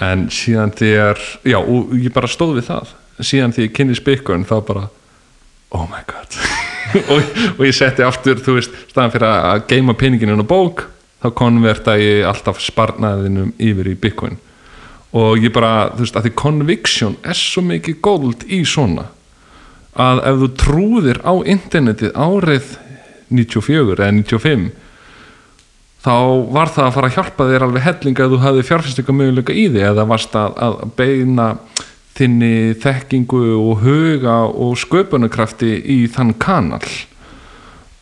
En 0.04 0.28
síðan 0.34 0.74
þegar 0.76 1.22
já, 1.48 1.58
og 1.62 1.94
ég 1.96 2.14
bara 2.14 2.28
stóð 2.28 2.60
við 2.60 2.68
það. 2.68 2.92
Síðan 3.24 3.56
þegar 3.56 3.70
ég 3.70 3.76
kynni 3.78 3.96
spikun 3.98 4.46
þá 4.50 4.56
bara 4.68 4.88
oh 5.74 5.88
my 5.90 6.04
god. 6.06 6.40
Og, 6.94 7.24
og 7.58 7.62
ég 7.66 7.74
setti 7.74 8.04
aftur, 8.06 8.38
þú 8.38 8.54
veist 8.60 8.74
staðan 8.92 9.14
fyrir 9.16 9.24
að 9.26 9.64
geima 9.72 9.96
peninginu 9.98 10.36
á 10.38 10.46
bók 10.46 10.84
þá 11.24 11.30
konverta 11.40 11.96
ég 12.00 12.28
alltaf 12.28 12.60
sparnaðinum 12.60 13.54
yfir 13.58 13.94
í 13.94 13.98
bitcoin. 14.00 14.36
Og 15.16 15.40
ég 15.40 15.54
bara, 15.54 15.92
þú 15.94 16.04
veist, 16.04 16.16
að 16.18 16.28
því 16.28 16.36
conviction 16.42 17.18
er 17.24 17.38
svo 17.38 17.64
mikið 17.66 18.00
gold 18.04 18.46
í 18.50 18.64
svona 18.68 19.08
að 19.94 20.24
ef 20.26 20.40
þú 20.42 20.48
trúðir 20.58 21.20
á 21.22 21.34
internetið 21.46 22.16
árið 22.18 22.72
94 23.34 23.94
eða 23.94 24.10
95 24.18 24.72
þá 26.04 26.16
var 26.54 26.72
það 26.74 26.88
að 26.88 26.96
fara 26.98 27.10
að 27.10 27.18
hjálpa 27.18 27.48
þér 27.50 27.66
alveg 27.68 27.86
helling 27.88 28.20
að 28.20 28.34
þú 28.34 28.40
hafði 28.44 28.66
fjárfestingamöguleika 28.70 29.56
í 29.56 29.68
því 29.72 29.86
eða 29.92 30.08
varst 30.10 30.36
að, 30.36 30.58
að 30.66 30.80
beina 30.98 31.48
þinni 32.18 32.56
þekkingu 32.82 33.44
og 33.58 33.86
huga 33.86 34.36
og 34.50 34.76
sköpunarkrafti 34.82 35.72
í 35.94 36.04
þann 36.14 36.34
kanal. 36.42 36.84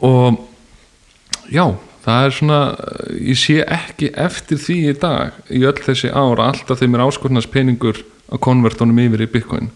Og 0.03 0.39
já, 1.51 1.67
það 2.05 2.25
er 2.25 2.35
svona 2.35 2.59
ég 3.19 3.39
sé 3.39 3.59
ekki 3.61 4.11
eftir 4.17 4.61
því 4.61 4.77
í 4.89 4.97
dag 5.01 5.37
í 5.49 5.63
öll 5.67 5.77
þessi 5.77 6.11
ára, 6.11 6.49
alltaf 6.51 6.81
þeim 6.81 6.97
er 6.97 7.05
áskornast 7.05 7.51
peningur 7.53 8.01
að 8.31 8.43
konvertónum 8.45 9.01
yfir 9.03 9.25
í 9.25 9.31
Bitcoin. 9.31 9.69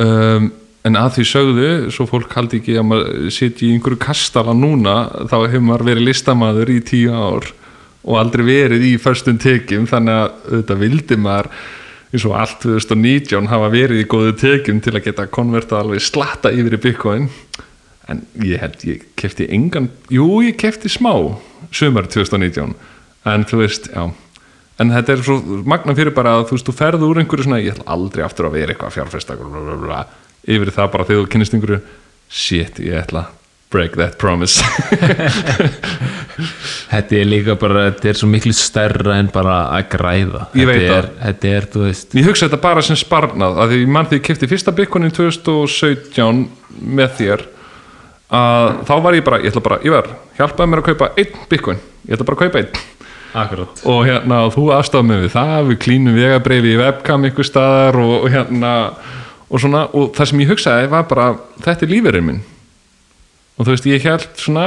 Um, 0.00 0.50
en 0.84 0.98
að 1.00 1.18
því 1.18 1.26
sögðu, 1.30 1.68
svo 1.94 2.06
fólk 2.08 2.32
haldi 2.36 2.60
ekki 2.60 2.78
að 2.80 2.88
maður 2.90 3.28
sitji 3.32 3.70
í 3.70 3.76
einhverju 3.76 4.00
kastala 4.02 4.54
núna 4.56 4.96
þá 5.30 5.38
hefur 5.46 5.64
maður 5.68 5.88
verið 5.90 6.08
listamaður 6.10 6.74
í 6.74 6.80
tíu 6.84 7.14
ár 7.14 7.48
og 8.04 8.18
aldrei 8.20 8.44
verið 8.44 8.84
í 8.90 8.92
förstum 9.00 9.38
tekjum 9.40 9.86
þannig 9.88 10.18
að 10.18 10.34
auðvitað 10.50 10.82
vildi 10.82 11.18
maður 11.24 11.50
eins 12.14 12.26
og 12.28 12.34
allt 12.38 12.58
2019 12.62 13.48
hafa 13.50 13.70
verið 13.72 14.02
í 14.02 14.08
góðu 14.10 14.34
tekjum 14.38 14.82
til 14.84 14.92
að 14.94 15.06
geta 15.08 15.26
konverta 15.32 15.80
alveg 15.80 16.04
slatta 16.04 16.52
yfir 16.54 16.76
í 16.76 16.82
Bitcoin 16.84 17.30
en 18.10 18.24
ég 18.44 18.60
held 18.60 18.84
ég 18.88 19.06
kefti 19.18 19.46
engan 19.54 19.88
jú 20.12 20.42
ég 20.44 20.58
kefti 20.60 20.90
smá 20.92 21.14
sumar 21.74 22.08
2019 22.10 22.74
en 23.24 23.46
þú 23.48 23.62
veist, 23.62 23.88
já. 23.88 24.10
En 24.82 24.90
þetta 24.90 25.14
er 25.14 25.22
svo 25.24 25.62
magna 25.64 25.94
fyrir 25.96 26.12
bara 26.16 26.34
að 26.38 26.48
þú 26.50 26.58
veist, 26.58 26.68
þú 26.68 26.74
ferð 26.76 27.06
úr 27.06 27.22
einhverju 27.22 27.46
svona, 27.46 27.62
ég 27.62 27.76
ætla 27.76 27.86
aldrei 27.94 28.24
aftur 28.26 28.48
að 28.48 28.58
vera 28.58 28.74
eitthvað 28.74 29.38
blablabla, 29.38 30.02
yfir 30.50 30.72
það 30.74 30.90
bara 30.92 31.06
þegar 31.08 31.22
þú 31.22 31.30
kynnist 31.32 31.56
einhverju 31.56 31.80
shit, 32.28 32.82
ég 32.82 33.00
ætla 33.04 33.28
break 33.74 33.96
that 33.98 34.18
promise. 34.18 34.62
Þetta 36.94 37.16
er 37.18 37.26
líka 37.26 37.54
bara, 37.58 37.88
þetta 37.90 38.08
er 38.10 38.18
svo 38.18 38.28
miklu 38.30 38.52
stærra 38.54 39.16
en 39.18 39.28
bara 39.34 39.54
að 39.74 39.88
græða. 39.94 40.42
Ég 40.58 40.68
veit 40.68 40.82
er, 40.82 40.92
það. 40.92 41.08
þetta 41.24 41.50
er, 41.50 41.66
þú 41.72 41.82
veist 41.84 42.14
ég 42.18 42.28
hugsa 42.28 42.48
þetta 42.48 42.60
bara 42.62 42.84
sem 42.86 42.98
sparnað 42.98 43.58
að 43.62 43.74
því 43.74 43.88
mann 43.96 44.08
því 44.10 44.18
ég 44.18 44.26
kefti 44.28 44.50
fyrsta 44.50 44.74
Bitcoinin 44.74 45.14
2017 45.14 46.42
með 46.98 47.08
þér 47.18 47.44
að 48.32 48.70
þá 48.88 48.94
var 49.04 49.18
ég 49.18 49.26
bara, 49.26 49.40
ég 49.42 49.52
ætla 49.52 49.64
bara, 49.64 49.80
ég 49.84 49.94
var 49.94 50.08
hjálpaði 50.38 50.70
mér 50.70 50.82
að 50.82 50.88
kaupa 50.90 51.10
einn 51.20 51.44
Bitcoin, 51.50 51.82
ég 52.08 52.16
ætla 52.16 52.28
bara 52.28 52.38
að 52.38 52.44
kaupa 52.46 52.62
einn. 52.62 52.84
Akkurat. 53.34 53.80
Og 53.90 54.00
hérna, 54.06 54.40
þú 54.54 54.68
aðstofað 54.76 55.06
mig 55.08 55.22
við 55.24 55.32
það 55.34 55.68
við 55.72 55.78
klínum 55.82 56.16
vegabreifi 56.16 56.70
í 56.70 56.78
webcam 56.78 57.28
ykkur 57.30 57.48
staðar 57.48 57.98
og, 57.98 58.12
og 58.20 58.28
hérna 58.30 58.72
og 59.50 59.62
svona, 59.62 59.84
og 59.90 60.12
það 60.14 60.30
sem 60.30 60.42
ég 60.44 60.52
hugsaði 60.52 60.90
var 60.92 61.08
bara 61.10 61.26
þetta 61.64 61.86
er 61.86 61.90
lífurinn 61.90 62.28
minn. 62.28 62.42
Og 63.54 63.66
þú 63.66 63.74
veist, 63.74 63.88
ég 63.90 64.06
held 64.06 64.30
svona 64.38 64.64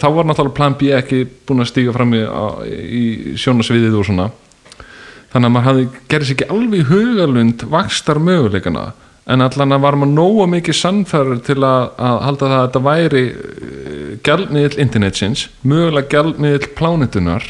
þá 0.00 0.06
var 0.16 0.28
náttúrulega 0.28 0.56
plan 0.56 0.76
B 0.80 0.92
ekki 0.96 1.24
búin 1.48 1.64
að 1.64 1.72
stíga 1.72 1.96
fram 1.96 2.14
í, 2.16 2.22
í 3.00 3.02
sjónasviðið 3.40 3.98
og 4.00 4.06
svona. 4.08 4.30
Þannig 5.30 5.48
að 5.48 5.54
maður 5.54 5.68
hafði 5.68 5.88
gerðis 6.10 6.32
ekki 6.34 6.50
alveg 6.52 6.88
hugalund 6.90 7.64
vakstar 7.72 8.20
möguleikana 8.20 8.86
en 9.26 9.40
allan 9.44 9.72
að 9.76 9.82
var 9.84 9.96
maður 10.00 10.14
nóga 10.16 10.46
mikið 10.54 10.74
sannfæður 10.80 11.40
til 11.46 11.58
að, 11.66 11.90
að 12.00 12.20
halda 12.26 12.46
það 12.50 12.56
að 12.58 12.66
þetta 12.66 12.82
væri 12.88 13.24
gjaldmiðl 14.26 14.78
internetsins 14.84 15.44
mögulega 15.62 16.08
gjaldmiðl 16.16 16.70
plánetunar 16.78 17.46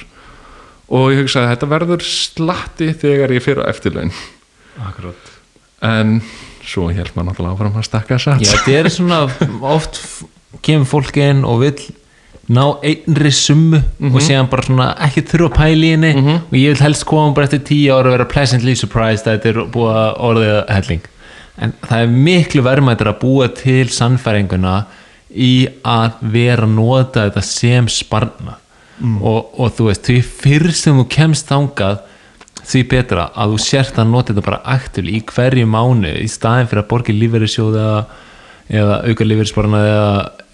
og 0.91 1.13
ég 1.15 1.23
hugsaði 1.23 1.47
að 1.47 1.53
þetta 1.55 1.69
verður 1.71 2.05
slatti 2.07 2.89
þegar 2.99 3.33
ég 3.37 3.45
fyrir 3.45 3.63
á 3.63 3.71
eftirlaun. 3.71 4.11
Akkurat. 4.89 5.31
En 5.87 6.17
svo 6.67 6.89
held 6.93 7.13
maður 7.15 7.31
náttúrulega 7.31 7.55
áfram 7.57 7.79
að 7.81 7.87
stakka 7.87 8.19
satt 8.21 8.43
Já, 8.45 8.51
þetta 8.53 8.77
er 8.81 8.91
svona 8.93 9.21
oft 9.71 10.01
kemur 10.67 10.89
fólk 10.91 11.17
inn 11.23 11.45
og 11.47 11.63
vill 11.63 11.79
ná 12.51 12.65
einri 12.83 13.31
summu 13.31 13.79
Mhm. 13.79 14.11
og 14.17 14.21
séðan 14.27 14.51
bara 14.51 14.67
svona 14.67 14.89
ekki 15.07 15.23
þurfa 15.31 15.47
að 15.53 15.57
pæla 15.61 15.87
í 15.87 15.91
henni. 15.95 16.13
Og 16.51 16.57
ég 16.59 16.75
vil 16.75 16.83
helst 16.83 17.07
koma 17.07 17.33
bara 17.35 17.47
eftir 17.47 17.63
tíu 17.71 17.95
ára 17.95 18.11
og 18.11 18.17
vera 18.19 18.27
pleasantly 18.27 18.75
surprised 18.75 19.27
að 19.31 19.39
þetta 19.39 19.49
er 19.55 19.71
búið 19.71 19.95
að 20.03 20.21
orðið 20.29 20.53
að 20.59 20.75
helling 20.75 21.03
en 21.61 21.75
það 21.85 22.05
er 22.05 22.15
miklu 22.29 22.65
verðmættir 22.65 23.11
að 23.11 23.21
búa 23.21 23.49
til 23.57 23.87
sannfæringuna 23.93 24.77
í 25.31 25.69
að 25.87 26.23
vera 26.33 26.67
að 26.67 26.75
nota 26.75 27.27
þetta 27.29 27.43
sem 27.47 27.89
sparna 27.93 28.57
og, 29.01 29.53
og 29.61 29.75
þú 29.77 29.89
veist, 29.89 30.09
því 30.09 30.17
fyrst 30.25 30.87
sem 30.87 30.99
þú 30.99 31.07
kemst 31.13 31.51
þangað 31.51 32.01
því 32.71 32.83
betra 32.91 33.29
að 33.35 33.55
þú 33.55 33.61
sért 33.65 34.01
að 34.01 34.11
nota 34.11 34.33
þetta 34.33 34.47
bara 34.47 34.61
aktul 34.75 35.07
í 35.09 35.21
hverju 35.27 35.69
mánu 35.71 36.13
í 36.21 36.27
staðin 36.31 36.69
fyrir 36.71 36.85
að 36.85 36.91
borga 36.91 37.15
lífeyrissjóð 37.17 37.79
eða, 37.81 38.03
eða 38.81 38.99
auka 39.07 39.29
lífeyrissparnað 39.29 39.89
eða, 39.93 40.11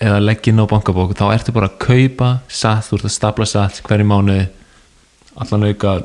eða 0.09 0.21
leggja 0.23 0.53
inn 0.53 0.63
á 0.63 0.71
bankabók 0.71 1.17
þá 1.19 1.27
ertu 1.33 1.57
bara 1.57 1.71
að 1.73 1.81
kaupa 1.83 2.31
satt, 2.47 2.87
þú 2.89 3.01
ert 3.01 3.09
að 3.11 3.17
stapla 3.17 3.49
satt 3.51 3.83
hverju 3.87 4.09
mánu 4.13 4.39
allan 5.37 5.69
auka 5.69 5.99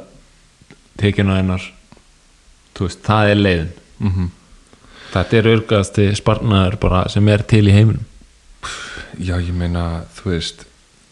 tekinu 1.00 1.38
hennar. 1.38 1.64
Þú 2.76 2.88
veist, 2.88 3.04
það 3.06 3.32
er 3.32 3.42
leiðin 3.46 3.72
þetta 5.14 5.38
er 5.42 5.50
örgasti 5.56 6.10
sparnaður 6.18 6.78
bara 6.82 7.06
sem 7.12 7.28
er 7.32 7.44
til 7.48 7.66
í 7.68 7.76
heiminum. 7.76 8.06
Já, 9.20 9.36
ég 9.42 9.54
meina, 9.56 10.04
þú 10.18 10.30
veist 10.32 10.68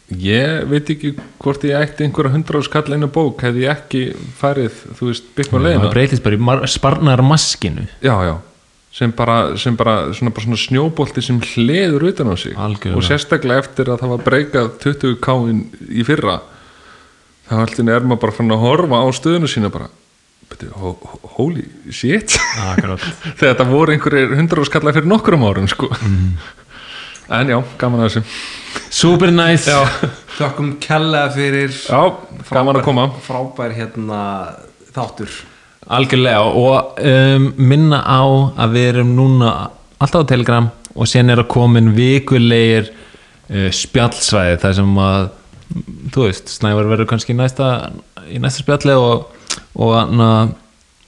ég 0.09 0.63
veit 0.69 0.89
ekki 0.89 1.11
hvort 1.41 1.63
ég 1.67 1.77
ætti 1.77 2.05
einhverja 2.07 2.33
hundra 2.33 2.61
skall 2.65 2.95
einu 2.95 3.09
bók 3.13 3.43
hefði 3.45 3.65
ég 3.67 3.73
ekki 3.75 4.03
farið, 4.39 4.77
þú 4.97 5.09
veist, 5.11 5.27
byggt 5.37 5.53
með 5.53 5.65
leiðina. 5.67 5.83
það 5.83 5.93
breytist 5.93 6.23
bara 6.25 6.35
í 6.39 6.41
mar- 6.41 6.63
sparnaðar 6.65 7.21
maskinu 7.29 7.85
Já, 8.01 8.15
já, 8.25 8.35
sem 8.91 9.11
bara, 9.13 9.35
sem 9.57 9.75
bara, 9.77 9.97
svona, 10.17 10.33
bara 10.33 10.45
svona 10.47 10.57
snjóbolti 10.57 11.21
sem 11.21 11.39
hleður 11.51 12.07
utan 12.09 12.33
á 12.33 12.35
sig. 12.41 12.55
Algjörlega. 12.57 12.97
og 12.97 13.05
sérstaklega 13.05 13.59
eftir 13.61 13.85
að 13.93 14.01
það 14.01 14.13
var 14.15 14.25
breykað 14.25 14.71
20 14.81 15.19
káin 15.21 15.61
í 15.93 16.05
fyrra 16.07 16.39
þá 17.49 17.53
er 17.89 18.05
maður 18.05 18.21
bara 18.25 18.37
fann 18.37 18.51
að 18.53 18.65
horfa 18.65 18.97
á 19.01 19.07
stöðunu 19.13 19.49
sína 19.49 19.69
bara 19.73 19.89
holy 21.37 21.65
shit. 21.91 22.35
Þegar 22.79 22.97
þetta 23.41 23.67
voru 23.69 23.93
einhverjir 23.95 24.33
hundra 24.37 24.63
og 24.63 24.69
skalla 24.69 24.93
fyrir 24.95 25.09
nokkrum 25.09 25.45
árum 25.47 25.69
sko. 25.71 25.91
Mhm. 25.95 26.31
en 27.29 27.51
já, 27.53 27.59
gaman 27.77 28.01
að 28.01 28.09
þessu. 28.09 28.23
Super 28.89 29.31
nice. 29.31 29.69
Já, 29.69 29.85
þökkum 30.39 30.71
kellega 30.81 31.29
fyrir 31.35 31.69
já 31.69 32.01
gaman 32.49 32.79
að 32.79 32.87
koma. 32.87 33.07
frábær 33.27 33.75
hérna 33.77 34.21
þáttur. 34.95 35.29
Algjörlega 35.89 36.41
og 36.41 36.97
um, 37.01 37.51
minna 37.57 38.01
á 38.05 38.21
að 38.65 38.73
við 38.75 38.87
erum 38.93 39.13
núna 39.17 39.51
alltaf 40.01 40.25
á 40.25 40.29
Telegram 40.29 40.69
og 40.95 41.07
sen 41.09 41.29
er 41.29 41.41
að 41.41 41.49
komin 41.53 41.93
vikulegir 41.95 42.89
uh, 42.91 43.69
spjallsvæði 43.73 44.59
þar 44.61 44.75
sem 44.81 44.99
að 45.05 45.29
þú 46.13 46.25
veist, 46.25 46.49
Snævar 46.51 46.89
verður 46.89 47.09
kannski 47.11 47.35
næsta, 47.37 47.91
í 48.29 48.41
næsta 48.41 48.63
spjalli 48.63 48.95
og, 48.97 49.29
og, 49.75 49.95
hana, 49.95 50.29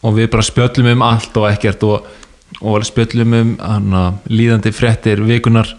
og 0.05 0.17
við 0.17 0.31
bara 0.33 0.45
spjöllum 0.45 0.91
um 0.95 1.05
allt 1.05 1.37
og 1.41 1.49
ekkert 1.49 1.85
og, 1.87 2.09
og 2.61 2.85
spjöllum 2.85 3.37
um 3.37 3.53
hana, 3.61 4.03
líðandi 4.29 4.73
fréttir 4.75 5.23
vikunar 5.25 5.71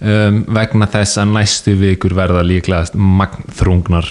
um, 0.00 0.44
vegna 0.54 0.88
þess 0.90 1.20
að 1.20 1.34
næstu 1.34 1.74
vikur 1.80 2.14
verða 2.16 2.44
líklegast 2.46 2.96
magnþrungnar 2.96 4.08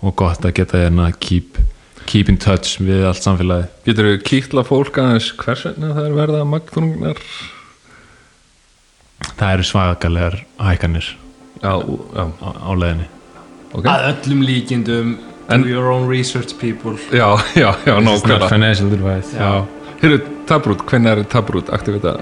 og 0.00 0.16
gott 0.16 0.44
að 0.46 0.56
geta 0.60 0.80
hérna 0.84 1.10
keep, 1.20 1.60
keep 2.08 2.30
in 2.32 2.40
touch 2.40 2.80
við 2.80 3.04
allt 3.08 3.24
samfélagi 3.24 3.68
getur 3.88 4.10
við 4.10 4.20
kýtla 4.26 4.64
fólk 4.66 5.00
aðeins 5.02 5.30
hvers 5.40 5.66
vegna 5.68 5.94
það 5.96 6.08
er 6.08 6.18
verða 6.18 6.42
magþrungnar 6.48 7.24
það 9.36 9.48
eru 9.52 9.68
svagalegar 9.68 10.38
hækanir 10.58 11.14
já, 11.60 11.72
já, 11.76 12.24
á, 12.24 12.48
á 12.56 12.70
leiðinni 12.72 13.10
ok. 13.72 13.86
Að 13.86 14.06
öllum 14.12 14.44
líkindum 14.46 15.16
do 15.50 15.66
your 15.66 15.90
own 15.90 16.08
research 16.08 16.54
people. 16.58 16.94
Já, 17.12 17.34
já, 17.56 17.74
já, 17.86 17.96
nákvæmlega. 18.00 18.48
financial 18.48 18.92
advice. 18.92 19.36
Já, 19.36 19.64
hérru, 20.02 20.20
tabrút, 20.46 20.84
hvernig 20.86 21.10
er 21.10 21.24
tabrút 21.24 21.70
aktivita, 21.74 22.16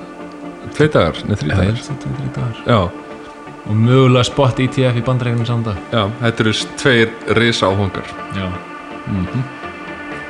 tvei 0.77 0.89
dagar, 0.89 1.21
neð 1.29 1.45
þrý 1.45 1.53
dagar. 1.57 2.63
já, 2.67 2.81
og 3.69 3.77
mögulega 3.77 4.25
spot 4.25 4.61
ETF 4.65 4.97
í 4.97 5.05
bandreikunum 5.05 5.47
samdag 5.49 5.77
já, 5.93 6.07
þetta 6.23 6.45
eru 6.45 6.53
tveir 6.81 7.09
risa 7.37 7.69
áhangar 7.69 8.13
já. 8.37 8.49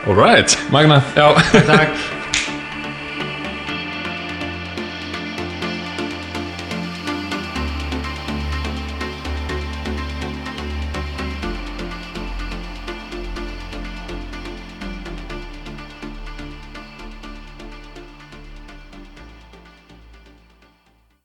alright, 0.06 0.58
Magna. 0.70 1.02
Já. 1.16 1.34
Takk 1.66 2.17